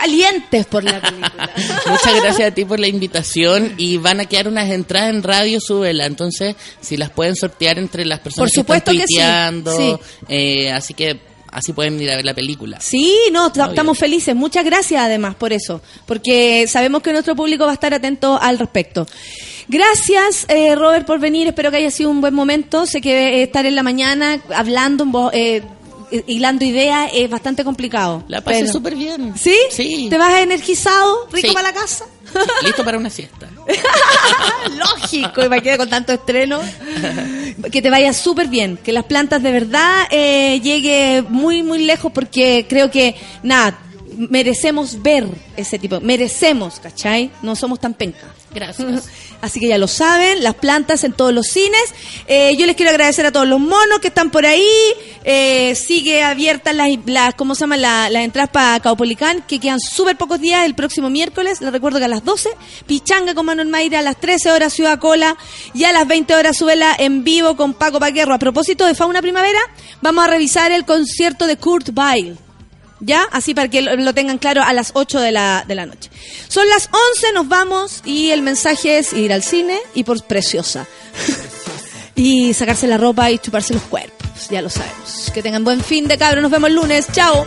calientes 0.00 0.66
por 0.66 0.84
la 0.84 1.00
película. 1.00 1.50
Muchas 1.86 2.22
gracias 2.22 2.48
a 2.50 2.54
ti 2.54 2.64
por 2.64 2.78
la 2.78 2.88
invitación 2.88 3.74
y 3.78 3.96
van 3.96 4.20
a 4.20 4.26
quedar 4.26 4.46
unas 4.48 4.70
entradas 4.70 5.10
en 5.10 5.22
Radio 5.22 5.58
Súbela, 5.60 6.06
entonces 6.06 6.54
si 6.80 6.96
las 6.96 7.10
pueden 7.10 7.34
sortear 7.36 7.78
entre 7.78 8.04
las 8.04 8.20
personas 8.20 8.50
Por 8.50 8.54
supuesto 8.54 8.92
que 8.92 8.98
que 8.98 9.04
están 9.04 9.54
sí, 9.56 9.62
tuiteando, 9.64 9.76
sí. 9.76 9.96
eh, 10.28 10.70
así 10.72 10.94
que 10.94 11.18
así 11.50 11.72
pueden 11.72 12.00
ir 12.02 12.10
a 12.10 12.16
ver 12.16 12.24
la 12.26 12.34
película. 12.34 12.78
Sí, 12.80 13.14
no, 13.32 13.46
Obvio. 13.46 13.64
estamos 13.68 13.96
felices. 13.98 14.34
Muchas 14.36 14.64
gracias 14.64 15.00
además 15.00 15.34
por 15.36 15.52
eso, 15.54 15.80
porque 16.04 16.66
sabemos 16.68 17.02
que 17.02 17.12
nuestro 17.12 17.34
público 17.34 17.64
va 17.64 17.70
a 17.70 17.74
estar 17.74 17.94
atento 17.94 18.38
al 18.40 18.58
respecto. 18.58 19.06
Gracias, 19.68 20.46
eh, 20.48 20.74
Robert, 20.76 21.06
por 21.06 21.18
venir. 21.18 21.48
Espero 21.48 21.70
que 21.70 21.78
haya 21.78 21.90
sido 21.90 22.10
un 22.10 22.20
buen 22.20 22.34
momento. 22.34 22.86
Sé 22.86 23.00
que 23.00 23.40
eh, 23.40 23.42
estar 23.42 23.66
en 23.66 23.74
la 23.74 23.82
mañana 23.82 24.40
hablando, 24.54 25.02
en 25.04 25.12
voz- 25.12 25.30
eh, 25.34 25.62
hilando 26.26 26.64
ideas 26.64 27.10
es 27.14 27.28
bastante 27.28 27.64
complicado. 27.64 28.24
La 28.28 28.40
pasé 28.40 28.60
Pero- 28.60 28.72
súper 28.72 28.94
bien. 28.94 29.34
¿Sí? 29.36 29.56
Sí. 29.70 30.06
¿Te 30.10 30.18
vas 30.18 30.40
energizado? 30.40 31.26
¿Rico 31.32 31.48
Sí. 31.48 31.54
para 31.54 31.68
la 31.72 31.74
casa? 31.74 32.04
Listo 32.62 32.84
para 32.84 32.98
una 32.98 33.10
siesta. 33.10 33.48
Lógico, 34.78 35.44
imagínate 35.44 35.78
con 35.78 35.88
tanto 35.90 36.12
estreno. 36.12 36.60
Que 37.72 37.80
te 37.82 37.90
vaya 37.90 38.12
súper 38.12 38.48
bien, 38.48 38.76
que 38.76 38.92
las 38.92 39.04
plantas 39.04 39.42
de 39.42 39.50
verdad 39.52 40.06
eh, 40.10 40.60
llegue 40.62 41.24
muy, 41.28 41.62
muy 41.62 41.84
lejos 41.84 42.12
porque 42.12 42.66
creo 42.68 42.90
que, 42.90 43.16
nada, 43.42 43.78
merecemos 44.16 45.02
ver 45.02 45.26
ese 45.56 45.78
tipo, 45.78 46.00
merecemos, 46.00 46.80
¿cachai? 46.80 47.30
No 47.42 47.54
somos 47.56 47.80
tan 47.80 47.94
penca. 47.94 48.26
Gracias. 48.54 49.04
Así 49.42 49.60
que 49.60 49.68
ya 49.68 49.76
lo 49.76 49.86
saben, 49.86 50.42
las 50.42 50.54
plantas 50.54 51.04
en 51.04 51.12
todos 51.12 51.32
los 51.34 51.46
cines. 51.48 51.82
Eh, 52.26 52.56
yo 52.58 52.64
les 52.64 52.74
quiero 52.74 52.90
agradecer 52.90 53.26
a 53.26 53.32
todos 53.32 53.46
los 53.46 53.60
monos 53.60 53.98
que 54.00 54.08
están 54.08 54.30
por 54.30 54.46
ahí. 54.46 54.66
Eh, 55.24 55.74
sigue 55.74 56.22
abiertas 56.22 56.74
las, 56.74 56.88
las 57.04 57.34
¿cómo 57.34 57.54
se 57.54 57.60
llama? 57.60 57.76
La- 57.76 58.08
las 58.08 58.24
entradas 58.24 58.50
para 58.50 58.80
Caupolicán, 58.80 59.42
que 59.46 59.60
quedan 59.60 59.78
súper 59.78 60.16
pocos 60.16 60.40
días 60.40 60.64
el 60.64 60.74
próximo 60.74 61.10
miércoles. 61.10 61.60
Les 61.60 61.70
recuerdo 61.70 61.98
que 61.98 62.06
a 62.06 62.08
las 62.08 62.24
12, 62.24 62.48
Pichanga 62.86 63.34
con 63.34 63.44
Manuel 63.46 63.68
Mayra, 63.68 63.98
a 63.98 64.02
las 64.02 64.18
13 64.18 64.50
horas 64.52 64.72
Ciudad 64.72 64.98
Cola 64.98 65.36
y 65.74 65.84
a 65.84 65.92
las 65.92 66.06
20 66.08 66.34
horas 66.34 66.56
Suela 66.56 66.94
en 66.98 67.24
vivo 67.24 67.56
con 67.56 67.74
Paco 67.74 68.00
Paquerro. 68.00 68.32
A 68.32 68.38
propósito 68.38 68.86
de 68.86 68.94
Fauna 68.94 69.20
Primavera, 69.20 69.60
vamos 70.00 70.24
a 70.24 70.28
revisar 70.28 70.72
el 70.72 70.86
concierto 70.86 71.46
de 71.46 71.58
Kurt 71.58 71.90
Weill. 71.94 72.38
¿Ya? 73.06 73.22
Así 73.30 73.54
para 73.54 73.68
que 73.68 73.82
lo, 73.82 74.14
tengan 74.14 74.38
claro 74.38 74.62
a 74.62 74.72
las 74.72 74.90
8 74.94 75.20
de 75.20 75.30
la, 75.30 75.64
de 75.66 75.76
la 75.76 75.86
noche. 75.86 76.10
Son 76.48 76.68
las 76.68 76.90
11, 77.14 77.32
nos 77.34 77.48
vamos 77.48 78.02
y 78.04 78.32
el 78.32 78.42
mensaje 78.42 78.98
es 78.98 79.12
ir 79.12 79.32
al 79.32 79.44
cine 79.44 79.78
y 79.94 80.02
por 80.02 80.20
preciosa. 80.24 80.88
y 82.16 82.52
sacarse 82.52 82.88
la 82.88 82.98
ropa 82.98 83.30
y 83.30 83.38
chuparse 83.38 83.74
los 83.74 83.84
cuerpos, 83.84 84.48
ya 84.50 84.60
lo 84.60 84.68
sabemos. 84.68 85.30
Que 85.32 85.40
tengan 85.40 85.62
buen 85.62 85.84
fin 85.84 86.08
de 86.08 86.18
cabros, 86.18 86.42
nos 86.42 86.50
vemos 86.50 86.68
el 86.68 86.74
lunes, 86.74 87.06
chao. 87.12 87.46